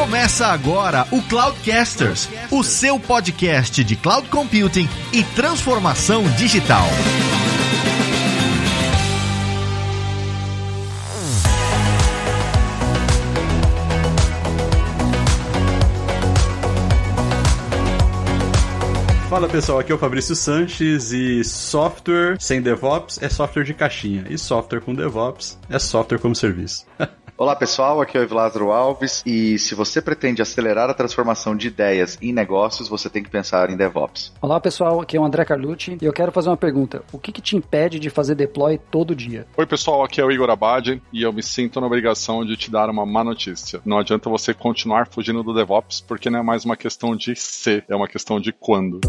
Começa 0.00 0.46
agora 0.46 1.06
o 1.12 1.20
Cloudcasters, 1.20 2.26
o 2.50 2.64
seu 2.64 2.98
podcast 2.98 3.84
de 3.84 3.94
cloud 3.96 4.30
computing 4.30 4.88
e 5.12 5.22
transformação 5.22 6.22
digital. 6.38 6.86
Fala 19.28 19.48
pessoal, 19.48 19.80
aqui 19.80 19.92
é 19.92 19.94
o 19.94 19.98
Fabrício 19.98 20.34
Sanches 20.34 21.12
e 21.12 21.44
software 21.44 22.36
sem 22.40 22.62
DevOps 22.62 23.22
é 23.22 23.28
software 23.28 23.64
de 23.64 23.74
caixinha 23.74 24.24
e 24.30 24.38
software 24.38 24.80
com 24.80 24.94
DevOps 24.94 25.58
é 25.68 25.78
software 25.78 26.18
como 26.18 26.34
serviço. 26.34 26.86
Olá 27.40 27.56
pessoal, 27.56 28.02
aqui 28.02 28.18
é 28.18 28.20
o 28.20 28.22
Evlázaro 28.22 28.70
Alves 28.70 29.22
e 29.24 29.58
se 29.58 29.74
você 29.74 30.02
pretende 30.02 30.42
acelerar 30.42 30.90
a 30.90 30.92
transformação 30.92 31.56
de 31.56 31.68
ideias 31.68 32.18
em 32.20 32.34
negócios, 32.34 32.86
você 32.86 33.08
tem 33.08 33.22
que 33.22 33.30
pensar 33.30 33.70
em 33.70 33.78
DevOps. 33.78 34.30
Olá 34.42 34.60
pessoal, 34.60 35.00
aqui 35.00 35.16
é 35.16 35.20
o 35.20 35.24
André 35.24 35.42
Carlucci 35.46 35.96
e 36.02 36.04
eu 36.04 36.12
quero 36.12 36.30
fazer 36.32 36.50
uma 36.50 36.56
pergunta. 36.58 37.02
O 37.10 37.18
que, 37.18 37.32
que 37.32 37.40
te 37.40 37.56
impede 37.56 37.98
de 37.98 38.10
fazer 38.10 38.34
deploy 38.34 38.76
todo 38.90 39.16
dia? 39.16 39.46
Oi 39.56 39.64
pessoal, 39.64 40.04
aqui 40.04 40.20
é 40.20 40.24
o 40.24 40.30
Igor 40.30 40.50
Abad 40.50 41.00
e 41.10 41.22
eu 41.22 41.32
me 41.32 41.42
sinto 41.42 41.80
na 41.80 41.86
obrigação 41.86 42.44
de 42.44 42.58
te 42.58 42.70
dar 42.70 42.90
uma 42.90 43.06
má 43.06 43.24
notícia. 43.24 43.80
Não 43.86 43.98
adianta 43.98 44.28
você 44.28 44.52
continuar 44.52 45.08
fugindo 45.08 45.42
do 45.42 45.54
DevOps 45.54 46.04
porque 46.06 46.28
não 46.28 46.40
é 46.40 46.42
mais 46.42 46.66
uma 46.66 46.76
questão 46.76 47.16
de 47.16 47.34
se, 47.34 47.82
é 47.88 47.96
uma 47.96 48.06
questão 48.06 48.38
de 48.38 48.52
quando. 48.52 49.00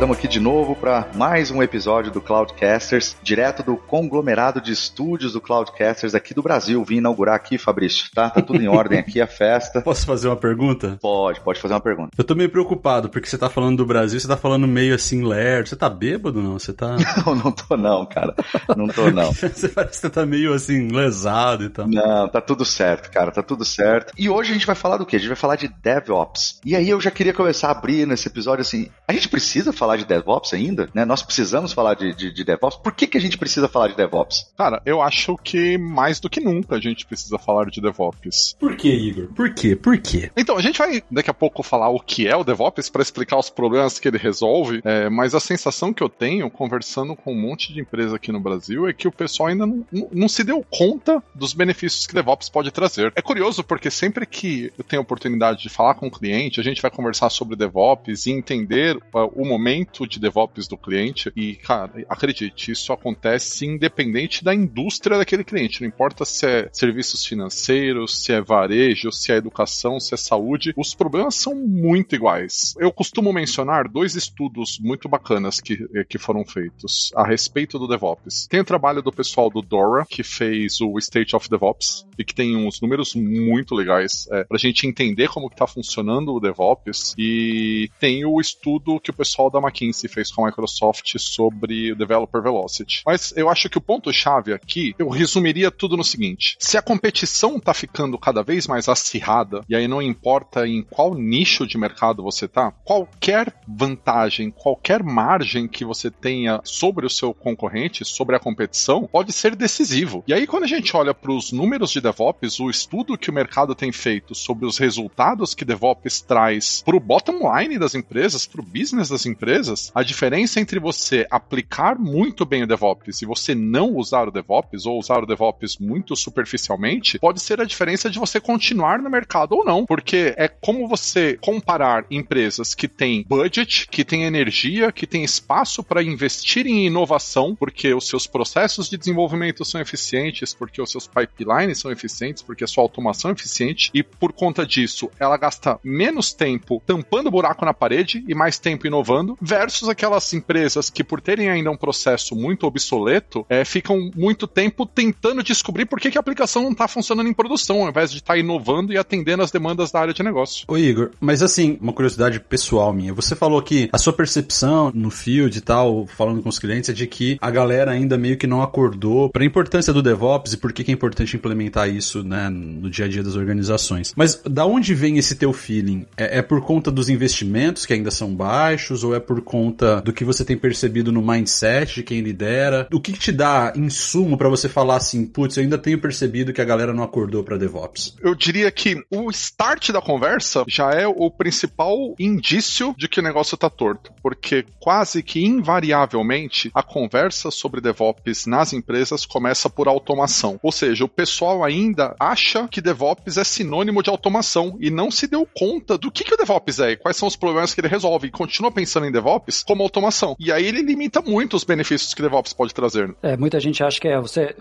Estamos 0.00 0.16
aqui 0.16 0.28
de 0.28 0.40
novo 0.40 0.74
para 0.74 1.10
mais 1.14 1.50
um 1.50 1.62
episódio 1.62 2.10
do 2.10 2.22
Cloudcasters, 2.22 3.18
direto 3.22 3.62
do 3.62 3.76
conglomerado 3.76 4.58
de 4.58 4.72
estúdios 4.72 5.34
do 5.34 5.42
Cloudcasters 5.42 6.14
aqui 6.14 6.32
do 6.32 6.42
Brasil. 6.42 6.82
Vim 6.82 6.96
inaugurar 6.96 7.34
aqui, 7.34 7.58
Fabrício, 7.58 8.06
tá? 8.14 8.30
Tá 8.30 8.40
tudo 8.40 8.62
em 8.62 8.66
ordem 8.66 8.98
aqui, 8.98 9.20
a 9.20 9.26
festa. 9.26 9.82
Posso 9.84 10.06
fazer 10.06 10.28
uma 10.28 10.38
pergunta? 10.38 10.96
Pode, 11.02 11.42
pode 11.42 11.60
fazer 11.60 11.74
uma 11.74 11.82
pergunta. 11.82 12.12
Eu 12.16 12.24
tô 12.24 12.34
meio 12.34 12.48
preocupado, 12.48 13.10
porque 13.10 13.28
você 13.28 13.36
tá 13.36 13.50
falando 13.50 13.76
do 13.76 13.84
Brasil, 13.84 14.18
você 14.18 14.26
tá 14.26 14.38
falando 14.38 14.66
meio 14.66 14.94
assim, 14.94 15.22
lerdo. 15.22 15.68
Você 15.68 15.76
tá 15.76 15.90
bêbado 15.90 16.40
não? 16.40 16.58
Você 16.58 16.72
tá... 16.72 16.96
Não, 17.26 17.34
não 17.34 17.52
tô 17.52 17.76
não, 17.76 18.06
cara. 18.06 18.34
Não 18.74 18.88
tô 18.88 19.10
não. 19.10 19.30
você 19.34 19.68
parece 19.68 19.92
que 19.92 19.96
você 19.98 20.10
tá 20.10 20.24
meio 20.24 20.54
assim, 20.54 20.88
lesado 20.88 21.64
e 21.64 21.68
tal. 21.68 21.86
Não, 21.86 22.26
tá 22.26 22.40
tudo 22.40 22.64
certo, 22.64 23.10
cara, 23.10 23.30
tá 23.30 23.42
tudo 23.42 23.66
certo. 23.66 24.14
E 24.16 24.30
hoje 24.30 24.50
a 24.50 24.54
gente 24.54 24.66
vai 24.66 24.74
falar 24.74 24.96
do 24.96 25.04
quê? 25.04 25.16
A 25.16 25.18
gente 25.18 25.28
vai 25.28 25.36
falar 25.36 25.56
de 25.56 25.68
DevOps. 25.68 26.58
E 26.64 26.74
aí 26.74 26.88
eu 26.88 26.98
já 26.98 27.10
queria 27.10 27.34
começar 27.34 27.68
a 27.68 27.72
abrir 27.72 28.06
nesse 28.06 28.28
episódio 28.28 28.62
assim, 28.62 28.88
a 29.06 29.12
gente 29.12 29.28
precisa 29.28 29.72
falar 29.72 29.89
de 29.96 30.04
DevOps 30.04 30.52
ainda, 30.54 30.88
né? 30.94 31.04
Nós 31.04 31.22
precisamos 31.22 31.72
falar 31.72 31.94
de, 31.94 32.14
de, 32.14 32.32
de, 32.32 32.44
DevOps. 32.44 32.76
Por 32.76 32.92
que, 32.92 33.06
que 33.06 33.18
a 33.18 33.20
gente 33.20 33.38
precisa 33.38 33.68
falar 33.68 33.88
de 33.88 33.96
DevOps? 33.96 34.52
Cara, 34.56 34.82
eu 34.84 35.00
acho 35.02 35.36
que 35.36 35.78
mais 35.78 36.20
do 36.20 36.30
que 36.30 36.40
nunca 36.40 36.76
a 36.76 36.80
gente 36.80 37.06
precisa 37.06 37.38
falar 37.38 37.70
de 37.70 37.80
DevOps. 37.80 38.56
Por 38.58 38.76
que, 38.76 38.88
Igor? 38.88 39.26
Por 39.34 39.54
quê? 39.54 39.76
Por 39.76 39.98
quê? 39.98 40.30
Então, 40.36 40.56
a 40.56 40.62
gente 40.62 40.78
vai 40.78 41.02
daqui 41.10 41.30
a 41.30 41.34
pouco 41.34 41.62
falar 41.62 41.88
o 41.88 42.00
que 42.00 42.26
é 42.26 42.36
o 42.36 42.44
DevOps 42.44 42.88
para 42.88 43.02
explicar 43.02 43.38
os 43.38 43.50
problemas 43.50 43.98
que 43.98 44.08
ele 44.08 44.18
resolve, 44.18 44.80
é, 44.84 45.08
mas 45.08 45.34
a 45.34 45.40
sensação 45.40 45.92
que 45.92 46.02
eu 46.02 46.08
tenho 46.08 46.50
conversando 46.50 47.14
com 47.16 47.32
um 47.32 47.40
monte 47.40 47.72
de 47.72 47.80
empresa 47.80 48.16
aqui 48.16 48.32
no 48.32 48.40
Brasil 48.40 48.88
é 48.88 48.92
que 48.92 49.08
o 49.08 49.12
pessoal 49.12 49.48
ainda 49.48 49.66
não, 49.66 49.86
não, 49.90 50.08
não 50.12 50.28
se 50.28 50.44
deu 50.44 50.64
conta 50.70 51.22
dos 51.34 51.52
benefícios 51.52 52.06
que 52.06 52.14
DevOps 52.14 52.48
pode 52.48 52.70
trazer. 52.70 53.12
É 53.16 53.22
curioso 53.22 53.62
porque 53.64 53.90
sempre 53.90 54.26
que 54.26 54.72
eu 54.76 54.84
tenho 54.84 55.00
a 55.00 55.02
oportunidade 55.02 55.62
de 55.62 55.68
falar 55.68 55.94
com 55.94 56.06
o 56.06 56.08
um 56.08 56.12
cliente, 56.12 56.60
a 56.60 56.64
gente 56.64 56.82
vai 56.82 56.90
conversar 56.90 57.30
sobre 57.30 57.56
DevOps 57.56 58.26
e 58.26 58.30
entender 58.30 58.96
uh, 58.96 59.30
o 59.34 59.44
momento 59.44 59.79
de 60.06 60.20
DevOps 60.20 60.66
do 60.66 60.76
cliente. 60.76 61.32
E, 61.36 61.56
cara, 61.56 62.04
acredite, 62.08 62.72
isso 62.72 62.92
acontece 62.92 63.66
independente 63.66 64.44
da 64.44 64.54
indústria 64.54 65.18
daquele 65.18 65.44
cliente. 65.44 65.80
Não 65.80 65.88
importa 65.88 66.24
se 66.24 66.46
é 66.46 66.68
serviços 66.72 67.24
financeiros, 67.24 68.22
se 68.22 68.32
é 68.32 68.40
varejo, 68.40 69.12
se 69.12 69.32
é 69.32 69.36
educação, 69.36 70.00
se 70.00 70.14
é 70.14 70.16
saúde, 70.16 70.72
os 70.76 70.94
problemas 70.94 71.34
são 71.34 71.54
muito 71.54 72.14
iguais. 72.14 72.74
Eu 72.78 72.92
costumo 72.92 73.32
mencionar 73.32 73.88
dois 73.88 74.14
estudos 74.14 74.78
muito 74.80 75.08
bacanas 75.08 75.60
que, 75.60 75.76
que 76.08 76.18
foram 76.18 76.44
feitos 76.44 77.10
a 77.14 77.26
respeito 77.26 77.78
do 77.78 77.88
DevOps. 77.88 78.46
Tem 78.48 78.60
o 78.60 78.64
trabalho 78.64 79.02
do 79.02 79.12
pessoal 79.12 79.50
do 79.50 79.62
Dora, 79.62 80.04
que 80.08 80.22
fez 80.22 80.80
o 80.80 80.98
State 80.98 81.34
of 81.34 81.48
DevOps, 81.48 82.06
e 82.18 82.24
que 82.24 82.34
tem 82.34 82.56
uns 82.56 82.80
números 82.80 83.14
muito 83.14 83.74
legais 83.74 84.26
é, 84.30 84.44
para 84.44 84.56
a 84.56 84.60
gente 84.60 84.86
entender 84.86 85.28
como 85.28 85.46
está 85.46 85.66
funcionando 85.66 86.34
o 86.34 86.40
DevOps. 86.40 87.14
E 87.18 87.90
tem 87.98 88.24
o 88.24 88.40
estudo 88.40 89.00
que 89.00 89.10
o 89.10 89.14
pessoal 89.14 89.50
da 89.50 89.60
McKinsey 89.70 90.08
fez 90.08 90.30
com 90.30 90.44
a 90.44 90.46
Microsoft 90.48 91.16
sobre 91.18 91.92
o 91.92 91.96
Developer 91.96 92.42
Velocity. 92.42 93.02
Mas 93.06 93.32
eu 93.36 93.48
acho 93.48 93.68
que 93.68 93.78
o 93.78 93.80
ponto-chave 93.80 94.52
aqui, 94.52 94.94
eu 94.98 95.08
resumiria 95.08 95.70
tudo 95.70 95.96
no 95.96 96.04
seguinte: 96.04 96.56
se 96.58 96.76
a 96.76 96.82
competição 96.82 97.56
está 97.56 97.72
ficando 97.72 98.18
cada 98.18 98.42
vez 98.42 98.66
mais 98.66 98.88
acirrada, 98.88 99.64
e 99.68 99.76
aí 99.76 99.86
não 99.86 100.02
importa 100.02 100.66
em 100.66 100.82
qual 100.82 101.14
nicho 101.14 101.66
de 101.66 101.78
mercado 101.78 102.22
você 102.22 102.46
está, 102.46 102.70
qualquer 102.84 103.54
vantagem, 103.66 104.50
qualquer 104.50 105.02
margem 105.02 105.68
que 105.68 105.84
você 105.84 106.10
tenha 106.10 106.60
sobre 106.64 107.06
o 107.06 107.10
seu 107.10 107.32
concorrente, 107.32 108.04
sobre 108.04 108.36
a 108.36 108.40
competição, 108.40 109.08
pode 109.10 109.32
ser 109.32 109.54
decisivo. 109.54 110.24
E 110.26 110.34
aí, 110.34 110.46
quando 110.46 110.64
a 110.64 110.68
gente 110.68 110.96
olha 110.96 111.14
para 111.14 111.32
os 111.32 111.52
números 111.52 111.90
de 111.90 112.00
DevOps, 112.00 112.58
o 112.60 112.70
estudo 112.70 113.16
que 113.16 113.30
o 113.30 113.32
mercado 113.32 113.74
tem 113.74 113.92
feito 113.92 114.34
sobre 114.34 114.66
os 114.66 114.78
resultados 114.78 115.54
que 115.54 115.64
DevOps 115.64 116.20
traz 116.20 116.82
para 116.84 116.96
o 116.96 117.00
bottom 117.00 117.40
line 117.56 117.78
das 117.78 117.94
empresas, 117.94 118.46
para 118.46 118.60
o 118.60 118.64
business 118.64 119.08
das 119.08 119.26
empresas, 119.26 119.59
a 119.94 120.02
diferença 120.02 120.60
entre 120.60 120.78
você 120.78 121.26
aplicar 121.30 121.98
muito 121.98 122.44
bem 122.44 122.62
o 122.62 122.66
DevOps 122.66 123.22
e 123.22 123.26
você 123.26 123.54
não 123.54 123.96
usar 123.96 124.28
o 124.28 124.30
DevOps, 124.30 124.86
ou 124.86 124.98
usar 124.98 125.22
o 125.22 125.26
DevOps 125.26 125.78
muito 125.78 126.16
superficialmente, 126.16 127.18
pode 127.18 127.40
ser 127.40 127.60
a 127.60 127.64
diferença 127.64 128.10
de 128.10 128.18
você 128.18 128.40
continuar 128.40 128.98
no 128.98 129.10
mercado 129.10 129.56
ou 129.56 129.64
não. 129.64 129.84
Porque 129.86 130.34
é 130.36 130.48
como 130.48 130.88
você 130.88 131.38
comparar 131.40 132.04
empresas 132.10 132.74
que 132.74 132.88
têm 132.88 133.24
budget, 133.28 133.88
que 133.88 134.04
têm 134.04 134.24
energia, 134.24 134.92
que 134.92 135.06
têm 135.06 135.24
espaço 135.24 135.82
para 135.82 136.02
investir 136.02 136.66
em 136.66 136.86
inovação, 136.86 137.54
porque 137.54 137.92
os 137.94 138.08
seus 138.08 138.26
processos 138.26 138.88
de 138.88 138.96
desenvolvimento 138.96 139.64
são 139.64 139.80
eficientes, 139.80 140.54
porque 140.54 140.80
os 140.80 140.90
seus 140.90 141.06
pipelines 141.06 141.78
são 141.78 141.90
eficientes, 141.90 142.42
porque 142.42 142.64
a 142.64 142.66
sua 142.66 142.82
automação 142.82 143.30
é 143.30 143.34
eficiente, 143.34 143.90
e 143.94 144.02
por 144.02 144.32
conta 144.32 144.66
disso 144.66 145.10
ela 145.18 145.36
gasta 145.36 145.78
menos 145.82 146.32
tempo 146.32 146.82
tampando 146.86 147.30
buraco 147.30 147.64
na 147.64 147.74
parede 147.74 148.24
e 148.28 148.34
mais 148.34 148.58
tempo 148.58 148.86
inovando, 148.86 149.36
versus 149.50 149.88
aquelas 149.88 150.32
empresas 150.32 150.88
que, 150.88 151.02
por 151.02 151.20
terem 151.20 151.50
ainda 151.50 151.72
um 151.72 151.76
processo 151.76 152.36
muito 152.36 152.66
obsoleto, 152.66 153.44
é, 153.48 153.64
ficam 153.64 154.10
muito 154.14 154.46
tempo 154.46 154.86
tentando 154.86 155.42
descobrir 155.42 155.86
por 155.86 155.98
que, 155.98 156.08
que 156.08 156.16
a 156.16 156.20
aplicação 156.20 156.62
não 156.62 156.70
está 156.70 156.86
funcionando 156.86 157.28
em 157.28 157.32
produção, 157.32 157.82
ao 157.82 157.88
invés 157.88 158.12
de 158.12 158.18
estar 158.18 158.34
tá 158.34 158.38
inovando 158.38 158.92
e 158.92 158.98
atendendo 158.98 159.42
as 159.42 159.50
demandas 159.50 159.90
da 159.90 159.98
área 159.98 160.14
de 160.14 160.22
negócio. 160.22 160.64
Ô 160.68 160.78
Igor, 160.78 161.10
mas 161.20 161.42
assim, 161.42 161.76
uma 161.80 161.92
curiosidade 161.92 162.38
pessoal 162.38 162.92
minha. 162.92 163.12
Você 163.12 163.34
falou 163.34 163.60
que 163.60 163.88
a 163.92 163.98
sua 163.98 164.12
percepção 164.12 164.92
no 164.94 165.10
field 165.10 165.58
e 165.58 165.60
tal, 165.60 166.06
falando 166.06 166.42
com 166.42 166.48
os 166.48 166.58
clientes, 166.58 166.88
é 166.88 166.92
de 166.92 167.08
que 167.08 167.36
a 167.40 167.50
galera 167.50 167.90
ainda 167.90 168.16
meio 168.16 168.36
que 168.36 168.46
não 168.46 168.62
acordou 168.62 169.30
para 169.30 169.42
a 169.42 169.46
importância 169.46 169.92
do 169.92 170.00
DevOps 170.00 170.52
e 170.52 170.56
por 170.58 170.72
que, 170.72 170.84
que 170.84 170.92
é 170.92 170.94
importante 170.94 171.36
implementar 171.36 171.88
isso 171.88 172.22
né, 172.22 172.48
no 172.48 172.88
dia 172.88 173.06
a 173.06 173.08
dia 173.08 173.22
das 173.22 173.34
organizações. 173.34 174.12
Mas 174.14 174.40
da 174.48 174.64
onde 174.64 174.94
vem 174.94 175.18
esse 175.18 175.34
teu 175.34 175.52
feeling? 175.52 176.06
É, 176.16 176.38
é 176.38 176.42
por 176.42 176.60
conta 176.60 176.88
dos 176.88 177.08
investimentos 177.08 177.84
que 177.84 177.92
ainda 177.92 178.12
são 178.12 178.32
baixos 178.32 179.02
ou 179.02 179.12
é 179.12 179.18
por 179.18 179.39
conta 179.40 180.00
do 180.00 180.12
que 180.12 180.24
você 180.24 180.44
tem 180.44 180.56
percebido 180.56 181.12
no 181.12 181.22
mindset 181.22 181.94
de 181.94 182.02
quem 182.02 182.20
lidera? 182.20 182.88
O 182.92 183.00
que, 183.00 183.12
que 183.12 183.18
te 183.18 183.32
dá 183.32 183.72
insumo 183.76 184.36
para 184.36 184.48
você 184.48 184.68
falar 184.68 184.96
assim, 184.96 185.26
putz, 185.26 185.56
eu 185.56 185.62
ainda 185.62 185.78
tenho 185.78 186.00
percebido 186.00 186.52
que 186.52 186.60
a 186.60 186.64
galera 186.64 186.92
não 186.92 187.02
acordou 187.02 187.42
para 187.42 187.56
DevOps? 187.56 188.16
Eu 188.20 188.34
diria 188.34 188.70
que 188.70 189.02
o 189.10 189.30
start 189.30 189.90
da 189.90 190.00
conversa 190.00 190.64
já 190.68 190.90
é 190.90 191.06
o 191.06 191.30
principal 191.30 192.14
indício 192.18 192.94
de 192.96 193.08
que 193.08 193.20
o 193.20 193.22
negócio 193.22 193.56
tá 193.56 193.70
torto, 193.70 194.12
porque 194.22 194.64
quase 194.78 195.22
que 195.22 195.44
invariavelmente 195.44 196.70
a 196.74 196.82
conversa 196.82 197.50
sobre 197.50 197.80
DevOps 197.80 198.46
nas 198.46 198.72
empresas 198.72 199.26
começa 199.26 199.68
por 199.68 199.88
automação. 199.88 200.58
Ou 200.62 200.72
seja, 200.72 201.04
o 201.04 201.08
pessoal 201.08 201.64
ainda 201.64 202.14
acha 202.18 202.68
que 202.68 202.80
DevOps 202.80 203.36
é 203.36 203.44
sinônimo 203.44 204.02
de 204.02 204.10
automação 204.10 204.76
e 204.80 204.90
não 204.90 205.10
se 205.10 205.26
deu 205.26 205.46
conta 205.54 205.96
do 205.96 206.10
que, 206.10 206.24
que 206.24 206.34
o 206.34 206.36
DevOps 206.36 206.78
é 206.80 206.92
e 206.92 206.96
quais 206.96 207.16
são 207.16 207.28
os 207.28 207.36
problemas 207.36 207.74
que 207.74 207.80
ele 207.80 207.88
resolve 207.88 208.28
e 208.28 208.30
continua 208.30 208.70
pensando 208.70 209.06
em 209.06 209.12
DevOps 209.12 209.19
como 209.66 209.82
automação. 209.82 210.36
E 210.38 210.52
aí 210.52 210.66
ele 210.66 210.82
limita 210.82 211.20
muito 211.20 211.56
os 211.56 211.64
benefícios 211.64 212.14
que 212.14 212.22
DevOps 212.22 212.52
pode 212.52 212.74
trazer. 212.74 213.14
É, 213.22 213.36
muita 213.36 213.60
gente 213.60 213.82
acha 213.82 214.00
que 214.00 214.08
é 214.08 214.20
você 214.20 214.54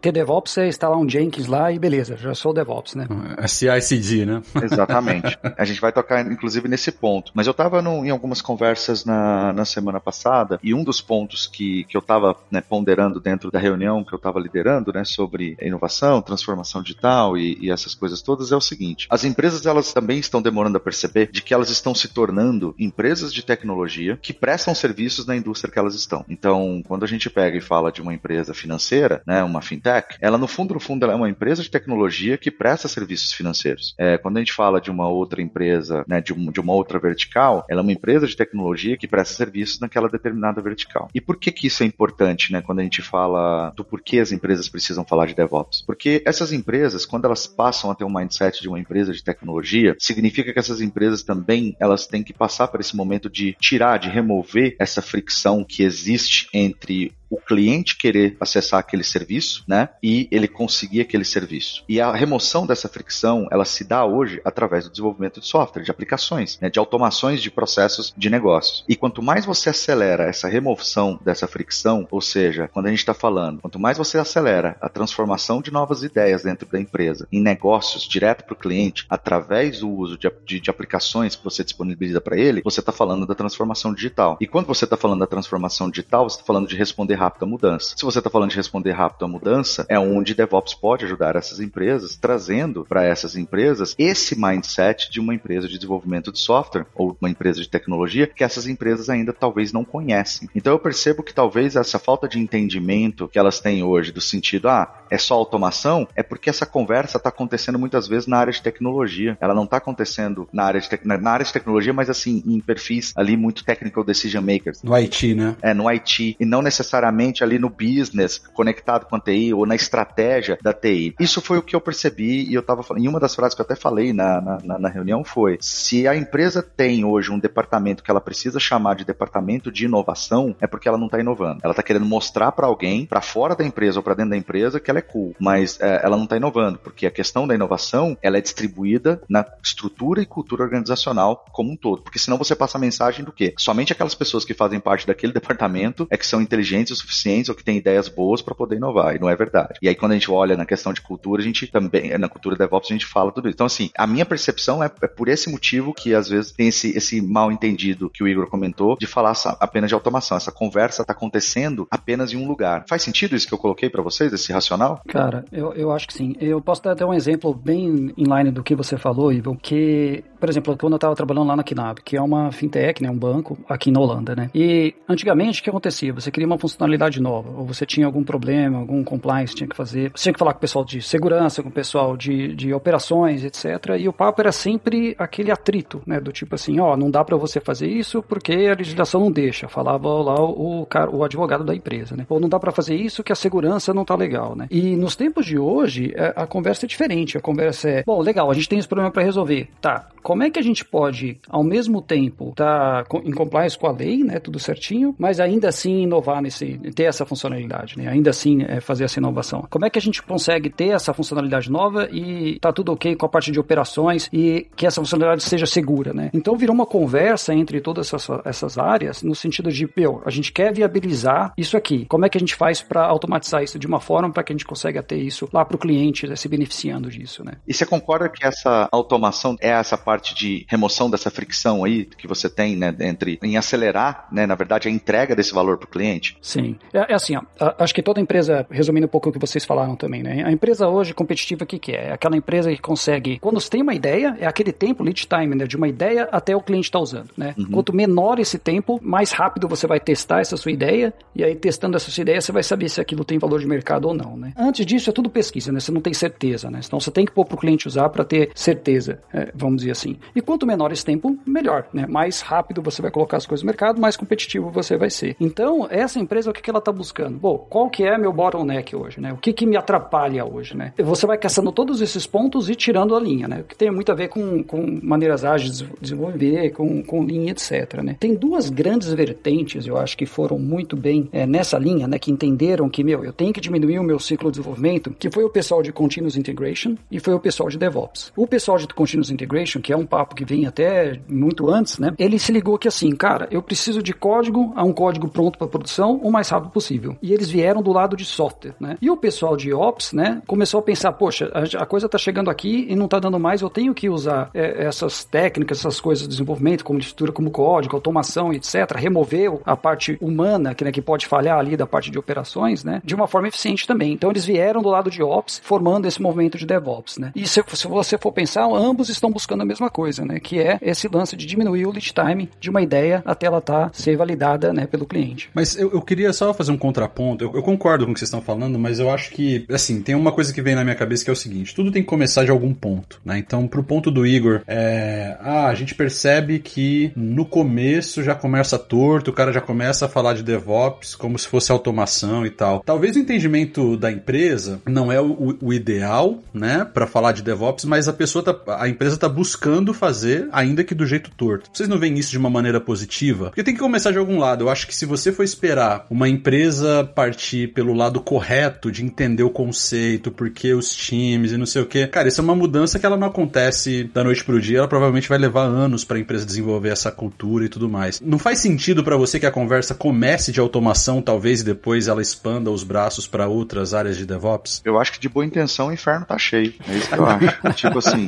ter 0.00 0.12
DevOps 0.12 0.58
é 0.58 0.68
instalar 0.68 0.98
um 0.98 1.08
Jenkins 1.08 1.46
lá 1.46 1.72
e 1.72 1.78
beleza, 1.78 2.16
já 2.16 2.34
sou 2.34 2.52
DevOps, 2.52 2.94
né? 2.94 3.06
É 3.38 3.46
CI/CD, 3.46 4.26
né? 4.26 4.42
Exatamente. 4.62 5.38
A 5.56 5.64
gente 5.64 5.80
vai 5.80 5.92
tocar 5.92 6.20
inclusive 6.30 6.68
nesse 6.68 6.92
ponto. 6.92 7.32
Mas 7.34 7.46
eu 7.46 7.52
estava 7.52 7.80
em 7.80 8.10
algumas 8.10 8.40
conversas 8.40 9.04
na, 9.04 9.52
na 9.52 9.64
semana 9.64 10.00
passada 10.00 10.58
e 10.62 10.74
um 10.74 10.84
dos 10.84 11.00
pontos 11.00 11.46
que, 11.46 11.84
que 11.84 11.96
eu 11.96 12.00
estava 12.00 12.36
né, 12.50 12.60
ponderando 12.60 13.20
dentro 13.20 13.50
da 13.50 13.58
reunião 13.58 14.04
que 14.04 14.12
eu 14.12 14.16
estava 14.16 14.40
liderando, 14.40 14.92
né, 14.92 15.04
sobre 15.04 15.56
inovação, 15.60 16.22
transformação 16.22 16.82
digital 16.82 17.36
e, 17.36 17.58
e 17.60 17.70
essas 17.70 17.94
coisas 17.94 18.22
todas 18.22 18.52
é 18.52 18.56
o 18.56 18.60
seguinte: 18.60 19.06
as 19.10 19.24
empresas 19.24 19.66
elas 19.66 19.92
também 19.92 20.18
estão 20.18 20.42
demorando 20.42 20.76
a 20.76 20.80
perceber 20.80 21.30
de 21.30 21.42
que 21.42 21.54
elas 21.54 21.70
estão 21.70 21.94
se 21.94 22.08
tornando 22.08 22.74
empresas 22.78 23.32
de 23.32 23.42
tecnologia 23.42 24.01
tecnologia 24.02 24.18
que 24.20 24.32
prestam 24.32 24.74
serviços 24.74 25.26
na 25.26 25.36
indústria 25.36 25.72
que 25.72 25.78
elas 25.78 25.94
estão. 25.94 26.24
Então, 26.28 26.82
quando 26.86 27.04
a 27.04 27.08
gente 27.08 27.30
pega 27.30 27.56
e 27.56 27.60
fala 27.60 27.92
de 27.92 28.02
uma 28.02 28.12
empresa 28.12 28.52
financeira, 28.52 29.22
né, 29.26 29.42
uma 29.42 29.62
fintech, 29.62 30.16
ela 30.20 30.38
no 30.38 30.48
fundo, 30.48 30.74
no 30.74 30.80
fundo, 30.80 31.06
é 31.06 31.14
uma 31.14 31.28
empresa 31.28 31.62
de 31.62 31.70
tecnologia 31.70 32.36
que 32.36 32.50
presta 32.50 32.88
serviços 32.88 33.32
financeiros. 33.32 33.94
É, 33.98 34.18
quando 34.18 34.36
a 34.36 34.40
gente 34.40 34.52
fala 34.52 34.80
de 34.80 34.90
uma 34.90 35.08
outra 35.08 35.40
empresa, 35.40 36.04
né, 36.08 36.20
de, 36.20 36.32
um, 36.32 36.50
de 36.50 36.60
uma 36.60 36.72
outra 36.72 36.98
vertical, 36.98 37.64
ela 37.68 37.80
é 37.80 37.82
uma 37.82 37.92
empresa 37.92 38.26
de 38.26 38.36
tecnologia 38.36 38.96
que 38.96 39.06
presta 39.06 39.34
serviços 39.34 39.80
naquela 39.80 40.08
determinada 40.08 40.60
vertical. 40.60 41.08
E 41.14 41.20
por 41.20 41.36
que 41.36 41.52
que 41.52 41.66
isso 41.66 41.82
é 41.82 41.86
importante, 41.86 42.52
né, 42.52 42.60
quando 42.60 42.80
a 42.80 42.82
gente 42.82 43.02
fala 43.02 43.72
do 43.76 43.84
porquê 43.84 44.18
as 44.18 44.32
empresas 44.32 44.68
precisam 44.68 45.04
falar 45.04 45.26
de 45.26 45.34
DevOps? 45.34 45.82
Porque 45.82 46.22
essas 46.24 46.52
empresas, 46.52 47.06
quando 47.06 47.24
elas 47.24 47.46
passam 47.46 47.90
a 47.90 47.94
ter 47.94 48.04
um 48.04 48.12
mindset 48.12 48.60
de 48.60 48.68
uma 48.68 48.78
empresa 48.78 49.12
de 49.12 49.22
tecnologia, 49.22 49.96
significa 49.98 50.52
que 50.52 50.58
essas 50.58 50.80
empresas 50.80 51.22
também 51.22 51.76
elas 51.78 52.06
têm 52.06 52.22
que 52.22 52.32
passar 52.32 52.68
por 52.68 52.80
esse 52.80 52.96
momento 52.96 53.28
de 53.28 53.56
tirar, 53.60 53.91
de 53.96 54.08
remover 54.08 54.76
essa 54.78 55.02
fricção 55.02 55.64
que 55.64 55.82
existe 55.82 56.48
entre 56.52 57.12
o 57.32 57.38
cliente 57.38 57.96
querer 57.96 58.36
acessar 58.38 58.78
aquele 58.78 59.02
serviço, 59.02 59.64
né? 59.66 59.88
E 60.02 60.28
ele 60.30 60.46
conseguir 60.46 61.00
aquele 61.00 61.24
serviço. 61.24 61.82
E 61.88 61.98
a 61.98 62.12
remoção 62.12 62.66
dessa 62.66 62.90
fricção, 62.90 63.48
ela 63.50 63.64
se 63.64 63.84
dá 63.84 64.04
hoje 64.04 64.38
através 64.44 64.84
do 64.84 64.90
desenvolvimento 64.90 65.40
de 65.40 65.46
software, 65.46 65.82
de 65.82 65.90
aplicações, 65.90 66.58
né? 66.60 66.68
de 66.68 66.78
automações 66.78 67.40
de 67.40 67.50
processos 67.50 68.12
de 68.14 68.28
negócios. 68.28 68.84
E 68.86 68.94
quanto 68.94 69.22
mais 69.22 69.46
você 69.46 69.70
acelera 69.70 70.24
essa 70.24 70.46
remoção 70.46 71.18
dessa 71.24 71.46
fricção, 71.46 72.06
ou 72.10 72.20
seja, 72.20 72.68
quando 72.68 72.86
a 72.86 72.90
gente 72.90 72.98
está 72.98 73.14
falando, 73.14 73.62
quanto 73.62 73.78
mais 73.78 73.96
você 73.96 74.18
acelera 74.18 74.76
a 74.78 74.88
transformação 74.90 75.62
de 75.62 75.72
novas 75.72 76.02
ideias 76.02 76.42
dentro 76.42 76.68
da 76.68 76.78
empresa 76.78 77.26
em 77.32 77.40
negócios 77.40 78.02
direto 78.02 78.44
para 78.44 78.52
o 78.52 78.58
cliente, 78.58 79.06
através 79.08 79.80
do 79.80 79.90
uso 79.90 80.18
de, 80.18 80.30
de, 80.44 80.60
de 80.60 80.70
aplicações 80.70 81.34
que 81.34 81.44
você 81.44 81.64
disponibiliza 81.64 82.20
para 82.20 82.36
ele, 82.36 82.60
você 82.62 82.80
está 82.80 82.92
falando 82.92 83.26
da 83.26 83.34
transformação 83.34 83.94
digital. 83.94 84.36
E 84.38 84.46
quando 84.46 84.66
você 84.66 84.84
está 84.84 84.98
falando 84.98 85.20
da 85.20 85.26
transformação 85.26 85.88
digital, 85.88 86.28
você 86.28 86.36
está 86.36 86.44
falando 86.44 86.68
de 86.68 86.76
responder 86.76 87.21
rápido 87.22 87.44
à 87.44 87.46
mudança. 87.46 87.94
Se 87.96 88.04
você 88.04 88.18
está 88.18 88.28
falando 88.28 88.50
de 88.50 88.56
responder 88.56 88.90
rápido 88.92 89.24
à 89.24 89.28
mudança, 89.28 89.86
é 89.88 89.98
onde 89.98 90.34
DevOps 90.34 90.74
pode 90.74 91.04
ajudar 91.04 91.36
essas 91.36 91.60
empresas, 91.60 92.16
trazendo 92.16 92.84
para 92.84 93.04
essas 93.04 93.36
empresas 93.36 93.94
esse 93.98 94.38
mindset 94.38 95.10
de 95.10 95.20
uma 95.20 95.34
empresa 95.34 95.68
de 95.68 95.76
desenvolvimento 95.76 96.32
de 96.32 96.38
software 96.38 96.86
ou 96.94 97.16
uma 97.20 97.30
empresa 97.30 97.60
de 97.60 97.68
tecnologia 97.68 98.26
que 98.26 98.42
essas 98.42 98.66
empresas 98.66 99.08
ainda 99.08 99.32
talvez 99.32 99.72
não 99.72 99.84
conhecem. 99.84 100.48
Então 100.54 100.72
eu 100.72 100.78
percebo 100.78 101.22
que 101.22 101.34
talvez 101.34 101.76
essa 101.76 101.98
falta 101.98 102.28
de 102.28 102.38
entendimento 102.38 103.28
que 103.28 103.38
elas 103.38 103.60
têm 103.60 103.82
hoje 103.82 104.12
do 104.12 104.20
sentido, 104.20 104.68
ah, 104.68 105.01
é 105.12 105.18
só 105.18 105.34
automação, 105.34 106.08
é 106.16 106.22
porque 106.22 106.48
essa 106.48 106.64
conversa 106.64 107.18
está 107.18 107.28
acontecendo 107.28 107.78
muitas 107.78 108.08
vezes 108.08 108.26
na 108.26 108.38
área 108.38 108.52
de 108.52 108.62
tecnologia. 108.62 109.36
Ela 109.38 109.54
não 109.54 109.64
está 109.64 109.76
acontecendo 109.76 110.48
na 110.50 110.64
área, 110.64 110.80
de 110.80 110.88
na 111.04 111.30
área 111.30 111.44
de 111.44 111.52
tecnologia, 111.52 111.92
mas 111.92 112.08
assim, 112.08 112.42
em 112.46 112.58
perfis 112.60 113.12
ali 113.14 113.36
muito 113.36 113.62
technical 113.62 114.02
decision 114.02 114.42
makers. 114.42 114.82
No 114.82 114.94
IT, 114.94 115.34
né? 115.34 115.54
É, 115.60 115.74
no 115.74 115.86
IT. 115.86 116.36
E 116.40 116.46
não 116.46 116.62
necessariamente 116.62 117.44
ali 117.44 117.58
no 117.58 117.68
business, 117.68 118.38
conectado 118.54 119.04
com 119.04 119.16
a 119.16 119.20
TI 119.20 119.52
ou 119.52 119.66
na 119.66 119.74
estratégia 119.74 120.58
da 120.62 120.72
TI. 120.72 121.14
Isso 121.20 121.42
foi 121.42 121.58
o 121.58 121.62
que 121.62 121.76
eu 121.76 121.80
percebi 121.80 122.48
e 122.48 122.54
eu 122.54 122.60
estava 122.60 122.82
falando. 122.82 123.04
E 123.04 123.08
uma 123.08 123.20
das 123.20 123.34
frases 123.34 123.54
que 123.54 123.60
eu 123.60 123.66
até 123.66 123.76
falei 123.76 124.14
na, 124.14 124.40
na, 124.40 124.78
na 124.78 124.88
reunião 124.88 125.22
foi: 125.22 125.58
se 125.60 126.08
a 126.08 126.16
empresa 126.16 126.62
tem 126.62 127.04
hoje 127.04 127.30
um 127.30 127.38
departamento 127.38 128.02
que 128.02 128.10
ela 128.10 128.20
precisa 128.20 128.58
chamar 128.58 128.96
de 128.96 129.04
departamento 129.04 129.70
de 129.70 129.84
inovação, 129.84 130.56
é 130.58 130.66
porque 130.66 130.88
ela 130.88 130.96
não 130.96 131.06
está 131.06 131.20
inovando. 131.20 131.60
Ela 131.62 131.72
está 131.72 131.82
querendo 131.82 132.06
mostrar 132.06 132.52
para 132.52 132.66
alguém, 132.66 133.04
para 133.04 133.20
fora 133.20 133.54
da 133.54 133.64
empresa 133.64 133.98
ou 133.98 134.02
para 134.02 134.14
dentro 134.14 134.30
da 134.30 134.36
empresa, 134.38 134.80
que 134.80 134.90
ela 134.90 135.00
é 135.00 135.01
cool, 135.02 135.34
mas 135.38 135.78
é, 135.80 136.00
ela 136.02 136.16
não 136.16 136.24
está 136.24 136.36
inovando, 136.36 136.78
porque 136.78 137.06
a 137.06 137.10
questão 137.10 137.46
da 137.46 137.54
inovação 137.54 138.16
ela 138.22 138.38
é 138.38 138.40
distribuída 138.40 139.20
na 139.28 139.44
estrutura 139.62 140.22
e 140.22 140.26
cultura 140.26 140.62
organizacional 140.62 141.44
como 141.52 141.72
um 141.72 141.76
todo. 141.76 142.02
Porque 142.02 142.18
senão 142.18 142.38
você 142.38 142.54
passa 142.54 142.78
a 142.78 142.80
mensagem 142.80 143.24
do 143.24 143.32
quê? 143.32 143.54
Somente 143.58 143.92
aquelas 143.92 144.14
pessoas 144.14 144.44
que 144.44 144.54
fazem 144.54 144.80
parte 144.80 145.06
daquele 145.06 145.32
departamento 145.32 146.06
é 146.10 146.16
que 146.16 146.26
são 146.26 146.40
inteligentes 146.40 146.92
o 146.92 146.96
suficientes 146.96 147.48
ou 147.48 147.54
que 147.54 147.64
têm 147.64 147.76
ideias 147.76 148.08
boas 148.08 148.40
para 148.40 148.54
poder 148.54 148.76
inovar, 148.76 149.14
e 149.14 149.18
não 149.18 149.28
é 149.28 149.36
verdade. 149.36 149.78
E 149.82 149.88
aí, 149.88 149.94
quando 149.94 150.12
a 150.12 150.14
gente 150.14 150.30
olha 150.30 150.56
na 150.56 150.64
questão 150.64 150.92
de 150.92 151.00
cultura, 151.00 151.42
a 151.42 151.44
gente 151.44 151.66
também, 151.66 152.16
na 152.18 152.28
cultura 152.28 152.56
DevOps, 152.56 152.90
a 152.90 152.94
gente 152.94 153.06
fala 153.06 153.32
tudo 153.32 153.48
isso. 153.48 153.56
Então, 153.56 153.66
assim, 153.66 153.90
a 153.96 154.06
minha 154.06 154.24
percepção 154.24 154.82
é, 154.82 154.90
é 155.02 155.06
por 155.06 155.28
esse 155.28 155.50
motivo 155.50 155.92
que 155.92 156.14
às 156.14 156.28
vezes 156.28 156.52
tem 156.52 156.68
esse, 156.68 156.96
esse 156.96 157.20
mal 157.20 157.52
entendido 157.52 158.10
que 158.10 158.22
o 158.22 158.28
Igor 158.28 158.48
comentou 158.48 158.96
de 158.98 159.06
falar 159.06 159.32
apenas 159.60 159.88
de 159.88 159.94
automação. 159.94 160.36
Essa 160.36 160.52
conversa 160.52 161.02
está 161.02 161.12
acontecendo 161.12 161.86
apenas 161.90 162.32
em 162.32 162.36
um 162.36 162.46
lugar. 162.46 162.84
Faz 162.88 163.02
sentido 163.02 163.34
isso 163.34 163.46
que 163.46 163.54
eu 163.54 163.58
coloquei 163.58 163.88
para 163.88 164.02
vocês, 164.02 164.32
esse 164.32 164.52
racional? 164.52 164.91
Cara, 165.08 165.44
eu, 165.52 165.72
eu 165.74 165.92
acho 165.92 166.06
que 166.06 166.14
sim. 166.14 166.34
Eu 166.40 166.60
posso 166.60 166.82
dar 166.82 166.92
até 166.92 167.04
um 167.04 167.14
exemplo 167.14 167.54
bem 167.54 168.12
inline 168.16 168.50
do 168.50 168.62
que 168.62 168.74
você 168.74 168.96
falou, 168.96 169.32
Ivan, 169.32 169.56
que, 169.56 170.24
por 170.42 170.50
exemplo, 170.50 170.76
quando 170.76 170.94
eu 170.94 170.96
estava 170.96 171.14
trabalhando 171.14 171.46
lá 171.46 171.54
na 171.54 171.62
Kinab, 171.62 172.02
que 172.02 172.16
é 172.16 172.20
uma 172.20 172.50
fintech, 172.50 173.00
né, 173.00 173.08
um 173.08 173.16
banco 173.16 173.56
aqui 173.68 173.92
na 173.92 174.00
Holanda, 174.00 174.34
né? 174.34 174.50
E 174.52 174.92
antigamente 175.08 175.60
o 175.60 175.62
que 175.62 175.70
acontecia? 175.70 176.12
Você 176.12 176.32
queria 176.32 176.48
uma 176.48 176.58
funcionalidade 176.58 177.22
nova, 177.22 177.48
ou 177.60 177.64
você 177.64 177.86
tinha 177.86 178.06
algum 178.06 178.24
problema, 178.24 178.76
algum 178.76 179.04
compliance 179.04 179.54
tinha 179.54 179.68
que 179.68 179.76
fazer, 179.76 180.10
você 180.10 180.24
tinha 180.24 180.32
que 180.32 180.40
falar 180.40 180.54
com 180.54 180.58
o 180.58 180.60
pessoal 180.60 180.84
de 180.84 181.00
segurança, 181.00 181.62
com 181.62 181.68
o 181.68 181.72
pessoal 181.72 182.16
de, 182.16 182.56
de 182.56 182.74
operações, 182.74 183.44
etc. 183.44 184.00
E 184.00 184.08
o 184.08 184.12
papo 184.12 184.40
era 184.40 184.50
sempre 184.50 185.14
aquele 185.16 185.52
atrito, 185.52 186.02
né? 186.04 186.18
Do 186.18 186.32
tipo 186.32 186.56
assim, 186.56 186.80
ó, 186.80 186.96
não 186.96 187.08
dá 187.08 187.22
para 187.22 187.36
você 187.36 187.60
fazer 187.60 187.86
isso 187.86 188.20
porque 188.20 188.52
a 188.68 188.74
legislação 188.74 189.20
não 189.20 189.30
deixa, 189.30 189.68
falava 189.68 190.08
lá 190.08 190.42
o, 190.42 190.84
cara, 190.86 191.08
o 191.08 191.22
advogado 191.22 191.62
da 191.62 191.72
empresa, 191.72 192.16
né? 192.16 192.26
Ou 192.28 192.40
não 192.40 192.48
dá 192.48 192.58
para 192.58 192.72
fazer 192.72 192.96
isso 192.96 193.22
que 193.22 193.30
a 193.30 193.36
segurança 193.36 193.94
não 193.94 194.04
tá 194.04 194.16
legal, 194.16 194.56
né? 194.56 194.66
E 194.72 194.96
nos 194.96 195.14
tempos 195.14 195.46
de 195.46 195.56
hoje, 195.56 196.12
a, 196.16 196.20
é, 196.20 196.32
a 196.34 196.46
conversa 196.48 196.84
é 196.84 196.88
diferente. 196.88 197.38
A 197.38 197.40
conversa 197.40 197.88
é, 197.88 198.02
bom, 198.02 198.20
legal, 198.20 198.50
a 198.50 198.54
gente 198.54 198.68
tem 198.68 198.80
esse 198.80 198.88
problema 198.88 199.12
para 199.12 199.22
resolver. 199.22 199.68
Tá, 199.80 200.08
como 200.32 200.44
é 200.44 200.50
que 200.50 200.58
a 200.58 200.62
gente 200.62 200.82
pode, 200.82 201.38
ao 201.46 201.62
mesmo 201.62 202.00
tempo, 202.00 202.48
estar 202.52 203.04
tá 203.04 203.18
em 203.22 203.32
compliance 203.32 203.76
com 203.76 203.86
a 203.86 203.92
lei, 203.92 204.24
né? 204.24 204.40
Tudo 204.40 204.58
certinho, 204.58 205.14
mas 205.18 205.38
ainda 205.38 205.68
assim 205.68 206.04
inovar 206.04 206.40
nesse, 206.40 206.78
ter 206.94 207.02
essa 207.02 207.26
funcionalidade, 207.26 207.98
né? 207.98 208.08
Ainda 208.08 208.30
assim 208.30 208.62
é, 208.66 208.80
fazer 208.80 209.04
essa 209.04 209.18
inovação. 209.18 209.66
Como 209.68 209.84
é 209.84 209.90
que 209.90 209.98
a 209.98 210.02
gente 210.02 210.22
consegue 210.22 210.70
ter 210.70 210.88
essa 210.88 211.12
funcionalidade 211.12 211.70
nova 211.70 212.08
e 212.10 212.58
tá 212.60 212.72
tudo 212.72 212.92
ok 212.92 213.14
com 213.14 213.26
a 213.26 213.28
parte 213.28 213.52
de 213.52 213.60
operações 213.60 214.30
e 214.32 214.66
que 214.74 214.86
essa 214.86 215.02
funcionalidade 215.02 215.42
seja 215.42 215.66
segura, 215.66 216.14
né? 216.14 216.30
Então 216.32 216.56
virou 216.56 216.74
uma 216.74 216.86
conversa 216.86 217.52
entre 217.52 217.82
todas 217.82 218.06
essas, 218.06 218.40
essas 218.46 218.78
áreas 218.78 219.22
no 219.22 219.34
sentido 219.34 219.70
de, 219.70 219.86
meu, 219.94 220.22
a 220.24 220.30
gente 220.30 220.50
quer 220.50 220.72
viabilizar 220.72 221.52
isso 221.58 221.76
aqui. 221.76 222.06
Como 222.06 222.24
é 222.24 222.30
que 222.30 222.38
a 222.38 222.40
gente 222.40 222.54
faz 222.54 222.80
para 222.80 223.04
automatizar 223.04 223.62
isso 223.62 223.78
de 223.78 223.86
uma 223.86 224.00
forma 224.00 224.32
para 224.32 224.42
que 224.42 224.54
a 224.54 224.56
gente 224.56 224.64
consiga 224.64 225.02
ter 225.02 225.18
isso 225.18 225.46
lá 225.52 225.62
para 225.62 225.76
o 225.76 225.78
cliente 225.78 226.26
né, 226.26 226.36
se 226.36 226.48
beneficiando 226.48 227.10
disso, 227.10 227.44
né? 227.44 227.56
E 227.68 227.74
você 227.74 227.84
concorda 227.84 228.30
que 228.30 228.46
essa 228.46 228.88
automação 228.90 229.56
é 229.60 229.68
essa 229.68 229.98
parte 229.98 230.21
de 230.34 230.64
remoção 230.68 231.10
dessa 231.10 231.30
fricção 231.30 231.84
aí 231.84 232.04
que 232.04 232.26
você 232.26 232.48
tem, 232.48 232.76
né, 232.76 232.94
entre 233.00 233.38
em 233.42 233.56
acelerar, 233.56 234.28
né, 234.30 234.46
na 234.46 234.54
verdade, 234.54 234.88
a 234.88 234.90
entrega 234.90 235.34
desse 235.34 235.52
valor 235.52 235.78
para 235.78 235.86
o 235.86 235.90
cliente? 235.90 236.36
Sim. 236.40 236.76
É, 236.92 237.12
é 237.12 237.14
assim, 237.14 237.36
ó, 237.36 237.42
acho 237.78 237.94
que 237.94 238.02
toda 238.02 238.20
empresa, 238.20 238.66
resumindo 238.70 239.06
um 239.06 239.10
pouco 239.10 239.28
o 239.28 239.32
que 239.32 239.38
vocês 239.38 239.64
falaram 239.64 239.96
também, 239.96 240.22
né? 240.22 240.44
A 240.44 240.52
empresa 240.52 240.88
hoje 240.88 241.14
competitiva, 241.14 241.64
o 241.64 241.66
que, 241.66 241.78
que 241.78 241.92
é? 241.92 242.08
É 242.08 242.12
aquela 242.12 242.36
empresa 242.36 242.70
que 242.70 242.80
consegue, 242.80 243.38
quando 243.38 243.60
você 243.60 243.70
tem 243.70 243.82
uma 243.82 243.94
ideia, 243.94 244.36
é 244.40 244.46
aquele 244.46 244.72
tempo, 244.72 245.02
lead 245.02 245.26
time, 245.26 245.54
né? 245.54 245.66
De 245.66 245.76
uma 245.76 245.88
ideia 245.88 246.28
até 246.32 246.54
o 246.54 246.60
cliente 246.60 246.86
estar 246.86 246.98
tá 246.98 247.02
usando, 247.02 247.30
né? 247.36 247.54
Uhum. 247.58 247.70
Quanto 247.70 247.94
menor 247.94 248.38
esse 248.38 248.58
tempo, 248.58 248.98
mais 249.02 249.32
rápido 249.32 249.68
você 249.68 249.86
vai 249.86 250.00
testar 250.00 250.40
essa 250.40 250.56
sua 250.56 250.72
ideia, 250.72 251.12
e 251.34 251.44
aí 251.44 251.54
testando 251.54 251.96
essa 251.96 252.10
sua 252.10 252.22
ideia, 252.22 252.40
você 252.40 252.52
vai 252.52 252.62
saber 252.62 252.88
se 252.88 253.00
aquilo 253.00 253.24
tem 253.24 253.38
valor 253.38 253.60
de 253.60 253.66
mercado 253.66 254.06
ou 254.06 254.14
não, 254.14 254.36
né? 254.36 254.52
Antes 254.56 254.84
disso, 254.84 255.10
é 255.10 255.12
tudo 255.12 255.30
pesquisa, 255.30 255.72
né? 255.72 255.80
Você 255.80 255.92
não 255.92 256.00
tem 256.00 256.14
certeza, 256.14 256.70
né? 256.70 256.80
Então 256.84 256.98
você 256.98 257.10
tem 257.10 257.24
que 257.24 257.32
pôr 257.32 257.44
para 257.44 257.54
o 257.54 257.58
cliente 257.58 257.86
usar 257.86 258.08
para 258.08 258.24
ter 258.24 258.50
certeza, 258.54 259.20
é, 259.32 259.50
vamos 259.54 259.78
dizer 259.78 259.92
assim. 259.92 260.11
E 260.34 260.40
quanto 260.40 260.66
menor 260.66 260.92
esse 260.92 261.04
tempo, 261.04 261.36
melhor, 261.46 261.86
né? 261.92 262.06
Mais 262.08 262.40
rápido 262.40 262.82
você 262.82 263.02
vai 263.02 263.10
colocar 263.10 263.36
as 263.36 263.46
coisas 263.46 263.62
no 263.62 263.66
mercado, 263.66 264.00
mais 264.00 264.16
competitivo 264.16 264.70
você 264.70 264.96
vai 264.96 265.10
ser. 265.10 265.36
Então, 265.40 265.86
essa 265.90 266.18
empresa, 266.18 266.50
o 266.50 266.52
que, 266.52 266.62
que 266.62 266.70
ela 266.70 266.78
está 266.78 266.92
buscando? 266.92 267.38
Bom, 267.38 267.58
qual 267.68 267.90
que 267.90 268.04
é 268.04 268.16
meu 268.18 268.32
bottleneck 268.32 268.94
hoje, 268.94 269.20
né? 269.20 269.32
O 269.32 269.36
que 269.36 269.52
que 269.52 269.66
me 269.66 269.76
atrapalha 269.76 270.44
hoje, 270.44 270.76
né? 270.76 270.92
Você 270.98 271.26
vai 271.26 271.38
caçando 271.38 271.72
todos 271.72 272.00
esses 272.00 272.26
pontos 272.26 272.68
e 272.68 272.74
tirando 272.74 273.14
a 273.16 273.20
linha, 273.20 273.48
né? 273.48 273.64
Que 273.66 273.76
tem 273.76 273.90
muito 273.90 274.10
a 274.12 274.14
ver 274.14 274.28
com, 274.28 274.62
com 274.62 275.00
maneiras 275.02 275.44
ágeis 275.44 275.78
de 275.78 275.88
desenvolver, 276.00 276.70
com, 276.70 277.02
com 277.02 277.24
linha, 277.24 277.52
etc, 277.52 278.02
né? 278.02 278.16
Tem 278.18 278.34
duas 278.34 278.70
grandes 278.70 279.12
vertentes, 279.12 279.86
eu 279.86 279.96
acho 279.96 280.16
que 280.16 280.26
foram 280.26 280.58
muito 280.58 280.96
bem 280.96 281.28
é, 281.32 281.46
nessa 281.46 281.78
linha, 281.78 282.06
né? 282.06 282.18
Que 282.18 282.30
entenderam 282.30 282.88
que, 282.88 283.04
meu, 283.04 283.24
eu 283.24 283.32
tenho 283.32 283.52
que 283.52 283.60
diminuir 283.60 283.98
o 283.98 284.02
meu 284.02 284.18
ciclo 284.18 284.50
de 284.50 284.58
desenvolvimento, 284.58 285.14
que 285.18 285.30
foi 285.30 285.44
o 285.44 285.50
pessoal 285.50 285.82
de 285.82 285.92
Continuous 285.92 286.36
Integration 286.36 286.96
e 287.10 287.18
foi 287.18 287.34
o 287.34 287.40
pessoal 287.40 287.68
de 287.68 287.78
DevOps. 287.78 288.32
O 288.36 288.46
pessoal 288.46 288.78
de 288.78 288.86
Continuous 288.88 289.30
Integration, 289.30 289.80
que 289.80 289.92
é 289.92 289.96
um 289.96 290.01
papo 290.06 290.34
que 290.34 290.44
vem 290.44 290.66
até 290.66 291.20
muito 291.28 291.70
antes, 291.70 291.98
né? 291.98 292.14
Ele 292.18 292.38
se 292.38 292.52
ligou 292.52 292.78
que 292.78 292.88
assim, 292.88 293.10
cara, 293.12 293.48
eu 293.50 293.62
preciso 293.62 294.02
de 294.02 294.12
código 294.12 294.72
a 294.76 294.84
um 294.84 294.92
código 294.92 295.28
pronto 295.28 295.58
para 295.58 295.66
produção 295.66 296.16
o 296.22 296.30
mais 296.30 296.48
rápido 296.48 296.70
possível. 296.70 297.16
E 297.22 297.32
eles 297.32 297.48
vieram 297.48 297.82
do 297.82 297.92
lado 297.92 298.16
de 298.16 298.24
software, 298.24 298.74
né? 298.78 298.96
E 299.00 299.10
o 299.10 299.16
pessoal 299.16 299.56
de 299.56 299.72
Ops, 299.72 300.12
né, 300.12 300.42
começou 300.46 300.80
a 300.80 300.82
pensar, 300.82 301.12
poxa, 301.12 301.50
a, 301.78 301.86
coisa 301.86 302.06
está 302.06 302.18
chegando 302.18 302.50
aqui 302.50 302.86
e 302.88 302.94
não 302.94 303.06
está 303.06 303.18
dando 303.18 303.38
mais, 303.38 303.62
eu 303.62 303.70
tenho 303.70 303.94
que 303.94 304.08
usar 304.08 304.50
é, 304.54 304.84
essas 304.84 305.24
técnicas, 305.24 305.78
essas 305.78 306.00
coisas 306.00 306.22
de 306.22 306.28
desenvolvimento, 306.28 306.84
como 306.84 306.98
estrutura, 306.98 307.32
como 307.32 307.50
código, 307.50 307.96
automação, 307.96 308.52
etc., 308.52 308.96
remover 308.96 309.52
a 309.64 309.76
parte 309.76 310.16
humana, 310.20 310.74
que, 310.74 310.84
né, 310.84 310.92
que 310.92 311.02
pode 311.02 311.26
falhar 311.26 311.58
ali 311.58 311.76
da 311.76 311.86
parte 311.86 312.10
de 312.10 312.18
operações, 312.18 312.84
né, 312.84 313.00
de 313.04 313.14
uma 313.14 313.26
forma 313.26 313.48
eficiente 313.48 313.86
também. 313.86 314.12
Então 314.12 314.30
eles 314.30 314.44
vieram 314.44 314.82
do 314.82 314.88
lado 314.88 315.10
de 315.10 315.22
Ops, 315.22 315.60
formando 315.64 316.06
esse 316.06 316.20
movimento 316.20 316.58
de 316.58 316.66
DevOps, 316.66 317.18
né? 317.18 317.32
E 317.34 317.46
se, 317.46 317.62
se 317.72 317.86
você 317.86 318.18
for 318.18 318.32
pensar, 318.32 318.64
ambos 318.64 319.08
estão 319.08 319.30
buscando 319.30 319.62
a 319.62 319.64
mesma 319.64 319.81
mesma 319.82 319.90
coisa, 319.90 320.24
né? 320.24 320.38
Que 320.38 320.60
é 320.60 320.78
esse 320.80 321.08
lance 321.08 321.36
de 321.36 321.44
diminuir 321.44 321.86
o 321.86 321.90
lead 321.90 322.12
time 322.12 322.48
de 322.60 322.70
uma 322.70 322.80
ideia 322.80 323.22
até 323.24 323.46
ela 323.46 323.60
tá 323.60 323.90
ser 323.92 324.16
validada, 324.16 324.72
né, 324.72 324.86
pelo 324.86 325.06
cliente. 325.06 325.50
Mas 325.54 325.76
eu, 325.76 325.90
eu 325.92 326.00
queria 326.00 326.32
só 326.32 326.54
fazer 326.54 326.70
um 326.70 326.78
contraponto. 326.78 327.44
Eu, 327.44 327.52
eu, 327.54 327.62
concordo 327.62 328.04
com 328.04 328.12
o 328.12 328.14
que 328.14 328.20
vocês 328.20 328.28
estão 328.28 328.40
falando, 328.40 328.78
mas 328.78 328.98
eu 328.98 329.10
acho 329.10 329.30
que, 329.30 329.64
assim, 329.68 330.02
tem 330.02 330.14
uma 330.14 330.30
coisa 330.30 330.52
que 330.52 330.62
vem 330.62 330.74
na 330.74 330.84
minha 330.84 330.94
cabeça 330.94 331.24
que 331.24 331.30
é 331.30 331.32
o 331.32 331.36
seguinte: 331.36 331.74
tudo 331.74 331.90
tem 331.90 332.02
que 332.02 332.08
começar 332.08 332.44
de 332.44 332.50
algum 332.50 332.72
ponto, 332.72 333.20
né? 333.24 333.38
Então, 333.38 333.66
pro 333.66 333.82
ponto 333.82 334.10
do 334.10 334.26
Igor, 334.26 334.60
é, 334.66 335.36
ah, 335.40 335.66
a 335.66 335.74
gente 335.74 335.94
percebe 335.94 336.58
que 336.58 337.12
no 337.16 337.44
começo 337.44 338.22
já 338.22 338.34
começa 338.34 338.78
torto, 338.78 339.30
o 339.30 339.34
cara 339.34 339.52
já 339.52 339.60
começa 339.60 340.06
a 340.06 340.08
falar 340.08 340.34
de 340.34 340.42
DevOps 340.42 341.14
como 341.14 341.38
se 341.38 341.48
fosse 341.48 341.72
automação 341.72 342.46
e 342.46 342.50
tal. 342.50 342.80
Talvez 342.80 343.16
o 343.16 343.18
entendimento 343.18 343.96
da 343.96 344.10
empresa 344.10 344.80
não 344.86 345.10
é 345.10 345.20
o, 345.20 345.56
o 345.60 345.72
ideal, 345.72 346.38
né, 346.52 346.86
para 346.92 347.06
falar 347.06 347.32
de 347.32 347.42
DevOps, 347.42 347.84
mas 347.84 348.08
a 348.08 348.12
pessoa 348.12 348.44
tá, 348.44 348.56
a 348.78 348.88
empresa 348.88 349.16
tá 349.16 349.28
buscando 349.28 349.71
fazer, 349.94 350.48
ainda 350.52 350.84
que 350.84 350.94
do 350.94 351.06
jeito 351.06 351.30
torto. 351.30 351.70
Vocês 351.72 351.88
não 351.88 351.98
veem 351.98 352.18
isso 352.18 352.30
de 352.30 352.38
uma 352.38 352.50
maneira 352.50 352.80
positiva? 352.80 353.46
Porque 353.46 353.62
tem 353.62 353.74
que 353.74 353.80
começar 353.80 354.10
de 354.10 354.18
algum 354.18 354.38
lado. 354.38 354.64
Eu 354.64 354.68
acho 354.68 354.86
que 354.86 354.94
se 354.94 355.06
você 355.06 355.32
for 355.32 355.42
esperar 355.42 356.06
uma 356.10 356.28
empresa 356.28 357.04
partir 357.14 357.72
pelo 357.72 357.94
lado 357.94 358.20
correto 358.20 358.90
de 358.90 359.04
entender 359.04 359.42
o 359.42 359.50
conceito, 359.50 360.30
porque 360.30 360.74
os 360.74 360.94
times 360.94 361.52
e 361.52 361.56
não 361.56 361.66
sei 361.66 361.82
o 361.82 361.86
que, 361.86 362.06
cara, 362.06 362.28
isso 362.28 362.40
é 362.40 362.44
uma 362.44 362.54
mudança 362.54 362.98
que 362.98 363.06
ela 363.06 363.16
não 363.16 363.28
acontece 363.28 364.04
da 364.12 364.24
noite 364.24 364.44
pro 364.44 364.60
dia, 364.60 364.78
ela 364.78 364.88
provavelmente 364.88 365.28
vai 365.28 365.38
levar 365.38 365.62
anos 365.62 366.04
para 366.04 366.16
a 366.16 366.20
empresa 366.20 366.44
desenvolver 366.44 366.90
essa 366.90 367.10
cultura 367.10 367.64
e 367.64 367.68
tudo 367.68 367.88
mais. 367.88 368.20
Não 368.20 368.38
faz 368.38 368.58
sentido 368.58 369.04
para 369.04 369.16
você 369.16 369.38
que 369.38 369.46
a 369.46 369.50
conversa 369.50 369.94
comece 369.94 370.52
de 370.52 370.60
automação, 370.60 371.22
talvez, 371.22 371.60
e 371.60 371.64
depois 371.64 372.08
ela 372.08 372.20
expanda 372.20 372.70
os 372.70 372.82
braços 372.82 373.26
para 373.26 373.46
outras 373.46 373.94
áreas 373.94 374.16
de 374.16 374.26
DevOps? 374.26 374.82
Eu 374.84 374.98
acho 374.98 375.12
que 375.12 375.20
de 375.20 375.28
boa 375.28 375.46
intenção 375.46 375.88
o 375.88 375.92
inferno 375.92 376.26
tá 376.26 376.36
cheio. 376.38 376.74
É 376.88 376.96
isso 376.96 377.08
que 377.08 377.18
eu 377.18 377.26
acho. 377.26 377.72
tipo 377.74 377.98
assim, 377.98 378.26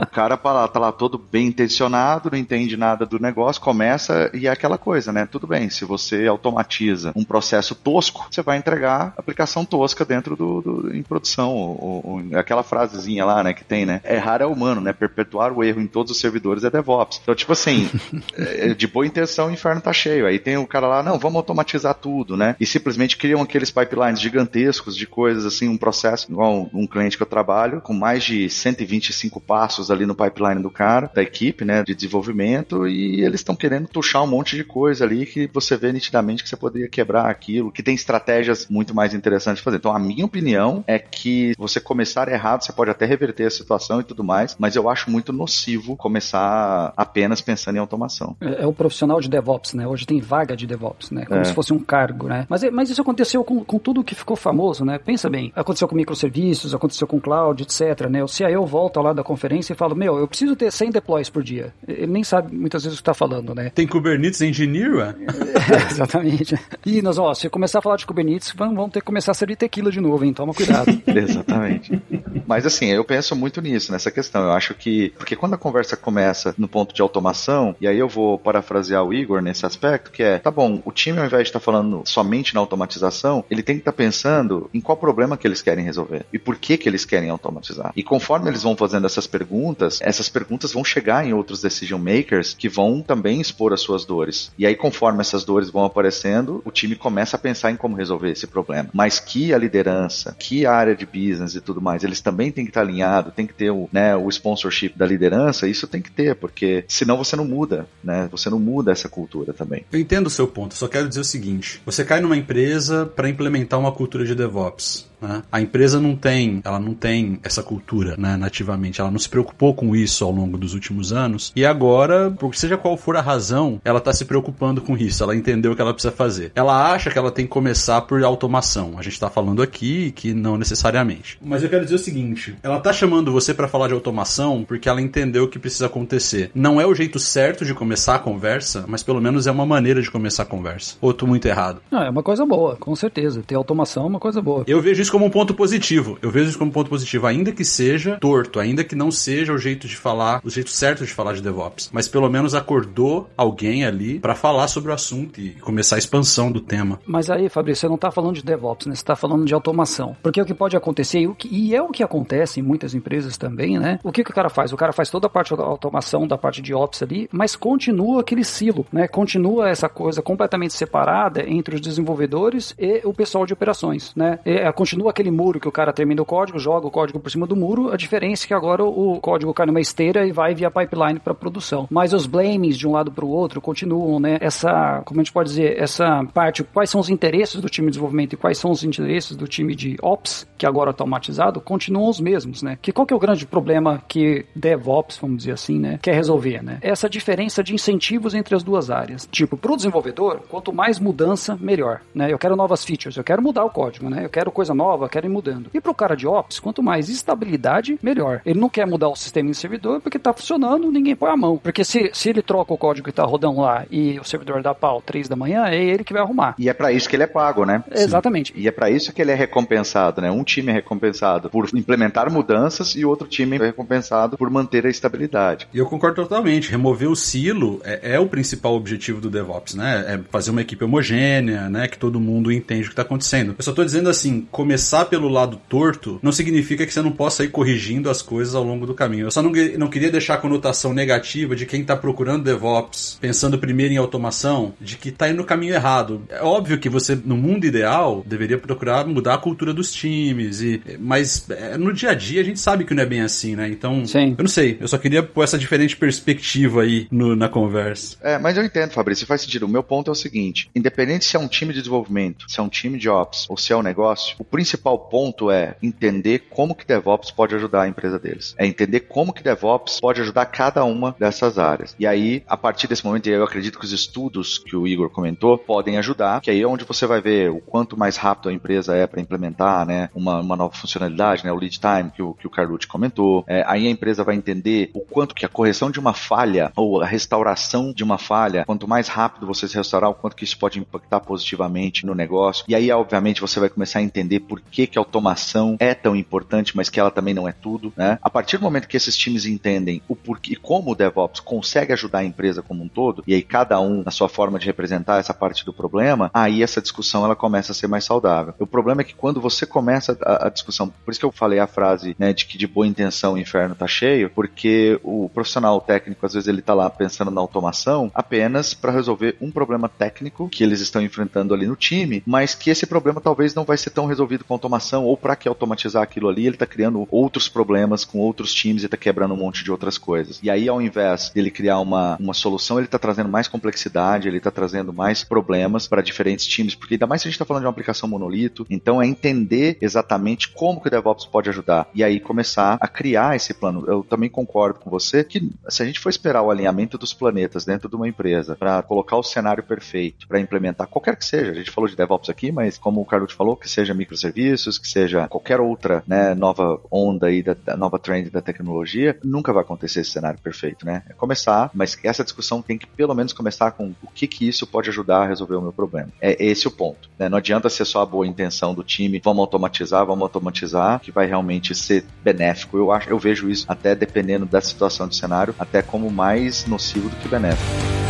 o 0.00 0.06
cara 0.06 0.36
tá 0.50 0.52
lá, 0.52 0.68
tá 0.68 0.80
lá 0.80 0.92
todo 0.92 1.18
bem 1.18 1.46
intencionado, 1.46 2.30
não 2.30 2.38
entende 2.38 2.76
nada 2.76 3.06
do 3.06 3.18
negócio, 3.18 3.62
começa 3.62 4.30
e 4.34 4.46
é 4.46 4.50
aquela 4.50 4.76
coisa, 4.76 5.12
né? 5.12 5.26
Tudo 5.30 5.46
bem, 5.46 5.70
se 5.70 5.84
você 5.84 6.26
automatiza 6.26 7.12
um 7.14 7.24
processo 7.24 7.74
tosco, 7.74 8.26
você 8.30 8.42
vai 8.42 8.58
entregar 8.58 9.14
aplicação 9.16 9.64
tosca 9.64 10.04
dentro 10.04 10.36
do, 10.36 10.60
do 10.60 10.96
em 10.96 11.02
produção. 11.02 11.54
Ou, 11.54 12.02
ou, 12.04 12.38
aquela 12.38 12.62
frasezinha 12.62 13.24
lá, 13.24 13.42
né, 13.42 13.52
que 13.52 13.64
tem, 13.64 13.86
né? 13.86 14.00
Errar 14.04 14.42
é 14.42 14.46
humano, 14.46 14.80
né? 14.80 14.92
Perpetuar 14.92 15.52
o 15.52 15.62
erro 15.62 15.80
em 15.80 15.86
todos 15.86 16.12
os 16.12 16.18
servidores 16.18 16.64
é 16.64 16.70
DevOps. 16.70 17.20
Então, 17.22 17.34
tipo 17.34 17.52
assim, 17.52 17.88
é, 18.34 18.74
de 18.74 18.86
boa 18.86 19.06
intenção 19.06 19.48
o 19.48 19.52
inferno 19.52 19.80
tá 19.80 19.92
cheio. 19.92 20.26
Aí 20.26 20.38
tem 20.38 20.56
o 20.56 20.66
cara 20.66 20.86
lá, 20.86 21.02
não, 21.02 21.18
vamos 21.18 21.36
automatizar 21.36 21.94
tudo, 21.94 22.36
né? 22.36 22.56
E 22.58 22.66
simplesmente 22.66 23.16
criam 23.16 23.40
aqueles 23.42 23.70
pipelines 23.70 24.20
gigantescos 24.20 24.96
de 24.96 25.06
coisas 25.06 25.44
assim, 25.44 25.68
um 25.68 25.76
processo, 25.76 26.30
igual 26.30 26.68
um 26.72 26.86
cliente 26.86 27.16
que 27.16 27.22
eu 27.22 27.26
trabalho, 27.26 27.80
com 27.80 27.92
mais 27.92 28.24
de 28.24 28.48
125 28.48 29.40
passos 29.40 29.90
ali 29.90 30.06
no 30.06 30.14
pipeline 30.14 30.39
do 30.62 30.70
cara, 30.70 31.10
da 31.14 31.22
equipe, 31.22 31.64
né, 31.64 31.82
de 31.82 31.94
desenvolvimento, 31.94 32.86
e 32.86 33.22
eles 33.22 33.40
estão 33.40 33.54
querendo 33.54 33.86
tuchar 33.88 34.22
um 34.22 34.26
monte 34.26 34.56
de 34.56 34.64
coisa 34.64 35.04
ali 35.04 35.26
que 35.26 35.48
você 35.52 35.76
vê 35.76 35.92
nitidamente 35.92 36.42
que 36.42 36.48
você 36.48 36.56
poderia 36.56 36.88
quebrar 36.88 37.26
aquilo, 37.26 37.70
que 37.70 37.82
tem 37.82 37.94
estratégias 37.94 38.66
muito 38.68 38.94
mais 38.94 39.14
interessantes 39.14 39.58
de 39.58 39.64
fazer. 39.64 39.76
Então, 39.76 39.94
a 39.94 39.98
minha 39.98 40.24
opinião 40.24 40.82
é 40.86 40.98
que 40.98 41.52
você 41.58 41.80
começar 41.80 42.28
errado, 42.28 42.64
você 42.64 42.72
pode 42.72 42.90
até 42.90 43.04
reverter 43.04 43.46
a 43.46 43.50
situação 43.50 44.00
e 44.00 44.04
tudo 44.04 44.24
mais, 44.24 44.56
mas 44.58 44.76
eu 44.76 44.88
acho 44.88 45.10
muito 45.10 45.32
nocivo 45.32 45.96
começar 45.96 46.92
apenas 46.96 47.40
pensando 47.40 47.76
em 47.76 47.78
automação. 47.78 48.36
É, 48.40 48.62
é 48.62 48.66
o 48.66 48.72
profissional 48.72 49.20
de 49.20 49.28
DevOps, 49.28 49.74
né? 49.74 49.86
Hoje 49.86 50.06
tem 50.06 50.20
vaga 50.20 50.56
de 50.56 50.66
DevOps, 50.66 51.10
né? 51.10 51.24
Como 51.26 51.40
é. 51.40 51.44
se 51.44 51.54
fosse 51.54 51.72
um 51.72 51.78
cargo, 51.78 52.28
né? 52.28 52.46
Mas, 52.48 52.62
é, 52.62 52.70
mas 52.70 52.90
isso 52.90 53.00
aconteceu 53.00 53.44
com, 53.44 53.64
com 53.64 53.78
tudo 53.78 54.04
que 54.04 54.14
ficou 54.14 54.36
famoso, 54.36 54.84
né? 54.84 54.98
Pensa 54.98 55.28
bem, 55.28 55.52
aconteceu 55.54 55.88
com 55.88 55.96
microserviços, 55.96 56.74
aconteceu 56.74 57.06
com 57.06 57.20
cloud, 57.20 57.62
etc, 57.62 58.08
né? 58.08 58.22
O 58.22 58.28
CIO 58.28 58.64
volta 58.66 59.00
lá 59.00 59.12
da 59.12 59.22
conferência 59.22 59.72
e 59.72 59.76
fala, 59.76 59.94
meu, 59.94 60.18
eu 60.18 60.26
preciso 60.30 60.56
ter 60.56 60.72
100 60.72 60.92
deploys 60.92 61.28
por 61.28 61.42
dia. 61.42 61.74
Ele 61.86 62.06
nem 62.06 62.24
sabe 62.24 62.56
muitas 62.56 62.84
vezes 62.84 62.98
o 62.98 63.02
que 63.02 63.02
está 63.02 63.14
falando, 63.14 63.54
né? 63.54 63.70
Tem 63.74 63.86
Kubernetes 63.86 64.40
Engineer, 64.40 64.94
ué? 64.94 65.14
é, 65.28 65.90
exatamente. 65.90 66.58
E 66.86 67.02
nós, 67.02 67.18
ó, 67.18 67.34
se 67.34 67.50
começar 67.50 67.80
a 67.80 67.82
falar 67.82 67.96
de 67.96 68.06
Kubernetes, 68.06 68.54
vamos, 68.56 68.76
vamos 68.76 68.92
ter 68.92 69.00
que 69.00 69.06
começar 69.06 69.32
a 69.32 69.34
servir 69.34 69.56
tequila 69.56 69.90
de 69.90 70.00
novo, 70.00 70.24
hein? 70.24 70.32
Toma 70.32 70.54
cuidado. 70.54 70.90
exatamente. 71.06 72.00
Mas 72.46 72.64
assim, 72.64 72.86
eu 72.86 73.04
penso 73.04 73.34
muito 73.36 73.60
nisso, 73.60 73.92
nessa 73.92 74.10
questão. 74.10 74.44
Eu 74.44 74.52
acho 74.52 74.74
que, 74.74 75.12
porque 75.18 75.36
quando 75.36 75.54
a 75.54 75.58
conversa 75.58 75.96
começa 75.96 76.54
no 76.56 76.68
ponto 76.68 76.94
de 76.94 77.02
automação, 77.02 77.74
e 77.80 77.86
aí 77.86 77.98
eu 77.98 78.08
vou 78.08 78.38
parafrasear 78.38 79.04
o 79.04 79.12
Igor 79.12 79.40
nesse 79.42 79.66
aspecto, 79.66 80.10
que 80.10 80.22
é, 80.22 80.38
tá 80.38 80.50
bom, 80.50 80.80
o 80.84 80.92
time 80.92 81.18
ao 81.18 81.26
invés 81.26 81.44
de 81.44 81.48
estar 81.48 81.58
tá 81.58 81.64
falando 81.64 82.02
somente 82.04 82.54
na 82.54 82.60
automatização, 82.60 83.44
ele 83.50 83.62
tem 83.62 83.76
que 83.76 83.82
estar 83.82 83.92
tá 83.92 83.96
pensando 83.96 84.70
em 84.72 84.80
qual 84.80 84.96
problema 84.96 85.36
que 85.36 85.46
eles 85.46 85.62
querem 85.62 85.84
resolver 85.84 86.24
e 86.32 86.38
por 86.38 86.56
que 86.56 86.76
que 86.76 86.88
eles 86.88 87.04
querem 87.04 87.30
automatizar. 87.30 87.92
E 87.96 88.02
conforme 88.02 88.48
eles 88.48 88.62
vão 88.62 88.76
fazendo 88.76 89.06
essas 89.06 89.26
perguntas, 89.26 89.98
essas 90.02 90.19
perguntas 90.28 90.72
vão 90.72 90.84
chegar 90.84 91.26
em 91.26 91.32
outros 91.32 91.60
decision 91.60 92.00
makers 92.00 92.54
que 92.54 92.68
vão 92.68 93.02
também 93.02 93.40
expor 93.40 93.72
as 93.72 93.80
suas 93.80 94.04
dores. 94.04 94.50
E 94.58 94.66
aí 94.66 94.74
conforme 94.74 95.20
essas 95.20 95.44
dores 95.44 95.70
vão 95.70 95.84
aparecendo, 95.84 96.62
o 96.64 96.70
time 96.70 96.94
começa 96.96 97.36
a 97.36 97.38
pensar 97.38 97.70
em 97.70 97.76
como 97.76 97.96
resolver 97.96 98.30
esse 98.30 98.46
problema. 98.46 98.88
Mas 98.92 99.20
que 99.20 99.52
a 99.52 99.58
liderança, 99.58 100.34
que 100.38 100.66
a 100.66 100.72
área 100.72 100.94
de 100.94 101.06
business 101.06 101.54
e 101.54 101.60
tudo 101.60 101.80
mais, 101.80 102.04
eles 102.04 102.20
também 102.20 102.50
têm 102.50 102.64
que 102.64 102.70
estar 102.70 102.80
alinhados, 102.80 103.34
tem 103.34 103.46
que 103.46 103.54
ter 103.54 103.70
o, 103.70 103.88
né, 103.92 104.16
o 104.16 104.28
sponsorship 104.28 104.92
da 104.96 105.06
liderança, 105.06 105.68
isso 105.68 105.86
tem 105.86 106.02
que 106.02 106.10
ter, 106.10 106.34
porque 106.34 106.84
senão 106.88 107.16
você 107.16 107.36
não 107.36 107.44
muda, 107.44 107.86
né? 108.02 108.28
Você 108.30 108.48
não 108.50 108.58
muda 108.58 108.92
essa 108.92 109.08
cultura 109.08 109.52
também. 109.52 109.84
Eu 109.92 110.00
entendo 110.00 110.26
o 110.26 110.30
seu 110.30 110.46
ponto, 110.46 110.74
só 110.74 110.88
quero 110.88 111.08
dizer 111.08 111.20
o 111.20 111.24
seguinte: 111.24 111.80
você 111.84 112.04
cai 112.04 112.20
numa 112.20 112.36
empresa 112.36 113.06
para 113.06 113.28
implementar 113.28 113.78
uma 113.78 113.92
cultura 113.92 114.24
de 114.24 114.34
DevOps. 114.34 115.09
Né? 115.20 115.42
A 115.50 115.60
empresa 115.60 116.00
não 116.00 116.16
tem, 116.16 116.60
ela 116.64 116.78
não 116.78 116.94
tem 116.94 117.38
essa 117.42 117.62
cultura 117.62 118.16
né, 118.16 118.36
nativamente, 118.36 119.00
ela 119.00 119.10
não 119.10 119.18
se 119.18 119.28
preocupou 119.28 119.74
com 119.74 119.94
isso 119.94 120.24
ao 120.24 120.30
longo 120.30 120.56
dos 120.56 120.74
últimos 120.74 121.12
anos 121.12 121.52
e 121.54 121.64
agora, 121.64 122.30
por 122.30 122.54
seja 122.54 122.76
qual 122.76 122.96
for 122.96 123.16
a 123.16 123.20
razão, 123.20 123.80
ela 123.84 123.98
está 123.98 124.12
se 124.12 124.24
preocupando 124.24 124.80
com 124.80 124.96
isso, 124.96 125.22
ela 125.22 125.36
entendeu 125.36 125.72
o 125.72 125.76
que 125.76 125.82
ela 125.82 125.92
precisa 125.92 126.12
fazer. 126.12 126.52
Ela 126.54 126.92
acha 126.92 127.10
que 127.10 127.18
ela 127.18 127.30
tem 127.30 127.44
que 127.44 127.50
começar 127.50 128.00
por 128.02 128.22
automação. 128.22 128.94
A 128.98 129.02
gente 129.02 129.14
está 129.14 129.30
falando 129.30 129.62
aqui 129.62 130.12
que 130.12 130.32
não 130.32 130.56
necessariamente. 130.56 131.38
Mas 131.42 131.62
eu 131.62 131.68
quero 131.68 131.84
dizer 131.84 131.96
o 131.96 131.98
seguinte: 131.98 132.56
ela 132.62 132.78
está 132.78 132.92
chamando 132.92 133.32
você 133.32 133.52
para 133.52 133.68
falar 133.68 133.88
de 133.88 133.94
automação 133.94 134.64
porque 134.66 134.88
ela 134.88 135.00
entendeu 135.00 135.44
o 135.44 135.48
que 135.48 135.58
precisa 135.58 135.86
acontecer. 135.86 136.50
Não 136.54 136.80
é 136.80 136.86
o 136.86 136.94
jeito 136.94 137.18
certo 137.18 137.64
de 137.64 137.74
começar 137.74 138.16
a 138.16 138.18
conversa, 138.18 138.84
mas 138.86 139.02
pelo 139.02 139.20
menos 139.20 139.46
é 139.46 139.50
uma 139.50 139.66
maneira 139.66 140.00
de 140.00 140.10
começar 140.10 140.42
a 140.44 140.46
conversa. 140.46 140.96
Ou 141.00 141.12
tô 141.12 141.26
muito 141.26 141.46
errado? 141.46 141.80
Não, 141.90 142.02
é 142.02 142.10
uma 142.10 142.22
coisa 142.22 142.44
boa, 142.44 142.76
com 142.76 142.94
certeza. 142.94 143.42
Ter 143.46 143.54
automação 143.54 144.04
é 144.04 144.06
uma 144.06 144.20
coisa 144.20 144.40
boa. 144.40 144.64
Eu 144.66 144.80
vejo 144.80 145.02
isso 145.02 145.09
isso 145.10 145.12
como 145.12 145.26
um 145.26 145.30
ponto 145.30 145.52
positivo. 145.52 146.16
Eu 146.22 146.30
vejo 146.30 146.50
isso 146.50 146.58
como 146.58 146.70
um 146.70 146.72
ponto 146.72 146.88
positivo, 146.88 147.26
ainda 147.26 147.50
que 147.50 147.64
seja 147.64 148.16
torto, 148.20 148.60
ainda 148.60 148.84
que 148.84 148.94
não 148.94 149.10
seja 149.10 149.52
o 149.52 149.58
jeito 149.58 149.88
de 149.88 149.96
falar, 149.96 150.40
o 150.44 150.48
jeito 150.48 150.70
certo 150.70 151.04
de 151.04 151.12
falar 151.12 151.32
de 151.32 151.42
DevOps. 151.42 151.90
Mas 151.92 152.06
pelo 152.06 152.30
menos 152.30 152.54
acordou 152.54 153.28
alguém 153.36 153.84
ali 153.84 154.20
para 154.20 154.36
falar 154.36 154.68
sobre 154.68 154.90
o 154.90 154.94
assunto 154.94 155.40
e 155.40 155.50
começar 155.50 155.96
a 155.96 155.98
expansão 155.98 156.52
do 156.52 156.60
tema. 156.60 157.00
Mas 157.04 157.28
aí, 157.28 157.48
Fabrício, 157.48 157.80
você 157.80 157.88
não 157.88 157.98
tá 157.98 158.10
falando 158.10 158.36
de 158.36 158.44
DevOps, 158.44 158.86
né? 158.86 158.94
Você 158.94 159.04
tá 159.04 159.16
falando 159.16 159.44
de 159.44 159.52
automação. 159.52 160.16
Porque 160.22 160.40
o 160.40 160.44
que 160.44 160.54
pode 160.54 160.76
acontecer, 160.76 161.28
e, 161.50 161.74
é 161.74 161.82
o 161.82 161.88
que 161.88 162.04
acontece 162.04 162.60
em 162.60 162.62
muitas 162.62 162.94
empresas 162.94 163.36
também, 163.36 163.78
né? 163.78 163.98
O 164.04 164.12
que, 164.12 164.22
que 164.22 164.30
o 164.30 164.34
cara 164.34 164.48
faz? 164.48 164.72
O 164.72 164.76
cara 164.76 164.92
faz 164.92 165.10
toda 165.10 165.26
a 165.26 165.30
parte 165.30 165.56
da 165.56 165.64
automação, 165.64 166.26
da 166.26 166.38
parte 166.38 166.62
de 166.62 166.72
Ops 166.72 167.02
ali, 167.02 167.28
mas 167.32 167.56
continua 167.56 168.20
aquele 168.20 168.44
silo, 168.44 168.86
né? 168.92 169.08
Continua 169.08 169.68
essa 169.68 169.88
coisa 169.88 170.22
completamente 170.22 170.74
separada 170.74 171.42
entre 171.48 171.74
os 171.74 171.80
desenvolvedores 171.80 172.74
e 172.78 173.00
o 173.04 173.12
pessoal 173.12 173.44
de 173.44 173.52
operações, 173.52 174.14
né? 174.14 174.38
É, 174.44 174.70
continua 174.70 174.99
continua 175.00 175.10
aquele 175.10 175.30
muro 175.30 175.58
que 175.58 175.68
o 175.68 175.72
cara 175.72 175.92
termina 175.92 176.20
o 176.20 176.24
código, 176.24 176.58
joga 176.58 176.86
o 176.86 176.90
código 176.90 177.18
por 177.18 177.30
cima 177.30 177.46
do 177.46 177.56
muro. 177.56 177.90
A 177.90 177.96
diferença 177.96 178.44
é 178.44 178.48
que 178.48 178.54
agora 178.54 178.84
o 178.84 179.18
código 179.20 179.54
cai 179.54 179.66
numa 179.66 179.80
esteira 179.80 180.26
e 180.26 180.32
vai 180.32 180.54
via 180.54 180.70
pipeline 180.70 181.18
para 181.18 181.34
produção. 181.34 181.86
Mas 181.90 182.12
os 182.12 182.26
blames 182.26 182.76
de 182.76 182.86
um 182.86 182.92
lado 182.92 183.10
para 183.10 183.24
o 183.24 183.30
outro 183.30 183.60
continuam, 183.60 184.20
né? 184.20 184.36
Essa, 184.40 185.02
como 185.04 185.20
a 185.20 185.22
gente 185.22 185.32
pode 185.32 185.48
dizer, 185.48 185.80
essa 185.80 186.24
parte, 186.34 186.62
quais 186.62 186.90
são 186.90 187.00
os 187.00 187.08
interesses 187.08 187.60
do 187.60 187.68
time 187.68 187.86
de 187.86 187.92
desenvolvimento 187.92 188.34
e 188.34 188.36
quais 188.36 188.58
são 188.58 188.70
os 188.70 188.84
interesses 188.84 189.36
do 189.36 189.48
time 189.48 189.74
de 189.74 189.96
ops, 190.02 190.46
que 190.58 190.66
agora 190.66 190.90
é 190.90 190.92
automatizado, 190.92 191.60
continuam 191.60 192.08
os 192.08 192.20
mesmos, 192.20 192.62
né? 192.62 192.78
Que 192.80 192.92
qual 192.92 193.06
que 193.06 193.14
é 193.14 193.16
o 193.16 193.20
grande 193.20 193.46
problema 193.46 194.02
que 194.06 194.44
DevOps, 194.54 195.18
vamos 195.18 195.38
dizer 195.38 195.52
assim, 195.52 195.78
né, 195.78 195.98
quer 196.02 196.14
resolver, 196.14 196.62
né? 196.62 196.78
Essa 196.82 197.08
diferença 197.08 197.62
de 197.62 197.74
incentivos 197.74 198.34
entre 198.34 198.54
as 198.54 198.62
duas 198.62 198.90
áreas. 198.90 199.28
Tipo, 199.30 199.56
para 199.56 199.72
o 199.72 199.76
desenvolvedor, 199.76 200.40
quanto 200.48 200.72
mais 200.72 200.98
mudança, 200.98 201.56
melhor, 201.60 202.02
né? 202.14 202.30
Eu 202.30 202.38
quero 202.38 202.54
novas 202.54 202.84
features, 202.84 203.16
eu 203.16 203.24
quero 203.24 203.42
mudar 203.42 203.64
o 203.64 203.70
código, 203.70 204.10
né? 204.10 204.24
Eu 204.24 204.28
quero 204.28 204.50
coisa 204.50 204.74
nova 204.74 204.89
nova, 204.90 205.08
querem 205.08 205.30
mudando. 205.30 205.70
E 205.72 205.80
pro 205.80 205.94
cara 205.94 206.16
de 206.16 206.26
Ops, 206.26 206.58
quanto 206.58 206.82
mais 206.82 207.08
estabilidade, 207.08 207.98
melhor. 208.02 208.40
Ele 208.44 208.58
não 208.58 208.68
quer 208.68 208.86
mudar 208.86 209.08
o 209.08 209.14
sistema 209.14 209.48
em 209.48 209.54
servidor 209.54 210.00
porque 210.00 210.18
tá 210.18 210.32
funcionando, 210.32 210.90
ninguém 210.90 211.14
põe 211.14 211.30
a 211.30 211.36
mão. 211.36 211.58
Porque 211.58 211.84
se, 211.84 212.10
se 212.12 212.28
ele 212.28 212.42
troca 212.42 212.74
o 212.74 212.78
código 212.78 213.06
que 213.06 213.12
tá 213.12 213.24
rodando 213.24 213.60
lá 213.60 213.86
e 213.90 214.18
o 214.18 214.24
servidor 214.24 214.62
dá 214.62 214.74
pau 214.74 215.00
3 215.00 215.28
da 215.28 215.36
manhã, 215.36 215.66
é 215.66 215.82
ele 215.82 216.02
que 216.02 216.12
vai 216.12 216.22
arrumar. 216.22 216.54
E 216.58 216.68
é 216.68 216.74
para 216.74 216.92
isso 216.92 217.08
que 217.08 217.14
ele 217.14 217.22
é 217.22 217.28
pago, 217.28 217.64
né? 217.64 217.84
Exatamente. 217.90 218.52
Sim. 218.52 218.60
E 218.60 218.66
é 218.66 218.72
para 218.72 218.90
isso 218.90 219.12
que 219.12 219.22
ele 219.22 219.30
é 219.30 219.34
recompensado, 219.34 220.20
né? 220.20 220.30
Um 220.30 220.42
time 220.42 220.70
é 220.70 220.74
recompensado 220.74 221.48
por 221.48 221.68
implementar 221.74 222.30
mudanças 222.32 222.94
e 222.96 223.04
outro 223.04 223.28
time 223.28 223.56
é 223.56 223.66
recompensado 223.66 224.36
por 224.36 224.50
manter 224.50 224.86
a 224.86 224.90
estabilidade. 224.90 225.68
E 225.72 225.78
eu 225.78 225.86
concordo 225.86 226.16
totalmente. 226.16 226.70
Remover 226.70 227.10
o 227.10 227.16
silo 227.16 227.80
é, 227.84 228.14
é 228.14 228.20
o 228.20 228.26
principal 228.26 228.74
objetivo 228.74 229.20
do 229.20 229.30
DevOps, 229.30 229.74
né? 229.74 230.04
É 230.08 230.20
fazer 230.30 230.50
uma 230.50 230.62
equipe 230.62 230.84
homogênea, 230.84 231.68
né? 231.68 231.86
Que 231.86 231.98
todo 231.98 232.18
mundo 232.18 232.50
entende 232.50 232.82
o 232.82 232.86
que 232.86 232.92
está 232.92 233.02
acontecendo. 233.02 233.54
Eu 233.56 233.64
só 233.64 233.72
tô 233.72 233.84
dizendo 233.84 234.08
assim, 234.08 234.46
começar 234.50 234.79
começar 234.80 235.04
pelo 235.04 235.28
lado 235.28 235.60
torto 235.68 236.18
não 236.22 236.32
significa 236.32 236.86
que 236.86 236.92
você 236.92 237.02
não 237.02 237.12
possa 237.12 237.44
ir 237.44 237.48
corrigindo 237.48 238.08
as 238.08 238.22
coisas 238.22 238.54
ao 238.54 238.64
longo 238.64 238.86
do 238.86 238.94
caminho. 238.94 239.26
Eu 239.26 239.30
só 239.30 239.42
não, 239.42 239.52
não 239.76 239.88
queria 239.88 240.10
deixar 240.10 240.34
a 240.34 240.38
conotação 240.38 240.94
negativa 240.94 241.54
de 241.54 241.66
quem 241.66 241.82
está 241.82 241.94
procurando 241.94 242.44
DevOps, 242.44 243.18
pensando 243.20 243.58
primeiro 243.58 243.92
em 243.92 243.98
automação, 243.98 244.72
de 244.80 244.96
que 244.96 245.10
está 245.10 245.28
indo 245.28 245.36
no 245.36 245.44
caminho 245.44 245.74
errado. 245.74 246.22
É 246.30 246.42
óbvio 246.42 246.78
que 246.78 246.88
você, 246.88 247.14
no 247.14 247.36
mundo 247.36 247.66
ideal, 247.66 248.24
deveria 248.26 248.56
procurar 248.56 249.06
mudar 249.06 249.34
a 249.34 249.38
cultura 249.38 249.74
dos 249.74 249.92
times, 249.92 250.62
e, 250.62 250.80
mas 250.98 251.44
é, 251.50 251.76
no 251.76 251.92
dia 251.92 252.10
a 252.10 252.14
dia 252.14 252.40
a 252.40 252.44
gente 252.44 252.58
sabe 252.58 252.84
que 252.84 252.94
não 252.94 253.02
é 253.02 253.06
bem 253.06 253.20
assim, 253.20 253.54
né? 253.54 253.68
Então, 253.68 254.06
Sim. 254.06 254.34
eu 254.38 254.42
não 254.42 254.50
sei, 254.50 254.78
eu 254.80 254.88
só 254.88 254.96
queria 254.96 255.22
pôr 255.22 255.44
essa 255.44 255.58
diferente 255.58 255.94
perspectiva 255.94 256.82
aí 256.82 257.06
no, 257.10 257.36
na 257.36 257.50
conversa. 257.50 258.16
É, 258.22 258.38
mas 258.38 258.56
eu 258.56 258.64
entendo, 258.64 258.92
Fabrício, 258.92 259.26
faz 259.26 259.42
sentido. 259.42 259.66
O 259.66 259.68
meu 259.68 259.82
ponto 259.82 260.10
é 260.10 260.12
o 260.12 260.16
seguinte: 260.16 260.70
independente 260.74 261.26
se 261.26 261.36
é 261.36 261.38
um 261.38 261.48
time 261.48 261.74
de 261.74 261.80
desenvolvimento, 261.80 262.46
se 262.48 262.58
é 262.58 262.62
um 262.62 262.68
time 262.68 262.98
de 262.98 263.10
ops 263.10 263.46
ou 263.50 263.58
se 263.58 263.72
é 263.72 263.76
um 263.76 263.82
negócio, 263.82 264.36
o 264.38 264.44
principal 264.60 264.98
ponto 264.98 265.50
é 265.50 265.74
entender 265.82 266.40
como 266.50 266.74
que 266.74 266.86
DevOps 266.86 267.30
pode 267.30 267.54
ajudar 267.54 267.82
a 267.82 267.88
empresa 267.88 268.18
deles. 268.18 268.54
É 268.58 268.66
entender 268.66 269.00
como 269.00 269.32
que 269.32 269.42
DevOps 269.42 269.98
pode 269.98 270.20
ajudar 270.20 270.44
cada 270.44 270.84
uma 270.84 271.16
dessas 271.18 271.58
áreas. 271.58 271.96
E 271.98 272.06
aí, 272.06 272.42
a 272.46 272.58
partir 272.58 272.86
desse 272.86 273.02
momento, 273.02 273.26
eu 273.26 273.42
acredito 273.42 273.78
que 273.78 273.86
os 273.86 273.92
estudos 273.92 274.58
que 274.58 274.76
o 274.76 274.86
Igor 274.86 275.08
comentou 275.08 275.56
podem 275.56 275.96
ajudar, 275.96 276.42
que 276.42 276.50
aí 276.50 276.60
é 276.60 276.66
onde 276.66 276.84
você 276.84 277.06
vai 277.06 277.22
ver 277.22 277.50
o 277.50 277.58
quanto 277.58 277.98
mais 277.98 278.18
rápido 278.18 278.50
a 278.50 278.52
empresa 278.52 278.94
é 278.94 279.06
para 279.06 279.22
implementar, 279.22 279.86
né, 279.86 280.10
uma, 280.14 280.40
uma 280.40 280.56
nova 280.56 280.74
funcionalidade, 280.74 281.42
né, 281.42 281.50
o 281.50 281.56
lead 281.56 281.80
time 281.80 282.10
que 282.10 282.22
o, 282.22 282.34
que 282.34 282.46
o 282.46 282.50
Carlucci 282.50 282.86
comentou. 282.86 283.42
É, 283.48 283.64
aí 283.66 283.86
a 283.86 283.90
empresa 283.90 284.22
vai 284.22 284.34
entender 284.34 284.90
o 284.92 285.00
quanto 285.00 285.34
que 285.34 285.46
a 285.46 285.48
correção 285.48 285.90
de 285.90 285.98
uma 285.98 286.12
falha 286.12 286.70
ou 286.76 287.00
a 287.00 287.06
restauração 287.06 287.94
de 287.94 288.04
uma 288.04 288.18
falha, 288.18 288.66
quanto 288.66 288.86
mais 288.86 289.08
rápido 289.08 289.46
você 289.46 289.66
se 289.66 289.76
restaurar, 289.78 290.10
o 290.10 290.14
quanto 290.14 290.36
que 290.36 290.44
isso 290.44 290.58
pode 290.58 290.78
impactar 290.78 291.20
positivamente 291.20 292.04
no 292.04 292.14
negócio. 292.14 292.62
E 292.68 292.74
aí, 292.74 292.92
obviamente, 292.92 293.40
você 293.40 293.58
vai 293.58 293.70
começar 293.70 294.00
a 294.00 294.02
entender 294.02 294.40
por 294.50 294.60
que 294.60 294.88
que 294.88 294.98
a 294.98 295.00
automação 295.00 295.76
é 295.78 295.94
tão 295.94 296.16
importante, 296.16 296.76
mas 296.76 296.88
que 296.88 296.98
ela 296.98 297.12
também 297.12 297.32
não 297.32 297.46
é 297.46 297.52
tudo, 297.52 297.92
né? 297.96 298.18
A 298.20 298.28
partir 298.28 298.58
do 298.58 298.64
momento 298.64 298.88
que 298.88 298.96
esses 298.96 299.16
times 299.16 299.46
entendem 299.46 300.02
o 300.08 300.16
porquê, 300.16 300.56
como 300.56 300.90
o 300.90 300.94
DevOps 300.96 301.38
consegue 301.38 301.92
ajudar 301.92 302.18
a 302.18 302.24
empresa 302.24 302.60
como 302.60 302.82
um 302.82 302.88
todo, 302.88 303.22
e 303.28 303.32
aí 303.32 303.42
cada 303.42 303.78
um 303.80 304.02
na 304.02 304.10
sua 304.10 304.28
forma 304.28 304.58
de 304.58 304.66
representar 304.66 305.20
essa 305.20 305.32
parte 305.32 305.64
do 305.64 305.72
problema, 305.72 306.32
aí 306.34 306.64
essa 306.64 306.82
discussão 306.82 307.24
ela 307.24 307.36
começa 307.36 307.70
a 307.70 307.74
ser 307.76 307.86
mais 307.86 308.04
saudável. 308.04 308.52
O 308.58 308.66
problema 308.66 309.02
é 309.02 309.04
que 309.04 309.14
quando 309.14 309.40
você 309.40 309.64
começa 309.64 310.18
a, 310.20 310.48
a 310.48 310.50
discussão, 310.50 310.88
por 310.88 311.12
isso 311.12 311.20
que 311.20 311.26
eu 311.26 311.30
falei 311.30 311.60
a 311.60 311.68
frase, 311.68 312.16
né, 312.18 312.32
de 312.32 312.44
que 312.44 312.58
de 312.58 312.66
boa 312.66 312.88
intenção 312.88 313.34
o 313.34 313.38
inferno 313.38 313.76
tá 313.76 313.86
cheio, 313.86 314.30
porque 314.30 314.98
o 315.04 315.30
profissional 315.32 315.80
técnico 315.80 316.26
às 316.26 316.34
vezes 316.34 316.48
ele 316.48 316.60
tá 316.60 316.74
lá 316.74 316.90
pensando 316.90 317.30
na 317.30 317.40
automação 317.40 318.10
apenas 318.12 318.74
para 318.74 318.90
resolver 318.90 319.36
um 319.40 319.52
problema 319.52 319.88
técnico 319.88 320.48
que 320.48 320.64
eles 320.64 320.80
estão 320.80 321.00
enfrentando 321.00 321.54
ali 321.54 321.68
no 321.68 321.76
time, 321.76 322.20
mas 322.26 322.52
que 322.52 322.68
esse 322.68 322.84
problema 322.84 323.20
talvez 323.20 323.54
não 323.54 323.64
vai 323.64 323.76
ser 323.76 323.90
tão 323.90 324.06
resolvido 324.06 324.39
com 324.44 324.54
automação 324.54 325.04
ou 325.04 325.16
para 325.16 325.36
que 325.36 325.48
automatizar 325.48 326.02
aquilo 326.02 326.28
ali, 326.28 326.46
ele 326.46 326.56
tá 326.56 326.66
criando 326.66 327.06
outros 327.10 327.48
problemas 327.48 328.04
com 328.04 328.18
outros 328.18 328.52
times 328.52 328.84
e 328.84 328.88
tá 328.88 328.96
quebrando 328.96 329.34
um 329.34 329.36
monte 329.36 329.64
de 329.64 329.70
outras 329.70 329.98
coisas. 329.98 330.40
E 330.42 330.50
aí 330.50 330.68
ao 330.68 330.80
invés 330.80 331.30
dele 331.30 331.50
criar 331.50 331.78
uma, 331.78 332.16
uma 332.18 332.34
solução, 332.34 332.78
ele 332.78 332.88
tá 332.88 332.98
trazendo 332.98 333.28
mais 333.28 333.48
complexidade, 333.48 334.28
ele 334.28 334.40
tá 334.40 334.50
trazendo 334.50 334.92
mais 334.92 335.24
problemas 335.24 335.86
para 335.86 336.02
diferentes 336.02 336.46
times, 336.46 336.74
porque 336.74 336.94
ainda 336.94 337.06
mais 337.06 337.22
se 337.22 337.28
a 337.28 337.30
gente 337.30 337.38
tá 337.38 337.44
falando 337.44 337.62
de 337.62 337.66
uma 337.66 337.72
aplicação 337.72 338.08
monolito, 338.08 338.66
então 338.68 339.00
é 339.00 339.06
entender 339.06 339.78
exatamente 339.80 340.48
como 340.48 340.80
que 340.80 340.88
o 340.88 340.90
DevOps 340.90 341.26
pode 341.26 341.48
ajudar 341.48 341.88
e 341.94 342.02
aí 342.02 342.20
começar 342.20 342.78
a 342.80 342.88
criar 342.88 343.36
esse 343.36 343.54
plano. 343.54 343.84
Eu 343.86 344.02
também 344.02 344.28
concordo 344.28 344.80
com 344.80 344.90
você 344.90 345.24
que 345.24 345.50
se 345.68 345.82
a 345.82 345.86
gente 345.86 346.00
for 346.00 346.10
esperar 346.10 346.42
o 346.42 346.50
alinhamento 346.50 346.98
dos 346.98 347.12
planetas 347.12 347.64
dentro 347.64 347.88
de 347.88 347.96
uma 347.96 348.08
empresa 348.08 348.56
para 348.56 348.82
colocar 348.82 349.16
o 349.16 349.22
cenário 349.22 349.62
perfeito 349.62 350.26
para 350.28 350.40
implementar 350.40 350.86
qualquer 350.86 351.16
que 351.16 351.24
seja, 351.24 351.52
a 351.52 351.54
gente 351.54 351.70
falou 351.70 351.88
de 351.88 351.96
DevOps 351.96 352.30
aqui, 352.30 352.52
mas 352.52 352.78
como 352.78 353.00
o 353.00 353.04
Carlos 353.04 353.32
falou, 353.32 353.56
que 353.56 353.68
seja 353.68 353.94
microserviços, 354.30 354.78
que 354.78 354.88
seja 354.88 355.28
qualquer 355.28 355.60
outra 355.60 356.02
né, 356.06 356.34
nova 356.34 356.80
onda 356.90 357.26
aí 357.26 357.42
da, 357.42 357.54
da, 357.54 357.76
nova 357.76 357.98
trend 357.98 358.30
da 358.30 358.40
tecnologia, 358.40 359.18
nunca 359.22 359.52
vai 359.52 359.62
acontecer 359.62 360.00
esse 360.00 360.10
cenário 360.10 360.38
perfeito, 360.40 360.86
né? 360.86 361.02
É 361.08 361.12
começar, 361.12 361.70
mas 361.74 361.98
essa 362.02 362.24
discussão 362.24 362.62
tem 362.62 362.78
que 362.78 362.86
pelo 362.86 363.14
menos 363.14 363.32
começar 363.32 363.72
com 363.72 363.92
o 364.02 364.10
que 364.14 364.26
que 364.26 364.48
isso 364.48 364.66
pode 364.66 364.88
ajudar 364.88 365.22
a 365.22 365.26
resolver 365.26 365.56
o 365.56 365.62
meu 365.62 365.72
problema. 365.72 366.08
É 366.20 366.42
esse 366.42 366.68
o 366.68 366.70
ponto. 366.70 367.10
Né? 367.18 367.28
Não 367.28 367.38
adianta 367.38 367.68
ser 367.68 367.84
só 367.84 368.02
a 368.02 368.06
boa 368.06 368.26
intenção 368.26 368.74
do 368.74 368.82
time, 368.82 369.20
vamos 369.22 369.40
automatizar, 369.40 370.06
vamos 370.06 370.22
automatizar, 370.22 371.00
que 371.00 371.10
vai 371.10 371.26
realmente 371.26 371.74
ser 371.74 372.04
benéfico. 372.22 372.76
Eu 372.76 372.92
acho, 372.92 373.10
eu 373.10 373.18
vejo 373.18 373.50
isso 373.50 373.64
até 373.68 373.94
dependendo 373.94 374.46
da 374.46 374.60
situação 374.60 375.08
do 375.08 375.14
cenário, 375.14 375.54
até 375.58 375.82
como 375.82 376.10
mais 376.10 376.66
nocivo 376.66 377.08
do 377.08 377.16
que 377.16 377.28
benéfico. 377.28 378.09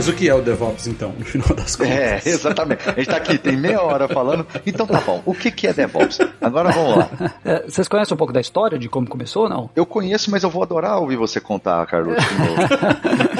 Mas 0.00 0.08
o 0.08 0.14
que 0.14 0.30
é 0.30 0.34
o 0.34 0.40
DevOps, 0.40 0.86
então, 0.86 1.12
no 1.18 1.26
final 1.26 1.54
das 1.54 1.76
contas? 1.76 1.92
É, 1.92 2.22
exatamente. 2.24 2.88
A 2.88 2.92
gente 2.92 3.06
tá 3.06 3.18
aqui, 3.18 3.36
tem 3.36 3.54
meia 3.54 3.82
hora 3.82 4.08
falando. 4.08 4.46
Então 4.64 4.86
tá 4.86 4.98
bom, 4.98 5.22
o 5.26 5.34
que, 5.34 5.50
que 5.50 5.66
é 5.66 5.74
DevOps? 5.74 6.20
Agora 6.40 6.70
vamos 6.70 6.96
lá. 6.96 7.10
É, 7.44 7.64
vocês 7.68 7.86
conhecem 7.86 8.14
um 8.14 8.16
pouco 8.16 8.32
da 8.32 8.40
história 8.40 8.78
de 8.78 8.88
como 8.88 9.06
começou, 9.06 9.46
não? 9.46 9.68
Eu 9.76 9.84
conheço, 9.84 10.30
mas 10.30 10.42
eu 10.42 10.48
vou 10.48 10.62
adorar 10.62 10.98
ouvir 10.98 11.16
você 11.16 11.38
contar, 11.38 11.84
Carlos. 11.86 12.16
é, 12.16 13.39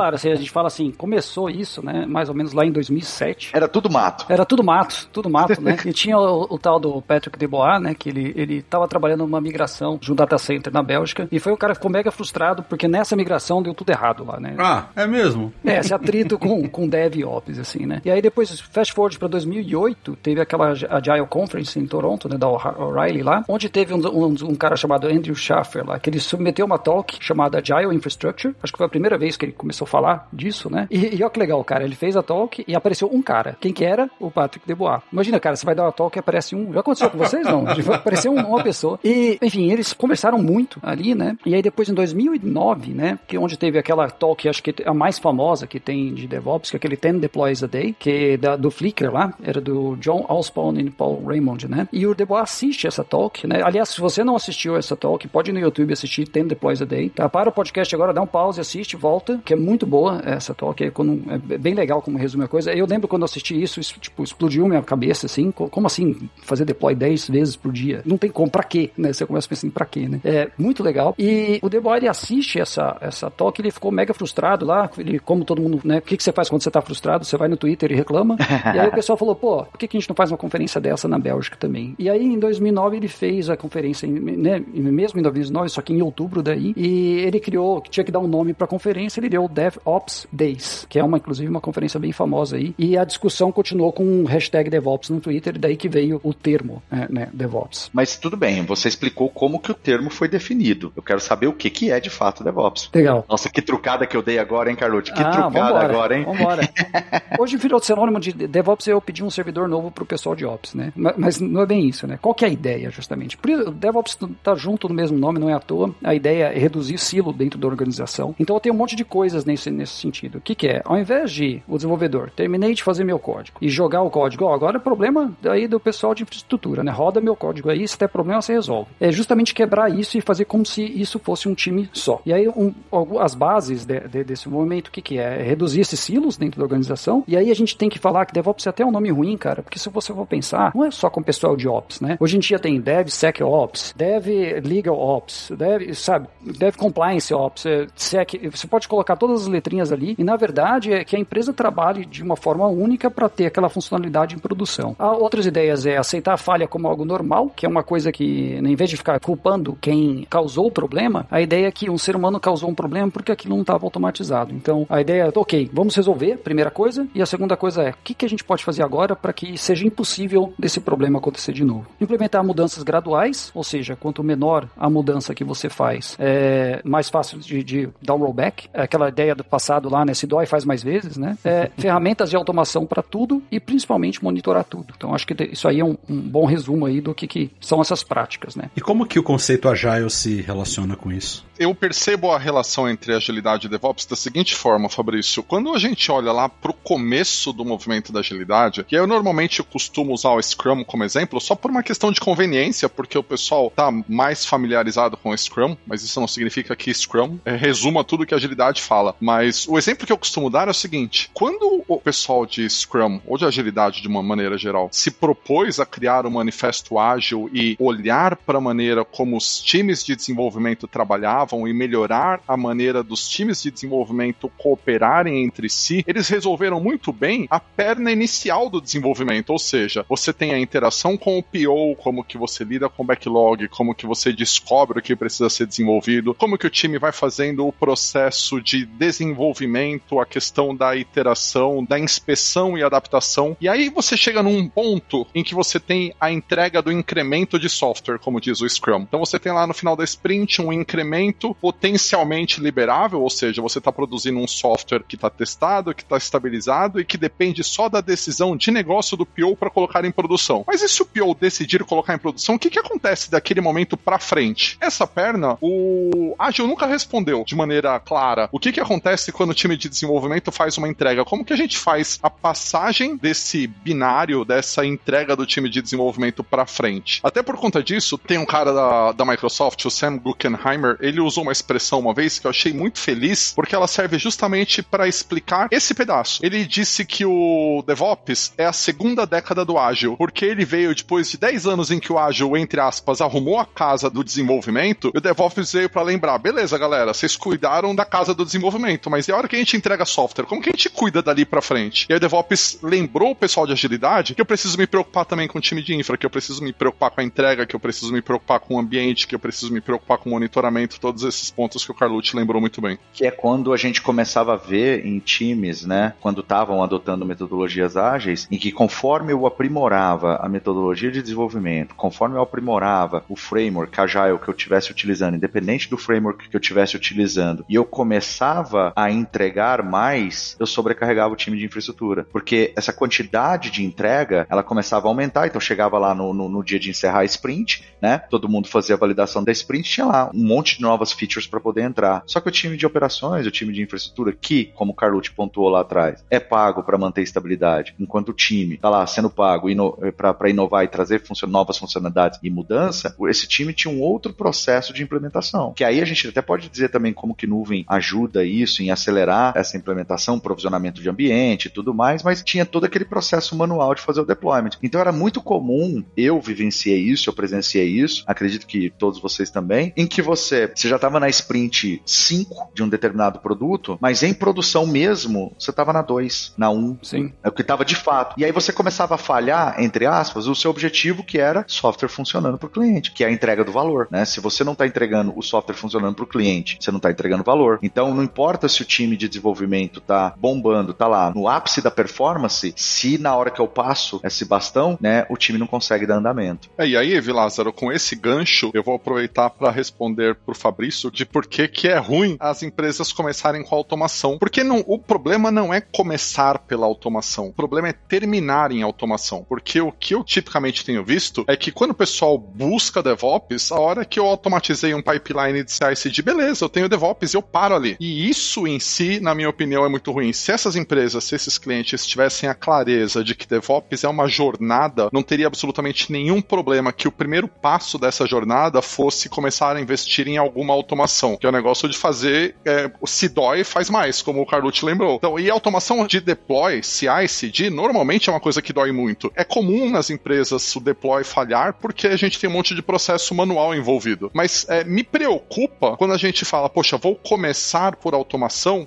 claro, 0.00 0.14
assim, 0.14 0.30
a 0.30 0.34
gente 0.34 0.50
fala 0.50 0.68
assim, 0.68 0.90
começou 0.90 1.50
isso, 1.50 1.84
né, 1.84 2.06
mais 2.06 2.30
ou 2.30 2.34
menos 2.34 2.54
lá 2.54 2.64
em 2.64 2.72
2007. 2.72 3.50
Era 3.52 3.68
tudo 3.68 3.90
mato. 3.90 4.24
Era 4.30 4.46
tudo 4.46 4.64
mato, 4.64 5.06
tudo 5.12 5.28
mato, 5.28 5.60
né? 5.60 5.76
E 5.90 5.92
tinha 5.92 6.16
o, 6.16 6.46
o, 6.54 6.58
tal 6.58 6.78
do 6.78 7.02
Patrick 7.02 7.38
Debois, 7.38 7.82
né, 7.82 7.94
que 7.94 8.08
ele, 8.08 8.32
ele 8.36 8.62
tava 8.62 8.86
trabalhando 8.88 9.20
numa 9.20 9.40
migração 9.40 9.98
de 9.98 10.10
um 10.10 10.14
data 10.14 10.38
center 10.38 10.72
na 10.72 10.82
Bélgica, 10.82 11.28
e 11.30 11.38
foi 11.38 11.52
o 11.52 11.56
cara 11.56 11.72
que 11.72 11.78
ficou 11.78 11.90
mega 11.90 12.10
frustrado, 12.10 12.62
porque 12.62 12.88
nessa 12.88 13.14
migração 13.14 13.62
deu 13.62 13.74
tudo 13.74 13.90
errado 13.90 14.24
lá, 14.24 14.40
né? 14.40 14.54
Ah, 14.58 14.86
é 14.96 15.06
mesmo? 15.06 15.52
É, 15.64 15.78
esse 15.78 15.92
atrito 15.92 16.38
com, 16.38 16.66
com 16.70 16.88
Dev 16.88 17.16
e 17.16 17.24
Ops, 17.24 17.58
assim, 17.58 17.84
né? 17.84 18.00
E 18.04 18.10
aí 18.10 18.22
depois, 18.22 18.58
fast 18.60 18.94
forward 18.94 19.18
para 19.18 19.28
2008, 19.28 20.16
teve 20.16 20.40
aquela 20.40 20.70
Agile 20.70 21.26
Conference 21.28 21.78
em 21.78 21.86
Toronto, 21.86 22.28
né, 22.28 22.38
da 22.38 22.48
O'Reilly 22.48 23.22
lá, 23.22 23.44
onde 23.48 23.68
teve 23.68 23.92
um, 23.92 23.98
um, 23.98 24.34
um 24.44 24.54
cara 24.54 24.76
chamado 24.76 25.08
Andrew 25.08 25.34
Schaffer 25.34 25.84
lá, 25.86 25.98
que 25.98 26.08
ele 26.08 26.20
submeteu 26.20 26.64
uma 26.64 26.78
talk 26.78 27.18
chamada 27.20 27.58
Agile 27.58 27.94
Infrastructure, 27.94 28.54
acho 28.62 28.72
que 28.72 28.78
foi 28.78 28.86
a 28.86 28.90
primeira 28.90 29.18
vez 29.18 29.36
que 29.36 29.44
ele 29.44 29.52
começou 29.52 29.84
a 29.84 29.89
falar 29.90 30.28
disso, 30.32 30.70
né? 30.70 30.86
E, 30.90 31.16
e 31.16 31.22
olha 31.22 31.30
que 31.30 31.38
legal, 31.38 31.62
cara, 31.64 31.84
ele 31.84 31.94
fez 31.94 32.16
a 32.16 32.22
talk 32.22 32.64
e 32.66 32.74
apareceu 32.74 33.10
um 33.12 33.20
cara. 33.20 33.56
Quem 33.60 33.72
que 33.72 33.84
era? 33.84 34.08
O 34.18 34.30
Patrick 34.30 34.66
Debois. 34.66 35.02
Imagina, 35.12 35.40
cara, 35.40 35.56
você 35.56 35.66
vai 35.66 35.74
dar 35.74 35.84
uma 35.84 35.92
talk 35.92 36.16
e 36.16 36.20
aparece 36.20 36.54
um. 36.54 36.72
Já 36.72 36.80
aconteceu 36.80 37.10
com 37.10 37.18
vocês? 37.18 37.46
Não. 37.46 37.64
Apareceu 37.90 38.32
uma 38.32 38.62
pessoa. 38.62 38.98
E, 39.04 39.38
enfim, 39.42 39.70
eles 39.70 39.92
conversaram 39.92 40.38
muito 40.38 40.78
ali, 40.82 41.14
né? 41.14 41.36
E 41.44 41.54
aí 41.54 41.62
depois 41.62 41.88
em 41.88 41.94
2009, 41.94 42.92
né? 42.92 43.18
Que 43.26 43.36
onde 43.36 43.58
teve 43.58 43.78
aquela 43.78 44.08
talk, 44.08 44.48
acho 44.48 44.62
que 44.62 44.74
a 44.84 44.94
mais 44.94 45.18
famosa 45.18 45.66
que 45.66 45.80
tem 45.80 46.14
de 46.14 46.26
DevOps, 46.26 46.70
que 46.70 46.76
é 46.76 46.78
aquele 46.78 46.96
10 46.96 47.20
deploys 47.20 47.62
a 47.62 47.66
day, 47.66 47.94
que 47.98 48.10
é 48.10 48.36
da, 48.36 48.56
do 48.56 48.70
Flickr 48.70 49.12
lá, 49.12 49.34
era 49.42 49.60
do 49.60 49.96
John 49.96 50.24
Alspawn 50.28 50.78
e 50.78 50.90
Paul 50.90 51.24
Raymond, 51.26 51.68
né? 51.68 51.88
E 51.92 52.06
o 52.06 52.14
Debois 52.14 52.42
assiste 52.42 52.86
essa 52.86 53.02
talk, 53.02 53.46
né? 53.46 53.60
Aliás, 53.62 53.88
se 53.90 54.00
você 54.00 54.22
não 54.22 54.36
assistiu 54.36 54.76
essa 54.76 54.96
talk, 54.96 55.26
pode 55.28 55.50
ir 55.50 55.54
no 55.54 55.60
YouTube 55.60 55.92
assistir 55.92 56.28
10 56.28 56.48
deploys 56.48 56.80
a 56.80 56.84
day, 56.84 57.10
tá? 57.10 57.28
Para 57.28 57.48
o 57.48 57.52
podcast 57.52 57.94
agora, 57.94 58.12
dá 58.12 58.22
um 58.22 58.26
pause, 58.26 58.60
assiste, 58.60 58.96
volta, 58.96 59.40
que 59.44 59.52
é 59.52 59.56
muito 59.56 59.79
boa 59.86 60.20
essa 60.24 60.54
talk, 60.54 60.82
é, 60.82 60.90
quando, 60.90 61.22
é 61.30 61.58
bem 61.58 61.74
legal 61.74 62.02
como 62.02 62.18
resume 62.18 62.44
a 62.44 62.48
coisa. 62.48 62.72
Eu 62.72 62.86
lembro 62.86 63.08
quando 63.08 63.24
assisti 63.24 63.60
isso, 63.60 63.80
isso 63.80 63.98
tipo, 63.98 64.22
explodiu 64.22 64.66
minha 64.66 64.82
cabeça, 64.82 65.26
assim, 65.26 65.50
como 65.50 65.86
assim 65.86 66.28
fazer 66.42 66.64
deploy 66.64 66.94
10 66.94 67.28
vezes 67.28 67.56
por 67.56 67.72
dia? 67.72 68.02
Não 68.04 68.16
tem 68.16 68.30
como, 68.30 68.50
pra 68.50 68.62
quê? 68.62 68.90
Né? 68.96 69.12
Você 69.12 69.26
começa 69.26 69.48
pensando, 69.48 69.72
pra 69.72 69.84
quê, 69.84 70.08
né? 70.08 70.20
É 70.24 70.50
muito 70.58 70.82
legal. 70.82 71.14
E 71.18 71.60
o 71.62 71.68
ele 71.96 72.08
assiste 72.08 72.60
essa, 72.60 72.96
essa 73.00 73.30
talk, 73.30 73.60
ele 73.60 73.70
ficou 73.70 73.90
mega 73.90 74.12
frustrado 74.12 74.64
lá, 74.64 74.90
ele, 74.98 75.18
como 75.18 75.44
todo 75.44 75.62
mundo, 75.62 75.80
né? 75.84 75.98
O 75.98 76.02
que, 76.02 76.16
que 76.16 76.22
você 76.22 76.32
faz 76.32 76.48
quando 76.48 76.62
você 76.62 76.70
tá 76.70 76.80
frustrado? 76.80 77.24
Você 77.24 77.36
vai 77.36 77.48
no 77.48 77.56
Twitter 77.56 77.90
e 77.92 77.94
reclama. 77.94 78.36
e 78.74 78.78
aí 78.78 78.88
o 78.88 78.92
pessoal 78.92 79.16
falou, 79.16 79.34
pô, 79.34 79.64
por 79.64 79.78
que, 79.78 79.88
que 79.88 79.96
a 79.96 80.00
gente 80.00 80.08
não 80.08 80.16
faz 80.16 80.30
uma 80.30 80.38
conferência 80.38 80.80
dessa 80.80 81.08
na 81.08 81.18
Bélgica 81.18 81.56
também? 81.56 81.94
E 81.98 82.08
aí 82.08 82.24
em 82.24 82.38
2009 82.38 82.96
ele 82.96 83.08
fez 83.08 83.48
a 83.48 83.56
conferência, 83.56 84.08
né? 84.08 84.62
Mesmo 84.72 85.20
em 85.20 85.22
2009, 85.22 85.68
só 85.68 85.82
que 85.82 85.92
em 85.92 86.02
outubro 86.02 86.42
daí, 86.42 86.72
e 86.76 87.20
ele 87.20 87.40
criou, 87.40 87.80
tinha 87.88 88.04
que 88.04 88.12
dar 88.12 88.20
um 88.20 88.28
nome 88.28 88.52
pra 88.52 88.66
conferência, 88.66 89.20
ele 89.20 89.28
deu 89.28 89.48
DevOps 89.70 90.26
Days, 90.32 90.86
que 90.88 90.98
é 90.98 91.04
uma, 91.04 91.16
inclusive, 91.16 91.48
uma 91.48 91.60
conferência 91.60 92.00
bem 92.00 92.12
famosa 92.12 92.56
aí. 92.56 92.74
E 92.78 92.98
a 92.98 93.04
discussão 93.04 93.52
continuou 93.52 93.92
com 93.92 94.22
o 94.22 94.24
hashtag 94.24 94.68
DevOps 94.68 95.10
no 95.10 95.20
Twitter, 95.20 95.58
daí 95.58 95.76
que 95.76 95.88
veio 95.88 96.20
o 96.22 96.34
termo, 96.34 96.82
né, 96.90 97.06
né, 97.10 97.28
DevOps. 97.32 97.90
Mas 97.92 98.16
tudo 98.16 98.36
bem, 98.36 98.64
você 98.64 98.88
explicou 98.88 99.28
como 99.28 99.60
que 99.60 99.70
o 99.70 99.74
termo 99.74 100.10
foi 100.10 100.28
definido. 100.28 100.92
Eu 100.96 101.02
quero 101.02 101.20
saber 101.20 101.46
o 101.46 101.52
que, 101.52 101.70
que 101.70 101.90
é 101.90 102.00
de 102.00 102.10
fato 102.10 102.42
DevOps. 102.42 102.90
Legal. 102.94 103.24
Nossa, 103.28 103.48
que 103.48 103.62
trucada 103.62 104.06
que 104.06 104.16
eu 104.16 104.22
dei 104.22 104.38
agora, 104.38 104.70
hein, 104.70 104.76
Carlote? 104.76 105.12
Que 105.12 105.20
ah, 105.20 105.30
trucada 105.30 105.50
vambora, 105.50 105.84
agora, 105.84 106.18
hein? 106.18 106.24
Vambora. 106.24 106.68
Hoje 107.38 107.56
virou 107.56 107.80
sinônimo 107.80 108.18
de 108.20 108.32
DevOps 108.32 108.86
eu 108.86 109.00
pedir 109.00 109.22
um 109.22 109.30
servidor 109.30 109.68
novo 109.68 109.90
pro 109.90 110.04
pessoal 110.04 110.34
de 110.34 110.44
Ops, 110.44 110.74
né? 110.74 110.92
Mas 110.96 111.40
não 111.40 111.62
é 111.62 111.66
bem 111.66 111.86
isso, 111.86 112.06
né? 112.06 112.18
Qual 112.20 112.34
que 112.34 112.44
é 112.44 112.48
a 112.48 112.50
ideia, 112.50 112.90
justamente? 112.90 113.38
DevOps 113.74 114.18
tá 114.42 114.54
junto 114.54 114.88
no 114.88 114.94
mesmo 114.94 115.18
nome, 115.18 115.38
não 115.38 115.48
é 115.48 115.54
à 115.54 115.60
toa. 115.60 115.94
A 116.02 116.14
ideia 116.14 116.44
é 116.44 116.58
reduzir 116.58 116.98
silo 116.98 117.32
dentro 117.32 117.58
da 117.58 117.66
organização. 117.66 118.34
Então 118.38 118.56
eu 118.56 118.60
tenho 118.60 118.74
um 118.74 118.78
monte 118.78 118.96
de 118.96 119.04
coisa 119.04 119.20
coisas 119.20 119.44
nesse, 119.50 119.70
nesse 119.70 119.92
sentido. 119.92 120.38
O 120.38 120.40
que, 120.40 120.54
que 120.54 120.66
é? 120.66 120.82
Ao 120.84 120.98
invés 120.98 121.30
de 121.32 121.62
o 121.68 121.76
desenvolvedor, 121.76 122.30
terminei 122.30 122.74
de 122.74 122.82
fazer 122.82 123.04
meu 123.04 123.18
código 123.18 123.58
e 123.60 123.68
jogar 123.68 124.02
o 124.02 124.10
código, 124.10 124.44
ó, 124.44 124.54
agora 124.54 124.76
é 124.76 124.80
problema 124.80 125.32
aí 125.44 125.66
do 125.66 125.80
pessoal 125.80 126.14
de 126.14 126.22
infraestrutura, 126.22 126.82
né? 126.82 126.90
Roda 126.90 127.20
meu 127.20 127.36
código 127.36 127.70
aí, 127.70 127.86
se 127.86 127.98
der 127.98 128.08
problema, 128.08 128.40
você 128.40 128.52
resolve. 128.52 128.90
É 129.00 129.10
justamente 129.10 129.54
quebrar 129.54 129.90
isso 129.90 130.16
e 130.18 130.20
fazer 130.20 130.44
como 130.44 130.64
se 130.64 130.82
isso 130.82 131.18
fosse 131.18 131.48
um 131.48 131.54
time 131.54 131.88
só. 131.92 132.20
E 132.24 132.32
aí, 132.32 132.48
um, 132.48 132.72
as 133.20 133.34
bases 133.34 133.84
de, 133.84 134.00
de, 134.00 134.24
desse 134.24 134.48
movimento, 134.48 134.88
o 134.88 134.90
que, 134.90 135.02
que 135.02 135.18
é? 135.18 135.40
é? 135.40 135.42
Reduzir 135.42 135.80
esses 135.80 136.00
silos 136.00 136.36
dentro 136.36 136.58
da 136.58 136.64
organização. 136.64 137.24
E 137.26 137.36
aí 137.36 137.50
a 137.50 137.54
gente 137.54 137.76
tem 137.76 137.88
que 137.88 137.98
falar 137.98 138.26
que 138.26 138.32
DevOps 138.32 138.66
é 138.66 138.70
até 138.70 138.84
um 138.84 138.90
nome 138.90 139.10
ruim, 139.10 139.36
cara, 139.36 139.62
porque 139.62 139.78
se 139.78 139.88
você 139.88 140.12
for 140.12 140.26
pensar, 140.26 140.72
não 140.74 140.84
é 140.84 140.90
só 140.90 141.10
com 141.10 141.20
o 141.20 141.24
pessoal 141.24 141.56
de 141.56 141.68
Ops, 141.68 142.00
né? 142.00 142.16
Hoje 142.20 142.36
em 142.36 142.40
dia 142.40 142.58
tem 142.58 142.80
DevSecOps, 142.80 143.94
Dev 143.96 144.26
Legal 144.64 144.98
Ops, 144.98 145.50
Dev, 145.56 145.94
sabe, 145.94 146.28
Dev 146.40 146.76
Compliance 146.76 147.32
Ops, 147.32 147.66
é, 147.66 147.86
Sec, 147.94 148.34
você 148.50 148.66
pode 148.66 148.88
colocar 148.88 149.16
todas 149.16 149.39
as 149.40 149.46
letrinhas 149.46 149.92
ali 149.92 150.14
e 150.18 150.24
na 150.24 150.36
verdade 150.36 150.92
é 150.92 151.04
que 151.04 151.16
a 151.16 151.18
empresa 151.18 151.52
trabalhe 151.52 152.04
de 152.04 152.22
uma 152.22 152.36
forma 152.36 152.66
única 152.66 153.10
para 153.10 153.28
ter 153.28 153.46
aquela 153.46 153.68
funcionalidade 153.68 154.34
em 154.34 154.38
produção. 154.38 154.94
Há 154.98 155.12
outras 155.12 155.46
ideias 155.46 155.86
é 155.86 155.96
aceitar 155.96 156.34
a 156.34 156.36
falha 156.36 156.66
como 156.66 156.88
algo 156.88 157.04
normal, 157.04 157.50
que 157.54 157.66
é 157.66 157.68
uma 157.68 157.82
coisa 157.82 158.12
que, 158.12 158.24
em 158.24 158.76
vez 158.76 158.90
de 158.90 158.96
ficar 158.96 159.18
culpando 159.20 159.76
quem 159.80 160.26
causou 160.28 160.66
o 160.66 160.72
problema, 160.72 161.26
a 161.30 161.40
ideia 161.40 161.66
é 161.66 161.72
que 161.72 161.90
um 161.90 161.98
ser 161.98 162.16
humano 162.16 162.40
causou 162.40 162.68
um 162.68 162.74
problema 162.74 163.10
porque 163.10 163.32
aquilo 163.32 163.54
não 163.54 163.62
estava 163.62 163.84
automatizado. 163.84 164.54
Então, 164.54 164.86
a 164.88 165.00
ideia 165.00 165.24
é, 165.24 165.32
ok, 165.34 165.70
vamos 165.72 165.94
resolver, 165.94 166.38
primeira 166.38 166.70
coisa, 166.70 167.06
e 167.14 167.22
a 167.22 167.26
segunda 167.26 167.56
coisa 167.56 167.82
é, 167.82 167.90
o 167.90 167.94
que, 168.02 168.14
que 168.14 168.24
a 168.24 168.28
gente 168.28 168.44
pode 168.44 168.64
fazer 168.64 168.82
agora 168.82 169.14
para 169.14 169.32
que 169.32 169.56
seja 169.56 169.86
impossível 169.86 170.52
desse 170.58 170.80
problema 170.80 171.18
acontecer 171.18 171.52
de 171.52 171.64
novo? 171.64 171.86
Implementar 172.00 172.44
mudanças 172.44 172.82
graduais, 172.82 173.50
ou 173.54 173.64
seja, 173.64 173.96
quanto 173.96 174.22
menor 174.22 174.68
a 174.76 174.88
mudança 174.88 175.34
que 175.34 175.44
você 175.44 175.68
faz, 175.68 176.16
é 176.18 176.80
mais 176.84 177.08
fácil 177.08 177.38
de, 177.38 177.62
de 177.62 177.88
dar 178.02 178.14
um 178.14 178.18
rollback. 178.18 178.68
É 178.72 178.82
aquela 178.82 179.08
ideia 179.08 179.29
do 179.34 179.44
passado 179.44 179.88
lá, 179.88 180.04
né? 180.04 180.14
Se 180.14 180.26
dói, 180.26 180.46
faz 180.46 180.64
mais 180.64 180.82
vezes, 180.82 181.16
né? 181.16 181.36
É, 181.44 181.70
ferramentas 181.76 182.30
de 182.30 182.36
automação 182.36 182.86
para 182.86 183.02
tudo 183.02 183.42
e 183.50 183.58
principalmente 183.58 184.22
monitorar 184.22 184.64
tudo. 184.64 184.94
Então, 184.96 185.14
acho 185.14 185.26
que 185.26 185.34
isso 185.44 185.68
aí 185.68 185.80
é 185.80 185.84
um, 185.84 185.96
um 186.08 186.20
bom 186.20 186.44
resumo 186.44 186.86
aí 186.86 187.00
do 187.00 187.14
que, 187.14 187.26
que 187.26 187.50
são 187.60 187.80
essas 187.80 188.02
práticas, 188.02 188.56
né? 188.56 188.70
E 188.76 188.80
como 188.80 189.06
que 189.06 189.18
o 189.18 189.22
conceito 189.22 189.68
Agile 189.68 190.10
se 190.10 190.40
relaciona 190.40 190.96
com 190.96 191.12
isso? 191.12 191.44
Eu 191.58 191.74
percebo 191.74 192.30
a 192.30 192.38
relação 192.38 192.88
entre 192.88 193.14
agilidade 193.14 193.66
e 193.66 193.70
DevOps 193.70 194.06
da 194.06 194.16
seguinte 194.16 194.54
forma, 194.54 194.88
Fabrício. 194.88 195.42
Quando 195.42 195.74
a 195.74 195.78
gente 195.78 196.10
olha 196.10 196.32
lá 196.32 196.48
pro 196.48 196.72
começo 196.72 197.52
do 197.52 197.66
movimento 197.66 198.10
da 198.10 198.20
agilidade, 198.20 198.82
que 198.84 198.96
eu 198.96 199.06
normalmente 199.06 199.62
costumo 199.62 200.14
usar 200.14 200.30
o 200.30 200.42
Scrum 200.42 200.82
como 200.82 201.04
exemplo, 201.04 201.38
só 201.38 201.54
por 201.54 201.70
uma 201.70 201.82
questão 201.82 202.10
de 202.10 202.18
conveniência, 202.18 202.88
porque 202.88 203.18
o 203.18 203.22
pessoal 203.22 203.70
tá 203.76 203.92
mais 204.08 204.46
familiarizado 204.46 205.18
com 205.18 205.30
o 205.30 205.36
Scrum, 205.36 205.76
mas 205.86 206.02
isso 206.02 206.18
não 206.18 206.26
significa 206.26 206.74
que 206.74 206.94
Scrum 206.94 207.38
é, 207.44 207.54
resuma 207.54 208.02
tudo 208.04 208.24
que 208.24 208.32
a 208.32 208.38
agilidade 208.38 208.80
fala. 208.80 209.14
Mas 209.20 209.68
o 209.68 209.76
exemplo 209.76 210.06
que 210.06 210.12
eu 210.12 210.18
costumo 210.18 210.50
dar 210.50 210.68
é 210.68 210.70
o 210.70 210.74
seguinte: 210.74 211.30
quando 211.34 211.84
o 211.86 212.00
pessoal 212.00 212.46
de 212.46 212.68
Scrum, 212.68 213.20
ou 213.26 213.36
de 213.36 213.44
agilidade 213.44 214.00
de 214.00 214.08
uma 214.08 214.22
maneira 214.22 214.56
geral, 214.56 214.88
se 214.90 215.10
propôs 215.10 215.78
a 215.78 215.86
criar 215.86 216.26
um 216.26 216.30
manifesto 216.30 216.98
ágil 216.98 217.50
e 217.52 217.76
olhar 217.78 218.36
para 218.36 218.58
a 218.58 218.60
maneira 218.60 219.04
como 219.04 219.36
os 219.36 219.60
times 219.60 220.04
de 220.04 220.16
desenvolvimento 220.16 220.88
trabalhavam 220.88 221.68
e 221.68 221.72
melhorar 221.72 222.40
a 222.46 222.56
maneira 222.56 223.02
dos 223.02 223.28
times 223.28 223.62
de 223.62 223.70
desenvolvimento 223.70 224.50
cooperarem 224.56 225.44
entre 225.44 225.68
si, 225.68 226.04
eles 226.06 226.28
resolveram 226.28 226.80
muito 226.80 227.12
bem 227.12 227.46
a 227.50 227.60
perna 227.60 228.10
inicial 228.10 228.68
do 228.70 228.80
desenvolvimento, 228.80 229.50
ou 229.50 229.58
seja, 229.58 230.04
você 230.08 230.32
tem 230.32 230.52
a 230.52 230.58
interação 230.58 231.16
com 231.16 231.38
o 231.38 231.42
PO, 231.42 231.96
como 232.02 232.24
que 232.24 232.38
você 232.38 232.64
lida 232.64 232.88
com 232.88 233.02
o 233.02 233.06
backlog, 233.06 233.68
como 233.68 233.94
que 233.94 234.06
você 234.06 234.32
descobre 234.32 234.98
o 234.98 235.02
que 235.02 235.16
precisa 235.16 235.50
ser 235.50 235.66
desenvolvido, 235.66 236.34
como 236.34 236.56
que 236.56 236.66
o 236.66 236.70
time 236.70 236.98
vai 236.98 237.12
fazendo 237.12 237.66
o 237.66 237.72
processo 237.72 238.60
de 238.60 238.86
desenvolvimento, 239.10 240.20
a 240.20 240.26
questão 240.26 240.74
da 240.74 240.94
iteração, 240.94 241.84
da 241.84 241.98
inspeção 241.98 242.78
e 242.78 242.82
adaptação. 242.82 243.56
E 243.60 243.68
aí 243.68 243.90
você 243.90 244.16
chega 244.16 244.42
num 244.42 244.68
ponto 244.68 245.26
em 245.34 245.42
que 245.42 245.54
você 245.54 245.80
tem 245.80 246.14
a 246.20 246.30
entrega 246.30 246.80
do 246.80 246.92
incremento 246.92 247.58
de 247.58 247.68
software, 247.68 248.18
como 248.18 248.40
diz 248.40 248.60
o 248.60 248.68
Scrum. 248.68 249.00
Então 249.00 249.20
você 249.20 249.38
tem 249.38 249.52
lá 249.52 249.66
no 249.66 249.74
final 249.74 249.96
da 249.96 250.04
sprint 250.04 250.62
um 250.62 250.72
incremento 250.72 251.54
potencialmente 251.60 252.60
liberável, 252.60 253.20
ou 253.20 253.30
seja, 253.30 253.60
você 253.60 253.78
está 253.78 253.90
produzindo 253.90 254.38
um 254.38 254.46
software 254.46 255.02
que 255.06 255.16
está 255.16 255.28
testado, 255.28 255.94
que 255.94 256.02
está 256.02 256.16
estabilizado 256.16 257.00
e 257.00 257.04
que 257.04 257.18
depende 257.18 257.64
só 257.64 257.88
da 257.88 258.00
decisão 258.00 258.56
de 258.56 258.70
negócio 258.70 259.16
do 259.16 259.26
PO 259.26 259.56
para 259.56 259.70
colocar 259.70 260.04
em 260.04 260.12
produção. 260.12 260.64
Mas 260.66 260.82
e 260.82 260.88
se 260.88 261.02
o 261.02 261.06
PO 261.06 261.36
decidir 261.38 261.84
colocar 261.84 262.14
em 262.14 262.18
produção, 262.18 262.54
o 262.54 262.58
que, 262.58 262.70
que 262.70 262.78
acontece 262.78 263.30
daquele 263.30 263.60
momento 263.60 263.96
para 263.96 264.18
frente? 264.18 264.78
Essa 264.80 265.06
perna, 265.06 265.58
o 265.60 266.34
Agile 266.38 266.68
nunca 266.68 266.86
respondeu 266.86 267.44
de 267.44 267.56
maneira 267.56 267.98
clara. 267.98 268.48
O 268.52 268.58
que, 268.58 268.72
que 268.72 268.80
acontece 268.80 268.99
quando 269.32 269.50
o 269.50 269.54
time 269.54 269.76
de 269.76 269.88
desenvolvimento 269.88 270.52
faz 270.52 270.76
uma 270.78 270.88
entrega? 270.88 271.24
Como 271.24 271.44
que 271.44 271.52
a 271.52 271.56
gente 271.56 271.78
faz 271.78 272.18
a 272.22 272.30
passagem 272.30 273.16
desse 273.16 273.66
binário, 273.66 274.44
dessa 274.44 274.84
entrega 274.84 275.34
do 275.34 275.46
time 275.46 275.68
de 275.68 275.82
desenvolvimento 275.82 276.42
para 276.42 276.66
frente? 276.66 277.20
Até 277.22 277.42
por 277.42 277.56
conta 277.56 277.82
disso, 277.82 278.18
tem 278.18 278.38
um 278.38 278.46
cara 278.46 278.72
da, 278.72 279.12
da 279.12 279.24
Microsoft, 279.24 279.84
o 279.84 279.90
Sam 279.90 280.18
Guggenheimer, 280.18 280.96
ele 281.00 281.20
usou 281.20 281.42
uma 281.42 281.52
expressão 281.52 281.98
uma 281.98 282.14
vez 282.14 282.38
que 282.38 282.46
eu 282.46 282.50
achei 282.50 282.72
muito 282.72 282.98
feliz, 282.98 283.52
porque 283.54 283.74
ela 283.74 283.86
serve 283.86 284.18
justamente 284.18 284.82
para 284.82 285.08
explicar 285.08 285.68
esse 285.70 285.94
pedaço. 285.94 286.40
Ele 286.42 286.64
disse 286.64 287.04
que 287.04 287.24
o 287.24 287.82
DevOps 287.86 288.52
é 288.56 288.66
a 288.66 288.72
segunda 288.72 289.26
década 289.26 289.64
do 289.64 289.78
ágil, 289.78 290.16
porque 290.16 290.44
ele 290.44 290.64
veio 290.64 290.94
depois 290.94 291.30
de 291.30 291.38
10 291.38 291.66
anos 291.66 291.90
em 291.90 291.98
que 291.98 292.12
o 292.12 292.18
ágil, 292.18 292.56
entre 292.56 292.80
aspas, 292.80 293.20
arrumou 293.20 293.58
a 293.58 293.66
casa 293.66 294.10
do 294.10 294.24
desenvolvimento, 294.24 295.10
e 295.14 295.18
o 295.18 295.20
DevOps 295.20 295.72
veio 295.72 295.90
para 295.90 296.02
lembrar, 296.02 296.38
beleza, 296.38 296.78
galera, 296.78 297.12
vocês 297.14 297.36
cuidaram 297.36 297.94
da 297.94 298.04
casa 298.04 298.34
do 298.34 298.44
desenvolvimento, 298.44 298.89
mas 299.10 299.28
e 299.28 299.32
a 299.32 299.36
hora 299.36 299.48
que 299.48 299.56
a 299.56 299.58
gente 299.58 299.76
entrega 299.76 300.04
software, 300.04 300.46
como 300.46 300.62
que 300.62 300.70
a 300.70 300.72
gente 300.72 300.88
cuida 300.88 301.22
dali 301.22 301.44
para 301.44 301.60
frente? 301.60 302.06
E 302.08 302.12
aí 302.12 302.16
o 302.16 302.20
DevOps 302.20 302.78
lembrou 302.82 303.32
o 303.32 303.36
pessoal 303.36 303.66
de 303.66 303.72
agilidade 303.72 304.34
que 304.34 304.40
eu 304.40 304.46
preciso 304.46 304.78
me 304.78 304.86
preocupar 304.86 305.24
também 305.24 305.46
com 305.46 305.58
o 305.58 305.60
time 305.60 305.82
de 305.82 305.94
infra, 305.94 306.16
que 306.16 306.26
eu 306.26 306.30
preciso 306.30 306.62
me 306.62 306.72
preocupar 306.72 307.10
com 307.10 307.20
a 307.20 307.24
entrega, 307.24 307.66
que 307.66 307.76
eu 307.76 307.80
preciso 307.80 308.12
me 308.12 308.22
preocupar 308.22 308.60
com 308.60 308.74
o 308.74 308.78
ambiente, 308.78 309.26
que 309.26 309.34
eu 309.34 309.38
preciso 309.38 309.72
me 309.72 309.80
preocupar 309.80 310.18
com 310.18 310.30
o 310.30 310.32
monitoramento, 310.32 311.00
todos 311.00 311.24
esses 311.24 311.50
pontos 311.50 311.84
que 311.84 311.90
o 311.90 311.94
Carlucci 311.94 312.36
lembrou 312.36 312.60
muito 312.60 312.80
bem. 312.80 312.98
Que 313.12 313.26
é 313.26 313.30
quando 313.30 313.72
a 313.72 313.76
gente 313.76 314.00
começava 314.00 314.54
a 314.54 314.56
ver 314.56 315.06
em 315.06 315.18
times, 315.18 315.84
né, 315.84 316.14
quando 316.20 316.40
estavam 316.40 316.82
adotando 316.82 317.24
metodologias 317.24 317.96
ágeis, 317.96 318.48
em 318.50 318.58
que 318.58 318.72
conforme 318.72 319.32
eu 319.32 319.46
aprimorava 319.46 320.36
a 320.36 320.48
metodologia 320.48 321.10
de 321.10 321.22
desenvolvimento, 321.22 321.94
conforme 321.94 322.36
eu 322.36 322.42
aprimorava 322.42 323.24
o 323.28 323.36
framework 323.36 324.00
Agile 324.00 324.38
que 324.38 324.48
eu 324.48 324.54
estivesse 324.54 324.90
utilizando, 324.90 325.36
independente 325.36 325.88
do 325.88 325.98
framework 325.98 326.48
que 326.48 326.56
eu 326.56 326.60
estivesse 326.60 326.96
utilizando, 326.96 327.64
e 327.68 327.74
eu 327.74 327.84
começava 327.84 328.79
a 328.96 329.10
entregar 329.10 329.82
mais, 329.82 330.56
eu 330.58 330.66
sobrecarregava 330.66 331.32
o 331.32 331.36
time 331.36 331.56
de 331.56 331.64
infraestrutura. 331.64 332.26
Porque 332.32 332.72
essa 332.76 332.92
quantidade 332.92 333.70
de 333.70 333.84
entrega, 333.84 334.46
ela 334.50 334.62
começava 334.62 335.06
a 335.06 335.10
aumentar, 335.10 335.46
então 335.46 335.60
chegava 335.60 335.98
lá 335.98 336.14
no, 336.14 336.32
no, 336.32 336.48
no 336.48 336.64
dia 336.64 336.78
de 336.78 336.90
encerrar 336.90 337.20
a 337.20 337.24
sprint, 337.24 337.84
né? 338.00 338.18
Todo 338.30 338.48
mundo 338.48 338.68
fazia 338.68 338.94
a 338.94 338.98
validação 338.98 339.42
da 339.42 339.52
sprint, 339.52 339.90
tinha 339.90 340.06
lá 340.06 340.30
um 340.34 340.44
monte 340.44 340.76
de 340.76 340.82
novas 340.82 341.12
features 341.12 341.46
para 341.46 341.60
poder 341.60 341.82
entrar. 341.82 342.22
Só 342.26 342.40
que 342.40 342.48
o 342.48 342.52
time 342.52 342.76
de 342.76 342.86
operações, 342.86 343.46
o 343.46 343.50
time 343.50 343.72
de 343.72 343.82
infraestrutura, 343.82 344.32
que, 344.32 344.66
como 344.74 344.92
o 344.92 344.94
Carlucci 344.94 345.32
pontuou 345.32 345.68
lá 345.68 345.80
atrás, 345.80 346.24
é 346.30 346.40
pago 346.40 346.82
para 346.82 346.98
manter 346.98 347.22
estabilidade, 347.22 347.94
enquanto 347.98 348.30
o 348.30 348.34
time 348.34 348.74
está 348.74 348.88
lá 348.88 349.06
sendo 349.06 349.30
pago 349.30 349.68
ino 349.68 349.96
para 350.16 350.50
inovar 350.50 350.84
e 350.84 350.88
trazer 350.88 351.22
funcio 351.22 351.46
novas 351.46 351.78
funcionalidades 351.78 352.38
e 352.42 352.50
mudança, 352.50 353.14
esse 353.28 353.46
time 353.46 353.72
tinha 353.72 353.92
um 353.92 354.00
outro 354.00 354.32
processo 354.32 354.92
de 354.92 355.02
implementação. 355.02 355.72
Que 355.74 355.84
aí 355.84 356.00
a 356.00 356.04
gente 356.04 356.28
até 356.28 356.42
pode 356.42 356.68
dizer 356.68 356.90
também 356.90 357.12
como 357.12 357.34
que 357.34 357.46
nuvem 357.46 357.84
ajuda 357.88 358.44
isso 358.60 358.82
em 358.82 358.90
acelerar 358.90 359.52
essa 359.56 359.76
implementação, 359.76 360.38
provisionamento 360.38 361.00
de 361.00 361.08
ambiente 361.08 361.66
e 361.66 361.70
tudo 361.70 361.94
mais, 361.94 362.22
mas 362.22 362.42
tinha 362.42 362.66
todo 362.66 362.84
aquele 362.84 363.04
processo 363.04 363.56
manual 363.56 363.94
de 363.94 364.02
fazer 364.02 364.20
o 364.20 364.26
deployment. 364.26 364.70
Então 364.82 365.00
era 365.00 365.12
muito 365.12 365.40
comum, 365.40 366.04
eu 366.16 366.40
vivenciei 366.40 366.98
isso, 366.98 367.28
eu 367.28 367.34
presenciei 367.34 367.88
isso, 367.88 368.24
acredito 368.26 368.66
que 368.66 368.90
todos 368.90 369.20
vocês 369.20 369.50
também, 369.50 369.92
em 369.96 370.06
que 370.06 370.22
você, 370.22 370.70
você 370.74 370.88
já 370.88 370.96
estava 370.96 371.20
na 371.20 371.28
sprint 371.28 372.02
5 372.04 372.70
de 372.74 372.82
um 372.82 372.88
determinado 372.88 373.38
produto, 373.40 373.98
mas 374.00 374.22
em 374.22 374.34
produção 374.34 374.86
mesmo, 374.86 375.54
você 375.58 375.70
estava 375.70 375.92
na 375.92 376.02
2, 376.02 376.54
na 376.56 376.70
1. 376.70 376.76
Um, 376.76 376.98
Sim. 377.02 377.32
É 377.42 377.48
o 377.48 377.52
que 377.52 377.62
estava 377.62 377.84
de 377.84 377.96
fato. 377.96 378.34
E 378.38 378.44
aí 378.44 378.52
você 378.52 378.72
começava 378.72 379.14
a 379.14 379.18
falhar, 379.18 379.80
entre 379.80 380.06
aspas, 380.06 380.46
o 380.46 380.54
seu 380.54 380.70
objetivo 380.70 381.22
que 381.22 381.38
era 381.38 381.64
software 381.66 382.08
funcionando 382.08 382.58
para 382.58 382.66
o 382.66 382.70
cliente, 382.70 383.12
que 383.12 383.24
é 383.24 383.26
a 383.26 383.32
entrega 383.32 383.64
do 383.64 383.72
valor. 383.72 384.08
Né? 384.10 384.24
Se 384.24 384.40
você 384.40 384.64
não 384.64 384.72
está 384.72 384.86
entregando 384.86 385.32
o 385.36 385.42
software 385.42 385.74
funcionando 385.74 386.14
para 386.14 386.24
o 386.24 386.28
cliente, 386.28 386.78
você 386.80 386.90
não 386.90 386.98
está 386.98 387.10
entregando 387.10 387.44
valor. 387.44 387.78
Então 387.82 388.14
não 388.14 388.22
importa 388.22 388.49
se 388.68 388.82
o 388.82 388.84
time 388.84 389.16
de 389.16 389.28
desenvolvimento 389.28 389.98
está 389.98 390.34
bombando, 390.36 390.92
está 390.92 391.06
lá 391.06 391.32
no 391.34 391.48
ápice 391.48 391.80
da 391.80 391.90
performance, 391.90 392.72
se 392.76 393.18
na 393.18 393.34
hora 393.34 393.50
que 393.50 393.60
eu 393.60 393.68
passo 393.68 394.20
esse 394.24 394.44
bastão, 394.44 394.98
né, 395.00 395.26
o 395.28 395.36
time 395.36 395.58
não 395.58 395.66
consegue 395.66 396.06
dar 396.06 396.16
andamento. 396.16 396.70
É, 396.78 396.86
e 396.86 396.96
aí, 396.96 397.20
Vilázaro, 397.20 397.72
com 397.72 397.92
esse 397.92 398.14
gancho, 398.16 398.70
eu 398.74 398.82
vou 398.82 398.94
aproveitar 398.94 399.50
para 399.50 399.70
responder 399.70 400.34
pro 400.34 400.54
Fabrício 400.54 401.10
de 401.10 401.24
por 401.24 401.46
que, 401.46 401.68
que 401.68 401.88
é 401.88 401.98
ruim 401.98 402.36
as 402.38 402.62
empresas 402.62 403.12
começarem 403.12 403.62
com 403.62 403.74
a 403.74 403.78
automação. 403.78 404.38
Porque 404.38 404.62
não, 404.62 404.84
o 404.86 404.98
problema 404.98 405.50
não 405.50 405.72
é 405.72 405.80
começar 405.80 406.58
pela 406.58 406.86
automação, 406.86 407.48
o 407.48 407.52
problema 407.52 407.88
é 407.88 407.92
terminar 407.92 408.72
em 408.72 408.82
automação. 408.82 409.44
Porque 409.48 409.80
o 409.80 409.92
que 409.92 410.14
eu 410.14 410.22
tipicamente 410.22 410.84
tenho 410.84 411.04
visto 411.04 411.44
é 411.48 411.56
que 411.56 411.72
quando 411.72 411.90
o 411.90 411.94
pessoal 411.94 412.38
busca 412.38 413.02
DevOps, 413.02 413.72
a 413.72 413.78
hora 413.78 414.04
que 414.04 414.18
eu 414.18 414.26
automatizei 414.26 414.94
um 414.94 415.02
pipeline 415.02 415.64
de 415.64 415.72
CI/CD, 415.72 416.22
beleza, 416.22 416.64
eu 416.64 416.68
tenho 416.68 416.88
DevOps, 416.88 417.34
eu 417.34 417.42
paro 417.42 417.74
ali. 417.74 417.96
E 417.98 418.10
E 418.10 418.28
isso 418.40 418.66
em 418.66 418.80
si, 418.80 419.20
na 419.20 419.34
minha 419.34 419.50
opinião, 419.50 419.84
é 419.84 419.88
muito 419.88 420.10
ruim. 420.10 420.32
Se 420.32 420.50
essas 420.50 420.74
empresas, 420.74 421.24
se 421.24 421.34
esses 421.34 421.58
clientes 421.58 422.06
tivessem 422.06 422.48
a 422.48 422.54
clareza 422.54 423.22
de 423.22 423.34
que 423.34 423.46
DevOps 423.46 424.02
é 424.02 424.08
uma 424.08 424.26
jornada, 424.26 425.10
não 425.12 425.22
teria 425.22 425.46
absolutamente 425.46 426.10
nenhum 426.10 426.40
problema 426.40 426.92
que 426.92 427.06
o 427.06 427.12
primeiro 427.12 427.46
passo 427.46 427.98
dessa 427.98 428.26
jornada 428.26 428.80
fosse 428.80 429.28
começar 429.28 429.76
a 429.76 429.80
investir 429.80 430.26
em 430.26 430.38
alguma 430.38 430.72
automação, 430.72 431.36
que 431.36 431.44
é 431.44 431.48
o 431.50 431.52
negócio 431.52 431.86
de 431.88 431.98
fazer 431.98 432.56
é, 432.64 432.90
se 433.04 433.28
dói, 433.28 433.62
faz 433.62 433.90
mais, 433.90 434.22
como 434.22 434.40
o 434.40 434.46
Carlucci 434.46 434.86
lembrou. 434.86 435.16
Então, 435.16 435.38
e 435.38 435.50
automação 435.50 436.06
de 436.06 436.20
deploy, 436.20 436.82
CI, 436.82 437.28
CD, 437.28 437.68
normalmente 437.68 438.30
é 438.30 438.32
uma 438.32 438.40
coisa 438.40 438.62
que 438.62 438.72
dói 438.72 438.90
muito. 438.90 439.30
É 439.36 439.44
comum 439.44 439.90
nas 439.90 440.08
empresas 440.08 440.74
o 440.74 440.80
deploy 440.80 441.24
falhar 441.24 441.74
porque 441.74 442.06
a 442.06 442.16
gente 442.16 442.38
tem 442.38 442.48
um 442.48 442.54
monte 442.54 442.74
de 442.74 442.80
processo 442.80 443.34
manual 443.34 443.74
envolvido. 443.74 444.30
Mas 444.32 444.66
é, 444.68 444.82
me 444.82 445.04
preocupa 445.04 445.96
quando 445.98 446.14
a 446.14 446.18
gente 446.18 446.44
fala, 446.44 446.70
poxa, 446.70 446.96
vou 446.96 447.14
começar 447.14 447.96
por 447.96 448.14
automação 448.14 448.29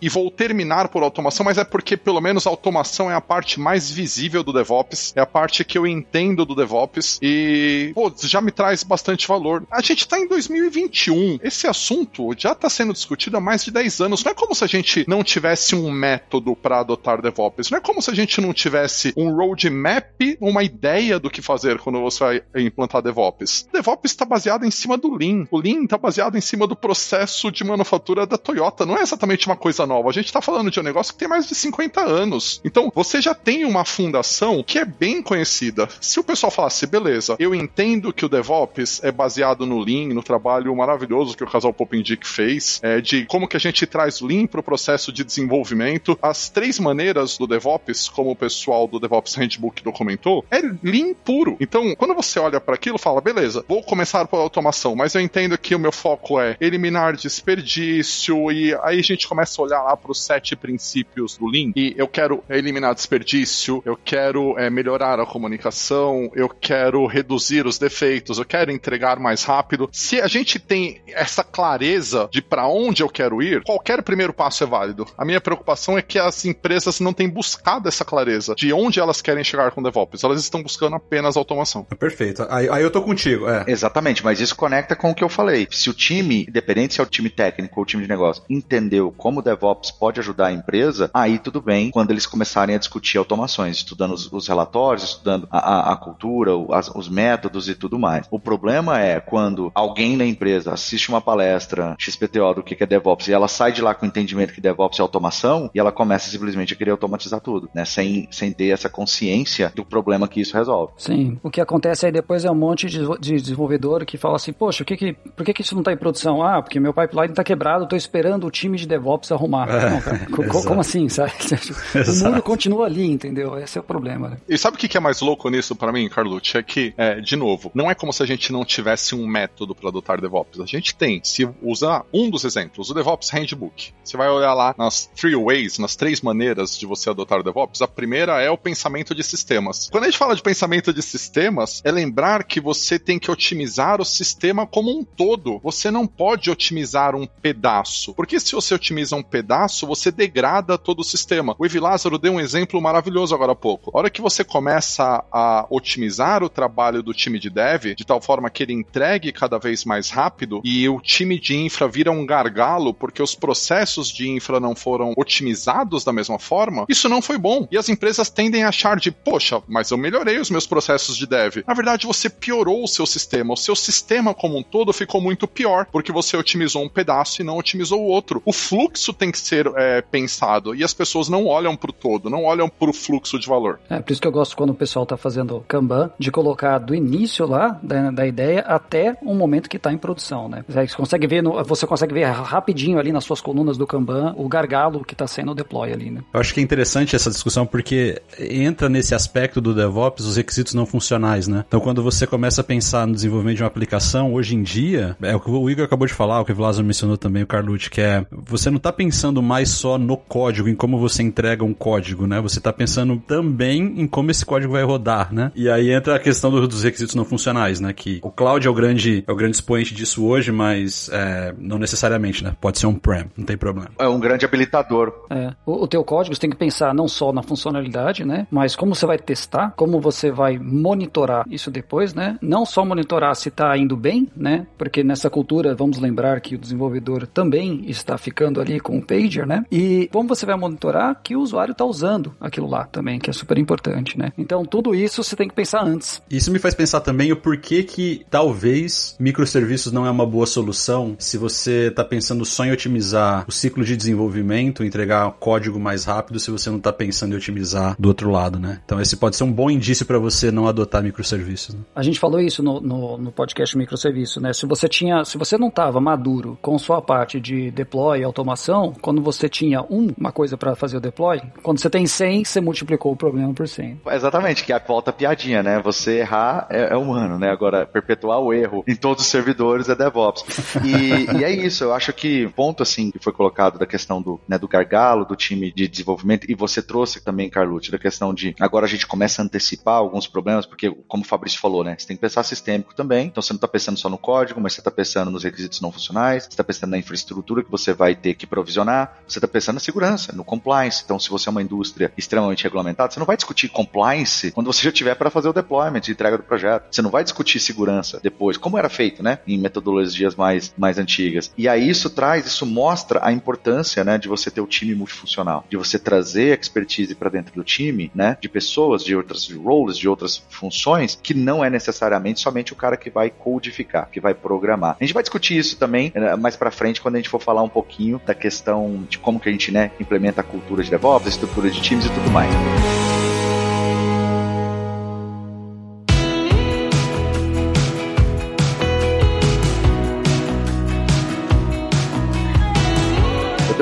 e 0.01 0.09
vou 0.09 0.29
terminar 0.29 0.89
por 0.89 1.03
automação, 1.03 1.45
mas 1.45 1.57
é 1.57 1.63
porque 1.63 1.97
pelo 1.97 2.21
menos 2.21 2.45
a 2.45 2.49
automação 2.49 3.09
é 3.09 3.15
a 3.15 3.21
parte 3.21 3.59
mais 3.59 3.89
visível 3.89 4.43
do 4.43 4.53
DevOps, 4.53 5.13
é 5.15 5.21
a 5.21 5.25
parte 5.25 5.63
que 5.63 5.77
eu 5.77 5.87
entendo 5.87 6.45
do 6.45 6.55
DevOps 6.55 7.19
e, 7.21 7.91
pô, 7.93 8.11
já 8.21 8.41
me 8.41 8.51
traz 8.51 8.83
bastante 8.83 9.27
valor. 9.27 9.63
A 9.71 9.81
gente 9.81 10.01
está 10.01 10.19
em 10.19 10.27
2021, 10.27 11.39
esse 11.43 11.67
assunto 11.67 12.29
já 12.37 12.51
está 12.51 12.69
sendo 12.69 12.93
discutido 12.93 13.37
há 13.37 13.41
mais 13.41 13.63
de 13.63 13.71
10 13.71 14.01
anos. 14.01 14.23
Não 14.23 14.31
é 14.31 14.35
como 14.35 14.55
se 14.55 14.63
a 14.63 14.67
gente 14.67 15.05
não 15.07 15.23
tivesse 15.23 15.75
um 15.75 15.91
método 15.91 16.55
para 16.55 16.79
adotar 16.79 17.21
DevOps, 17.21 17.69
não 17.69 17.77
é 17.77 17.81
como 17.81 18.01
se 18.01 18.09
a 18.09 18.13
gente 18.13 18.39
não 18.39 18.53
tivesse 18.53 19.13
um 19.17 19.35
roadmap, 19.35 20.37
uma 20.39 20.63
ideia 20.63 21.19
do 21.19 21.29
que 21.29 21.41
fazer 21.41 21.79
quando 21.79 22.01
você 22.01 22.23
vai 22.23 22.43
implantar 22.63 23.01
DevOps. 23.01 23.67
DevOps 23.71 24.11
está 24.11 24.25
baseado 24.25 24.65
em 24.65 24.71
cima 24.71 24.97
do 24.97 25.13
Lean. 25.15 25.47
O 25.51 25.57
Lean 25.59 25.83
está 25.83 25.97
baseado 25.97 26.37
em 26.37 26.41
cima 26.41 26.67
do 26.67 26.75
processo 26.75 27.51
de 27.51 27.63
manufatura 27.63 28.25
da 28.25 28.37
Toyota. 28.37 28.85
Não 28.85 28.97
é 28.97 29.01
exatamente 29.01 29.32
uma 29.47 29.55
coisa 29.55 29.85
nova. 29.85 30.09
A 30.09 30.13
gente 30.13 30.25
está 30.25 30.41
falando 30.41 30.71
de 30.71 30.79
um 30.79 30.83
negócio 30.83 31.13
que 31.13 31.19
tem 31.19 31.27
mais 31.27 31.47
de 31.47 31.55
50 31.55 32.01
anos. 32.01 32.61
Então, 32.63 32.91
você 32.93 33.21
já 33.21 33.33
tem 33.33 33.65
uma 33.65 33.85
fundação 33.85 34.63
que 34.63 34.79
é 34.79 34.85
bem 34.85 35.21
conhecida. 35.21 35.87
Se 35.99 36.19
o 36.19 36.23
pessoal 36.23 36.51
falasse, 36.51 36.85
beleza, 36.85 37.35
eu 37.39 37.53
entendo 37.53 38.13
que 38.13 38.25
o 38.25 38.29
DevOps 38.29 39.03
é 39.03 39.11
baseado 39.11 39.65
no 39.65 39.79
Lean, 39.79 40.13
no 40.13 40.23
trabalho 40.23 40.75
maravilhoso 40.75 41.35
que 41.35 41.43
o 41.43 41.49
casal 41.49 41.73
Popindick 41.73 42.27
fez, 42.27 42.79
é, 42.83 43.01
de 43.01 43.25
como 43.25 43.47
que 43.47 43.57
a 43.57 43.59
gente 43.59 43.85
traz 43.85 44.21
Lean 44.21 44.47
para 44.47 44.59
o 44.59 44.63
processo 44.63 45.11
de 45.11 45.23
desenvolvimento. 45.23 46.17
As 46.21 46.49
três 46.49 46.79
maneiras 46.79 47.37
do 47.37 47.47
DevOps, 47.47 48.09
como 48.09 48.31
o 48.31 48.35
pessoal 48.35 48.87
do 48.87 48.99
DevOps 48.99 49.35
Handbook 49.35 49.83
documentou, 49.83 50.45
é 50.51 50.61
Lean 50.83 51.13
puro. 51.13 51.57
Então, 51.59 51.95
quando 51.95 52.13
você 52.13 52.39
olha 52.39 52.59
para 52.59 52.75
aquilo, 52.75 52.97
fala, 52.97 53.21
beleza, 53.21 53.63
vou 53.67 53.83
começar 53.83 54.25
por 54.27 54.37
automação, 54.37 54.95
mas 54.95 55.15
eu 55.15 55.21
entendo 55.21 55.57
que 55.57 55.75
o 55.75 55.79
meu 55.79 55.91
foco 55.91 56.39
é 56.39 56.57
eliminar 56.59 57.15
desperdício 57.15 58.51
e 58.51 58.73
aí 58.83 58.99
a 58.99 59.03
gente 59.03 59.22
começa 59.27 59.61
a 59.61 59.65
olhar 59.65 59.81
lá 59.81 59.97
para 59.97 60.11
os 60.11 60.23
sete 60.23 60.55
princípios 60.55 61.37
do 61.37 61.47
Lean 61.47 61.71
e 61.75 61.93
eu 61.97 62.07
quero 62.07 62.43
eliminar 62.49 62.93
desperdício, 62.93 63.81
eu 63.85 63.97
quero 63.97 64.57
é, 64.57 64.69
melhorar 64.69 65.19
a 65.19 65.25
comunicação, 65.25 66.31
eu 66.35 66.49
quero 66.49 67.05
reduzir 67.05 67.65
os 67.65 67.77
defeitos, 67.77 68.37
eu 68.37 68.45
quero 68.45 68.71
entregar 68.71 69.19
mais 69.19 69.43
rápido. 69.43 69.89
Se 69.91 70.21
a 70.21 70.27
gente 70.27 70.59
tem 70.59 71.01
essa 71.07 71.43
clareza 71.43 72.27
de 72.31 72.41
para 72.41 72.67
onde 72.67 73.03
eu 73.03 73.09
quero 73.09 73.41
ir, 73.41 73.63
qualquer 73.63 74.01
primeiro 74.03 74.33
passo 74.33 74.63
é 74.63 74.67
válido. 74.67 75.05
A 75.17 75.25
minha 75.25 75.41
preocupação 75.41 75.97
é 75.97 76.01
que 76.01 76.19
as 76.19 76.45
empresas 76.45 76.99
não 76.99 77.13
têm 77.13 77.29
buscado 77.29 77.87
essa 77.87 78.05
clareza 78.05 78.55
de 78.55 78.71
onde 78.73 78.99
elas 78.99 79.21
querem 79.21 79.43
chegar 79.43 79.71
com 79.71 79.81
DevOps. 79.81 80.23
Elas 80.23 80.41
estão 80.41 80.61
buscando 80.61 80.95
apenas 80.95 81.37
automação. 81.37 81.83
Perfeito. 81.83 82.45
Aí, 82.49 82.69
aí 82.69 82.83
eu 82.83 82.91
tô 82.91 83.01
contigo. 83.01 83.47
É. 83.49 83.65
Exatamente, 83.67 84.23
mas 84.23 84.39
isso 84.39 84.55
conecta 84.55 84.95
com 84.95 85.11
o 85.11 85.15
que 85.15 85.23
eu 85.23 85.29
falei. 85.29 85.67
Se 85.71 85.89
o 85.89 85.93
time, 85.93 86.45
independente 86.47 86.93
se 86.93 87.01
é 87.01 87.03
o 87.03 87.07
time 87.07 87.29
técnico 87.29 87.79
ou 87.79 87.83
o 87.83 87.85
time 87.85 88.03
de 88.03 88.09
negócio, 88.09 88.43
entendeu 88.49 89.12
como 89.17 89.39
o 89.39 89.43
DevOps 89.43 89.91
pode 89.91 90.19
ajudar 90.19 90.47
a 90.47 90.53
empresa, 90.53 91.09
aí 91.13 91.39
tudo 91.39 91.61
bem 91.61 91.91
quando 91.91 92.11
eles 92.11 92.25
começarem 92.25 92.75
a 92.75 92.79
discutir 92.79 93.17
automações, 93.17 93.77
estudando 93.77 94.13
os, 94.13 94.31
os 94.31 94.47
relatórios, 94.47 95.03
estudando 95.03 95.47
a, 95.51 95.57
a, 95.57 95.93
a 95.93 95.95
cultura, 95.95 96.51
as, 96.71 96.89
os 96.89 97.09
métodos 97.09 97.69
e 97.69 97.75
tudo 97.75 97.99
mais. 97.99 98.27
O 98.29 98.39
problema 98.39 98.99
é 98.99 99.19
quando 99.19 99.71
alguém 99.73 100.17
na 100.17 100.25
empresa 100.25 100.73
assiste 100.73 101.09
uma 101.09 101.21
palestra 101.21 101.95
XPTO 101.97 102.55
do 102.55 102.63
que 102.63 102.81
é 102.81 102.85
DevOps 102.85 103.27
e 103.27 103.33
ela 103.33 103.47
sai 103.47 103.71
de 103.71 103.81
lá 103.81 103.93
com 103.93 104.05
o 104.05 104.09
entendimento 104.09 104.53
que 104.53 104.61
DevOps 104.61 104.99
é 104.99 105.01
automação 105.01 105.69
e 105.73 105.79
ela 105.79 105.91
começa 105.91 106.29
simplesmente 106.29 106.73
a 106.73 106.77
querer 106.77 106.91
automatizar 106.91 107.39
tudo, 107.39 107.69
né? 107.73 107.85
Sem, 107.85 108.27
sem 108.31 108.51
ter 108.51 108.69
essa 108.69 108.89
consciência 108.89 109.71
do 109.75 109.85
problema 109.85 110.27
que 110.27 110.41
isso 110.41 110.55
resolve. 110.55 110.93
Sim. 110.97 111.39
O 111.43 111.49
que 111.49 111.61
acontece 111.61 112.05
aí 112.05 112.11
depois 112.11 112.45
é 112.45 112.51
um 112.51 112.55
monte 112.55 112.87
de, 112.87 112.99
de 113.19 113.35
desenvolvedor 113.35 114.05
que 114.05 114.17
fala 114.17 114.35
assim, 114.35 114.53
poxa, 114.53 114.83
o 114.83 114.85
que 114.85 114.97
que, 114.97 115.13
por 115.13 115.45
que, 115.45 115.53
que 115.53 115.61
isso 115.61 115.75
não 115.75 115.81
está 115.81 115.91
em 115.91 115.97
produção? 115.97 116.41
Ah, 116.41 116.61
porque 116.61 116.79
meu 116.79 116.93
pipeline 116.93 117.29
está 117.29 117.43
quebrado, 117.43 117.83
estou 117.83 117.97
esperando 117.97 118.47
o 118.47 118.51
time 118.51 118.77
de 118.77 118.87
DevOps 118.87 119.02
arrumar. 119.33 119.69
É, 119.69 119.89
não, 119.89 120.01
cara, 120.01 120.27
como 120.65 120.81
assim, 120.81 121.09
sabe? 121.09 121.31
o 122.07 122.25
mundo 122.25 122.41
continua 122.41 122.85
ali, 122.85 123.05
entendeu? 123.05 123.57
Esse 123.59 123.77
é 123.77 123.81
o 123.81 123.83
problema. 123.83 124.29
Né? 124.29 124.37
E 124.47 124.57
sabe 124.57 124.75
o 124.75 124.79
que 124.79 124.97
é 124.97 124.99
mais 124.99 125.21
louco 125.21 125.49
nisso 125.49 125.75
para 125.75 125.91
mim, 125.91 126.07
Carlucci? 126.09 126.57
É 126.57 126.63
que, 126.63 126.93
é, 126.97 127.19
de 127.19 127.35
novo, 127.35 127.71
não 127.73 127.89
é 127.89 127.95
como 127.95 128.13
se 128.13 128.21
a 128.23 128.25
gente 128.25 128.51
não 128.51 128.63
tivesse 128.63 129.15
um 129.15 129.27
método 129.27 129.75
para 129.75 129.89
adotar 129.89 130.21
DevOps. 130.21 130.59
A 130.59 130.65
gente 130.65 130.95
tem. 130.95 131.21
Se 131.23 131.49
usar 131.61 132.03
um 132.13 132.29
dos 132.29 132.43
exemplos, 132.43 132.89
o 132.89 132.93
DevOps 132.93 133.29
Handbook, 133.29 133.93
você 134.03 134.17
vai 134.17 134.29
olhar 134.29 134.53
lá 134.53 134.75
nas 134.77 135.05
three 135.15 135.35
ways, 135.35 135.77
nas 135.79 135.95
três 135.95 136.21
maneiras 136.21 136.77
de 136.77 136.85
você 136.85 137.09
adotar 137.09 137.39
o 137.39 137.43
DevOps. 137.43 137.81
A 137.81 137.87
primeira 137.87 138.41
é 138.41 138.49
o 138.49 138.57
pensamento 138.57 139.13
de 139.13 139.23
sistemas. 139.23 139.89
Quando 139.91 140.03
a 140.03 140.07
gente 140.07 140.17
fala 140.17 140.35
de 140.35 140.41
pensamento 140.41 140.93
de 140.93 141.01
sistemas, 141.01 141.81
é 141.83 141.91
lembrar 141.91 142.43
que 142.43 142.59
você 142.59 142.97
tem 142.99 143.19
que 143.19 143.31
otimizar 143.31 144.01
o 144.01 144.05
sistema 144.05 144.65
como 144.65 144.91
um 144.91 145.03
todo. 145.03 145.59
Você 145.63 145.91
não 145.91 146.07
pode 146.07 146.49
otimizar 146.49 147.15
um 147.15 147.25
pedaço. 147.25 148.13
Porque 148.13 148.39
se 148.39 148.53
você 148.53 148.73
otimiza 148.83 149.15
um 149.15 149.23
pedaço, 149.23 149.87
você 149.87 150.11
degrada 150.11 150.77
todo 150.77 150.99
o 150.99 151.03
sistema. 151.03 151.55
O 151.57 151.65
Evi 151.65 151.79
Lázaro 151.79 152.17
deu 152.17 152.33
um 152.33 152.39
exemplo 152.39 152.81
maravilhoso 152.81 153.33
agora 153.33 153.53
há 153.53 153.55
pouco. 153.55 153.89
A 153.93 153.99
hora 153.99 154.09
que 154.09 154.21
você 154.21 154.43
começa 154.43 155.23
a 155.31 155.65
otimizar 155.69 156.43
o 156.43 156.49
trabalho 156.49 157.01
do 157.01 157.13
time 157.13 157.39
de 157.39 157.49
dev, 157.49 157.95
de 157.95 158.05
tal 158.05 158.19
forma 158.19 158.49
que 158.49 158.61
ele 158.61 158.73
entregue 158.73 159.31
cada 159.31 159.57
vez 159.57 159.85
mais 159.85 160.09
rápido, 160.09 160.61
e 160.63 160.87
o 160.89 160.99
time 160.99 161.39
de 161.39 161.55
infra 161.55 161.87
vira 161.87 162.11
um 162.11 162.25
gargalo 162.25 162.93
porque 162.93 163.23
os 163.23 163.33
processos 163.33 164.09
de 164.09 164.27
infra 164.29 164.59
não 164.59 164.75
foram 164.75 165.13
otimizados 165.15 166.03
da 166.03 166.11
mesma 166.11 166.37
forma, 166.37 166.85
isso 166.89 167.07
não 167.07 167.21
foi 167.21 167.37
bom. 167.37 167.67
E 167.71 167.77
as 167.77 167.87
empresas 167.87 168.29
tendem 168.29 168.63
a 168.63 168.69
achar 168.69 168.99
de, 168.99 169.11
poxa, 169.11 169.61
mas 169.67 169.91
eu 169.91 169.97
melhorei 169.97 170.39
os 170.39 170.49
meus 170.49 170.67
processos 170.67 171.15
de 171.15 171.25
dev. 171.25 171.63
Na 171.65 171.73
verdade, 171.73 172.05
você 172.05 172.29
piorou 172.29 172.83
o 172.83 172.87
seu 172.87 173.05
sistema. 173.05 173.53
O 173.53 173.57
seu 173.57 173.75
sistema 173.75 174.33
como 174.33 174.57
um 174.57 174.63
todo 174.63 174.91
ficou 174.91 175.21
muito 175.21 175.47
pior, 175.47 175.87
porque 175.91 176.11
você 176.11 176.35
otimizou 176.35 176.83
um 176.83 176.89
pedaço 176.89 177.41
e 177.41 177.45
não 177.45 177.57
otimizou 177.57 178.01
o 178.01 178.07
outro. 178.07 178.41
O 178.43 178.51
fluxo 178.73 179.13
tem 179.13 179.31
que 179.31 179.37
ser 179.37 179.71
é, 179.75 180.01
pensado 180.01 180.73
e 180.73 180.83
as 180.83 180.95
pessoas 180.95 181.29
não 181.29 181.45
olham 181.45 181.75
para 181.75 181.91
o 181.91 181.93
todo, 181.93 182.27
não 182.27 182.43
olham 182.43 182.67
para 182.67 182.89
o 182.89 182.93
fluxo 182.93 183.37
de 183.37 183.47
valor. 183.47 183.79
É, 183.87 183.99
por 183.99 184.11
isso 184.11 184.19
que 184.19 184.27
eu 184.27 184.31
gosto 184.31 184.57
quando 184.57 184.71
o 184.71 184.73
pessoal 184.73 185.03
está 185.03 185.15
fazendo 185.15 185.63
Kanban, 185.67 186.09
de 186.17 186.31
colocar 186.31 186.79
do 186.79 186.95
início 186.95 187.45
lá 187.45 187.79
da, 187.83 188.09
da 188.09 188.25
ideia 188.25 188.61
até 188.61 189.15
um 189.21 189.35
momento 189.35 189.69
que 189.69 189.77
está 189.77 189.93
em 189.93 189.97
produção, 189.97 190.49
né? 190.49 190.65
Você 190.67 190.95
consegue 190.95 191.27
ver, 191.27 191.43
no, 191.43 191.63
você 191.63 191.85
consegue 191.85 192.15
ver 192.15 192.23
rapidinho 192.23 192.97
ali 192.97 193.11
nas 193.11 193.23
suas 193.23 193.39
colunas 193.39 193.77
do 193.77 193.85
Kanban 193.85 194.33
o 194.37 194.47
gargalo 194.47 195.05
que 195.05 195.13
está 195.13 195.27
sendo 195.27 195.51
o 195.51 195.55
deploy 195.55 195.93
ali, 195.93 196.09
né? 196.09 196.21
Eu 196.33 196.39
acho 196.39 196.51
que 196.51 196.59
é 196.59 196.63
interessante 196.63 197.15
essa 197.15 197.29
discussão 197.29 197.67
porque 197.67 198.19
entra 198.39 198.89
nesse 198.89 199.13
aspecto 199.13 199.61
do 199.61 199.75
DevOps 199.75 200.25
os 200.25 200.37
requisitos 200.37 200.73
não 200.73 200.87
funcionais, 200.87 201.47
né? 201.47 201.63
Então 201.67 201.79
quando 201.79 202.01
você 202.01 202.25
começa 202.25 202.61
a 202.61 202.63
pensar 202.63 203.05
no 203.05 203.13
desenvolvimento 203.13 203.57
de 203.57 203.63
uma 203.63 203.67
aplicação, 203.67 204.33
hoje 204.33 204.55
em 204.55 204.63
dia, 204.63 205.15
é 205.21 205.35
o 205.35 205.39
que 205.39 205.51
o 205.51 205.69
Igor 205.69 205.85
acabou 205.85 206.07
de 206.07 206.13
falar, 206.13 206.41
o 206.41 206.45
que 206.45 206.51
o 206.51 206.55
Vlaso 206.55 206.83
mencionou 206.83 207.17
também, 207.17 207.43
o 207.43 207.47
Carlucci, 207.47 207.89
que 207.89 208.01
é 208.01 208.25
você 208.31 208.62
não 208.69 208.77
está 208.77 208.91
pensando 208.91 209.41
mais 209.41 209.69
só 209.69 209.97
no 209.97 210.17
código, 210.17 210.69
em 210.69 210.75
como 210.75 210.97
você 210.97 211.23
entrega 211.23 211.63
um 211.63 211.73
código, 211.73 212.27
né? 212.27 212.41
Você 212.41 212.59
está 212.59 212.71
pensando 212.71 213.21
também 213.27 213.81
em 213.97 214.07
como 214.07 214.31
esse 214.31 214.45
código 214.45 214.73
vai 214.73 214.83
rodar, 214.83 215.33
né? 215.33 215.51
E 215.55 215.69
aí 215.69 215.91
entra 215.91 216.15
a 216.15 216.19
questão 216.19 216.51
do, 216.51 216.67
dos 216.67 216.83
requisitos 216.83 217.15
não 217.15 217.25
funcionais, 217.25 217.79
né? 217.79 217.93
Que 217.93 218.19
o 218.23 218.31
cloud 218.31 218.65
é 218.65 218.69
o 218.69 218.73
grande, 218.73 219.23
é 219.27 219.31
o 219.31 219.35
grande 219.35 219.55
expoente 219.55 219.93
disso 219.93 220.25
hoje, 220.25 220.51
mas 220.51 221.09
é, 221.11 221.53
não 221.57 221.77
necessariamente, 221.77 222.43
né? 222.43 222.55
Pode 222.59 222.79
ser 222.79 222.87
um 222.87 222.95
prem, 222.95 223.25
não 223.37 223.45
tem 223.45 223.57
problema. 223.57 223.89
É 223.97 224.07
um 224.07 224.19
grande 224.19 224.45
habilitador. 224.45 225.13
É. 225.29 225.53
O, 225.65 225.83
o 225.83 225.87
teu 225.87 226.03
código 226.03 226.35
você 226.35 226.41
tem 226.41 226.49
que 226.49 226.55
pensar 226.55 226.93
não 226.93 227.07
só 227.07 227.31
na 227.31 227.43
funcionalidade, 227.43 228.25
né? 228.25 228.47
Mas 228.49 228.75
como 228.75 228.95
você 228.95 229.05
vai 229.05 229.17
testar, 229.17 229.73
como 229.75 229.99
você 229.99 230.31
vai 230.31 230.57
monitorar 230.57 231.45
isso 231.49 231.69
depois, 231.71 232.13
né? 232.13 232.37
Não 232.41 232.65
só 232.65 232.85
monitorar 232.85 233.35
se 233.35 233.49
está 233.49 233.75
indo 233.77 233.95
bem, 233.95 234.27
né? 234.35 234.67
Porque 234.77 235.03
nessa 235.03 235.29
cultura, 235.29 235.75
vamos 235.75 235.99
lembrar 235.99 236.39
que 236.41 236.55
o 236.55 236.57
desenvolvedor 236.57 237.27
também 237.27 237.83
está 237.87 238.17
ficando 238.17 238.52
ali 238.61 238.79
com 238.79 238.97
o 238.97 239.01
pager, 239.01 239.45
né? 239.45 239.65
E 239.71 240.09
como 240.11 240.27
você 240.27 240.45
vai 240.45 240.55
monitorar 240.55 241.19
que 241.23 241.35
o 241.35 241.41
usuário 241.41 241.71
está 241.71 241.85
usando 241.85 242.33
aquilo 242.39 242.67
lá 242.67 242.85
também, 242.85 243.19
que 243.19 243.29
é 243.29 243.33
super 243.33 243.57
importante, 243.57 244.17
né? 244.17 244.31
Então 244.37 244.65
tudo 244.65 244.95
isso 244.95 245.23
você 245.23 245.35
tem 245.35 245.47
que 245.47 245.55
pensar 245.55 245.83
antes. 245.83 246.21
Isso 246.29 246.51
me 246.51 246.59
faz 246.59 246.73
pensar 246.73 247.01
também 247.01 247.31
o 247.31 247.37
porquê 247.37 247.83
que 247.83 248.25
talvez 248.29 249.15
microserviços 249.19 249.91
não 249.91 250.05
é 250.05 250.11
uma 250.11 250.25
boa 250.25 250.45
solução 250.45 251.15
se 251.19 251.37
você 251.37 251.87
está 251.87 252.03
pensando 252.03 252.45
só 252.45 252.65
em 252.65 252.71
otimizar 252.71 253.45
o 253.47 253.51
ciclo 253.51 253.83
de 253.83 253.95
desenvolvimento, 253.95 254.83
entregar 254.83 255.31
código 255.39 255.79
mais 255.79 256.05
rápido, 256.05 256.39
se 256.39 256.51
você 256.51 256.69
não 256.69 256.77
está 256.77 256.91
pensando 256.91 257.33
em 257.33 257.37
otimizar 257.37 257.95
do 257.99 258.07
outro 258.07 258.29
lado, 258.29 258.59
né? 258.59 258.79
Então 258.85 258.99
esse 259.01 259.15
pode 259.15 259.35
ser 259.35 259.43
um 259.43 259.51
bom 259.51 259.69
indício 259.69 260.05
para 260.05 260.19
você 260.19 260.51
não 260.51 260.67
adotar 260.67 261.03
microserviços. 261.03 261.75
Né? 261.75 261.81
A 261.95 262.03
gente 262.03 262.19
falou 262.19 262.39
isso 262.39 262.61
no, 262.63 262.79
no, 262.79 263.17
no 263.17 263.31
podcast 263.31 263.77
microserviço, 263.77 264.39
né? 264.39 264.53
Se 264.53 264.65
você 264.65 264.87
tinha, 264.87 265.23
se 265.25 265.37
você 265.37 265.57
não 265.57 265.67
estava 265.67 265.99
maduro 265.99 266.57
com 266.61 266.77
sua 266.77 267.01
parte 267.01 267.39
de 267.39 267.71
deploy, 267.71 268.19
e 268.19 268.23
automação, 268.43 268.93
quando 269.01 269.21
você 269.21 269.47
tinha 269.47 269.81
um, 269.81 270.13
uma 270.17 270.31
coisa 270.31 270.57
para 270.57 270.75
fazer 270.75 270.97
o 270.97 271.01
deploy, 271.01 271.41
quando 271.63 271.79
você 271.79 271.89
tem 271.89 272.05
100, 272.05 272.43
você 272.43 272.61
multiplicou 272.61 273.13
o 273.13 273.15
problema 273.15 273.53
por 273.53 273.67
100. 273.67 274.01
Exatamente, 274.11 274.63
que 274.63 274.73
é 274.73 274.75
a 274.75 274.79
volta 274.79 275.11
piadinha, 275.11 275.63
né? 275.63 275.81
Você 275.81 276.19
errar 276.19 276.67
é, 276.69 276.93
é, 276.93 276.97
humano, 276.97 277.39
né? 277.39 277.49
Agora, 277.49 277.85
perpetuar 277.85 278.39
o 278.39 278.53
erro 278.53 278.83
em 278.87 278.95
todos 278.95 279.23
os 279.23 279.29
servidores 279.29 279.89
é 279.89 279.95
DevOps. 279.95 280.43
E, 280.83 281.39
e 281.39 281.43
é 281.43 281.51
isso, 281.51 281.85
eu 281.85 281.93
acho 281.93 282.11
que 282.13 282.47
ponto, 282.49 282.83
assim, 282.83 283.11
que 283.11 283.19
foi 283.19 283.31
colocado 283.31 283.79
da 283.79 283.85
questão 283.85 284.21
do, 284.21 284.39
né, 284.47 284.57
do 284.57 284.67
gargalo, 284.67 285.25
do 285.25 285.35
time 285.35 285.71
de 285.71 285.87
desenvolvimento, 285.87 286.45
e 286.49 286.53
você 286.53 286.81
trouxe 286.81 287.23
também, 287.23 287.49
Carlucci, 287.49 287.91
da 287.91 287.97
questão 287.97 288.33
de 288.33 288.53
agora 288.59 288.85
a 288.85 288.89
gente 288.89 289.07
começa 289.07 289.41
a 289.41 289.45
antecipar 289.45 289.95
alguns 289.95 290.27
problemas, 290.27 290.65
porque, 290.65 290.91
como 291.07 291.23
o 291.23 291.25
Fabrício 291.25 291.59
falou, 291.59 291.83
né? 291.83 291.95
Você 291.97 292.07
tem 292.07 292.17
que 292.17 292.21
pensar 292.21 292.43
sistêmico 292.43 292.93
também, 292.93 293.27
então 293.27 293.41
você 293.41 293.53
não 293.53 293.57
está 293.57 293.67
pensando 293.67 293.97
só 293.97 294.09
no 294.09 294.17
código, 294.17 294.59
mas 294.59 294.73
você 294.73 294.81
está 294.81 294.91
pensando 294.91 295.31
nos 295.31 295.43
requisitos 295.43 295.79
não 295.79 295.91
funcionais, 295.91 296.43
você 296.43 296.49
está 296.49 296.63
pensando 296.63 296.91
na 296.91 296.97
infraestrutura 296.97 297.63
que 297.63 297.71
você 297.71 297.93
vai 297.93 298.15
ter 298.15 298.32
que 298.35 298.47
provisionar, 298.47 299.19
você 299.27 299.39
está 299.39 299.47
pensando 299.47 299.75
na 299.75 299.79
segurança, 299.79 300.33
no 300.33 300.43
compliance. 300.43 301.01
Então, 301.03 301.19
se 301.19 301.29
você 301.29 301.49
é 301.49 301.51
uma 301.51 301.61
indústria 301.61 302.11
extremamente 302.17 302.63
regulamentada, 302.63 303.11
você 303.11 303.19
não 303.19 303.25
vai 303.25 303.35
discutir 303.35 303.69
compliance 303.69 304.51
quando 304.51 304.71
você 304.71 304.83
já 304.85 304.91
tiver 304.91 305.15
para 305.15 305.29
fazer 305.29 305.49
o 305.49 305.53
deployment 305.53 306.01
entrega 306.07 306.37
do 306.37 306.43
projeto. 306.43 306.87
Você 306.91 307.01
não 307.01 307.09
vai 307.09 307.23
discutir 307.23 307.59
segurança 307.59 308.19
depois, 308.21 308.57
como 308.57 308.77
era 308.77 308.89
feito, 308.89 309.23
né, 309.23 309.39
em 309.47 309.57
metodologias 309.57 310.35
mais, 310.35 310.73
mais 310.77 310.97
antigas. 310.97 311.51
E 311.57 311.67
aí 311.67 311.89
isso 311.89 312.09
traz, 312.09 312.45
isso 312.45 312.65
mostra 312.65 313.19
a 313.23 313.31
importância, 313.31 314.03
né, 314.03 314.17
de 314.17 314.27
você 314.27 314.49
ter 314.49 314.61
o 314.61 314.67
time 314.67 314.95
multifuncional, 314.95 315.65
de 315.69 315.77
você 315.77 315.97
trazer 315.99 316.57
expertise 316.59 317.15
para 317.15 317.29
dentro 317.29 317.53
do 317.53 317.63
time, 317.63 318.11
né, 318.13 318.37
de 318.39 318.49
pessoas, 318.49 319.03
de 319.03 319.15
outras 319.15 319.49
roles, 319.51 319.97
de 319.97 320.07
outras 320.07 320.43
funções, 320.49 321.19
que 321.21 321.33
não 321.33 321.63
é 321.63 321.69
necessariamente 321.69 322.39
somente 322.39 322.73
o 322.73 322.75
cara 322.75 322.97
que 322.97 323.09
vai 323.09 323.29
codificar, 323.29 324.09
que 324.09 324.19
vai 324.19 324.33
programar. 324.33 324.97
A 324.99 325.03
gente 325.03 325.13
vai 325.13 325.23
discutir 325.23 325.57
isso 325.57 325.77
também 325.77 326.11
né, 326.13 326.35
mais 326.35 326.55
para 326.55 326.71
frente 326.71 327.01
quando 327.01 327.15
a 327.15 327.17
gente 327.17 327.29
for 327.29 327.41
falar 327.41 327.63
um 327.63 327.69
pouquinho 327.69 328.19
da 328.25 328.33
questão 328.33 329.03
de 329.09 329.17
como 329.17 329.39
que 329.39 329.49
a 329.49 329.51
gente, 329.51 329.71
né, 329.71 329.91
implementa 329.99 330.41
a 330.41 330.43
cultura 330.43 330.83
de 330.83 330.89
DevOps, 330.89 331.25
a 331.25 331.29
estrutura 331.29 331.69
de 331.69 331.81
times 331.81 332.05
e 332.05 332.09
tudo 332.09 332.31
mais. 332.31 332.51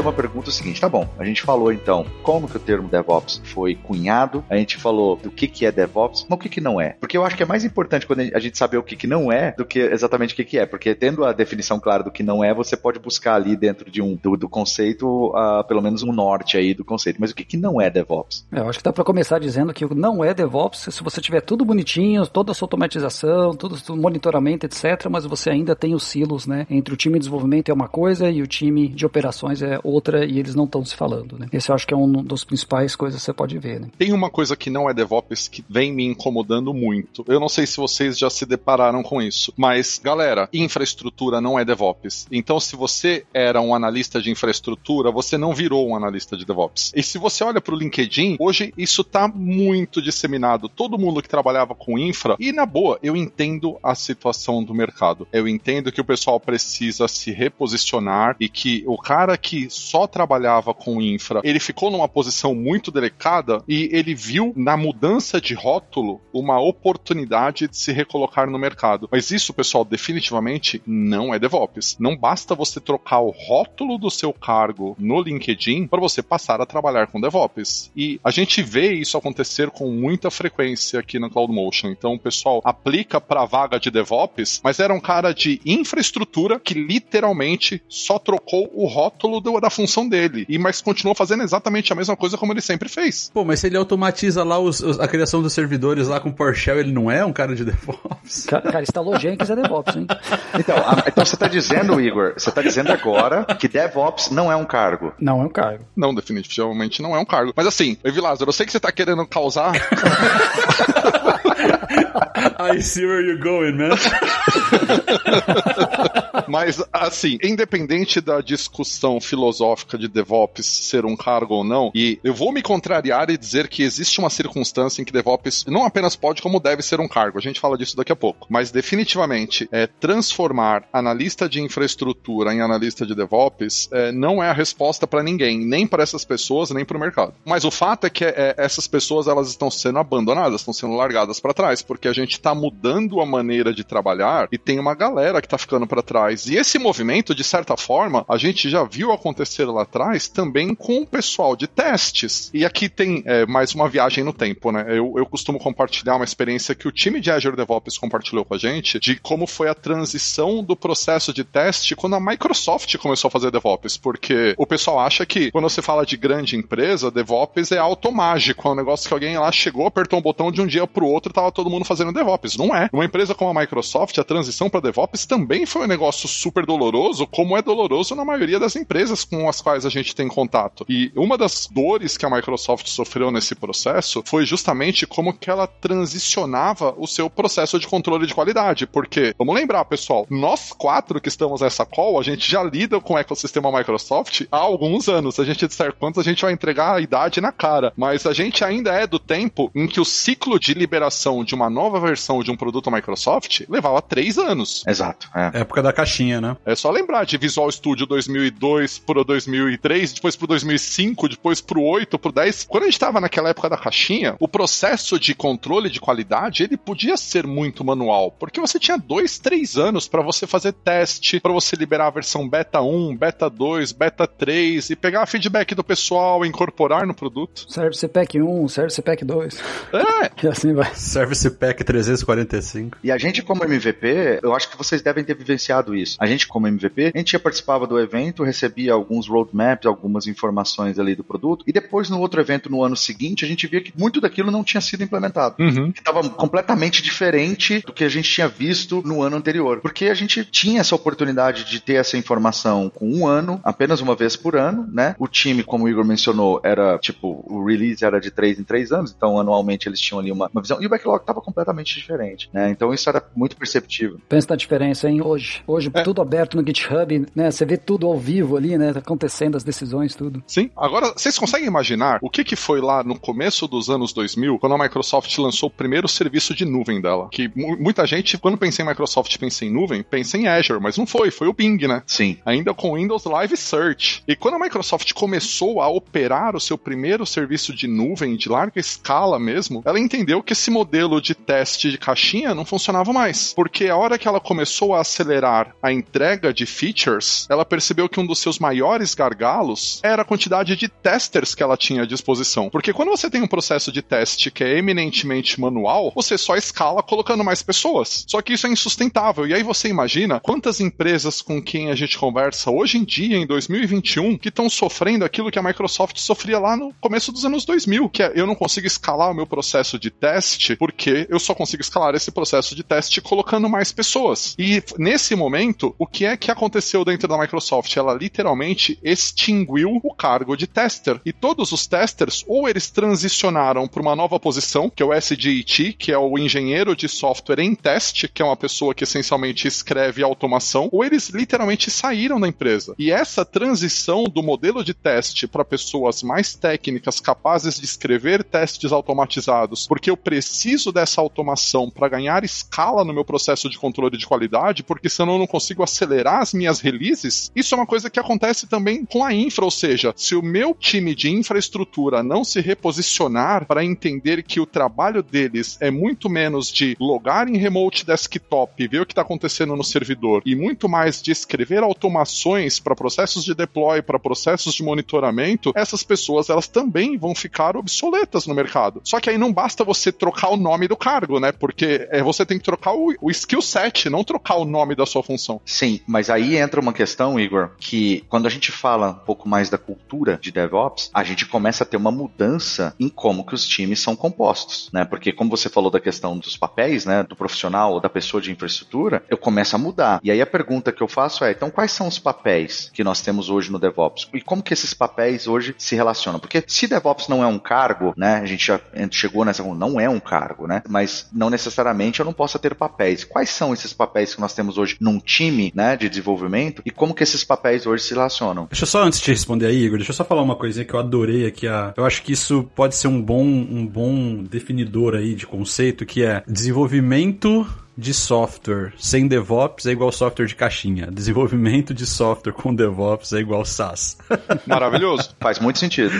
Uma 0.02 0.14
pergunta 0.14 0.50
o 0.50 0.52
seguinte, 0.52 0.80
tá 0.80 0.90
bom, 0.90 1.08
a 1.18 1.26
gente 1.26 1.42
falou 1.42 1.72
então 1.72 2.06
como 2.24 2.48
que 2.48 2.58
o 2.58 2.60
termo 2.60 2.88
DevOps 2.88 3.42
foi 3.46 3.76
cunhado, 3.76 4.44
a 4.50 4.56
gente 4.58 4.78
falou 4.78 5.16
do 5.16 5.32
que 5.32 5.48
que 5.48 5.66
é 5.66 5.72
DevOps, 5.72 6.26
mas 6.30 6.38
o 6.38 6.42
que 6.42 6.50
que 6.50 6.62
não 6.62 6.80
é? 6.80 6.96
Porque 7.00 7.18
eu 7.18 7.26
acho 7.26 7.36
que 7.36 7.44
é 7.44 7.46
mais 7.46 7.64
importante 7.64 8.06
quando 8.06 8.22
a 8.22 8.40
gente 8.40 8.58
saber 8.58 8.78
o 8.78 8.84
que 8.84 8.96
que 8.96 9.08
não 9.08 9.32
é 9.32 9.54
do 9.58 9.66
que 9.66 9.80
exatamente 9.80 10.34
o 10.34 10.36
que 10.36 10.44
que 10.44 10.58
é, 10.58 10.66
porque 10.66 10.94
tendo 10.94 11.26
a 11.26 11.34
definição 11.34 11.80
clara 11.80 12.04
do 12.04 12.12
que 12.12 12.24
não 12.24 12.44
é, 12.44 12.54
você 12.54 12.76
pode 12.76 13.00
buscar 13.00 13.36
ali 13.36 13.56
dentro 13.56 13.90
de 13.90 14.02
um 14.02 14.16
do, 14.16 14.36
do 14.36 14.50
conceito, 14.50 15.28
uh, 15.30 15.66
pelo 15.68 15.82
menos 15.82 16.04
um 16.04 16.12
norte 16.12 16.58
aí 16.58 16.74
do 16.74 16.84
conceito, 16.84 17.20
mas 17.20 17.32
o 17.32 17.36
que 17.36 17.44
que 17.44 17.58
não 17.58 17.80
é 17.80 17.90
DevOps? 17.90 18.46
É, 18.52 18.60
eu 18.60 18.70
acho 18.70 18.80
que 18.80 18.84
dá 18.84 18.94
para 18.94 19.04
começar 19.04 19.40
dizendo 19.40 19.74
que 19.74 19.86
não 19.94 20.24
é 20.24 20.34
DevOps 20.34 20.88
se 20.92 21.04
você 21.04 21.22
tiver 21.22 21.42
tudo 21.42 21.66
bonitinho, 21.66 22.26
toda 22.28 22.52
a 22.52 22.56
sua 22.56 22.66
automatização, 22.66 23.52
tudo, 23.56 23.80
tudo 23.80 24.02
monitoramento, 24.02 24.66
etc, 24.66 25.08
mas 25.10 25.26
você 25.26 25.50
ainda 25.50 25.76
tem 25.76 25.94
os 25.94 26.04
silos, 26.04 26.46
né, 26.46 26.66
entre 26.70 26.94
o 26.94 26.98
time 26.98 27.14
de 27.14 27.20
desenvolvimento 27.20 27.70
é 27.70 27.74
uma 27.74 27.88
coisa 27.88 28.30
e 28.30 28.42
o 28.42 28.48
time 28.48 28.88
de 28.88 29.06
operações 29.06 29.62
é 29.62 29.80
outra 29.84 29.91
e 30.28 30.40
eles 30.40 30.56
não 30.56 30.66
estão 30.66 30.84
se 30.86 30.96
falando, 30.96 31.38
né? 31.38 31.48
Esse 31.52 31.70
eu 31.70 31.76
acho 31.76 31.88
que 31.88 31.94
é 31.94 31.98
um 31.98 32.24
dos 32.24 32.44
principais 32.44 32.96
coisas 32.96 33.20
que 33.20 33.26
você 33.26 33.34
pode 33.34 33.58
ver, 33.58 33.80
né? 33.80 33.88
Tem 33.98 34.14
uma 34.14 34.30
coisa 34.30 34.56
que 34.56 34.70
não 34.70 34.90
é 34.90 34.94
DevOps 34.94 35.48
que 35.48 35.64
vem 35.70 35.94
me 35.94 36.06
incomodando 36.06 36.74
muito. 36.74 37.24
Eu 37.28 37.40
não 37.40 37.50
sei 37.50 37.66
se 37.66 37.78
vocês 37.78 38.18
já 38.18 38.30
se 38.30 38.46
depararam 38.46 39.04
com 39.04 39.22
isso, 39.22 39.54
mas 39.58 40.00
galera, 40.04 40.50
infraestrutura 40.54 41.42
não 41.42 41.60
é 41.60 41.66
DevOps. 41.66 42.28
Então, 42.32 42.60
se 42.60 42.76
você 42.76 43.26
era 43.34 43.62
um 43.62 43.74
analista 43.76 44.22
de 44.22 44.32
infraestrutura, 44.32 45.12
você 45.12 45.38
não 45.38 45.54
virou 45.54 45.88
um 45.88 45.96
analista 45.96 46.38
de 46.38 46.46
DevOps. 46.46 46.92
E 46.96 47.04
se 47.04 47.18
você 47.18 47.44
olha 47.44 47.62
para 47.62 47.74
o 47.74 47.78
LinkedIn, 47.78 48.38
hoje 48.40 48.74
isso 48.78 49.02
está 49.02 49.28
muito 49.28 50.02
disseminado. 50.02 50.70
Todo 50.70 50.98
mundo 50.98 51.22
que 51.22 51.30
trabalhava 51.30 51.76
com 51.76 51.98
infra, 51.98 52.36
e 52.40 52.52
na 52.52 52.66
boa, 52.66 53.00
eu 53.04 53.16
entendo 53.16 53.78
a 53.84 53.96
situação 53.96 54.64
do 54.64 54.74
mercado. 54.74 55.28
Eu 55.32 55.48
entendo 55.48 55.92
que 55.92 56.02
o 56.02 56.06
pessoal 56.06 56.40
precisa 56.40 57.08
se 57.08 57.32
reposicionar 57.32 58.36
e 58.40 58.48
que 58.48 58.84
o 58.86 58.98
cara 58.98 59.38
que 59.38 59.70
só 59.82 60.08
trabalhava 60.08 60.74
com 60.74 61.02
infra, 61.02 61.42
ele 61.44 61.60
ficou 61.60 61.90
numa 61.90 62.08
posição 62.08 62.54
muito 62.54 62.92
delicada 62.92 63.64
e 63.68 63.90
ele 63.92 64.14
viu 64.14 64.54
na 64.56 64.78
mudança 64.78 65.42
de 65.42 65.54
rótulo 65.54 66.22
uma 66.34 66.60
oportunidade 66.60 67.68
de 67.68 67.78
se 67.78 67.92
recolocar 67.92 68.50
no 68.50 68.60
mercado. 68.60 69.10
Mas 69.12 69.32
isso, 69.32 69.54
pessoal, 69.54 69.84
definitivamente 69.84 70.82
não 70.86 71.34
é 71.34 71.40
DevOps. 71.40 71.98
Não 72.00 72.16
basta 72.16 72.56
você 72.56 72.80
trocar 72.80 73.20
o 73.20 73.32
rótulo 73.32 73.98
do 73.98 74.10
seu 74.10 74.32
cargo 74.32 74.96
no 75.00 75.22
LinkedIn 75.22 75.88
para 75.88 76.00
você 76.00 76.22
passar 76.22 76.62
a 76.62 76.66
trabalhar 76.66 77.08
com 77.08 77.20
DevOps. 77.20 77.92
E 77.96 78.20
a 78.24 78.32
gente 78.32 78.62
vê 78.62 78.94
isso 78.94 79.18
acontecer 79.18 79.70
com 79.70 79.90
muita 79.92 80.30
frequência 80.30 81.00
aqui 81.00 81.20
na 81.20 81.30
CloudMotion. 81.30 81.90
Então, 81.90 82.14
o 82.14 82.20
pessoal 82.20 82.62
aplica 82.64 83.20
para 83.20 83.42
a 83.42 83.46
vaga 83.46 83.80
de 83.80 83.90
DevOps, 83.90 84.62
mas 84.64 84.80
era 84.80 84.94
um 84.94 85.00
cara 85.00 85.34
de 85.34 85.60
infraestrutura 85.66 86.60
que 86.60 86.74
literalmente 86.74 87.82
só 87.88 88.20
trocou 88.20 88.70
o 88.74 88.86
rótulo 88.86 89.42
da 89.42 89.52
função 89.72 90.08
dele. 90.08 90.46
E 90.48 90.58
mas 90.58 90.82
continuou 90.82 91.16
fazendo 91.16 91.44
exatamente 91.44 91.92
a 91.92 91.96
mesma 91.96 92.16
coisa 92.16 92.38
como 92.38 92.54
ele 92.54 92.62
sempre 92.62 92.90
fez. 92.90 93.30
Pô, 93.34 93.44
mas 93.44 93.60
se 93.60 93.68
ele 93.68 93.78
automatiza 93.78 94.44
lá 94.44 94.60
os, 94.60 94.82
os, 94.82 95.00
a 95.00 95.08
criação 95.08 95.42
dos 95.42 95.54
servidores 95.54 96.08
lá 96.08 96.20
com 96.20 96.32
PowerShell, 96.32 96.80
ele 96.80 96.92
não 96.92 97.10
é 97.10 97.26
um 97.26 97.34
cara 97.34 97.56
de 97.56 97.66
DevOps? 97.66 98.46
Cara, 98.46 98.72
cara 98.72 98.84
instalou 98.84 99.20
Jenkins 99.20 99.50
é 99.50 99.56
DevOps, 99.56 99.96
hein? 99.96 100.08
Então, 100.60 100.78
a, 100.78 101.04
então 101.08 101.26
você 101.26 101.36
está 101.36 101.48
dizendo, 101.48 102.00
Igor, 102.00 102.34
você 102.38 102.50
está 102.50 102.62
dizendo 102.62 102.92
agora 102.92 103.46
que 103.46 103.68
DevOps 103.68 104.30
não 104.30 104.52
é 104.52 104.56
um 104.56 104.66
cargo. 104.66 105.14
Não 105.20 105.42
é 105.42 105.46
um 105.46 105.50
cargo. 105.50 105.86
Não, 105.96 106.14
definitivamente 106.14 107.02
não 107.02 107.16
é 107.16 107.20
um 107.20 107.26
cargo. 107.26 107.54
Mas 107.56 107.66
assim, 107.66 107.98
Evilázaro, 108.04 108.50
eu 108.50 108.54
sei 108.54 108.66
que 108.66 108.72
você 108.72 108.78
está 108.78 108.92
querendo 108.92 109.26
causar. 109.26 109.72
I 112.60 112.82
see 112.82 113.06
where 113.06 113.22
you're 113.22 113.42
going, 113.42 113.74
man. 113.74 113.92
Mas, 116.48 116.84
assim, 116.92 117.38
independente 117.42 118.20
da 118.20 118.42
discussão 118.42 119.22
filosófica 119.22 119.98
de 119.98 120.08
DevOps 120.08 120.66
ser 120.66 121.06
um 121.06 121.16
cargo 121.16 121.56
ou 121.56 121.64
não, 121.64 121.92
e 121.96 122.20
eu 122.24 122.34
vou 122.34 122.52
me 122.52 122.62
contrariar 122.62 123.30
e 123.30 123.38
dizer 123.38 123.68
que 123.68 123.84
existe 123.84 124.20
uma 124.20 124.30
circunstância 124.30 125.02
em 125.02 125.06
que 125.06 125.14
DevOps 125.14 125.66
não 125.68 125.86
apenas 125.86 126.16
pode, 126.16 126.42
como 126.42 126.60
deve 126.60 126.82
ser 126.82 127.00
um 127.00 127.08
cargo. 127.08 127.38
A 127.38 127.42
gente 127.42 127.60
fala 127.60 127.78
disso 127.78 127.96
daqui 127.96 128.12
a 128.12 128.16
pouco. 128.16 128.48
Mas, 128.50 128.72
definitivamente, 128.72 129.70
é, 129.72 129.88
transformar 129.88 130.84
analista 130.92 131.48
de 131.48 131.62
infraestrutura 131.62 132.54
em 132.54 132.62
analista 132.62 133.06
de 133.06 133.16
DevOps 133.16 133.88
é, 133.92 134.12
não 134.12 134.44
é 134.44 134.50
a 134.50 134.54
resposta 134.54 135.08
para 135.08 135.24
ninguém, 135.24 135.66
nem 135.66 135.88
para 135.88 136.04
essas 136.04 136.26
pessoas, 136.26 136.72
nem 136.72 136.84
para 136.84 136.98
o 136.98 137.00
mercado. 137.00 137.34
Mas 137.46 137.64
o 137.64 137.72
fato 137.72 138.08
é 138.08 138.10
que 138.10 138.26
é, 138.26 138.56
essas 138.58 138.88
pessoas 138.88 139.28
elas 139.28 139.50
estão 139.50 139.72
sendo 139.72 140.00
abandonadas, 140.00 140.62
estão 140.62 140.74
sendo 140.74 140.96
largadas 140.96 141.40
para 141.40 141.54
trás, 141.54 141.82
porque 141.82 142.08
a 142.08 142.14
gente 142.14 142.31
está 142.34 142.54
mudando 142.54 143.22
a 143.22 143.26
maneira 143.26 143.74
de 143.74 143.84
trabalhar 143.84 144.48
e 144.52 144.58
tem 144.58 144.80
uma 144.80 144.96
galera 144.96 145.42
que 145.42 145.48
está 145.48 145.58
ficando 145.58 145.88
para 145.88 146.02
trás. 146.02 146.46
E 146.48 146.56
esse 146.56 146.78
movimento, 146.80 147.36
de 147.36 147.44
certa 147.44 147.76
forma, 147.78 148.26
a 148.28 148.38
gente 148.38 148.70
já 148.70 148.84
viu 148.84 149.12
acontecer 149.12 149.66
lá 149.66 149.84
atrás 149.84 150.28
também 150.28 150.74
com 150.76 151.02
o 151.02 151.06
pessoal 151.06 151.56
de 151.56 151.68
testes. 151.68 152.50
E 152.54 152.66
aqui 152.66 152.90
tem 152.90 153.24
é, 153.26 153.46
mais 153.46 153.74
uma 153.74 153.90
viagem 153.90 154.24
no 154.24 154.34
tempo, 154.34 154.72
né? 154.72 154.86
Eu, 154.88 155.14
eu 155.18 155.26
costumo 155.26 155.60
compartilhar 155.60 156.16
uma 156.16 156.26
experiência 156.26 156.76
que 156.76 156.88
o 156.88 156.92
time 156.92 157.20
de 157.20 157.32
Azure 157.32 157.56
DevOps 157.56 157.98
compartilhou 157.98 158.46
com 158.46 158.54
a 158.54 158.58
gente 158.58 159.00
de 159.00 159.16
como 159.20 159.48
foi 159.48 159.70
a 159.70 159.76
transição 159.76 160.64
do 160.64 160.76
processo 160.76 161.34
de 161.34 161.44
teste 161.44 161.96
quando 161.96 162.16
a 162.16 162.20
Microsoft 162.20 162.98
começou 162.98 163.28
a 163.28 163.32
fazer 163.32 163.52
DevOps, 163.52 163.98
porque 163.98 164.54
o 164.58 164.66
pessoal 164.66 165.00
acha 165.00 165.26
que 165.26 165.52
quando 165.52 165.70
você 165.70 165.82
fala 165.82 166.06
de 166.06 166.18
grande 166.18 166.56
empresa, 166.56 167.12
DevOps 167.12 167.72
é 167.72 167.78
automágico, 167.78 168.68
é 168.68 168.72
um 168.72 168.76
negócio 168.76 169.08
que 169.08 169.14
alguém 169.14 169.38
lá 169.38 169.52
chegou, 169.52 169.88
apertou 169.88 170.20
um 170.20 170.22
botão 170.22 170.52
de 170.52 170.62
um 170.62 170.68
dia 170.68 170.88
pro 170.88 171.06
outro 171.06 171.32
e 171.32 171.34
tava 171.34 171.52
todo 171.52 171.70
mundo 171.70 171.86
fazendo 171.86 172.12
DevOps. 172.12 172.21
Não 172.58 172.76
é. 172.76 172.90
Uma 172.92 173.06
empresa 173.06 173.36
como 173.36 173.58
a 173.58 173.62
Microsoft, 173.62 174.18
a 174.18 174.24
transição 174.24 174.70
para 174.70 174.82
DevOps 174.82 175.26
também 175.26 175.66
foi 175.66 175.84
um 175.84 175.88
negócio 175.88 176.28
super 176.28 176.66
doloroso, 176.66 177.28
como 177.28 177.58
é 177.58 177.62
doloroso 177.62 178.16
na 178.16 178.26
maioria 178.26 178.60
das 178.60 178.76
empresas 178.76 179.24
com 179.24 179.48
as 179.48 179.62
quais 179.62 179.86
a 179.86 179.90
gente 179.90 180.16
tem 180.16 180.28
contato. 180.28 180.86
E 180.88 181.12
uma 181.16 181.38
das 181.38 181.68
dores 181.72 182.18
que 182.18 182.26
a 182.26 182.30
Microsoft 182.30 182.88
sofreu 182.88 183.32
nesse 183.32 183.56
processo 183.56 184.24
foi 184.26 184.46
justamente 184.46 185.06
como 185.06 185.34
que 185.34 185.50
ela 185.50 185.68
transicionava 185.68 186.94
o 186.98 187.08
seu 187.08 187.30
processo 187.30 187.80
de 187.80 187.88
controle 187.88 188.26
de 188.26 188.34
qualidade, 188.34 188.86
porque 188.88 189.34
vamos 189.38 189.56
lembrar, 189.56 189.86
pessoal, 189.86 190.26
nós 190.30 190.72
quatro 190.72 191.22
que 191.22 191.30
estamos 191.30 191.62
nessa 191.62 191.86
call, 191.86 192.20
a 192.20 192.24
gente 192.24 192.50
já 192.50 192.64
lida 192.64 193.00
com 193.00 193.14
o 193.14 193.18
ecossistema 193.18 193.72
Microsoft 193.72 194.44
há 194.52 194.58
alguns 194.58 195.08
anos. 195.08 195.40
A 195.40 195.46
gente 195.46 195.68
disser 195.68 195.94
quantos, 195.94 196.20
a 196.20 196.30
gente 196.30 196.42
vai 196.42 196.54
entregar 196.54 196.96
a 196.96 197.02
idade 197.02 197.42
na 197.42 197.52
cara, 197.52 197.94
mas 197.96 198.26
a 198.26 198.34
gente 198.34 198.64
ainda 198.64 198.92
é 198.92 199.06
do 199.06 199.20
tempo 199.20 199.72
em 199.76 199.88
que 199.88 200.00
o 200.00 200.06
ciclo 200.06 200.60
de 200.60 200.74
liberação 200.74 201.44
de 201.44 201.56
uma 201.56 201.70
nova 201.70 202.00
versão 202.12 202.44
de 202.44 202.52
um 202.52 202.58
produto 202.58 202.92
Microsoft 202.92 203.62
levava 203.70 204.02
três 204.02 204.38
anos. 204.38 204.84
Exato. 204.86 205.30
É. 205.34 205.62
Época 205.62 205.82
da 205.82 205.94
caixinha, 205.94 206.42
né? 206.42 206.58
É 206.66 206.76
só 206.76 206.92
lembrar 206.92 207.26
de 207.26 207.38
Visual 207.38 207.72
Studio 207.72 208.06
2002 208.06 209.00
pro 209.00 209.24
2003, 209.24 210.14
depois 210.14 210.36
pro 210.36 210.48
2005, 210.48 211.30
depois 211.30 211.62
pro 211.62 211.82
8, 211.82 212.20
pro 212.20 212.32
10. 212.32 212.66
Quando 212.66 212.84
a 212.84 212.86
gente 212.88 213.00
tava 213.00 213.20
naquela 213.20 213.50
época 213.50 213.70
da 213.70 213.78
caixinha, 213.78 214.36
o 214.40 214.48
processo 214.48 215.20
de 215.20 215.34
controle 215.34 215.90
de 215.90 216.00
qualidade, 216.00 216.64
ele 216.64 216.78
podia 216.78 217.16
ser 217.18 217.48
muito 217.48 217.84
manual, 217.84 218.32
porque 218.32 218.60
você 218.60 218.80
tinha 218.80 218.98
dois, 218.98 219.40
três 219.40 219.78
anos 219.78 220.08
para 220.08 220.22
você 220.22 220.46
fazer 220.46 220.74
teste, 220.74 221.40
para 221.40 221.52
você 221.52 221.76
liberar 221.76 222.08
a 222.08 222.12
versão 222.12 222.48
beta 222.48 222.82
1, 222.82 223.16
beta 223.16 223.50
2, 223.50 223.92
beta 223.92 224.28
3 224.28 224.90
e 224.90 224.96
pegar 224.96 225.26
feedback 225.26 225.74
do 225.74 225.84
pessoal, 225.84 226.46
incorporar 226.46 227.06
no 227.06 227.14
produto. 227.14 227.66
Service 227.70 228.08
Pack 228.08 228.42
1, 228.42 228.68
Service 228.68 229.02
Pack 229.02 229.24
2. 229.24 229.64
É. 229.94 230.32
E 230.42 230.48
assim 230.48 230.74
vai. 230.74 230.94
Service 230.96 231.50
Pack 231.52 231.84
345. 232.06 232.98
E 233.04 233.12
a 233.12 233.18
gente, 233.18 233.42
como 233.42 233.64
MVP, 233.64 234.40
eu 234.42 234.54
acho 234.54 234.70
que 234.70 234.78
vocês 234.78 235.02
devem 235.02 235.24
ter 235.24 235.36
vivenciado 235.36 235.96
isso. 235.96 236.18
A 236.20 236.26
gente, 236.26 236.48
como 236.48 236.68
MVP, 236.68 237.12
a 237.14 237.18
gente 237.18 237.32
já 237.34 237.40
participava 237.40 237.88
do 237.88 238.00
evento, 238.00 238.44
recebia 238.44 238.94
alguns 238.94 239.28
roadmaps, 239.28 239.86
algumas 239.86 240.28
informações 240.28 241.00
ali 241.00 241.16
do 241.16 241.24
produto, 241.24 241.64
e 241.68 241.74
depois 241.74 242.10
no 242.10 242.20
outro 242.20 242.42
evento, 242.42 242.70
no 242.70 242.84
ano 242.84 242.96
seguinte, 242.96 243.46
a 243.46 243.48
gente 243.48 243.68
via 243.68 243.82
que 243.82 243.94
muito 243.98 244.22
daquilo 244.22 244.52
não 244.52 244.64
tinha 244.64 244.82
sido 244.82 245.04
implementado. 245.04 245.56
Uhum. 245.60 245.92
Que 245.92 246.00
estava 246.00 246.28
completamente 246.30 247.02
diferente 247.02 247.82
do 247.86 247.94
que 247.94 248.04
a 248.04 248.10
gente 248.10 248.30
tinha 248.30 248.48
visto 248.48 249.02
no 249.06 249.22
ano 249.22 249.38
anterior. 249.38 249.80
Porque 249.82 250.06
a 250.06 250.14
gente 250.14 250.46
tinha 250.46 250.82
essa 250.82 250.96
oportunidade 250.96 251.66
de 251.66 251.80
ter 251.80 251.96
essa 251.96 252.18
informação 252.18 252.90
com 252.90 253.10
um 253.12 253.28
ano, 253.28 253.60
apenas 253.64 254.02
uma 254.02 254.16
vez 254.16 254.36
por 254.36 254.56
ano, 254.56 254.88
né? 254.92 255.16
O 255.18 255.28
time, 255.28 255.64
como 255.64 255.86
o 255.86 255.90
Igor 255.90 256.06
mencionou, 256.06 256.60
era 256.64 256.98
tipo, 257.00 257.44
o 257.48 257.66
release 257.66 258.04
era 258.04 258.20
de 258.20 258.32
três 258.32 258.60
em 258.60 258.64
três 258.64 258.92
anos, 258.92 259.14
então 259.16 259.40
anualmente 259.40 259.88
eles 259.88 260.00
tinham 260.00 260.20
ali 260.20 260.32
uma, 260.32 260.50
uma 260.52 260.62
visão, 260.62 260.82
e 260.82 260.86
o 260.86 260.90
backlog 260.90 261.22
estava 261.22 261.42
completamente 261.42 261.91
diferente, 262.00 262.50
né? 262.54 262.70
Então 262.70 262.94
isso 262.94 263.10
era 263.10 263.24
muito 263.36 263.56
perceptível. 263.56 264.20
Pensa 264.30 264.48
na 264.50 264.56
diferença, 264.56 265.10
hein? 265.10 265.22
Hoje. 265.22 265.62
Hoje, 265.68 265.90
É. 265.94 266.04
tudo 266.04 266.22
aberto 266.22 266.56
no 266.58 266.66
GitHub, 266.66 267.26
né? 267.36 267.52
Você 267.52 267.66
vê 267.66 267.78
tudo 267.78 268.08
ao 268.08 268.18
vivo 268.18 268.58
ali, 268.58 268.78
né? 268.78 268.92
Acontecendo 268.96 269.56
as 269.56 269.64
decisões, 269.64 270.16
tudo. 270.16 270.44
Sim. 270.48 270.70
Agora, 270.76 271.14
vocês 271.16 271.38
conseguem 271.38 271.68
imaginar 271.68 272.20
o 272.22 272.30
que, 272.30 272.44
que 272.44 272.56
foi 272.56 272.82
lá 272.82 273.04
no 273.04 273.18
começo 273.20 273.68
dos 273.68 273.90
anos 273.90 274.14
2000, 274.14 274.58
quando 274.60 274.76
a 274.76 274.78
Microsoft 274.78 275.36
lançou 275.38 275.68
o 275.70 275.72
primeiro 275.72 276.08
serviço 276.08 276.54
de 276.54 276.66
nuvem 276.66 277.02
dela? 277.02 277.28
Que 277.32 277.50
mu- 277.56 277.78
muita 277.80 278.06
gente, 278.06 278.38
quando 278.38 278.58
pensa 278.58 278.82
em 278.82 278.86
Microsoft, 278.86 279.38
pensa 279.38 279.66
em 279.66 279.72
nuvem, 279.72 280.04
pensa 280.04 280.38
em 280.38 280.48
Azure, 280.48 280.80
mas 280.82 280.98
não 280.98 281.06
foi, 281.06 281.32
foi 281.32 281.48
o 281.48 281.54
Bing, 281.54 281.88
né? 281.88 282.04
Sim. 282.06 282.38
ainda 282.46 282.74
com 282.74 282.96
Windows 282.96 283.26
Live 283.26 283.56
Search. 283.58 284.24
E 284.28 284.36
quando 284.36 284.56
a 284.56 284.60
Microsoft 284.60 285.14
começou 285.14 285.82
a 285.82 285.88
operar 285.90 286.56
o 286.56 286.60
seu 286.60 286.78
primeiro 286.78 287.26
serviço 287.26 287.74
de 287.74 287.88
nuvem 287.88 288.36
de 288.36 288.50
larga 288.50 288.80
escala 288.80 289.40
mesmo, 289.40 289.82
ela 289.86 290.00
entendeu 290.00 290.42
que 290.44 290.54
esse 290.54 290.70
modelo 290.72 291.22
de 291.22 291.34
teste 291.36 291.81
de 291.90 291.98
caixinha 291.98 292.54
não 292.54 292.66
funcionava 292.66 293.14
mais. 293.14 293.54
Porque 293.54 293.88
a 293.88 293.96
hora 293.96 294.18
que 294.18 294.28
ela 294.28 294.40
começou 294.40 294.94
a 294.94 295.02
acelerar 295.02 295.76
a 295.82 295.92
entrega 295.92 296.54
de 296.54 296.66
features, 296.66 297.48
ela 297.50 297.66
percebeu 297.66 298.10
que 298.10 298.20
um 298.20 298.26
dos 298.26 298.40
seus 298.40 298.60
maiores 298.60 299.16
gargalos 299.16 300.00
era 300.04 300.22
a 300.22 300.26
quantidade 300.26 300.76
de 300.76 300.88
testers 300.88 301.56
que 301.56 301.64
ela 301.64 301.78
tinha 301.78 302.04
à 302.04 302.06
disposição. 302.06 302.70
Porque 302.70 302.94
quando 302.94 303.10
você 303.10 303.30
tem 303.30 303.42
um 303.42 303.48
processo 303.48 303.92
de 303.92 304.02
teste 304.02 304.52
que 304.52 304.64
é 304.64 304.78
eminentemente 304.78 305.60
manual, 305.60 306.12
você 306.14 306.38
só 306.38 306.56
escala 306.56 307.02
colocando 307.02 307.44
mais 307.44 307.64
pessoas. 307.64 308.26
Só 308.28 308.42
que 308.42 308.54
isso 308.54 308.68
é 308.68 308.70
insustentável. 308.70 309.48
E 309.48 309.54
aí 309.54 309.64
você 309.64 309.88
imagina 309.88 310.40
quantas 310.40 310.80
empresas 310.80 311.42
com 311.42 311.62
quem 311.62 311.90
a 311.90 311.96
gente 311.96 312.18
conversa 312.18 312.70
hoje 312.70 312.98
em 312.98 313.04
dia, 313.04 313.38
em 313.38 313.46
2021, 313.46 314.38
que 314.38 314.50
estão 314.50 314.70
sofrendo 314.70 315.26
aquilo 315.26 315.52
que 315.52 315.60
a 315.60 315.64
Microsoft 315.64 316.18
sofria 316.18 316.60
lá 316.60 316.76
no 316.76 316.94
começo 317.00 317.32
dos 317.32 317.46
anos 317.46 317.66
2000, 317.66 318.10
que 318.10 318.24
é 318.24 318.32
eu 318.36 318.48
não 318.48 318.56
consigo 318.56 318.88
escalar 318.88 319.32
o 319.32 319.34
meu 319.34 319.46
processo 319.46 320.00
de 320.00 320.10
teste 320.10 320.76
porque 320.76 321.28
eu 321.30 321.40
só 321.40 321.54
consigo 321.54 321.71
escalar 321.80 322.16
esse 322.16 322.32
processo 322.32 322.76
de 322.76 322.84
teste 322.84 323.22
colocando 323.22 323.70
mais 323.70 323.92
pessoas. 323.92 324.56
E 324.58 324.84
nesse 324.98 325.36
momento, 325.36 325.96
o 325.98 326.08
que 326.08 326.26
é 326.26 326.36
que 326.36 326.52
aconteceu 326.52 327.06
dentro 327.06 327.28
da 327.28 327.38
Microsoft? 327.38 327.96
Ela 327.96 328.14
literalmente 328.14 329.00
extinguiu 329.04 330.00
o 330.04 330.14
cargo 330.14 330.58
de 330.58 330.68
tester. 330.68 331.22
E 331.26 331.32
todos 331.32 331.72
os 331.72 331.88
testers, 331.88 332.44
ou 332.48 332.68
eles 332.68 332.90
transicionaram 332.90 333.88
para 333.88 334.02
uma 334.02 334.16
nova 334.16 334.40
posição, 334.40 334.90
que 334.90 335.04
é 335.04 335.06
o 335.06 335.14
SDET, 335.14 335.94
que 335.94 336.12
é 336.12 336.18
o 336.18 336.38
engenheiro 336.38 336.96
de 336.96 337.08
software 337.08 337.60
em 337.60 337.76
teste, 337.76 338.28
que 338.28 338.42
é 338.42 338.46
uma 338.46 338.58
pessoa 338.58 338.94
que 338.94 339.04
essencialmente 339.04 339.68
escreve 339.68 340.24
automação, 340.24 340.90
ou 340.92 341.06
eles 341.06 341.30
literalmente 341.30 341.92
saíram 341.92 342.40
da 342.40 342.48
empresa. 342.48 342.96
E 342.98 343.12
essa 343.12 343.46
transição 343.46 344.24
do 344.24 344.42
modelo 344.42 344.84
de 344.84 344.94
teste 344.94 345.48
para 345.48 345.64
pessoas 345.64 346.24
mais 346.24 346.56
técnicas, 346.56 347.20
capazes 347.20 347.80
de 347.80 347.86
escrever 347.86 348.44
testes 348.44 348.92
automatizados, 348.92 349.88
porque 349.88 350.10
eu 350.10 350.18
preciso 350.18 350.92
dessa 350.92 351.22
automação 351.22 351.51
para 351.90 352.10
ganhar 352.10 352.44
escala 352.44 353.04
no 353.04 353.14
meu 353.14 353.26
processo 353.26 353.70
de 353.70 353.78
controle 353.78 354.18
de 354.18 354.26
qualidade, 354.26 354.84
porque 354.84 355.10
senão 355.10 355.34
eu 355.34 355.40
não 355.40 355.48
consigo 355.48 355.84
acelerar 355.84 356.42
as 356.42 356.54
minhas 356.54 356.80
releases. 356.80 357.52
Isso 357.56 357.74
é 357.74 357.78
uma 357.78 357.88
coisa 357.88 358.10
que 358.10 358.20
acontece 358.20 358.68
também 358.68 359.06
com 359.06 359.24
a 359.24 359.34
infra, 359.34 359.66
ou 359.66 359.72
seja, 359.72 360.14
se 360.16 360.36
o 360.36 360.42
meu 360.42 360.74
time 360.74 361.16
de 361.16 361.30
infraestrutura 361.30 362.24
não 362.24 362.44
se 362.44 362.62
reposicionar 362.62 363.66
para 363.66 363.84
entender 363.84 364.44
que 364.44 364.60
o 364.60 364.66
trabalho 364.66 365.24
deles 365.24 365.78
é 365.80 365.92
muito 365.92 366.30
menos 366.30 366.72
de 366.72 366.96
logar 367.00 367.48
em 367.48 367.58
remote 367.58 368.06
desktop, 368.06 368.88
ver 368.88 369.02
o 369.02 369.06
que 369.06 369.14
está 369.14 369.22
acontecendo 369.22 369.76
no 369.76 369.84
servidor 369.84 370.42
e 370.46 370.56
muito 370.56 370.88
mais 370.88 371.22
de 371.22 371.32
escrever 371.32 371.84
automações 371.84 372.80
para 372.80 372.96
processos 372.96 373.44
de 373.44 373.54
deploy, 373.54 374.02
para 374.02 374.20
processos 374.20 374.74
de 374.74 374.84
monitoramento, 374.84 375.72
essas 375.76 376.04
pessoas 376.04 376.50
elas 376.50 376.68
também 376.68 377.18
vão 377.18 377.36
ficar 377.36 377.76
obsoletas 377.76 378.48
no 378.48 378.56
mercado. 378.56 379.02
Só 379.04 379.20
que 379.20 379.30
aí 379.30 379.38
não 379.38 379.52
basta 379.52 379.84
você 379.84 380.12
trocar 380.12 380.50
o 380.50 380.58
nome 380.58 380.88
do 380.88 380.96
cargo, 380.96 381.40
né? 381.42 381.52
Porque 381.52 382.08
é, 382.10 382.22
você 382.22 382.46
tem 382.46 382.58
que 382.58 382.64
trocar 382.64 382.94
o, 382.94 383.14
o 383.20 383.32
skill 383.32 383.62
set, 383.62 384.10
não 384.10 384.24
trocar 384.24 384.56
o 384.56 384.66
nome 384.66 384.96
da 384.96 385.06
sua 385.06 385.24
função. 385.24 385.60
Sim, 385.66 386.00
mas 386.08 386.30
aí 386.30 386.56
entra 386.56 386.80
uma 386.80 386.94
questão, 386.94 387.40
Igor, 387.40 387.72
que 387.80 388.24
quando 388.30 388.46
a 388.46 388.50
gente 388.50 388.72
fala 388.72 389.10
um 389.10 389.26
pouco 389.26 389.50
mais 389.50 389.70
da 389.70 389.78
cultura 389.78 390.40
de 390.42 390.52
DevOps, 390.52 391.10
a 391.14 391.24
gente 391.24 391.46
começa 391.46 391.84
a 391.84 391.88
ter 391.88 391.98
uma 391.98 392.12
mudança 392.12 392.96
em 393.00 393.10
como 393.10 393.46
que 393.46 393.54
os 393.54 393.68
times 393.68 394.00
são 394.00 394.16
compostos, 394.16 394.90
né? 394.94 395.04
Porque 395.04 395.32
como 395.32 395.50
você 395.50 395.68
falou 395.70 395.92
da 395.92 396.00
questão 396.00 396.38
dos 396.38 396.56
papéis, 396.56 397.06
né, 397.06 397.24
do 397.24 397.36
profissional 397.36 397.94
ou 397.94 398.00
da 398.00 398.10
pessoa 398.10 398.42
de 398.42 398.52
infraestrutura, 398.52 399.24
eu 399.30 399.38
começo 399.38 399.76
a 399.76 399.80
mudar. 399.80 400.20
E 400.24 400.32
aí 400.32 400.42
a 400.42 400.46
pergunta 400.46 400.92
que 400.92 401.02
eu 401.02 401.08
faço 401.08 401.44
é, 401.44 401.52
então 401.52 401.72
quais 401.72 401.92
são 401.92 402.08
os 402.08 402.20
papéis 402.20 402.90
que 402.94 403.04
nós 403.04 403.22
temos 403.22 403.50
hoje 403.50 403.72
no 403.72 403.80
DevOps? 403.80 404.28
E 404.34 404.42
como 404.42 404.62
que 404.62 404.74
esses 404.74 404.94
papéis 404.94 405.48
hoje 405.48 405.76
se 405.78 405.96
relacionam? 405.96 406.40
Porque 406.40 406.64
se 406.68 406.88
DevOps 406.88 407.28
não 407.28 407.44
é 407.44 407.48
um 407.48 407.60
cargo, 407.60 408.14
né, 408.16 408.36
a 408.36 408.46
gente 408.46 408.66
já 408.68 408.80
chegou 409.12 409.44
nessa, 409.44 409.64
não 409.64 410.00
é 410.00 410.10
um 410.10 410.20
cargo, 410.20 410.68
né? 410.68 410.82
Mas 410.88 411.30
não 411.32 411.50
necessariamente 411.50 412.20
eu 412.20 412.26
não 412.26 412.34
posso 412.34 412.60
ter 412.60 412.76
papéis. 412.76 413.24
Quais 413.24 413.50
são 413.50 413.74
esses 413.74 413.94
papéis 413.94 414.36
que 414.36 414.42
nós 414.42 414.54
temos 414.54 414.78
hoje 414.78 414.98
num 415.00 415.20
time, 415.20 415.72
né, 415.76 415.96
de 415.96 416.10
desenvolvimento 416.10 416.82
e 416.86 416.92
como 416.92 417.14
que 417.14 417.24
esses 417.24 417.44
papéis 417.44 417.86
hoje 417.86 418.04
se 418.04 418.14
relacionam? 418.14 418.68
Deixa 418.70 418.84
eu 418.84 418.88
só, 418.88 419.04
antes 419.04 419.20
de 419.20 419.32
responder 419.32 419.68
aí, 419.68 419.84
Igor, 419.84 419.98
deixa 419.98 420.12
eu 420.12 420.16
só 420.16 420.26
falar 420.26 420.42
uma 420.42 420.56
coisinha 420.56 420.86
que 420.86 420.94
eu 420.94 421.00
adorei 421.00 421.46
aqui. 421.46 421.68
A... 421.68 421.94
Eu 421.96 422.06
acho 422.06 422.22
que 422.24 422.32
isso 422.32 422.70
pode 422.76 422.96
ser 422.96 423.08
um 423.08 423.22
bom, 423.22 423.44
um 423.44 423.86
bom 423.86 424.44
definidor 424.44 425.16
aí 425.16 425.36
de 425.36 425.46
conceito, 425.46 426.06
que 426.06 426.24
é 426.24 426.44
desenvolvimento 426.48 427.68
de 427.98 428.14
software 428.14 428.94
sem 428.98 429.28
DevOps 429.28 429.86
é 429.86 429.92
igual 429.92 430.12
software 430.12 430.46
de 430.46 430.56
caixinha. 430.56 431.08
Desenvolvimento 431.12 431.94
de 431.94 432.06
software 432.06 432.54
com 432.54 432.74
DevOps 432.74 433.34
é 433.34 433.40
igual 433.40 433.66
SaaS. 433.66 434.18
Maravilhoso. 434.66 435.36
Faz 435.40 435.60
muito 435.60 435.80
sentido. 435.80 436.14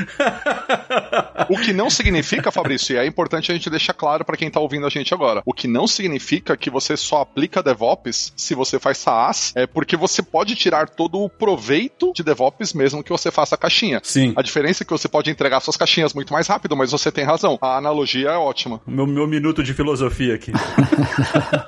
O 1.50 1.58
que 1.58 1.74
não 1.74 1.90
significa, 1.90 2.52
Fabrício, 2.52 2.96
e 2.96 3.00
é 3.00 3.06
importante 3.06 3.52
a 3.52 3.56
gente 3.56 3.70
deixar 3.70 3.94
claro 3.94 4.24
para 4.24 4.38
quem 4.38 4.48
está 4.48 4.60
ouvindo 4.60 4.86
a 4.86 4.90
gente 4.90 5.14
agora, 5.14 5.42
o 5.46 5.54
que 5.54 5.68
não 5.68 5.88
significa 5.88 6.56
que 6.56 6.70
você 6.70 6.96
só 6.96 7.22
aplica 7.22 7.64
DevOps 7.64 8.34
se 8.36 8.56
você 8.56 8.80
faz 8.80 8.98
SaaS, 8.98 9.54
é 9.56 9.66
porque 9.66 9.96
você 9.96 10.22
pode 10.22 10.56
tirar 10.56 10.90
todo 10.90 11.20
o 11.22 11.30
proveito 11.30 12.12
de 12.14 12.24
DevOps 12.24 12.74
mesmo 12.74 13.04
que 13.04 13.12
você 13.12 13.32
faça 13.32 13.56
a 13.56 13.58
caixinha. 13.58 14.00
Sim. 14.04 14.34
A 14.36 14.42
diferença 14.42 14.84
é 14.84 14.86
que 14.86 14.92
você 14.92 15.08
pode 15.08 15.30
entregar 15.30 15.60
suas 15.60 15.78
caixinhas 15.78 16.14
muito 16.14 16.34
mais 16.34 16.48
rápido, 16.48 16.76
mas 16.76 16.92
você 16.92 17.12
tem 17.12 17.24
razão. 17.24 17.58
A 17.62 17.78
analogia 17.78 18.30
é 18.30 18.38
ótima. 18.38 18.82
Meu, 18.86 19.08
meu 19.08 19.28
minuto 19.28 19.64
de 19.64 19.74
filosofia 19.74 20.36
aqui. 20.36 20.52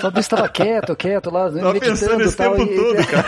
Fabrício 0.00 0.36
tava 0.36 0.48
quieto, 0.48 0.94
quieto 0.96 1.30
lá, 1.30 1.44
Tava 1.50 1.72
meditando 1.72 1.98
pensando 1.98 2.22
esse 2.22 2.36
tal. 2.36 2.54
tempo 2.56 2.72
e- 2.72 2.76
todo, 2.76 3.06
cara. 3.08 3.26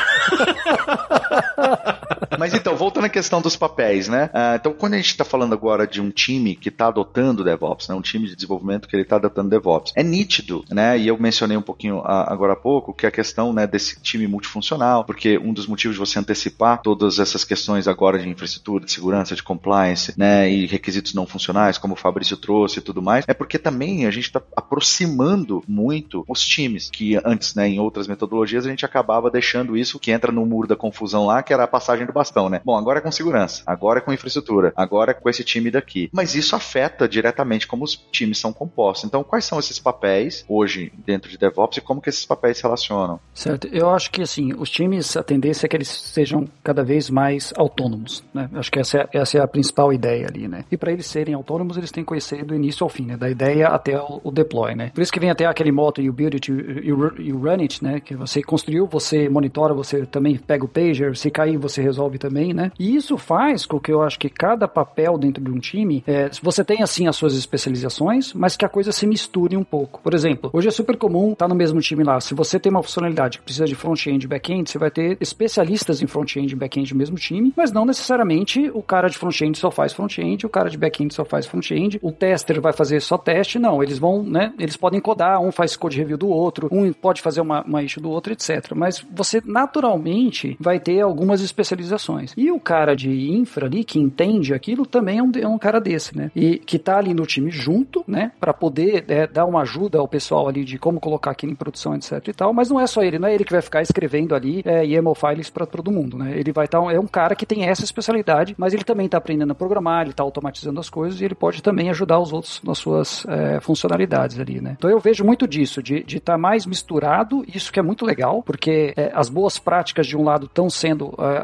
Mas 2.38 2.54
então, 2.54 2.76
voltando 2.76 3.04
à 3.04 3.08
questão 3.08 3.40
dos 3.40 3.56
papéis, 3.56 4.08
né? 4.08 4.30
Ah, 4.32 4.56
então, 4.56 4.72
quando 4.72 4.94
a 4.94 4.96
gente 4.96 5.10
está 5.10 5.24
falando 5.24 5.52
agora 5.52 5.86
de 5.86 6.00
um 6.00 6.10
time 6.10 6.56
que 6.56 6.68
está 6.68 6.88
adotando 6.88 7.44
DevOps, 7.44 7.88
né? 7.88 7.94
Um 7.94 8.02
time 8.02 8.26
de 8.26 8.34
desenvolvimento 8.34 8.88
que 8.88 8.96
ele 8.96 9.02
está 9.02 9.16
adotando 9.16 9.50
DevOps, 9.50 9.92
é 9.96 10.02
nítido, 10.02 10.64
né? 10.70 10.98
E 10.98 11.08
eu 11.08 11.18
mencionei 11.18 11.56
um 11.56 11.62
pouquinho 11.62 12.00
ah, 12.04 12.32
agora 12.32 12.54
há 12.54 12.56
pouco 12.56 12.92
que 12.92 13.06
a 13.06 13.10
questão, 13.10 13.52
né, 13.52 13.66
desse 13.66 14.00
time 14.00 14.26
multifuncional, 14.26 15.04
porque 15.04 15.38
um 15.38 15.52
dos 15.52 15.66
motivos 15.66 15.96
de 15.96 16.00
você 16.00 16.18
antecipar 16.18 16.80
todas 16.82 17.18
essas 17.18 17.44
questões 17.44 17.88
agora 17.88 18.18
de 18.18 18.28
infraestrutura, 18.28 18.84
de 18.84 18.92
segurança, 18.92 19.34
de 19.34 19.42
compliance, 19.42 20.14
né, 20.16 20.50
e 20.50 20.66
requisitos 20.66 21.14
não 21.14 21.26
funcionais, 21.26 21.78
como 21.78 21.94
o 21.94 21.96
Fabrício 21.96 22.36
trouxe 22.36 22.78
e 22.78 22.82
tudo 22.82 23.02
mais, 23.02 23.24
é 23.26 23.34
porque 23.34 23.58
também 23.58 24.06
a 24.06 24.10
gente 24.10 24.26
está 24.26 24.42
aproximando 24.56 25.62
muito 25.66 26.24
os 26.28 26.44
times, 26.44 26.90
que 26.90 27.16
antes, 27.24 27.54
né, 27.54 27.68
em 27.68 27.80
outras 27.80 28.06
metodologias 28.06 28.66
a 28.66 28.70
gente 28.70 28.84
acabava 28.84 29.30
deixando 29.30 29.76
isso 29.76 29.98
que 29.98 30.10
entra 30.10 30.32
no 30.32 30.44
muro 30.46 30.68
da 30.68 30.76
confusão 30.76 31.26
lá, 31.26 31.42
que 31.42 31.52
era 31.52 31.64
a 31.64 31.68
passagem 31.68 32.06
do 32.06 32.12
bastão 32.16 32.46
né? 32.48 32.60
Bom, 32.64 32.76
agora 32.76 32.98
é 32.98 33.02
com 33.02 33.10
segurança, 33.10 33.62
agora 33.66 33.98
é 33.98 34.02
com 34.02 34.12
infraestrutura, 34.12 34.72
agora 34.76 35.10
é 35.10 35.14
com 35.14 35.28
esse 35.28 35.44
time 35.44 35.70
daqui. 35.70 36.08
Mas 36.12 36.34
isso 36.34 36.54
afeta 36.54 37.08
diretamente 37.08 37.66
como 37.66 37.84
os 37.84 37.96
times 38.10 38.38
são 38.38 38.52
compostos. 38.52 39.04
Então, 39.04 39.22
quais 39.24 39.44
são 39.44 39.58
esses 39.58 39.78
papéis 39.78 40.44
hoje 40.48 40.92
dentro 41.04 41.30
de 41.30 41.38
DevOps 41.38 41.78
e 41.78 41.80
como 41.80 42.00
que 42.00 42.08
esses 42.08 42.24
papéis 42.24 42.58
se 42.58 42.62
relacionam? 42.62 43.20
Certo. 43.34 43.68
Eu 43.68 43.90
acho 43.90 44.10
que 44.10 44.22
assim, 44.22 44.52
os 44.54 44.70
times, 44.70 45.16
a 45.16 45.22
tendência 45.22 45.66
é 45.66 45.68
que 45.68 45.76
eles 45.76 45.88
sejam 45.88 46.46
cada 46.62 46.82
vez 46.82 47.10
mais 47.10 47.52
autônomos, 47.56 48.24
né? 48.32 48.48
Acho 48.54 48.70
que 48.70 48.78
essa 48.78 48.98
é, 48.98 49.08
essa 49.12 49.38
é 49.38 49.40
a 49.40 49.48
principal 49.48 49.92
ideia 49.92 50.26
ali, 50.26 50.48
né? 50.48 50.64
E 50.70 50.76
para 50.76 50.92
eles 50.92 51.06
serem 51.06 51.34
autônomos, 51.34 51.76
eles 51.76 51.90
têm 51.90 52.02
que 52.02 52.08
conhecer 52.08 52.44
do 52.44 52.54
início 52.54 52.84
ao 52.84 52.90
fim, 52.90 53.06
né? 53.06 53.16
Da 53.16 53.30
ideia 53.30 53.68
até 53.68 53.98
o, 53.98 54.20
o 54.24 54.30
deploy, 54.30 54.74
né? 54.74 54.90
Por 54.94 55.00
isso 55.00 55.12
que 55.12 55.20
vem 55.20 55.30
até 55.30 55.46
aquele 55.46 55.72
moto 55.72 56.00
you 56.00 56.12
build 56.12 56.36
it, 56.36 56.50
you, 56.50 57.12
you 57.18 57.38
run 57.38 57.60
it, 57.60 57.82
né? 57.82 58.00
Que 58.00 58.14
você 58.14 58.42
construiu, 58.42 58.86
você 58.86 59.28
monitora, 59.28 59.74
você 59.74 60.06
também 60.06 60.36
pega 60.36 60.64
o 60.64 60.68
pager, 60.68 61.16
se 61.16 61.30
cair 61.30 61.56
você 61.56 61.82
resolve 62.06 62.18
também, 62.18 62.54
né? 62.54 62.70
E 62.78 62.94
isso 62.94 63.18
faz 63.18 63.66
com 63.66 63.78
que 63.80 63.92
eu 63.92 64.02
acho 64.02 64.18
que 64.18 64.28
cada 64.28 64.66
papel 64.68 65.18
dentro 65.18 65.42
de 65.42 65.50
um 65.50 65.58
time, 65.58 66.02
é, 66.06 66.30
você 66.42 66.64
tem 66.64 66.82
assim 66.82 67.06
as 67.06 67.16
suas 67.16 67.34
especializações, 67.36 68.32
mas 68.32 68.56
que 68.56 68.64
a 68.64 68.68
coisa 68.68 68.92
se 68.92 69.06
misture 69.06 69.56
um 69.56 69.64
pouco. 69.64 70.00
Por 70.02 70.14
exemplo, 70.14 70.50
hoje 70.52 70.68
é 70.68 70.70
super 70.70 70.96
comum 70.96 71.32
estar 71.32 71.46
tá 71.46 71.48
no 71.48 71.54
mesmo 71.54 71.80
time 71.80 72.04
lá. 72.04 72.20
Se 72.20 72.34
você 72.34 72.58
tem 72.58 72.70
uma 72.70 72.82
funcionalidade 72.82 73.38
que 73.38 73.44
precisa 73.44 73.66
de 73.66 73.74
front-end 73.74 74.24
e 74.24 74.28
back-end, 74.28 74.70
você 74.70 74.78
vai 74.78 74.90
ter 74.90 75.16
especialistas 75.20 76.02
em 76.02 76.06
front-end 76.06 76.52
e 76.52 76.56
back-end 76.56 76.92
no 76.92 76.98
mesmo 76.98 77.16
time, 77.16 77.52
mas 77.56 77.72
não 77.72 77.84
necessariamente 77.84 78.70
o 78.72 78.82
cara 78.82 79.08
de 79.08 79.18
front-end 79.18 79.58
só 79.58 79.70
faz 79.70 79.92
front-end, 79.92 80.46
o 80.46 80.48
cara 80.48 80.70
de 80.70 80.78
back-end 80.78 81.12
só 81.12 81.24
faz 81.24 81.46
front-end, 81.46 81.98
o 82.02 82.12
tester 82.12 82.60
vai 82.60 82.72
fazer 82.72 83.00
só 83.00 83.18
teste, 83.18 83.58
não, 83.58 83.82
eles 83.82 83.98
vão, 83.98 84.22
né, 84.22 84.52
eles 84.58 84.76
podem 84.76 85.00
codar, 85.00 85.40
um 85.40 85.50
faz 85.50 85.76
code 85.76 85.98
review 85.98 86.16
do 86.16 86.28
outro, 86.28 86.68
um 86.70 86.92
pode 86.92 87.20
fazer 87.20 87.40
uma, 87.40 87.62
uma 87.62 87.82
issue 87.82 88.02
do 88.02 88.10
outro, 88.10 88.32
etc. 88.32 88.72
Mas 88.74 89.04
você 89.14 89.42
naturalmente 89.44 90.56
vai 90.60 90.78
ter 90.78 91.00
algumas 91.00 91.40
especializações. 91.40 91.95
E 92.36 92.50
o 92.50 92.60
cara 92.60 92.94
de 92.94 93.32
infra 93.32 93.66
ali, 93.66 93.84
que 93.84 93.98
entende 93.98 94.54
aquilo, 94.54 94.86
também 94.86 95.18
é 95.18 95.22
um, 95.22 95.32
é 95.40 95.48
um 95.48 95.58
cara 95.58 95.80
desse, 95.80 96.16
né? 96.16 96.30
E 96.34 96.58
que 96.58 96.78
tá 96.78 96.98
ali 96.98 97.14
no 97.14 97.26
time 97.26 97.50
junto, 97.50 98.04
né, 98.06 98.32
para 98.40 98.52
poder 98.52 99.04
é, 99.08 99.26
dar 99.26 99.44
uma 99.44 99.62
ajuda 99.62 99.98
ao 99.98 100.08
pessoal 100.08 100.48
ali 100.48 100.64
de 100.64 100.78
como 100.78 101.00
colocar 101.00 101.30
aquilo 101.30 101.52
em 101.52 101.56
produção, 101.56 101.94
etc 101.94 102.26
e 102.26 102.32
tal, 102.32 102.52
mas 102.52 102.70
não 102.70 102.80
é 102.80 102.86
só 102.86 103.02
ele, 103.02 103.18
não 103.18 103.28
é 103.28 103.34
ele 103.34 103.44
que 103.44 103.52
vai 103.52 103.62
ficar 103.62 103.82
escrevendo 103.82 104.34
ali 104.34 104.62
é, 104.64 104.84
YAML 104.84 105.14
files 105.14 105.50
para 105.50 105.66
todo 105.66 105.90
mundo, 105.90 106.16
né? 106.18 106.38
Ele 106.38 106.52
vai 106.52 106.66
estar, 106.66 106.80
tá, 106.80 106.92
é 106.92 106.98
um 106.98 107.06
cara 107.06 107.34
que 107.34 107.46
tem 107.46 107.64
essa 107.64 107.84
especialidade, 107.84 108.54
mas 108.58 108.74
ele 108.74 108.84
também 108.84 109.06
está 109.06 109.18
aprendendo 109.18 109.50
a 109.52 109.54
programar, 109.54 110.02
ele 110.02 110.10
está 110.10 110.22
automatizando 110.22 110.80
as 110.80 110.88
coisas 110.88 111.20
e 111.20 111.24
ele 111.24 111.34
pode 111.34 111.62
também 111.62 111.90
ajudar 111.90 112.18
os 112.18 112.32
outros 112.32 112.60
nas 112.62 112.78
suas 112.78 113.26
é, 113.28 113.60
funcionalidades 113.60 114.38
ali, 114.38 114.60
né? 114.60 114.76
Então 114.78 114.90
eu 114.90 114.98
vejo 114.98 115.24
muito 115.24 115.46
disso, 115.46 115.82
de 115.82 116.04
estar 116.06 116.32
tá 116.32 116.38
mais 116.38 116.66
misturado, 116.66 117.44
isso 117.52 117.72
que 117.72 117.78
é 117.78 117.82
muito 117.82 118.04
legal, 118.04 118.42
porque 118.42 118.92
é, 118.96 119.10
as 119.14 119.28
boas 119.28 119.58
práticas 119.58 120.06
de 120.06 120.16
um 120.16 120.22
lado 120.22 120.46
estão 120.46 120.68
sendo 120.68 121.14
é, 121.18 121.38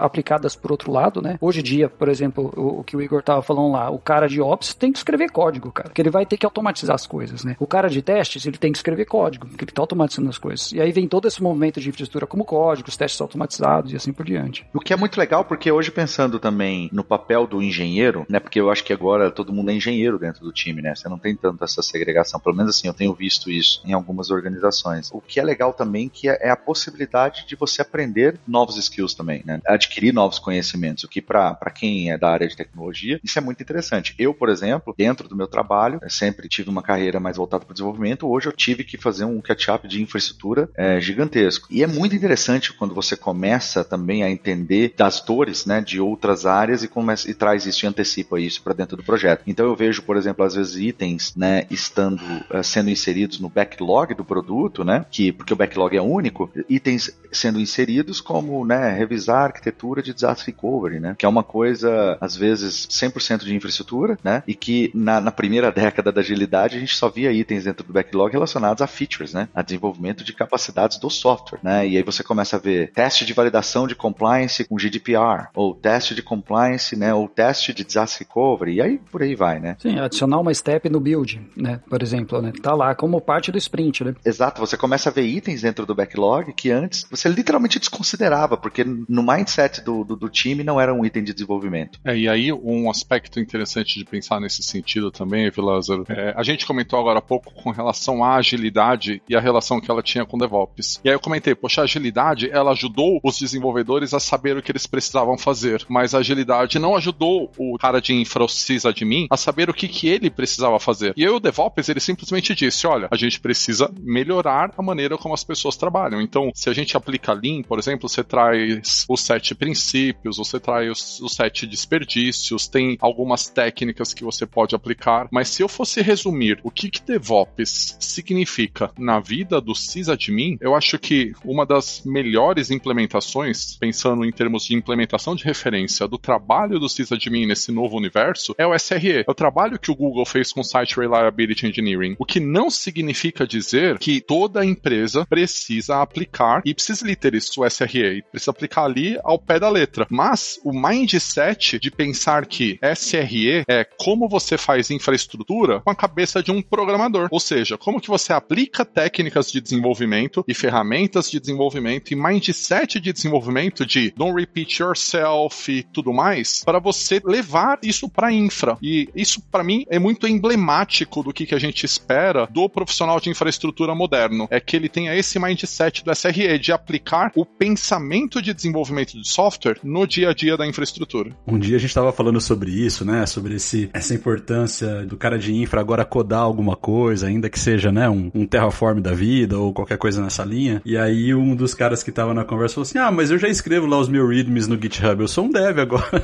por 0.57 0.73
outro 0.73 0.93
lado, 0.93 1.21
né? 1.21 1.39
Hoje 1.41 1.61
em 1.61 1.63
dia, 1.63 1.89
por 1.89 2.09
exemplo, 2.09 2.53
o, 2.57 2.81
o 2.81 2.85
que 2.85 2.97
o 2.97 3.03
Igor 3.03 3.21
estava 3.21 3.43
falando 3.43 3.73
lá, 3.73 3.91
o 3.91 3.99
cara 3.99 4.29
de 4.29 4.41
Ops 4.41 4.75
tem 4.75 4.93
que 4.93 4.99
escrever 4.99 5.31
código, 5.31 5.71
cara, 5.71 5.89
porque 5.89 6.03
ele 6.03 6.11
vai 6.11 6.27
ter 6.27 6.37
que 6.37 6.47
automatizar 6.47 6.95
as 6.95 7.07
coisas, 7.07 7.45
né? 7.45 7.57
O 7.59 7.67
cara 7.67 7.89
de 7.89 8.03
testes, 8.03 8.47
ele 8.47 8.59
tem 8.59 8.73
que 8.73 8.79
escrever 8.79 9.07
código, 9.07 9.47
porque 9.47 9.65
ele 9.65 9.71
está 9.71 9.83
automatizando 9.83 10.29
as 10.29 10.39
coisas. 10.39 10.73
E 10.73 10.81
aí 10.81 10.93
vem 10.93 11.09
todo 11.09 11.29
esse 11.29 11.43
movimento 11.43 11.81
de 11.81 11.89
infraestrutura 11.89 12.27
como 12.27 12.45
código, 12.45 12.89
os 12.89 12.97
testes 12.97 13.21
automatizados 13.21 13.93
e 13.93 13.97
assim 13.97 14.13
por 14.13 14.25
diante. 14.25 14.67
O 14.73 14.81
que 14.81 14.93
é 14.93 14.97
muito 14.97 15.19
legal, 15.19 15.45
porque 15.45 15.71
hoje 15.71 15.91
pensando 15.91 16.39
também 16.39 16.89
no 16.93 17.05
papel 17.05 17.47
do 17.47 17.63
engenheiro, 17.63 18.27
né? 18.29 18.41
Porque 18.41 18.61
eu 18.61 18.71
acho 18.71 18.85
que 18.85 18.93
agora 18.93 19.31
todo 19.31 19.53
mundo 19.53 19.71
é 19.71 19.75
engenheiro 19.75 20.19
dentro 20.19 20.45
do 20.45 20.53
time, 20.53 20.83
né? 20.83 20.95
Você 20.95 21.09
não 21.09 21.19
tem 21.19 21.35
tanto 21.37 21.63
essa 21.65 21.83
segregação. 21.83 22.41
Pelo 22.41 22.57
menos 22.57 22.77
assim, 22.77 22.89
eu 22.89 22.95
tenho 22.95 23.13
visto 23.15 23.51
isso 23.51 23.83
em 23.85 23.93
algumas 23.93 24.31
organizações. 24.31 25.11
O 25.13 25.21
que 25.21 25.41
é 25.41 25.45
legal 25.45 25.73
também 25.73 26.09
que 26.09 26.29
é 26.29 26.51
a 26.51 26.57
possibilidade 26.57 27.47
de 27.47 27.57
você 27.57 27.83
aprender 27.83 28.39
novos 28.47 28.77
skills 28.77 29.15
também, 29.15 29.43
né? 29.45 29.61
Adquirir 29.67 30.13
novos 30.13 30.32
conhecimentos, 30.39 31.05
o 31.05 31.09
que 31.09 31.21
para 31.21 31.57
quem 31.75 32.11
é 32.11 32.19
da 32.19 32.31
área 32.31 32.49
de 32.49 32.57
tecnologia, 32.57 33.21
isso 33.23 33.39
é 33.39 33.43
muito 33.43 33.63
interessante. 33.63 34.15
Eu, 34.19 34.35
por 34.35 34.49
exemplo, 34.49 34.95
dentro 34.97 35.29
do 35.29 35.37
meu 35.37 35.47
trabalho, 35.47 36.01
sempre 36.09 36.49
tive 36.49 36.71
uma 36.71 36.83
carreira 36.83 37.21
mais 37.21 37.37
voltada 37.37 37.65
para 37.65 37.73
o 37.73 37.75
desenvolvimento, 37.75 38.29
hoje 38.29 38.47
eu 38.49 38.53
tive 38.53 38.85
que 38.85 38.99
fazer 38.99 39.25
um 39.25 39.41
catch-up 39.41 39.87
de 39.87 40.03
infraestrutura 40.03 40.69
é, 40.77 41.01
gigantesco. 41.01 41.69
E 41.71 41.83
é 41.83 41.87
muito 41.87 42.15
interessante 42.15 42.73
quando 42.73 42.95
você 42.95 43.17
começa 43.17 43.85
também 43.85 44.23
a 44.23 44.31
entender 44.31 44.95
das 44.97 45.21
dores 45.21 45.67
né, 45.67 45.81
de 45.81 46.01
outras 46.01 46.47
áreas 46.47 46.83
e, 46.83 46.89
começa, 46.89 47.31
e 47.31 47.35
traz 47.35 47.67
isso 47.67 47.85
e 47.85 47.89
antecipa 47.89 48.41
isso 48.41 48.63
para 48.63 48.75
dentro 48.75 48.97
do 48.97 49.03
projeto. 49.03 49.43
Então 49.47 49.67
eu 49.67 49.77
vejo, 49.77 50.03
por 50.03 50.17
exemplo, 50.17 50.45
às 50.45 50.55
vezes 50.55 50.77
itens 50.77 51.35
né, 51.37 51.67
estando 51.71 52.23
uh, 52.23 52.63
sendo 52.63 52.91
inseridos 52.91 53.41
no 53.41 53.49
backlog 53.49 54.15
do 54.15 54.25
produto, 54.25 54.85
né, 54.85 55.05
que 55.11 55.33
porque 55.33 55.53
o 55.53 55.57
backlog 55.57 55.97
é 55.97 56.03
único, 56.03 56.51
itens 56.69 57.11
sendo 57.31 57.61
inseridos 57.61 58.21
como 58.21 58.65
né, 58.65 58.93
revisar 58.93 59.43
a 59.43 59.45
arquitetura 59.45 60.03
de 60.03 60.13
disaster 60.23 60.47
recovery, 60.47 61.01
né, 61.01 61.15
que 61.19 61.27
é 61.27 61.29
uma 61.29 61.43
coisa 61.43 62.17
às 62.21 62.37
vezes 62.37 62.87
100% 62.87 63.45
de 63.45 63.55
infraestrutura, 63.55 64.17
né, 64.23 64.43
e 64.47 64.55
que 64.55 64.91
na, 64.95 65.21
na 65.21 65.33
primeira 65.33 65.71
década 65.73 66.13
da 66.13 66.21
agilidade 66.21 66.77
a 66.77 66.81
gente 66.81 66.95
só 66.95 67.09
via 67.09 67.33
itens 67.33 67.65
dentro 67.65 67.85
do 67.85 67.93
backlog 67.93 68.33
relacionados 68.33 68.83
a 68.83 68.87
features, 68.87 69.33
né, 69.35 69.49
a 69.55 69.63
desenvolvimento 69.63 70.25
de 70.25 70.33
capacidades 70.33 70.99
do 70.99 71.11
software, 71.11 71.61
né, 71.63 71.87
e 71.87 71.97
aí 71.97 72.03
você 72.03 72.23
começa 72.23 72.57
a 72.57 72.61
ver 72.61 72.93
teste 72.93 73.25
de 73.25 73.33
validação 73.33 73.87
de 73.87 73.95
compliance 73.95 74.65
com 74.65 74.79
GDPR, 74.79 75.49
ou 75.55 75.75
teste 75.75 76.15
de 76.15 76.23
compliance, 76.23 76.97
né, 76.97 77.13
ou 77.13 77.29
teste 77.29 77.75
de 77.75 77.85
disaster 77.85 78.27
recovery, 78.27 78.75
e 78.75 78.81
aí 78.81 79.01
por 79.11 79.23
aí 79.23 79.35
vai, 79.35 79.59
né. 79.59 79.77
Sim, 79.81 79.99
adicionar 79.99 80.39
uma 80.39 80.55
step 80.55 80.89
no 80.89 81.01
build, 81.01 81.41
né, 81.57 81.81
por 81.89 82.03
exemplo, 82.03 82.41
né, 82.41 82.53
tá 82.63 82.75
lá 82.75 82.95
como 82.95 83.21
parte 83.21 83.51
do 83.51 83.59
sprint, 83.59 84.05
né. 84.05 84.15
Exato, 84.25 84.61
você 84.61 84.77
começa 84.77 85.09
a 85.09 85.13
ver 85.13 85.25
itens 85.25 85.63
dentro 85.63 85.85
do 85.85 85.95
backlog 85.95 86.53
que 86.53 86.71
antes 86.71 87.07
você 87.11 87.29
literalmente 87.29 87.79
desconsiderava, 87.79 88.57
porque 88.57 88.85
no 88.85 89.23
mindset 89.23 89.83
do, 89.83 90.05
do, 90.05 90.12
do 90.17 90.29
time 90.29 90.65
não 90.65 90.81
era 90.81 90.93
um 90.93 91.05
item 91.05 91.25
de 91.25 91.33
desenvolvimento. 91.33 91.99
É, 92.05 92.17
e 92.17 92.29
aí 92.29 92.53
um 92.53 92.91
aspecto 92.91 93.41
interessante 93.41 93.99
de 93.99 94.05
pensar 94.05 94.41
nesse 94.41 94.63
sentido 94.63 95.11
também, 95.11 95.51
Vilazar, 95.51 96.01
é, 96.09 96.35
a 96.37 96.43
gente 96.43 96.67
comentou 96.67 96.99
agora 96.99 97.19
há 97.19 97.23
pouco 97.23 97.53
com 97.55 97.71
relação 97.71 98.25
à 98.25 98.37
agilidade 98.37 99.23
e 99.29 99.37
a 99.37 99.41
relação 99.41 99.81
que 99.81 99.91
ela 99.91 100.03
tinha 100.03 100.25
com 100.25 100.39
DevOps. 100.39 101.01
E 101.05 101.09
aí 101.09 101.15
eu 101.15 101.21
comentei, 101.21 101.55
poxa, 101.55 101.81
a 101.81 101.85
agilidade, 101.85 102.51
ela 102.51 102.73
ajudou 102.73 103.21
os 103.23 103.39
desenvolvedores 103.39 104.15
a 104.15 104.21
saber 104.21 104.57
o 104.57 104.63
que 104.63 104.73
eles 104.73 104.87
precisavam 104.87 105.37
fazer, 105.37 105.85
mas 105.89 106.15
a 106.15 106.19
agilidade 106.19 106.79
não 106.79 106.97
ajudou 106.97 107.51
o 107.59 107.77
cara 107.79 108.01
de 108.01 108.15
infra, 108.15 108.45
o 108.45 108.93
de 108.95 109.05
mim, 109.05 109.27
a 109.31 109.37
saber 109.37 109.69
o 109.69 109.75
que, 109.75 109.89
que 109.89 110.09
ele 110.09 110.31
precisava 110.31 110.79
fazer. 110.79 111.13
E 111.17 111.25
aí 111.25 111.31
o 111.31 111.41
DevOps, 111.41 111.89
ele 111.89 112.01
simplesmente 112.01 112.55
disse, 112.55 112.87
olha, 112.87 113.09
a 113.11 113.17
gente 113.17 113.41
precisa 113.41 113.93
melhorar 114.01 114.73
a 114.77 114.83
maneira 114.83 115.17
como 115.19 115.35
as 115.35 115.45
pessoas 115.45 115.77
trabalham. 115.77 116.21
Então, 116.21 116.51
se 116.55 116.69
a 116.69 116.73
gente 116.73 116.97
aplica 116.97 117.33
Lean, 117.33 117.63
por 117.63 117.79
exemplo, 117.79 118.09
você 118.09 118.25
traz 118.25 119.05
os 119.09 119.21
sete 119.21 119.55
princípios, 119.55 119.92
você 120.25 120.59
traz 120.59 121.21
os, 121.21 121.35
sete 121.35 121.67
desperdícios, 121.67 122.69
tem 122.69 122.97
algumas 123.01 123.49
técnicas 123.49 124.13
que 124.13 124.25
você 124.25 124.47
pode 124.47 124.75
aplicar, 124.75 125.29
mas 125.31 125.49
se 125.49 125.63
eu 125.63 125.69
fosse 125.69 126.03
resumir 126.03 126.61
o 126.63 126.71
que, 126.71 126.91
que 126.91 127.03
DevOps 127.03 127.97
significa 128.01 128.91
na 128.99 129.19
vida 129.21 129.61
do 129.61 129.75
sysadmin, 129.75 130.59
eu 130.61 130.75
acho 130.75 130.99
que 130.99 131.33
uma 131.45 131.65
das 131.65 132.03
melhores 132.05 132.71
implementações, 132.71 133.77
pensando 133.77 134.25
em 134.25 134.33
termos 134.33 134.65
de 134.65 134.75
implementação 134.75 135.35
de 135.35 135.45
referência 135.45 136.07
do 136.07 136.19
trabalho 136.19 136.79
do 136.79 136.89
sysadmin 136.89 137.47
nesse 137.47 137.73
novo 137.73 137.97
universo, 137.97 138.55
é 138.59 138.67
o 138.67 138.75
SRE. 138.75 139.25
É 139.27 139.31
o 139.31 139.35
trabalho 139.35 139.79
que 139.79 139.91
o 139.91 139.97
Google 139.97 140.27
fez 140.27 140.53
com 140.53 140.61
o 140.61 140.65
Site 140.65 140.97
Reliability 140.99 141.67
Engineering. 141.67 142.17
O 142.19 142.27
que 142.27 142.41
não 142.41 142.71
significa 142.71 143.47
dizer 143.47 143.99
que 143.99 144.21
toda 144.21 144.65
empresa 144.65 145.27
precisa 145.27 146.01
aplicar 146.01 146.63
e 146.65 146.75
precisa 146.75 147.03
ter 147.17 147.35
isso, 147.35 147.63
o 147.63 147.67
SRE, 147.67 148.23
precisa 148.31 148.51
aplicar 148.51 148.85
ali 148.85 149.19
ao 149.23 149.39
pé 149.39 149.59
da 149.59 149.69
letra. 149.69 149.82
Mas 150.11 150.59
o 150.65 150.73
mindset 150.73 151.79
de 151.79 151.91
pensar 151.91 152.47
que 152.47 152.79
SRE 152.95 153.65
é 153.69 153.85
como 153.85 154.29
você 154.29 154.57
faz 154.59 154.91
infraestrutura 154.91 155.81
com 155.81 155.91
a 155.91 155.95
cabeça 155.95 156.43
de 156.43 156.51
um 156.51 156.63
programador. 156.63 157.29
Ou 157.31 157.41
seja, 157.41 157.77
como 157.79 158.01
que 158.01 158.09
você 158.09 158.33
aplica 158.33 158.85
técnicas 158.85 159.51
de 159.51 159.61
desenvolvimento 159.61 160.45
e 160.47 160.55
ferramentas 160.55 161.31
de 161.31 161.41
desenvolvimento 161.41 162.13
e 162.13 162.17
mindset 162.17 163.01
de 163.01 163.13
desenvolvimento 163.13 163.85
de 163.87 164.13
don't 164.17 164.39
repeat 164.39 164.83
yourself 164.83 165.71
e 165.71 165.83
tudo 165.83 166.13
mais, 166.13 166.63
para 166.65 166.79
você 166.79 167.21
levar 167.25 167.79
isso 167.83 168.09
para 168.09 168.33
infra. 168.33 168.77
E 168.83 169.09
isso 169.15 169.41
para 169.51 169.65
mim 169.65 169.85
é 169.89 169.99
muito 169.99 170.27
emblemático 170.27 171.23
do 171.23 171.33
que, 171.33 171.47
que 171.47 171.55
a 171.55 171.59
gente 171.59 171.85
espera 171.85 172.47
do 172.47 172.69
profissional 172.69 173.21
de 173.21 173.31
infraestrutura 173.31 173.95
moderno. 173.95 174.49
É 174.51 174.61
que 174.61 174.77
ele 174.77 174.89
tenha 174.89 175.15
esse 175.15 175.39
mindset 175.39 176.05
do 176.05 176.15
SRE 176.15 176.59
de 176.59 176.73
aplicar 176.73 177.33
o 177.35 177.45
pensamento 177.45 178.41
de 178.41 178.55
desenvolvimento 178.55 179.21
de 179.21 179.29
software 179.29 179.72
no 179.83 180.07
dia 180.07 180.31
a 180.31 180.35
dia 180.35 180.57
da 180.57 180.67
infraestrutura. 180.67 181.31
Um 181.47 181.59
dia 181.59 181.77
a 181.77 181.79
gente 181.79 181.91
estava 181.91 182.13
falando 182.13 182.41
sobre 182.41 182.71
isso, 182.71 183.05
né? 183.05 183.27
Sobre 183.27 183.55
esse, 183.55 183.91
essa 183.93 184.15
importância 184.15 185.05
do 185.05 185.17
cara 185.17 185.39
de 185.39 185.55
infra 185.55 185.81
agora 185.81 186.05
codar 186.05 186.41
alguma 186.41 186.77
coisa, 186.77 187.27
ainda 187.27 187.49
que 187.49 187.59
seja, 187.59 187.91
né, 187.93 188.09
um, 188.09 188.31
um 188.35 188.47
Terraform 188.47 189.01
da 189.01 189.13
vida 189.13 189.59
ou 189.59 189.73
qualquer 189.73 189.99
coisa 189.99 190.23
nessa 190.23 190.45
linha. 190.45 190.83
E 190.85 190.97
aí 190.97 191.35
um 191.35 191.55
dos 191.55 191.75
caras 191.75 192.03
que 192.03 192.11
estava 192.11 192.35
na 192.35 192.45
conversa 192.45 192.75
falou 192.75 192.87
assim: 192.87 192.99
Ah, 192.99 193.11
mas 193.11 193.31
eu 193.31 193.39
já 193.39 193.49
escrevo 193.49 193.87
lá 193.87 193.99
os 193.99 194.09
meus 194.09 194.29
readmes 194.29 194.67
no 194.69 194.81
GitHub, 194.81 195.21
eu 195.21 195.29
sou 195.29 195.45
um 195.45 195.51
dev 195.51 195.79
agora. 195.79 196.05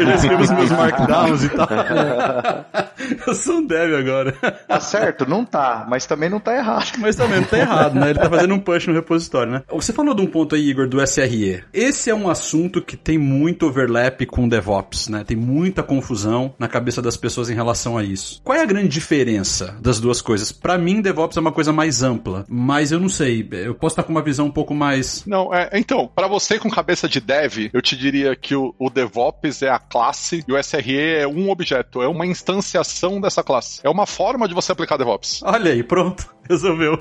eu 0.00 0.06
já 0.06 0.14
escrevo 0.14 0.42
os 0.42 0.50
meus 0.50 0.70
markdowns 0.70 1.44
e 1.44 1.48
tal. 1.48 1.68
eu 3.26 3.34
sou 3.34 3.56
um 3.56 3.66
dev 3.66 3.94
agora. 3.94 4.32
Tá 4.66 4.80
certo, 4.80 5.28
não 5.28 5.44
tá, 5.44 5.86
mas 5.88 6.06
também 6.06 6.28
não 6.28 6.40
tá 6.40 6.56
errado. 6.56 6.86
Mas 6.98 7.16
também 7.16 7.40
não 7.40 7.46
tá 7.46 7.58
errado, 7.58 7.94
né? 7.94 8.10
Ele 8.10 8.18
tá 8.18 8.30
fazendo 8.30 8.54
um 8.54 8.58
push 8.58 8.86
no 8.86 8.94
repositório, 8.94 9.52
né? 9.52 9.62
Você 9.70 9.92
falou 9.92 10.14
de 10.14 10.22
um 10.22 10.26
ponto 10.26 10.54
aí, 10.54 10.68
Igor, 10.68 10.88
do 10.88 11.04
SRE. 11.06 11.62
Esse 11.72 12.10
é 12.10 12.14
um 12.14 12.28
assunto 12.28 12.75
que 12.82 12.96
tem 12.96 13.18
muito 13.18 13.66
overlap 13.66 14.24
com 14.26 14.48
DevOps, 14.48 15.08
né? 15.08 15.24
Tem 15.24 15.36
muita 15.36 15.82
confusão 15.82 16.54
na 16.58 16.68
cabeça 16.68 17.02
das 17.02 17.16
pessoas 17.16 17.50
em 17.50 17.54
relação 17.54 17.96
a 17.96 18.04
isso. 18.04 18.40
Qual 18.44 18.56
é 18.56 18.62
a 18.62 18.66
grande 18.66 18.88
diferença 18.88 19.76
das 19.80 20.00
duas 20.00 20.20
coisas? 20.20 20.52
Para 20.52 20.78
mim, 20.78 21.00
DevOps 21.00 21.36
é 21.36 21.40
uma 21.40 21.52
coisa 21.52 21.72
mais 21.72 22.02
ampla, 22.02 22.44
mas 22.48 22.92
eu 22.92 23.00
não 23.00 23.08
sei, 23.08 23.46
eu 23.52 23.74
posso 23.74 23.94
estar 23.94 24.02
com 24.02 24.12
uma 24.12 24.22
visão 24.22 24.46
um 24.46 24.50
pouco 24.50 24.74
mais. 24.74 25.24
Não, 25.26 25.52
é, 25.52 25.70
então, 25.74 26.10
para 26.14 26.28
você 26.28 26.58
com 26.58 26.70
cabeça 26.70 27.08
de 27.08 27.20
dev, 27.20 27.70
eu 27.72 27.82
te 27.82 27.96
diria 27.96 28.34
que 28.36 28.54
o, 28.54 28.74
o 28.78 28.90
DevOps 28.90 29.62
é 29.62 29.70
a 29.70 29.78
classe 29.78 30.44
e 30.46 30.52
o 30.52 30.58
SRE 30.58 30.98
é 30.98 31.26
um 31.26 31.50
objeto, 31.50 32.02
é 32.02 32.08
uma 32.08 32.26
instanciação 32.26 33.20
dessa 33.20 33.42
classe. 33.42 33.80
É 33.82 33.88
uma 33.88 34.06
forma 34.06 34.48
de 34.48 34.54
você 34.54 34.72
aplicar 34.72 34.96
DevOps. 34.96 35.42
Olha 35.42 35.72
aí, 35.72 35.82
pronto. 35.82 36.36
Resolveu. 36.48 36.94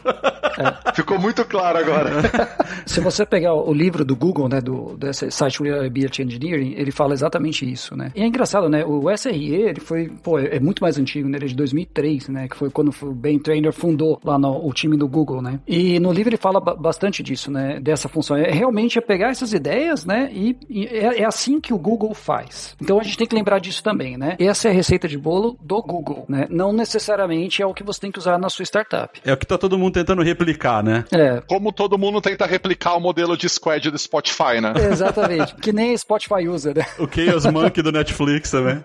É. 0.57 0.93
Ficou 0.93 1.19
muito 1.19 1.45
claro 1.45 1.77
agora. 1.77 2.11
Se 2.85 2.99
você 2.99 3.25
pegar 3.25 3.53
o 3.53 3.73
livro 3.73 4.03
do 4.03 4.15
Google, 4.15 4.49
né, 4.49 4.59
do 4.59 4.97
desse 4.97 5.29
site 5.29 5.61
Reliability 5.65 6.23
Engineering, 6.23 6.73
ele 6.77 6.91
fala 6.91 7.13
exatamente 7.13 7.69
isso, 7.69 7.95
né? 7.95 8.11
E 8.15 8.21
é 8.21 8.25
engraçado, 8.25 8.69
né? 8.69 8.85
O 8.85 9.09
SRE, 9.15 9.53
ele 9.53 9.79
foi, 9.79 10.09
pô, 10.23 10.39
é 10.39 10.59
muito 10.59 10.81
mais 10.81 10.97
antigo, 10.97 11.27
né? 11.27 11.37
Ele 11.37 11.45
é 11.45 11.49
de 11.49 11.55
2003, 11.55 12.29
né? 12.29 12.47
Que 12.47 12.55
foi 12.55 12.69
quando 12.69 12.93
o 13.01 13.13
Ben 13.13 13.39
Trainer 13.39 13.73
fundou 13.73 14.19
lá 14.23 14.37
no 14.37 14.65
o 14.65 14.73
time 14.73 14.97
do 14.97 15.07
Google, 15.07 15.41
né? 15.41 15.59
E 15.67 15.99
no 15.99 16.11
livro 16.11 16.29
ele 16.29 16.37
fala 16.37 16.59
bastante 16.59 17.21
disso, 17.21 17.51
né? 17.51 17.79
Dessa 17.79 18.07
função. 18.07 18.37
É 18.37 18.51
realmente 18.51 18.97
é 18.97 19.01
pegar 19.01 19.29
essas 19.29 19.53
ideias, 19.53 20.05
né? 20.05 20.29
E, 20.33 20.57
e 20.69 20.85
é, 20.85 21.21
é, 21.21 21.25
assim 21.25 21.59
que 21.59 21.73
o 21.73 21.77
Google 21.77 22.13
faz. 22.13 22.75
Então 22.81 22.99
a 22.99 23.03
gente 23.03 23.17
tem 23.17 23.27
que 23.27 23.35
lembrar 23.35 23.59
disso 23.59 23.83
também, 23.83 24.17
né? 24.17 24.35
Essa 24.39 24.67
é 24.67 24.71
a 24.71 24.73
receita 24.73 25.07
de 25.07 25.17
bolo 25.17 25.57
do 25.61 25.81
Google, 25.81 26.25
né? 26.27 26.47
Não 26.49 26.71
necessariamente 26.71 27.61
é 27.61 27.65
o 27.65 27.73
que 27.73 27.83
você 27.83 28.01
tem 28.01 28.11
que 28.11 28.19
usar 28.19 28.37
na 28.37 28.49
sua 28.49 28.63
startup. 28.63 29.19
É 29.23 29.33
o 29.33 29.37
que 29.37 29.45
tá 29.45 29.57
todo 29.57 29.77
mundo 29.77 29.93
tentando 29.93 30.21
replicar, 30.21 30.83
né? 30.83 31.03
É. 31.11 31.41
Como 31.47 31.71
todo 31.71 31.97
mundo 31.97 32.21
tenta 32.21 32.45
replicar 32.45 32.95
o 32.95 32.99
modelo 32.99 33.37
de 33.37 33.47
squad 33.49 33.89
do 33.89 33.97
Spotify, 33.97 34.61
né? 34.61 34.73
Exatamente. 34.91 35.54
Que 35.61 35.71
nem 35.71 35.97
Spotify 35.97 36.47
usa, 36.47 36.73
né? 36.73 36.85
O 36.99 37.07
Chaos 37.07 37.45
Monkey 37.45 37.81
do 37.81 37.91
Netflix 37.91 38.51
também. 38.51 38.83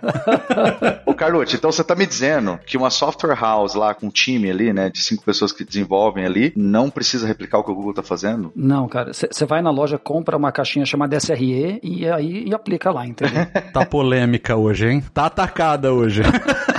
Ô, 1.07 1.14
Carlucci, 1.14 1.57
então 1.57 1.71
você 1.71 1.85
tá 1.85 1.95
me 1.95 2.07
dizendo 2.07 2.59
que 2.66 2.77
uma 2.77 2.91
software 2.91 3.39
house 3.39 3.75
lá 3.75 3.95
com 3.95 4.07
um 4.07 4.11
time 4.11 4.51
ali, 4.51 4.73
né, 4.73 4.91
de 4.91 5.01
cinco 5.01 5.25
pessoas 5.25 5.53
que 5.53 5.64
desenvolvem 5.64 6.25
ali, 6.25 6.53
não 6.57 6.91
precisa 6.91 7.27
replicar 7.27 7.59
o 7.59 7.64
que 7.64 7.71
o 7.71 7.75
Google 7.75 7.95
tá 7.95 8.03
fazendo? 8.03 8.53
Não, 8.55 8.89
cara. 8.89 9.12
Você 9.12 9.45
vai 9.45 9.62
na 9.62 9.71
loja, 9.71 9.99
compra 9.99 10.37
uma 10.37 10.53
caixinha 10.53 10.85
chamada 10.85 11.18
SRE 11.18 11.81
e 11.83 12.09
aí 12.09 12.45
e 12.47 12.55
aplica 12.55 12.91
lá, 12.91 13.07
entendeu? 13.07 13.47
tá 13.73 13.85
polêmica 13.85 14.57
hoje, 14.57 14.89
hein? 14.89 15.05
Tá 15.12 15.27
atacada 15.27 15.93
hoje. 15.93 16.23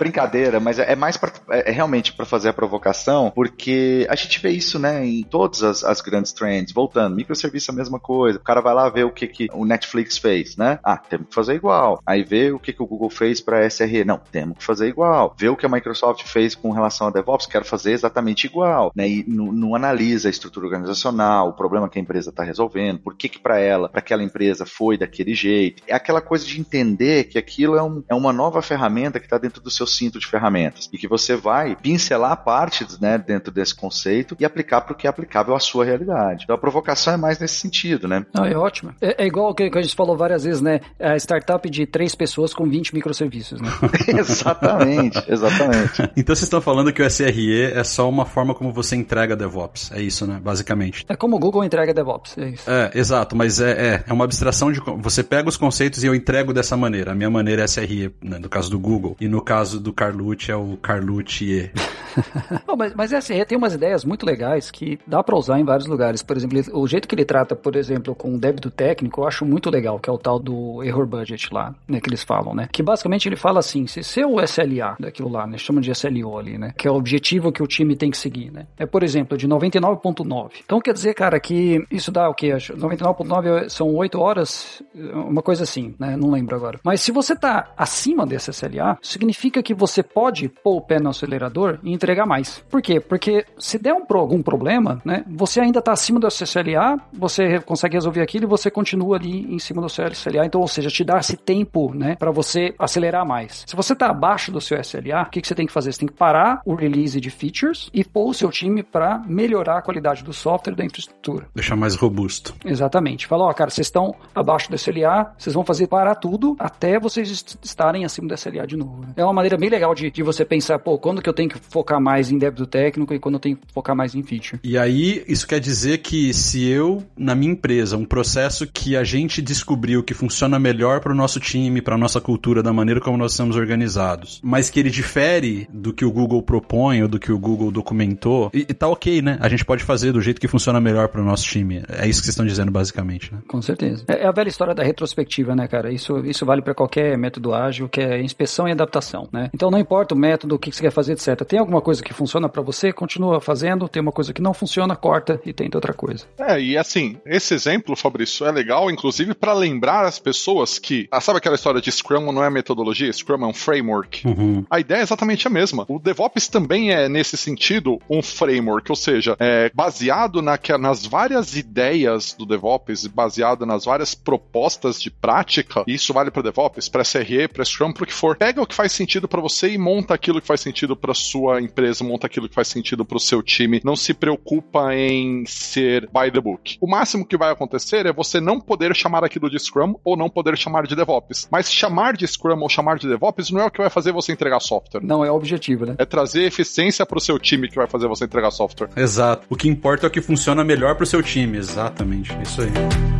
é 0.00 0.04
brincadeira, 0.04 0.58
mas 0.58 0.78
é 0.78 0.96
mais 0.96 1.16
pra, 1.16 1.30
é, 1.50 1.70
é 1.70 1.72
realmente 1.72 2.12
para 2.12 2.24
fazer 2.24 2.48
a 2.48 2.52
provocação, 2.52 3.30
porque 3.34 4.06
a 4.08 4.16
gente 4.16 4.40
vê 4.40 4.50
isso, 4.50 4.78
né, 4.78 5.04
em 5.04 5.22
todas 5.22 5.62
as, 5.62 5.84
as, 5.84 6.00
grandes 6.00 6.32
trends. 6.32 6.72
Voltando, 6.72 7.14
microserviço 7.14 7.70
é 7.70 7.74
a 7.74 7.76
mesma 7.76 8.00
coisa. 8.00 8.38
O 8.38 8.42
cara 8.42 8.60
vai 8.60 8.74
lá 8.74 8.88
ver 8.88 9.04
o 9.04 9.10
que, 9.10 9.26
que 9.26 9.48
o 9.52 9.64
Netflix 9.64 10.16
fez, 10.16 10.56
né? 10.56 10.78
Ah, 10.82 10.96
temos 10.96 11.28
que 11.28 11.34
fazer 11.34 11.54
igual. 11.54 12.00
Aí 12.06 12.24
vê 12.24 12.50
o 12.50 12.58
que, 12.58 12.72
que 12.72 12.82
o 12.82 12.86
Google 12.86 13.10
fez 13.10 13.40
para 13.40 13.68
SRE. 13.68 14.04
Não, 14.04 14.18
temos 14.32 14.58
que 14.58 14.64
fazer 14.64 14.88
igual. 14.88 15.34
Vê 15.38 15.48
o 15.48 15.56
que 15.56 15.66
a 15.66 15.68
Microsoft 15.68 16.24
fez 16.24 16.54
com 16.54 16.70
relação 16.70 17.08
a 17.08 17.10
DevOps, 17.10 17.46
quero 17.46 17.64
fazer 17.64 17.92
exatamente 17.92 18.46
igual. 18.46 18.90
Né? 18.94 19.08
E 19.08 19.24
não, 19.28 19.74
analisa 19.74 20.28
a 20.28 20.30
estrutura 20.30 20.66
organizacional, 20.66 21.50
o 21.50 21.52
problema 21.52 21.88
que 21.88 21.98
a 21.98 22.02
empresa 22.02 22.30
está 22.30 22.42
resolvendo, 22.42 23.00
por 23.00 23.14
que, 23.14 23.28
que 23.28 23.38
para 23.38 23.58
ela, 23.58 23.88
para 23.88 24.00
aquela 24.00 24.22
empresa 24.22 24.64
foi 24.64 24.96
daquele 24.96 25.34
jeito. 25.34 25.82
É 25.86 25.94
aquela 25.94 26.20
coisa 26.20 26.46
de 26.46 26.58
entender 26.58 27.24
que 27.24 27.38
aquilo 27.38 27.76
é, 27.76 27.82
um, 27.82 28.02
é 28.08 28.14
uma 28.14 28.32
nova 28.32 28.62
ferramenta 28.62 29.20
que 29.20 29.26
está 29.26 29.38
dentro 29.38 29.60
do 29.60 29.70
seu 29.70 29.86
cinto 29.96 30.18
de 30.18 30.26
ferramentas 30.26 30.88
e 30.92 30.98
que 30.98 31.08
você 31.08 31.36
vai 31.36 31.76
pincelar 31.76 32.36
partes 32.44 32.98
né, 32.98 33.18
dentro 33.18 33.52
desse 33.52 33.74
conceito 33.74 34.36
e 34.38 34.44
aplicar 34.44 34.82
para 34.82 34.92
o 34.92 34.96
que 34.96 35.06
é 35.06 35.10
aplicável 35.10 35.54
à 35.54 35.60
sua 35.60 35.84
realidade. 35.84 36.44
Então 36.44 36.54
a 36.54 36.58
provocação 36.58 37.14
é 37.14 37.16
mais 37.16 37.38
nesse 37.38 37.56
sentido, 37.56 38.06
né? 38.08 38.24
Não, 38.34 38.44
é 38.44 38.56
ótimo. 38.56 38.94
É, 39.00 39.24
é 39.24 39.26
igual 39.26 39.50
o 39.50 39.54
que 39.54 39.70
a 39.72 39.82
gente 39.82 39.94
falou 39.94 40.16
várias 40.16 40.44
vezes, 40.44 40.60
né? 40.60 40.80
A 40.98 41.16
startup 41.16 41.68
de 41.68 41.86
três 41.86 42.14
pessoas 42.14 42.54
com 42.54 42.68
20 42.68 42.94
microserviços, 42.94 43.60
né? 43.60 43.68
exatamente, 44.18 45.22
exatamente. 45.28 46.02
então 46.16 46.34
vocês 46.34 46.42
estão 46.42 46.60
falando 46.60 46.92
que 46.92 47.02
o 47.02 47.10
SRE 47.10 47.62
é 47.72 47.84
só 47.84 48.08
uma 48.08 48.24
forma 48.24 48.54
como 48.54 48.72
você 48.72 48.96
entrega 48.96 49.36
DevOps. 49.36 49.90
É 49.92 50.00
isso, 50.00 50.26
né? 50.26 50.40
Basicamente. 50.42 51.04
É 51.08 51.16
como 51.16 51.36
o 51.36 51.38
Google 51.38 51.64
entrega 51.64 51.92
DevOps, 51.92 52.36
é 52.38 52.48
isso. 52.50 52.70
É, 52.70 52.90
exato, 52.94 53.34
mas 53.34 53.60
é, 53.60 53.70
é, 53.70 54.04
é 54.06 54.12
uma 54.12 54.24
abstração 54.24 54.70
de. 54.70 54.80
Você 54.98 55.22
pega 55.22 55.48
os 55.48 55.56
conceitos 55.56 56.02
e 56.02 56.06
eu 56.06 56.14
entrego 56.14 56.52
dessa 56.52 56.76
maneira. 56.76 57.12
A 57.12 57.14
minha 57.14 57.30
maneira 57.30 57.62
é 57.62 57.66
SRE, 57.66 58.14
né, 58.22 58.38
no 58.38 58.48
caso 58.48 58.70
do 58.70 58.78
Google. 58.78 59.16
E 59.20 59.28
no 59.28 59.40
caso 59.40 59.79
do 59.80 59.92
Carlucci 59.92 60.50
é 60.50 60.56
o 60.56 60.76
Carlucci. 60.76 61.70
oh, 62.66 62.76
mas, 62.76 62.94
mas 62.94 63.12
SRE 63.12 63.44
tem 63.44 63.56
umas 63.56 63.74
ideias 63.74 64.04
muito 64.04 64.26
legais 64.26 64.70
que 64.70 64.98
dá 65.06 65.22
para 65.22 65.36
usar 65.36 65.58
em 65.58 65.64
vários 65.64 65.86
lugares. 65.86 66.22
Por 66.22 66.36
exemplo, 66.36 66.60
o 66.72 66.86
jeito 66.86 67.06
que 67.08 67.14
ele 67.14 67.24
trata, 67.24 67.54
por 67.54 67.76
exemplo, 67.76 68.14
com 68.14 68.34
o 68.34 68.38
débito 68.38 68.70
técnico, 68.70 69.20
eu 69.20 69.26
acho 69.26 69.44
muito 69.44 69.70
legal, 69.70 69.98
que 69.98 70.08
é 70.08 70.12
o 70.12 70.18
tal 70.18 70.38
do 70.38 70.82
error 70.82 71.06
budget 71.06 71.52
lá, 71.52 71.74
né, 71.88 72.00
que 72.00 72.08
eles 72.08 72.22
falam, 72.22 72.54
né? 72.54 72.68
Que 72.72 72.82
basicamente 72.82 73.28
ele 73.28 73.36
fala 73.36 73.60
assim, 73.60 73.86
se 73.86 74.02
seu 74.02 74.40
SLA 74.40 74.96
daquilo 74.98 75.28
lá, 75.28 75.46
né, 75.46 75.58
chama 75.58 75.80
de 75.80 75.90
SLO 75.90 76.38
ali, 76.38 76.58
né, 76.58 76.72
que 76.76 76.86
é 76.86 76.90
o 76.90 76.94
objetivo 76.94 77.52
que 77.52 77.62
o 77.62 77.66
time 77.66 77.96
tem 77.96 78.10
que 78.10 78.18
seguir, 78.18 78.50
né? 78.50 78.66
É, 78.78 78.86
por 78.86 79.02
exemplo, 79.02 79.36
de 79.36 79.48
99.9. 79.48 80.50
Então 80.64 80.80
quer 80.80 80.92
dizer, 80.92 81.14
cara, 81.14 81.38
que 81.38 81.84
isso 81.90 82.10
dá 82.10 82.28
o 82.28 82.34
quê? 82.34 82.50
99.9 82.50 83.68
são 83.68 83.94
8 83.94 84.18
horas, 84.18 84.82
uma 84.94 85.42
coisa 85.42 85.64
assim, 85.64 85.94
né? 85.98 86.16
Não 86.16 86.30
lembro 86.30 86.56
agora. 86.56 86.80
Mas 86.82 87.00
se 87.00 87.12
você 87.12 87.36
tá 87.36 87.72
acima 87.76 88.26
desse 88.26 88.50
SLA, 88.50 88.98
significa 89.02 89.62
que 89.62 89.69
você 89.74 90.02
pode 90.02 90.48
pôr 90.48 90.76
o 90.76 90.80
pé 90.80 91.00
no 91.00 91.10
acelerador 91.10 91.78
e 91.82 91.92
entregar 91.92 92.26
mais. 92.26 92.62
Por 92.68 92.82
quê? 92.82 93.00
Porque 93.00 93.44
se 93.58 93.78
der 93.78 93.94
um, 93.94 94.04
algum 94.10 94.42
problema, 94.42 95.00
né, 95.04 95.24
você 95.28 95.60
ainda 95.60 95.78
está 95.78 95.92
acima 95.92 96.18
do 96.18 96.28
SLA, 96.28 96.98
você 97.12 97.60
consegue 97.60 97.94
resolver 97.94 98.20
aquilo 98.20 98.44
e 98.44 98.48
você 98.48 98.70
continua 98.70 99.16
ali 99.16 99.52
em 99.52 99.58
cima 99.58 99.82
do 99.82 99.88
seu 99.88 100.06
SLA. 100.08 100.46
Então, 100.46 100.60
ou 100.60 100.68
seja, 100.68 100.88
te 100.88 101.04
dá 101.04 101.18
esse 101.18 101.36
tempo, 101.36 101.92
né, 101.94 102.16
para 102.16 102.30
você 102.30 102.74
acelerar 102.78 103.26
mais. 103.26 103.64
Se 103.66 103.76
você 103.76 103.92
está 103.92 104.08
abaixo 104.10 104.52
do 104.52 104.60
seu 104.60 104.80
SLA, 104.80 105.22
o 105.22 105.30
que, 105.30 105.40
que 105.40 105.48
você 105.48 105.54
tem 105.54 105.66
que 105.66 105.72
fazer? 105.72 105.92
Você 105.92 106.00
tem 106.00 106.08
que 106.08 106.14
parar 106.14 106.60
o 106.64 106.74
release 106.74 107.20
de 107.20 107.30
features 107.30 107.90
e 107.92 108.04
pôr 108.04 108.30
o 108.30 108.34
seu 108.34 108.50
time 108.50 108.82
para 108.82 109.22
melhorar 109.26 109.78
a 109.78 109.82
qualidade 109.82 110.22
do 110.24 110.32
software 110.32 110.74
da 110.74 110.84
infraestrutura. 110.84 111.46
Deixar 111.54 111.76
mais 111.76 111.94
robusto. 111.94 112.54
Exatamente. 112.64 113.26
Fala, 113.26 113.44
ó, 113.44 113.52
cara, 113.52 113.70
vocês 113.70 113.86
estão 113.86 114.14
abaixo 114.34 114.70
do 114.70 114.76
SLA, 114.76 115.32
vocês 115.36 115.54
vão 115.54 115.64
fazer 115.64 115.86
parar 115.86 116.14
tudo 116.14 116.56
até 116.58 116.98
vocês 116.98 117.44
estarem 117.62 118.04
acima 118.04 118.28
do 118.28 118.34
SLA 118.34 118.66
de 118.66 118.76
novo. 118.76 119.02
Né? 119.02 119.08
É 119.16 119.24
uma 119.24 119.32
maneira 119.32 119.56
bem 119.60 119.68
legal 119.70 119.94
de, 119.94 120.10
de 120.10 120.22
você 120.22 120.44
pensar, 120.44 120.78
pô, 120.78 120.98
quando 120.98 121.20
que 121.20 121.28
eu 121.28 121.34
tenho 121.34 121.50
que 121.50 121.58
focar 121.58 122.00
mais 122.00 122.30
em 122.30 122.38
débito 122.38 122.66
técnico 122.66 123.12
e 123.12 123.18
quando 123.18 123.34
eu 123.34 123.40
tenho 123.40 123.56
que 123.56 123.62
focar 123.72 123.94
mais 123.94 124.14
em 124.14 124.22
feature. 124.22 124.58
E 124.64 124.76
aí, 124.78 125.22
isso 125.28 125.46
quer 125.46 125.60
dizer 125.60 125.98
que 125.98 126.32
se 126.32 126.66
eu, 126.66 127.04
na 127.16 127.34
minha 127.34 127.52
empresa, 127.52 127.96
um 127.96 128.04
processo 128.04 128.66
que 128.66 128.96
a 128.96 129.04
gente 129.04 129.42
descobriu 129.42 130.02
que 130.02 130.14
funciona 130.14 130.58
melhor 130.58 131.00
para 131.00 131.12
o 131.12 131.14
nosso 131.14 131.38
time, 131.38 131.82
para 131.82 131.96
nossa 131.98 132.20
cultura, 132.20 132.62
da 132.62 132.72
maneira 132.72 133.00
como 133.00 133.18
nós 133.18 133.32
estamos 133.32 133.56
organizados, 133.56 134.40
mas 134.42 134.70
que 134.70 134.80
ele 134.80 134.90
difere 134.90 135.68
do 135.72 135.92
que 135.92 136.04
o 136.04 136.10
Google 136.10 136.42
propõe 136.42 137.02
ou 137.02 137.08
do 137.08 137.18
que 137.18 137.30
o 137.30 137.38
Google 137.38 137.70
documentou, 137.70 138.50
e, 138.54 138.60
e 138.60 138.74
tá 138.74 138.88
ok, 138.88 139.20
né? 139.20 139.38
A 139.40 139.48
gente 139.48 139.64
pode 139.64 139.84
fazer 139.84 140.12
do 140.12 140.20
jeito 140.20 140.40
que 140.40 140.48
funciona 140.48 140.80
melhor 140.80 141.08
para 141.08 141.20
o 141.20 141.24
nosso 141.24 141.44
time. 141.44 141.82
É 141.88 142.08
isso 142.08 142.20
que 142.20 142.26
vocês 142.26 142.28
estão 142.28 142.46
dizendo, 142.46 142.70
basicamente, 142.70 143.32
né? 143.32 143.40
Com 143.46 143.60
certeza. 143.60 144.04
É, 144.08 144.22
é 144.22 144.26
a 144.26 144.32
velha 144.32 144.48
história 144.48 144.74
da 144.74 144.82
retrospectiva, 144.82 145.54
né, 145.54 145.68
cara? 145.68 145.92
Isso, 145.92 146.18
isso 146.24 146.46
vale 146.46 146.62
para 146.62 146.74
qualquer 146.74 147.18
método 147.18 147.52
ágil, 147.52 147.88
que 147.88 148.00
é 148.00 148.22
inspeção 148.22 148.66
e 148.66 148.72
adaptação, 148.72 149.28
né? 149.32 149.39
Então 149.54 149.70
não 149.70 149.78
importa 149.78 150.14
o 150.14 150.18
método, 150.18 150.54
o 150.54 150.58
que 150.58 150.72
você 150.72 150.82
quer 150.82 150.90
fazer, 150.90 151.12
etc. 151.12 151.44
Tem 151.44 151.58
alguma 151.58 151.80
coisa 151.80 152.02
que 152.02 152.12
funciona 152.12 152.48
para 152.48 152.62
você, 152.62 152.92
continua 152.92 153.40
fazendo. 153.40 153.88
Tem 153.88 154.02
uma 154.02 154.12
coisa 154.12 154.32
que 154.32 154.42
não 154.42 154.52
funciona, 154.52 154.96
corta 154.96 155.40
e 155.44 155.52
tenta 155.52 155.78
outra 155.78 155.94
coisa. 155.94 156.26
É, 156.38 156.60
e 156.60 156.76
assim, 156.76 157.18
esse 157.24 157.54
exemplo, 157.54 157.96
Fabrício, 157.96 158.46
é 158.46 158.52
legal, 158.52 158.90
inclusive, 158.90 159.34
para 159.34 159.52
lembrar 159.52 160.04
as 160.04 160.18
pessoas 160.18 160.78
que. 160.78 161.08
Ah, 161.10 161.20
sabe 161.20 161.38
aquela 161.38 161.54
história 161.54 161.80
de 161.80 161.90
Scrum 161.90 162.32
não 162.32 162.44
é 162.44 162.50
metodologia? 162.50 163.12
Scrum 163.12 163.44
é 163.44 163.46
um 163.46 163.54
framework. 163.54 164.26
Uhum. 164.26 164.64
A 164.70 164.80
ideia 164.80 165.00
é 165.00 165.02
exatamente 165.02 165.46
a 165.46 165.50
mesma. 165.50 165.84
O 165.88 165.98
DevOps 165.98 166.48
também 166.48 166.92
é, 166.92 167.08
nesse 167.08 167.36
sentido, 167.36 168.00
um 168.08 168.22
framework, 168.22 168.90
ou 168.90 168.96
seja, 168.96 169.36
é 169.38 169.70
baseado 169.74 170.42
na, 170.42 170.58
nas 170.78 171.06
várias 171.06 171.56
ideias 171.56 172.34
do 172.34 172.46
DevOps, 172.46 173.06
baseado 173.06 173.66
nas 173.66 173.84
várias 173.84 174.14
propostas 174.14 175.00
de 175.00 175.10
prática. 175.10 175.84
E 175.86 175.94
isso 175.94 176.12
vale 176.12 176.30
para 176.30 176.42
DevOps, 176.42 176.88
para 176.88 177.04
SRE, 177.04 177.48
para 177.48 177.64
Scrum, 177.64 177.92
para 177.92 178.04
o 178.04 178.06
que 178.06 178.12
for. 178.12 178.36
Pega 178.36 178.62
o 178.62 178.66
que 178.66 178.74
faz 178.74 178.92
sentido 178.92 179.28
para 179.30 179.40
você 179.40 179.70
e 179.70 179.78
monta 179.78 180.12
aquilo 180.12 180.40
que 180.40 180.46
faz 180.46 180.60
sentido 180.60 180.96
para 180.96 181.14
sua 181.14 181.62
empresa, 181.62 182.04
monta 182.04 182.26
aquilo 182.26 182.48
que 182.48 182.54
faz 182.54 182.68
sentido 182.68 183.04
para 183.04 183.16
o 183.16 183.20
seu 183.20 183.42
time. 183.42 183.80
Não 183.84 183.96
se 183.96 184.12
preocupa 184.12 184.94
em 184.94 185.46
ser 185.46 186.02
by 186.06 186.30
the 186.32 186.40
book. 186.40 186.76
O 186.80 186.90
máximo 186.90 187.24
que 187.24 187.36
vai 187.36 187.50
acontecer 187.50 188.04
é 188.04 188.12
você 188.12 188.40
não 188.40 188.60
poder 188.60 188.94
chamar 188.94 189.24
aquilo 189.24 189.48
de 189.48 189.58
Scrum 189.58 189.94
ou 190.04 190.16
não 190.16 190.28
poder 190.28 190.58
chamar 190.58 190.86
de 190.86 190.96
DevOps. 190.96 191.48
Mas 191.50 191.72
chamar 191.72 192.16
de 192.16 192.26
Scrum 192.26 192.60
ou 192.60 192.68
chamar 192.68 192.98
de 192.98 193.08
DevOps 193.08 193.50
não 193.50 193.60
é 193.60 193.66
o 193.66 193.70
que 193.70 193.80
vai 193.80 193.90
fazer 193.90 194.12
você 194.12 194.32
entregar 194.32 194.60
software. 194.60 195.02
Não 195.02 195.24
é 195.24 195.30
o 195.30 195.34
objetivo, 195.34 195.86
né? 195.86 195.94
É 195.98 196.04
trazer 196.04 196.42
eficiência 196.42 197.06
para 197.06 197.18
o 197.18 197.20
seu 197.20 197.38
time 197.38 197.68
que 197.68 197.76
vai 197.76 197.86
fazer 197.86 198.08
você 198.08 198.24
entregar 198.24 198.50
software. 198.50 198.90
Exato. 198.96 199.46
O 199.48 199.56
que 199.56 199.68
importa 199.68 200.06
é 200.06 200.08
o 200.08 200.10
que 200.10 200.20
funciona 200.20 200.64
melhor 200.64 200.94
para 200.96 201.04
o 201.04 201.06
seu 201.06 201.22
time. 201.22 201.56
Exatamente. 201.56 202.36
Isso 202.42 202.62
aí. 202.62 203.19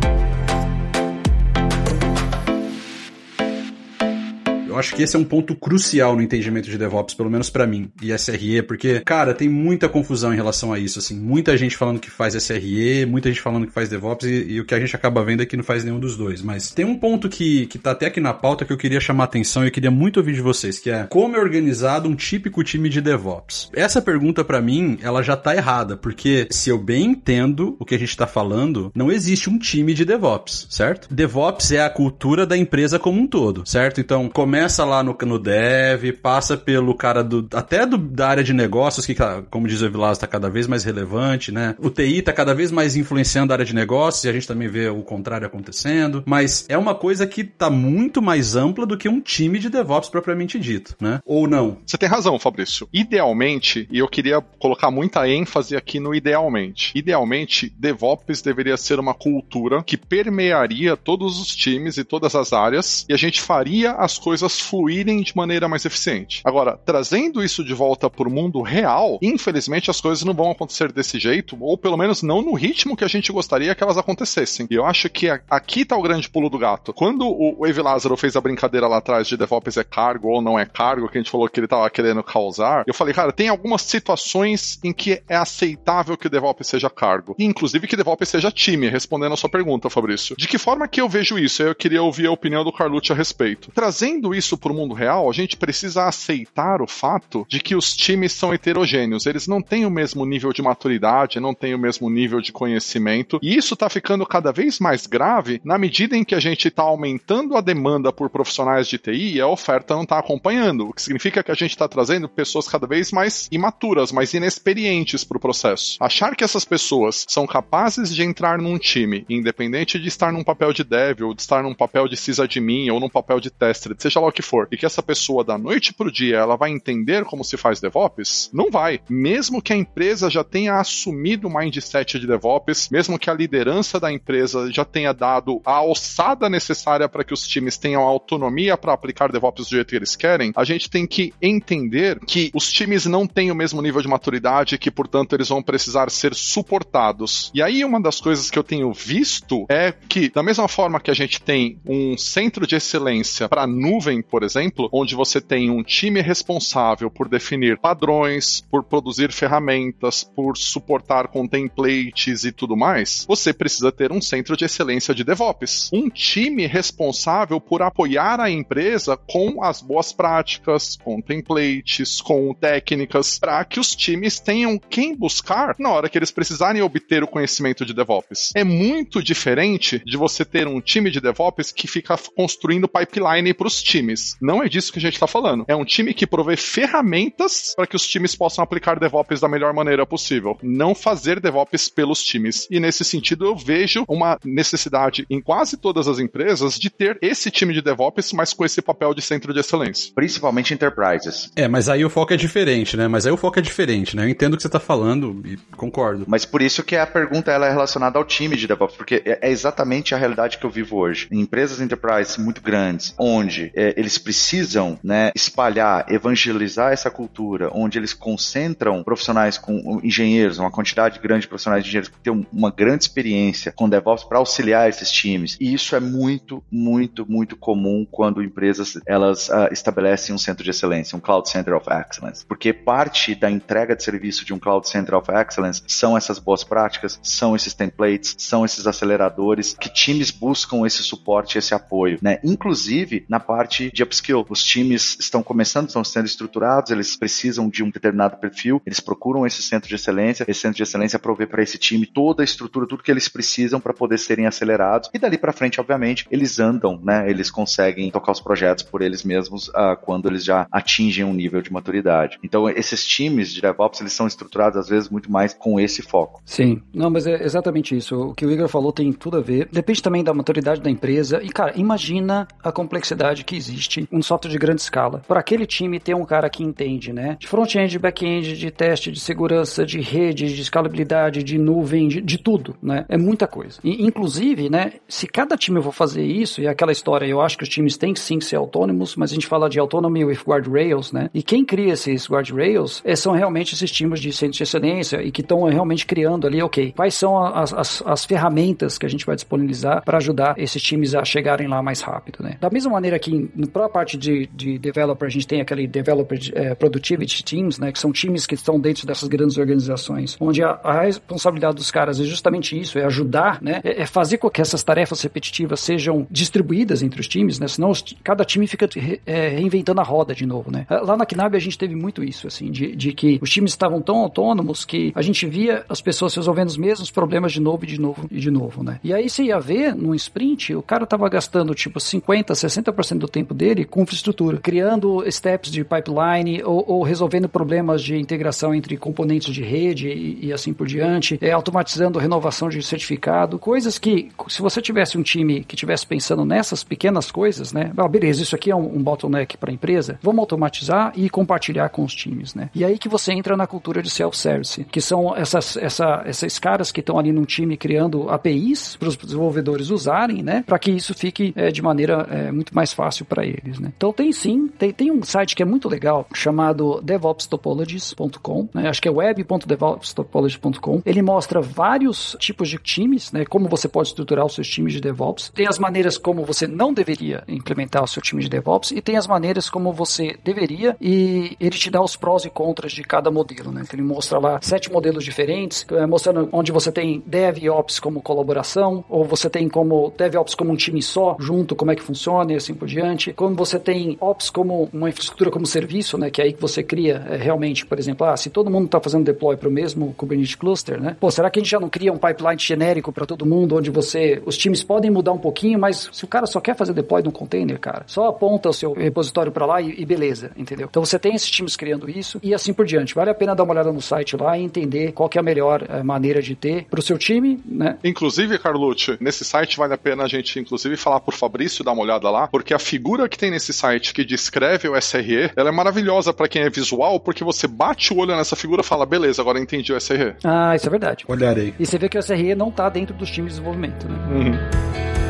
Acho 4.77 4.95
que 4.95 5.03
esse 5.03 5.15
é 5.15 5.19
um 5.19 5.23
ponto 5.23 5.55
crucial 5.55 6.15
no 6.15 6.21
entendimento 6.21 6.69
de 6.69 6.77
DevOps, 6.77 7.13
pelo 7.13 7.29
menos 7.29 7.49
para 7.49 7.67
mim, 7.67 7.91
e 8.01 8.11
SRE, 8.17 8.61
porque, 8.63 9.01
cara, 9.01 9.33
tem 9.33 9.49
muita 9.49 9.87
confusão 9.89 10.33
em 10.33 10.35
relação 10.35 10.73
a 10.73 10.79
isso, 10.79 10.99
assim, 10.99 11.19
muita 11.19 11.55
gente 11.57 11.77
falando 11.77 11.99
que 11.99 12.09
faz 12.09 12.35
SRE, 12.35 13.05
muita 13.05 13.29
gente 13.29 13.41
falando 13.41 13.67
que 13.67 13.73
faz 13.73 13.89
DevOps, 13.89 14.27
e, 14.27 14.53
e 14.53 14.61
o 14.61 14.65
que 14.65 14.73
a 14.73 14.79
gente 14.79 14.95
acaba 14.95 15.23
vendo 15.23 15.41
é 15.41 15.45
que 15.45 15.57
não 15.57 15.63
faz 15.63 15.83
nenhum 15.83 15.99
dos 15.99 16.17
dois. 16.17 16.41
Mas 16.41 16.71
tem 16.71 16.85
um 16.85 16.97
ponto 16.97 17.29
que, 17.29 17.65
que 17.67 17.77
tá 17.77 17.91
até 17.91 18.07
aqui 18.07 18.19
na 18.19 18.33
pauta 18.33 18.65
que 18.65 18.73
eu 18.73 18.77
queria 18.77 18.99
chamar 18.99 19.23
a 19.23 19.25
atenção 19.25 19.63
e 19.63 19.67
eu 19.67 19.71
queria 19.71 19.91
muito 19.91 20.17
ouvir 20.17 20.33
de 20.33 20.41
vocês, 20.41 20.79
que 20.79 20.89
é 20.89 21.05
como 21.09 21.35
é 21.35 21.39
organizado 21.39 22.09
um 22.09 22.15
típico 22.15 22.63
time 22.63 22.89
de 22.89 23.01
DevOps. 23.01 23.69
Essa 23.73 24.01
pergunta 24.01 24.43
para 24.43 24.61
mim, 24.61 24.97
ela 25.01 25.21
já 25.21 25.35
tá 25.35 25.55
errada, 25.55 25.97
porque 25.97 26.47
se 26.49 26.69
eu 26.69 26.77
bem 26.77 27.05
entendo 27.05 27.75
o 27.79 27.85
que 27.85 27.95
a 27.95 27.99
gente 27.99 28.15
tá 28.15 28.27
falando, 28.27 28.91
não 28.95 29.11
existe 29.11 29.49
um 29.49 29.57
time 29.57 29.93
de 29.93 30.05
DevOps, 30.05 30.67
certo? 30.69 31.13
DevOps 31.13 31.71
é 31.71 31.81
a 31.83 31.89
cultura 31.89 32.45
da 32.45 32.57
empresa 32.57 32.99
como 32.99 33.21
um 33.21 33.27
todo, 33.27 33.63
certo? 33.65 33.99
Então, 33.99 34.29
começa 34.29 34.60
lá 34.85 35.03
no, 35.03 35.17
no 35.25 35.39
dev, 35.39 36.11
passa 36.21 36.57
pelo 36.57 36.95
cara 36.95 37.23
do 37.23 37.47
até 37.53 37.85
do, 37.85 37.97
da 37.97 38.27
área 38.27 38.43
de 38.43 38.53
negócios, 38.53 39.05
que, 39.05 39.15
como 39.49 39.67
diz 39.67 39.81
o 39.81 39.85
Evilás, 39.85 40.17
tá 40.17 40.27
cada 40.27 40.49
vez 40.49 40.67
mais 40.67 40.83
relevante, 40.83 41.51
né? 41.51 41.75
O 41.79 41.89
TI 41.89 42.21
tá 42.21 42.33
cada 42.33 42.53
vez 42.53 42.71
mais 42.71 42.95
influenciando 42.95 43.53
a 43.53 43.55
área 43.55 43.65
de 43.65 43.75
negócios 43.75 44.23
e 44.23 44.29
a 44.29 44.33
gente 44.33 44.47
também 44.47 44.67
vê 44.67 44.89
o 44.89 45.01
contrário 45.01 45.47
acontecendo, 45.47 46.23
mas 46.25 46.65
é 46.69 46.77
uma 46.77 46.95
coisa 46.95 47.25
que 47.27 47.43
tá 47.43 47.69
muito 47.69 48.21
mais 48.21 48.55
ampla 48.55 48.85
do 48.85 48.97
que 48.97 49.09
um 49.09 49.19
time 49.19 49.59
de 49.59 49.69
DevOps 49.69 50.09
propriamente 50.09 50.59
dito, 50.59 50.95
né? 50.99 51.19
Ou 51.25 51.47
não? 51.47 51.77
Você 51.85 51.97
tem 51.97 52.09
razão, 52.09 52.37
Fabrício. 52.39 52.87
Idealmente, 52.91 53.87
e 53.91 53.99
eu 53.99 54.07
queria 54.07 54.41
colocar 54.59 54.91
muita 54.91 55.27
ênfase 55.27 55.75
aqui 55.75 55.99
no 55.99 56.13
idealmente. 56.13 56.91
Idealmente, 56.95 57.71
DevOps 57.77 58.41
deveria 58.41 58.77
ser 58.77 58.99
uma 58.99 59.13
cultura 59.13 59.83
que 59.83 59.97
permearia 59.97 60.95
todos 60.95 61.39
os 61.39 61.55
times 61.55 61.97
e 61.97 62.03
todas 62.03 62.35
as 62.35 62.53
áreas 62.53 63.05
e 63.07 63.13
a 63.13 63.17
gente 63.17 63.41
faria 63.41 63.91
as 63.93 64.17
coisas 64.17 64.50
fluírem 64.59 65.21
de 65.21 65.35
maneira 65.35 65.67
mais 65.67 65.85
eficiente. 65.85 66.41
Agora, 66.43 66.79
trazendo 66.85 67.43
isso 67.43 67.63
de 67.63 67.73
volta 67.73 68.09
para 68.09 68.27
o 68.27 68.31
mundo 68.31 68.61
real, 68.61 69.17
infelizmente 69.21 69.89
as 69.89 70.01
coisas 70.01 70.23
não 70.23 70.33
vão 70.33 70.51
acontecer 70.51 70.91
desse 70.91 71.19
jeito, 71.19 71.57
ou 71.59 71.77
pelo 71.77 71.97
menos 71.97 72.21
não 72.21 72.41
no 72.41 72.53
ritmo 72.53 72.95
que 72.95 73.03
a 73.03 73.07
gente 73.07 73.31
gostaria 73.31 73.73
que 73.75 73.83
elas 73.83 73.97
acontecessem. 73.97 74.67
E 74.69 74.75
eu 74.75 74.85
acho 74.85 75.09
que 75.09 75.29
aqui 75.49 75.81
está 75.81 75.95
o 75.95 76.01
grande 76.01 76.29
pulo 76.29 76.49
do 76.49 76.57
gato. 76.57 76.93
Quando 76.93 77.27
o 77.27 77.65
Evi 77.65 77.81
Lázaro 77.81 78.17
fez 78.17 78.35
a 78.35 78.41
brincadeira 78.41 78.87
lá 78.87 78.97
atrás 78.97 79.27
de 79.27 79.37
DevOps 79.37 79.77
é 79.77 79.83
cargo 79.83 80.29
ou 80.29 80.41
não 80.41 80.57
é 80.57 80.65
cargo, 80.65 81.07
que 81.09 81.17
a 81.17 81.21
gente 81.21 81.31
falou 81.31 81.47
que 81.47 81.59
ele 81.59 81.65
estava 81.65 81.89
querendo 81.89 82.23
causar, 82.23 82.83
eu 82.87 82.93
falei, 82.93 83.13
cara, 83.13 83.31
tem 83.31 83.49
algumas 83.49 83.81
situações 83.81 84.79
em 84.83 84.93
que 84.93 85.21
é 85.27 85.35
aceitável 85.35 86.17
que 86.17 86.27
o 86.27 86.29
DevOps 86.29 86.67
seja 86.67 86.89
cargo. 86.89 87.35
E, 87.37 87.45
inclusive 87.45 87.87
que 87.87 87.95
DevOps 87.95 88.29
seja 88.29 88.51
time, 88.51 88.89
respondendo 88.89 89.33
a 89.33 89.37
sua 89.37 89.49
pergunta, 89.49 89.89
Fabrício. 89.89 90.35
De 90.37 90.47
que 90.47 90.57
forma 90.57 90.87
que 90.87 91.01
eu 91.01 91.09
vejo 91.09 91.37
isso? 91.37 91.61
Eu 91.63 91.75
queria 91.75 92.01
ouvir 92.01 92.27
a 92.27 92.31
opinião 92.31 92.63
do 92.63 92.71
Carlucci 92.71 93.11
a 93.11 93.15
respeito. 93.15 93.71
Trazendo 93.73 94.33
isso 94.33 94.40
para 94.57 94.71
o 94.71 94.75
mundo 94.75 94.93
real, 94.93 95.29
a 95.29 95.33
gente 95.33 95.57
precisa 95.57 96.05
aceitar 96.05 96.81
o 96.81 96.87
fato 96.87 97.45
de 97.47 97.59
que 97.59 97.75
os 97.75 97.95
times 97.95 98.33
são 98.33 98.53
heterogêneos. 98.53 99.25
Eles 99.25 99.47
não 99.47 99.61
têm 99.61 99.85
o 99.85 99.91
mesmo 99.91 100.25
nível 100.25 100.51
de 100.53 100.61
maturidade, 100.61 101.39
não 101.39 101.53
têm 101.53 101.73
o 101.73 101.79
mesmo 101.79 102.09
nível 102.09 102.41
de 102.41 102.51
conhecimento. 102.51 103.39
E 103.41 103.55
isso 103.55 103.73
está 103.73 103.89
ficando 103.89 104.25
cada 104.25 104.51
vez 104.51 104.79
mais 104.79 105.07
grave 105.07 105.61
na 105.63 105.77
medida 105.77 106.15
em 106.15 106.23
que 106.23 106.35
a 106.35 106.39
gente 106.39 106.67
está 106.67 106.83
aumentando 106.83 107.55
a 107.55 107.61
demanda 107.61 108.11
por 108.11 108.29
profissionais 108.29 108.87
de 108.87 108.97
TI 108.97 109.35
e 109.35 109.41
a 109.41 109.47
oferta 109.47 109.95
não 109.95 110.03
está 110.03 110.19
acompanhando. 110.19 110.89
O 110.89 110.93
que 110.93 111.01
significa 111.01 111.43
que 111.43 111.51
a 111.51 111.55
gente 111.55 111.71
está 111.71 111.87
trazendo 111.87 112.29
pessoas 112.29 112.67
cada 112.67 112.87
vez 112.87 113.11
mais 113.11 113.47
imaturas, 113.51 114.11
mais 114.11 114.33
inexperientes 114.33 115.23
para 115.23 115.37
o 115.37 115.41
processo. 115.41 115.97
Achar 115.99 116.35
que 116.35 116.43
essas 116.43 116.65
pessoas 116.65 117.25
são 117.27 117.45
capazes 117.45 118.13
de 118.13 118.23
entrar 118.23 118.57
num 118.57 118.77
time, 118.77 119.25
independente 119.29 119.99
de 119.99 120.07
estar 120.07 120.31
num 120.31 120.43
papel 120.43 120.73
de 120.73 120.83
dev, 120.83 121.21
ou 121.21 121.33
de 121.33 121.41
estar 121.41 121.63
num 121.63 121.73
papel 121.73 122.07
de 122.07 122.17
sysadmin, 122.17 122.89
ou 122.89 122.99
num 122.99 123.09
papel 123.09 123.39
de 123.39 123.49
tester, 123.49 123.95
seja 123.97 124.19
lá 124.19 124.30
o 124.31 124.33
que 124.33 124.41
for, 124.41 124.67
e 124.71 124.77
que 124.77 124.85
essa 124.85 125.03
pessoa 125.03 125.43
da 125.43 125.57
noite 125.57 125.93
pro 125.93 126.11
dia 126.11 126.37
ela 126.37 126.55
vai 126.55 126.71
entender 126.71 127.23
como 127.25 127.43
se 127.43 127.57
faz 127.57 127.79
DevOps, 127.79 128.49
não 128.53 128.71
vai. 128.71 128.99
Mesmo 129.09 129.61
que 129.61 129.73
a 129.73 129.77
empresa 129.77 130.29
já 130.29 130.43
tenha 130.43 130.79
assumido 130.79 131.47
o 131.47 131.53
mindset 131.53 132.19
de 132.19 132.25
DevOps, 132.25 132.89
mesmo 132.89 133.19
que 133.19 133.29
a 133.29 133.33
liderança 133.33 133.99
da 133.99 134.11
empresa 134.11 134.71
já 134.71 134.83
tenha 134.83 135.13
dado 135.13 135.61
a 135.65 135.73
alçada 135.73 136.49
necessária 136.49 137.07
para 137.07 137.23
que 137.23 137.33
os 137.33 137.45
times 137.45 137.77
tenham 137.77 138.01
autonomia 138.01 138.77
para 138.77 138.93
aplicar 138.93 139.31
DevOps 139.31 139.67
do 139.67 139.75
jeito 139.75 139.89
que 139.89 139.95
eles 139.95 140.15
querem, 140.15 140.51
a 140.55 140.63
gente 140.63 140.89
tem 140.89 141.05
que 141.05 141.33
entender 141.41 142.19
que 142.25 142.49
os 142.53 142.71
times 142.71 143.05
não 143.05 143.27
têm 143.27 143.51
o 143.51 143.55
mesmo 143.55 143.81
nível 143.81 144.01
de 144.01 144.07
maturidade 144.07 144.75
e 144.75 144.77
que, 144.77 144.89
portanto, 144.89 145.33
eles 145.33 145.49
vão 145.49 145.61
precisar 145.61 146.09
ser 146.09 146.33
suportados. 146.33 147.51
E 147.53 147.61
aí, 147.61 147.83
uma 147.83 148.01
das 148.01 148.19
coisas 148.19 148.49
que 148.49 148.57
eu 148.57 148.63
tenho 148.63 148.91
visto 148.93 149.65
é 149.69 149.91
que, 149.91 150.29
da 150.29 150.43
mesma 150.43 150.67
forma 150.67 150.99
que 150.99 151.11
a 151.11 151.13
gente 151.13 151.41
tem 151.41 151.79
um 151.85 152.17
centro 152.17 152.65
de 152.65 152.75
excelência 152.75 153.49
para 153.49 153.67
nuvem, 153.67 154.20
por 154.21 154.43
exemplo, 154.43 154.89
onde 154.91 155.15
você 155.15 155.39
tem 155.41 155.69
um 155.69 155.83
time 155.83 156.21
responsável 156.21 157.09
por 157.09 157.27
definir 157.27 157.77
padrões, 157.77 158.61
por 158.69 158.83
produzir 158.83 159.31
ferramentas, 159.31 160.23
por 160.23 160.57
suportar 160.57 161.27
com 161.27 161.47
templates 161.47 162.43
e 162.43 162.51
tudo 162.51 162.75
mais, 162.75 163.25
você 163.27 163.53
precisa 163.53 163.91
ter 163.91 164.11
um 164.11 164.21
centro 164.21 164.55
de 164.55 164.65
excelência 164.65 165.13
de 165.13 165.23
DevOps. 165.23 165.89
Um 165.93 166.09
time 166.09 166.65
responsável 166.65 167.59
por 167.59 167.81
apoiar 167.81 168.39
a 168.39 168.49
empresa 168.49 169.17
com 169.17 169.63
as 169.63 169.81
boas 169.81 170.13
práticas, 170.13 170.97
com 171.03 171.21
templates, 171.21 172.21
com 172.21 172.53
técnicas, 172.53 173.39
para 173.39 173.63
que 173.65 173.79
os 173.79 173.95
times 173.95 174.39
tenham 174.39 174.77
quem 174.77 175.15
buscar 175.15 175.75
na 175.79 175.89
hora 175.89 176.09
que 176.09 176.17
eles 176.17 176.31
precisarem 176.31 176.81
obter 176.81 177.23
o 177.23 177.27
conhecimento 177.27 177.85
de 177.85 177.93
DevOps. 177.93 178.51
É 178.55 178.63
muito 178.63 179.23
diferente 179.23 180.01
de 180.05 180.17
você 180.17 180.43
ter 180.43 180.67
um 180.67 180.81
time 180.81 181.09
de 181.09 181.21
DevOps 181.21 181.71
que 181.71 181.87
fica 181.87 182.17
construindo 182.35 182.87
pipeline 182.87 183.53
para 183.53 183.67
os 183.67 183.81
times. 183.81 184.10
Não 184.41 184.63
é 184.63 184.69
disso 184.69 184.91
que 184.91 184.99
a 184.99 185.01
gente 185.01 185.13
está 185.13 185.27
falando. 185.27 185.65
É 185.67 185.75
um 185.75 185.85
time 185.85 186.13
que 186.13 186.27
provê 186.27 186.55
ferramentas 186.55 187.73
para 187.75 187.87
que 187.87 187.95
os 187.95 188.07
times 188.07 188.35
possam 188.35 188.63
aplicar 188.63 188.99
DevOps 188.99 189.39
da 189.39 189.47
melhor 189.47 189.73
maneira 189.73 190.05
possível. 190.05 190.57
Não 190.61 190.93
fazer 190.95 191.39
DevOps 191.39 191.89
pelos 191.89 192.23
times. 192.23 192.67
E 192.69 192.79
nesse 192.79 193.03
sentido, 193.03 193.45
eu 193.45 193.55
vejo 193.55 194.03
uma 194.07 194.37
necessidade 194.43 195.25
em 195.29 195.41
quase 195.41 195.77
todas 195.77 196.07
as 196.07 196.19
empresas 196.19 196.79
de 196.79 196.89
ter 196.89 197.17
esse 197.21 197.49
time 197.51 197.73
de 197.73 197.81
DevOps, 197.81 198.33
mas 198.33 198.53
com 198.53 198.65
esse 198.65 198.81
papel 198.81 199.13
de 199.13 199.21
centro 199.21 199.53
de 199.53 199.59
excelência. 199.59 200.11
Principalmente 200.13 200.73
enterprises. 200.73 201.51
É, 201.55 201.67
mas 201.67 201.89
aí 201.89 202.03
o 202.03 202.09
foco 202.09 202.33
é 202.33 202.37
diferente, 202.37 202.95
né? 202.97 203.07
Mas 203.07 203.25
aí 203.25 203.31
o 203.31 203.37
foco 203.37 203.59
é 203.59 203.61
diferente, 203.61 204.15
né? 204.15 204.25
Eu 204.25 204.29
entendo 204.29 204.53
o 204.53 204.57
que 204.57 204.63
você 204.63 204.67
está 204.67 204.79
falando 204.79 205.41
e 205.45 205.57
concordo. 205.75 206.25
Mas 206.27 206.45
por 206.45 206.61
isso 206.61 206.83
que 206.83 206.95
a 206.95 207.05
pergunta 207.05 207.51
ela 207.51 207.67
é 207.67 207.69
relacionada 207.69 208.17
ao 208.17 208.25
time 208.25 208.55
de 208.55 208.67
DevOps, 208.67 208.95
porque 208.95 209.21
é, 209.25 209.39
é 209.41 209.51
exatamente 209.51 210.13
a 210.13 210.17
realidade 210.17 210.57
que 210.57 210.65
eu 210.65 210.69
vivo 210.69 210.97
hoje. 210.97 211.27
Em 211.31 211.39
empresas 211.39 211.79
enterprise 211.81 212.39
muito 212.39 212.61
grandes, 212.61 213.13
onde 213.17 213.71
é, 213.75 213.93
eles 214.01 214.17
precisam 214.17 214.99
né, 215.03 215.31
espalhar, 215.35 216.05
evangelizar 216.09 216.91
essa 216.91 217.09
cultura, 217.09 217.69
onde 217.73 217.97
eles 217.97 218.13
concentram 218.13 219.03
profissionais 219.03 219.57
com 219.57 220.01
engenheiros, 220.03 220.59
uma 220.59 220.71
quantidade 220.71 221.19
grande 221.19 221.41
de 221.41 221.47
profissionais 221.47 221.83
de 221.83 221.89
engenheiros 221.89 222.09
que 222.09 222.19
têm 222.19 222.45
uma 222.51 222.71
grande 222.71 223.03
experiência 223.03 223.71
com 223.71 223.87
DevOps 223.87 224.23
para 224.23 224.39
auxiliar 224.39 224.89
esses 224.89 225.11
times. 225.11 225.57
E 225.59 225.73
isso 225.73 225.95
é 225.95 225.99
muito, 225.99 226.63
muito, 226.71 227.29
muito 227.29 227.55
comum 227.55 228.05
quando 228.09 228.43
empresas 228.43 228.99
elas 229.07 229.49
uh, 229.49 229.71
estabelecem 229.71 230.33
um 230.33 230.37
centro 230.37 230.63
de 230.63 230.69
excelência, 230.69 231.15
um 231.17 231.21
Cloud 231.21 231.49
Center 231.49 231.75
of 231.75 231.87
Excellence, 231.89 232.45
porque 232.45 232.73
parte 232.73 233.35
da 233.35 233.49
entrega 233.49 233.95
de 233.95 234.03
serviço 234.03 234.43
de 234.43 234.53
um 234.53 234.59
Cloud 234.59 234.87
Center 234.89 235.15
of 235.15 235.29
Excellence 235.31 235.83
são 235.87 236.17
essas 236.17 236.39
boas 236.39 236.63
práticas, 236.63 237.19
são 237.21 237.55
esses 237.55 237.73
templates, 237.73 238.35
são 238.37 238.65
esses 238.65 238.87
aceleradores 238.87 239.75
que 239.79 239.89
times 239.89 240.31
buscam 240.31 240.85
esse 240.85 241.03
suporte, 241.03 241.57
esse 241.57 241.73
apoio, 241.73 242.17
né? 242.21 242.39
Inclusive 242.43 243.25
na 243.29 243.39
parte 243.39 243.80
de 243.89 244.03
upskill, 244.03 244.45
os 244.49 244.63
times 244.63 245.17
estão 245.19 245.41
começando, 245.41 245.87
estão 245.87 246.03
sendo 246.03 246.25
estruturados, 246.25 246.91
eles 246.91 247.15
precisam 247.15 247.69
de 247.69 247.83
um 247.83 247.89
determinado 247.89 248.37
perfil, 248.37 248.81
eles 248.85 248.99
procuram 248.99 249.45
esse 249.45 249.61
centro 249.63 249.87
de 249.87 249.95
excelência, 249.95 250.45
esse 250.47 250.59
centro 250.59 250.77
de 250.77 250.83
excelência 250.83 251.17
provê 251.17 251.47
para 251.47 251.63
esse 251.63 251.77
time 251.77 252.05
toda 252.05 252.43
a 252.43 252.45
estrutura, 252.45 252.87
tudo 252.87 253.03
que 253.03 253.11
eles 253.11 253.27
precisam 253.27 253.79
para 253.79 253.93
poder 253.93 254.17
serem 254.17 254.45
acelerados 254.45 255.09
e 255.13 255.19
dali 255.19 255.37
para 255.37 255.53
frente, 255.53 255.79
obviamente, 255.79 256.27
eles 256.29 256.59
andam, 256.59 256.99
né? 257.03 257.29
Eles 257.29 257.49
conseguem 257.49 258.11
tocar 258.11 258.31
os 258.31 258.41
projetos 258.41 258.83
por 258.83 259.01
eles 259.01 259.23
mesmos 259.23 259.69
uh, 259.69 259.95
quando 260.01 260.27
eles 260.27 260.43
já 260.43 260.67
atingem 260.71 261.23
um 261.23 261.33
nível 261.33 261.61
de 261.61 261.71
maturidade. 261.71 262.37
Então, 262.43 262.69
esses 262.69 263.05
times 263.05 263.51
de 263.51 263.61
DevOps, 263.61 264.01
eles 264.01 264.13
são 264.13 264.27
estruturados 264.27 264.77
às 264.77 264.89
vezes 264.89 265.09
muito 265.09 265.31
mais 265.31 265.53
com 265.53 265.79
esse 265.79 266.01
foco. 266.01 266.41
Sim, 266.45 266.81
não, 266.93 267.09
mas 267.09 267.25
é 267.25 267.43
exatamente 267.43 267.95
isso. 267.95 268.15
O 268.15 268.33
que 268.33 268.45
o 268.45 268.51
Igor 268.51 268.67
falou 268.67 268.91
tem 268.91 269.11
tudo 269.13 269.37
a 269.37 269.41
ver. 269.41 269.67
Depende 269.71 270.01
também 270.01 270.23
da 270.23 270.33
maturidade 270.33 270.81
da 270.81 270.89
empresa. 270.89 271.41
E, 271.43 271.49
cara, 271.49 271.73
imagina 271.75 272.47
a 272.63 272.71
complexidade 272.71 273.43
que 273.43 273.55
existe 273.55 273.70
um 274.11 274.21
software 274.21 274.51
de 274.51 274.57
grande 274.57 274.81
escala. 274.81 275.21
Para 275.27 275.39
aquele 275.39 275.65
time 275.65 275.99
ter 275.99 276.15
um 276.15 276.25
cara 276.25 276.49
que 276.49 276.63
entende, 276.63 277.13
né? 277.13 277.37
De 277.39 277.47
front-end, 277.47 277.91
de 277.91 277.99
back-end, 277.99 278.57
de 278.57 278.71
teste, 278.71 279.11
de 279.11 279.19
segurança, 279.19 279.85
de 279.85 279.99
rede, 279.99 280.53
de 280.53 280.61
escalabilidade, 280.61 281.43
de 281.43 281.57
nuvem, 281.57 282.07
de, 282.07 282.21
de 282.21 282.37
tudo, 282.37 282.75
né? 282.81 283.05
É 283.09 283.17
muita 283.17 283.47
coisa. 283.47 283.79
E, 283.83 284.03
inclusive, 284.03 284.69
né? 284.69 284.93
Se 285.07 285.27
cada 285.27 285.57
time 285.57 285.81
for 285.81 285.91
fazer 285.91 286.25
isso, 286.25 286.61
e 286.61 286.67
aquela 286.67 286.91
história, 286.91 287.25
eu 287.25 287.41
acho 287.41 287.57
que 287.57 287.63
os 287.63 287.69
times 287.69 287.97
têm 287.97 288.15
sim 288.15 288.39
que 288.39 288.45
ser 288.45 288.55
autônomos, 288.55 289.15
mas 289.15 289.31
a 289.31 289.33
gente 289.33 289.47
fala 289.47 289.69
de 289.69 289.79
autonomy 289.79 290.25
with 290.25 290.39
guardrails, 290.45 291.11
né? 291.11 291.29
E 291.33 291.43
quem 291.43 291.65
cria 291.65 291.93
esses 291.93 292.29
guardrails 292.29 293.01
é, 293.05 293.15
são 293.15 293.33
realmente 293.33 293.73
esses 293.73 293.91
times 293.91 294.19
de 294.19 294.31
centro 294.31 294.57
de 294.57 294.63
excelência 294.63 295.21
e 295.21 295.31
que 295.31 295.41
estão 295.41 295.63
realmente 295.63 296.05
criando 296.05 296.47
ali, 296.47 296.61
ok, 296.61 296.93
quais 296.95 297.13
são 297.13 297.37
as, 297.43 297.73
as, 297.73 298.03
as 298.05 298.25
ferramentas 298.25 298.97
que 298.97 299.05
a 299.05 299.09
gente 299.09 299.25
vai 299.25 299.35
disponibilizar 299.35 300.03
para 300.03 300.17
ajudar 300.17 300.55
esses 300.57 300.81
times 300.81 301.15
a 301.15 301.23
chegarem 301.23 301.67
lá 301.67 301.81
mais 301.81 302.01
rápido, 302.01 302.39
né? 302.41 302.57
Da 302.59 302.69
mesma 302.69 302.91
maneira 302.91 303.17
que 303.19 303.49
no 303.61 303.67
para 303.67 303.85
a 303.85 303.89
parte 303.89 304.17
de, 304.17 304.47
de 304.53 304.77
developer, 304.77 305.25
a 305.25 305.29
gente 305.29 305.47
tem 305.47 305.61
aquele 305.61 305.87
developer 305.87 306.39
é, 306.53 306.73
productivity 306.75 307.43
teams, 307.43 307.77
né, 307.77 307.91
que 307.91 307.99
são 307.99 308.11
times 308.11 308.45
que 308.45 308.55
estão 308.55 308.79
dentro 308.79 309.05
dessas 309.05 309.29
grandes 309.29 309.57
organizações, 309.57 310.35
onde 310.39 310.63
a, 310.63 310.79
a 310.83 311.01
responsabilidade 311.03 311.75
dos 311.75 311.91
caras 311.91 312.19
é 312.19 312.23
justamente 312.23 312.79
isso, 312.79 312.97
é 312.97 313.05
ajudar, 313.05 313.61
né, 313.61 313.81
é, 313.83 314.01
é, 314.01 314.05
fazer 314.05 314.37
com 314.37 314.49
que 314.49 314.61
essas 314.61 314.83
tarefas 314.83 315.21
repetitivas 315.21 315.79
sejam 315.79 316.27
distribuídas 316.29 317.03
entre 317.03 317.21
os 317.21 317.27
times, 317.27 317.59
né, 317.59 317.67
senão 317.67 317.91
os, 317.91 318.03
cada 318.23 318.43
time 318.43 318.65
fica 318.67 318.89
re, 318.93 319.21
é, 319.25 319.49
reinventando 319.49 320.01
a 320.01 320.03
roda 320.03 320.33
de 320.33 320.45
novo, 320.45 320.71
né. 320.71 320.85
Lá 320.89 321.15
na 321.15 321.25
Knab 321.25 321.55
a 321.55 321.59
gente 321.59 321.77
teve 321.77 321.95
muito 321.95 322.23
isso, 322.23 322.47
assim, 322.47 322.71
de, 322.71 322.95
de 322.95 323.13
que 323.13 323.39
os 323.41 323.49
times 323.49 323.71
estavam 323.71 324.01
tão 324.01 324.17
autônomos 324.17 324.83
que 324.83 325.11
a 325.15 325.21
gente 325.21 325.45
via 325.45 325.85
as 325.87 326.01
pessoas 326.01 326.33
resolvendo 326.35 326.69
os 326.69 326.77
mesmos 326.77 327.11
problemas 327.11 327.51
de 327.51 327.61
novo 327.61 327.83
e 327.83 327.87
de 327.87 327.99
novo 327.99 328.27
e 328.31 328.39
de 328.39 328.49
novo, 328.49 328.83
né. 328.83 328.99
E 329.03 329.13
aí 329.13 329.29
você 329.29 329.43
ia 329.43 329.59
ver 329.59 329.95
num 329.95 330.15
sprint, 330.15 330.73
o 330.73 330.81
cara 330.81 331.05
tava 331.05 331.29
gastando 331.29 331.73
tipo 331.75 331.99
50, 331.99 332.53
60% 332.53 333.17
do 333.17 333.27
tempo 333.27 333.50
dele 333.53 333.85
com 333.85 334.01
infraestrutura, 334.01 334.57
criando 334.57 335.23
steps 335.29 335.71
de 335.71 335.83
pipeline 335.83 336.63
ou, 336.63 336.83
ou 336.87 337.03
resolvendo 337.03 337.49
problemas 337.49 338.01
de 338.01 338.17
integração 338.17 338.73
entre 338.73 338.97
componentes 338.97 339.53
de 339.53 339.63
rede 339.63 340.09
e, 340.09 340.47
e 340.47 340.53
assim 340.53 340.73
por 340.73 340.87
diante, 340.87 341.37
é, 341.41 341.51
automatizando 341.51 342.19
renovação 342.19 342.69
de 342.69 342.81
certificado, 342.81 343.59
coisas 343.59 343.97
que, 343.97 344.29
se 344.47 344.61
você 344.61 344.81
tivesse 344.81 345.17
um 345.17 345.23
time 345.23 345.63
que 345.63 345.75
tivesse 345.75 346.05
pensando 346.05 346.45
nessas 346.45 346.83
pequenas 346.83 347.31
coisas, 347.31 347.73
né? 347.73 347.91
Ah, 347.95 348.07
beleza, 348.07 348.43
isso 348.43 348.55
aqui 348.55 348.71
é 348.71 348.75
um, 348.75 348.97
um 348.97 349.03
bottleneck 349.03 349.57
para 349.57 349.71
a 349.71 349.73
empresa, 349.73 350.19
vamos 350.21 350.39
automatizar 350.39 351.13
e 351.15 351.29
compartilhar 351.29 351.89
com 351.89 352.03
os 352.03 352.13
times, 352.13 352.55
né? 352.55 352.69
E 352.73 352.83
aí 352.83 352.97
que 352.97 353.09
você 353.09 353.31
entra 353.33 353.55
na 353.55 353.67
cultura 353.67 354.01
de 354.01 354.09
self-service, 354.09 354.83
que 354.85 355.01
são 355.01 355.35
essas, 355.35 355.77
essa, 355.77 356.23
esses 356.25 356.59
caras 356.59 356.91
que 356.91 356.99
estão 356.99 357.17
ali 357.17 357.31
num 357.31 357.45
time 357.45 357.77
criando 357.77 358.29
APIs 358.29 358.95
para 358.95 359.07
os 359.07 359.15
desenvolvedores 359.15 359.89
usarem, 359.89 360.41
né? 360.43 360.63
Para 360.65 360.79
que 360.79 360.91
isso 360.91 361.13
fique 361.13 361.53
é, 361.55 361.71
de 361.71 361.81
maneira 361.81 362.27
é, 362.29 362.51
muito 362.51 362.75
mais 362.75 362.93
fácil 362.93 363.25
para 363.25 363.40
eles, 363.45 363.79
né? 363.79 363.91
Então 363.95 364.11
tem 364.13 364.31
sim, 364.31 364.67
tem, 364.67 364.91
tem 364.91 365.11
um 365.11 365.23
site 365.23 365.55
que 365.55 365.63
é 365.63 365.65
muito 365.65 365.87
legal 365.89 366.27
chamado 366.33 367.01
devopstopologies.com, 367.01 368.69
né? 368.73 368.89
acho 368.89 369.01
que 369.01 369.07
é 369.07 369.11
web.devopstopologies.com. 369.11 371.01
Ele 371.05 371.21
mostra 371.21 371.61
vários 371.61 372.35
tipos 372.39 372.69
de 372.69 372.77
times, 372.77 373.31
né? 373.31 373.45
Como 373.45 373.67
você 373.67 373.87
pode 373.87 374.09
estruturar 374.09 374.45
os 374.45 374.55
seus 374.55 374.67
times 374.67 374.93
de 374.93 375.01
DevOps. 375.01 375.51
Tem 375.53 375.67
as 375.67 375.79
maneiras 375.79 376.17
como 376.17 376.45
você 376.45 376.67
não 376.67 376.93
deveria 376.93 377.43
implementar 377.47 378.03
o 378.03 378.07
seu 378.07 378.21
time 378.21 378.41
de 378.41 378.49
DevOps 378.49 378.91
e 378.91 379.01
tem 379.01 379.17
as 379.17 379.27
maneiras 379.27 379.69
como 379.69 379.91
você 379.91 380.37
deveria 380.43 380.95
e 380.99 381.55
ele 381.59 381.77
te 381.77 381.89
dá 381.89 382.01
os 382.01 382.15
prós 382.15 382.45
e 382.45 382.49
contras 382.49 382.91
de 382.91 383.03
cada 383.03 383.31
modelo, 383.31 383.71
né? 383.71 383.81
Então 383.83 383.99
ele 383.99 384.07
mostra 384.07 384.39
lá 384.39 384.59
sete 384.61 384.91
modelos 384.91 385.23
diferentes, 385.23 385.85
é, 385.91 386.05
mostrando 386.05 386.49
onde 386.51 386.71
você 386.71 386.91
tem 386.91 387.23
DevOps 387.25 387.99
como 387.99 388.21
colaboração 388.21 389.03
ou 389.09 389.25
você 389.25 389.49
tem 389.49 389.67
como 389.69 390.13
DevOps 390.17 390.55
como 390.55 390.71
um 390.71 390.75
time 390.75 391.01
só, 391.01 391.35
junto, 391.39 391.75
como 391.75 391.91
é 391.91 391.95
que 391.95 392.01
funciona 392.01 392.53
e 392.53 392.55
assim 392.55 392.73
por 392.73 392.87
diante. 392.87 393.30
Quando 393.35 393.55
você 393.55 393.79
tem 393.79 394.17
Ops 394.19 394.49
como 394.49 394.89
uma 394.93 395.09
infraestrutura 395.09 395.51
como 395.51 395.65
serviço, 395.65 396.17
né, 396.17 396.29
que 396.29 396.41
é 396.41 396.45
aí 396.45 396.53
que 396.53 396.61
você 396.61 396.83
cria 396.83 397.25
é, 397.29 397.37
realmente, 397.37 397.85
por 397.85 397.99
exemplo, 397.99 398.25
ah, 398.25 398.35
se 398.37 398.49
todo 398.49 398.69
mundo 398.69 398.85
está 398.85 398.99
fazendo 398.99 399.23
deploy 399.23 399.57
para 399.57 399.69
o 399.69 399.71
mesmo 399.71 400.13
Kubernetes 400.13 400.55
cluster, 400.55 401.01
né? 401.01 401.15
Pô, 401.19 401.29
será 401.31 401.49
que 401.49 401.59
a 401.59 401.61
gente 401.61 401.71
já 401.71 401.79
não 401.79 401.89
cria 401.89 402.11
um 402.11 402.17
pipeline 402.17 402.59
genérico 402.59 403.11
para 403.11 403.25
todo 403.25 403.45
mundo, 403.45 403.75
onde 403.75 403.89
você, 403.89 404.41
os 404.45 404.57
times 404.57 404.83
podem 404.83 405.11
mudar 405.11 405.31
um 405.31 405.37
pouquinho, 405.37 405.79
mas 405.79 406.09
se 406.11 406.23
o 406.23 406.27
cara 406.27 406.45
só 406.45 406.59
quer 406.59 406.75
fazer 406.75 406.93
deploy 406.93 407.21
no 407.23 407.31
container, 407.31 407.79
cara, 407.79 408.03
só 408.07 408.27
aponta 408.27 408.69
o 408.69 408.73
seu 408.73 408.93
repositório 408.93 409.51
para 409.51 409.65
lá 409.65 409.81
e, 409.81 410.01
e, 410.01 410.05
beleza, 410.05 410.51
entendeu? 410.55 410.87
Então 410.89 411.03
você 411.03 411.17
tem 411.17 411.35
esses 411.35 411.49
times 411.49 411.75
criando 411.75 412.09
isso 412.09 412.39
e 412.43 412.53
assim 412.53 412.73
por 412.73 412.85
diante. 412.85 413.15
Vale 413.15 413.29
a 413.29 413.35
pena 413.35 413.55
dar 413.55 413.63
uma 413.63 413.73
olhada 413.73 413.91
no 413.91 414.01
site 414.01 414.35
lá 414.35 414.57
e 414.57 414.63
entender 414.63 415.11
qual 415.11 415.29
é 415.33 415.39
a 415.39 415.43
melhor 415.43 415.83
é, 415.87 416.03
maneira 416.03 416.41
de 416.41 416.55
ter 416.55 416.85
para 416.89 416.99
o 416.99 417.03
seu 417.03 417.17
time, 417.17 417.59
né? 417.65 417.97
Inclusive, 418.03 418.57
Carlucci, 418.57 419.17
nesse 419.19 419.43
site 419.45 419.77
vale 419.77 419.93
a 419.93 419.97
pena 419.97 420.23
a 420.23 420.27
gente, 420.27 420.59
inclusive, 420.59 420.95
falar 420.97 421.19
por 421.19 421.33
Fabrício, 421.33 421.83
dar 421.83 421.91
uma 421.91 422.03
olhada 422.03 422.29
lá, 422.29 422.47
porque 422.47 422.73
a 422.73 422.79
figura 422.79 423.20
que 423.27 423.37
tem 423.37 423.51
nesse 423.51 423.73
site 423.73 424.13
que 424.13 424.23
descreve 424.23 424.87
o 424.87 424.99
SRE, 424.99 425.51
ela 425.55 425.69
é 425.69 425.71
maravilhosa 425.71 426.33
para 426.33 426.47
quem 426.47 426.63
é 426.63 426.69
visual, 426.69 427.19
porque 427.19 427.43
você 427.43 427.67
bate 427.67 428.13
o 428.13 428.17
olho 428.17 428.35
nessa 428.35 428.55
figura 428.55 428.81
e 428.81 428.85
fala, 428.85 429.05
beleza, 429.05 429.41
agora 429.41 429.59
entendi 429.59 429.93
o 429.93 429.99
SRE. 429.99 430.35
Ah, 430.43 430.75
isso 430.75 430.87
é 430.87 430.89
verdade. 430.89 431.25
Olharei. 431.27 431.73
E 431.79 431.85
você 431.85 431.97
vê 431.97 432.09
que 432.09 432.17
o 432.17 432.21
SRE 432.21 432.55
não 432.55 432.71
tá 432.71 432.89
dentro 432.89 433.15
dos 433.15 433.29
times 433.29 433.53
de 433.53 433.59
desenvolvimento, 433.59 434.07
né? 434.07 434.17
Uhum. 434.31 435.20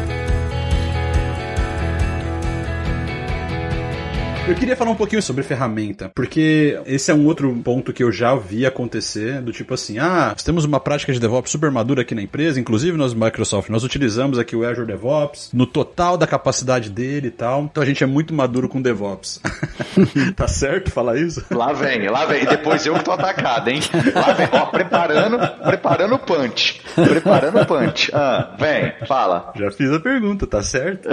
Eu 4.48 4.56
queria 4.56 4.76
falar 4.76 4.90
um 4.90 4.96
pouquinho 4.96 5.22
sobre 5.22 5.44
ferramenta, 5.44 6.12
porque 6.16 6.80
esse 6.86 7.12
é 7.12 7.14
um 7.14 7.26
outro 7.28 7.54
ponto 7.64 7.94
que 7.94 8.04
eu 8.04 8.12
já 8.12 8.36
vi 8.36 8.66
acontecer, 8.66 9.40
do 9.40 9.52
tipo 9.52 9.74
assim, 9.74 10.00
ah, 10.00 10.30
nós 10.32 10.44
temos 10.44 10.66
uma 10.66 10.80
prática 10.80 11.14
de 11.14 11.20
DevOps 11.20 11.52
super 11.52 11.70
madura 11.70 12.02
aqui 12.02 12.16
na 12.16 12.24
empresa, 12.24 12.60
inclusive 12.60 12.98
nós 12.98 13.14
Microsoft, 13.14 13.70
nós 13.70 13.84
utilizamos 13.84 14.40
aqui 14.40 14.56
o 14.56 14.68
Azure 14.68 14.88
DevOps 14.88 15.52
no 15.54 15.66
total 15.68 16.18
da 16.18 16.26
capacidade 16.26 16.90
dele 16.90 17.28
e 17.28 17.32
tal, 17.32 17.64
então 17.64 17.84
a 17.84 17.86
gente 17.86 18.04
é 18.04 18.08
muito 18.08 18.34
maduro 18.34 18.68
com 18.68 18.82
DevOps. 18.82 19.40
tá 20.36 20.48
certo 20.48 20.92
falar 20.92 21.18
isso? 21.18 21.46
Lá 21.52 21.72
vem, 21.72 22.10
lá 22.10 22.26
vem, 22.26 22.44
e 22.44 22.48
depois 22.48 22.84
eu 22.86 22.96
que 22.96 23.06
tô 23.06 23.12
atacado, 23.12 23.70
hein? 23.70 23.80
Lá 24.14 24.34
vem, 24.34 24.50
ó, 24.52 24.66
preparando, 24.66 25.38
preparando 25.64 26.16
o 26.16 26.20
punch, 26.20 26.82
preparando 26.96 27.62
o 27.62 27.66
punch. 27.66 28.12
Ah, 28.14 28.56
vem, 28.60 28.92
fala. 29.08 29.54
Já 29.56 29.72
fiz 29.72 29.92
a 29.92 30.00
pergunta, 30.00 30.48
tá 30.48 30.64
certo? 30.64 31.10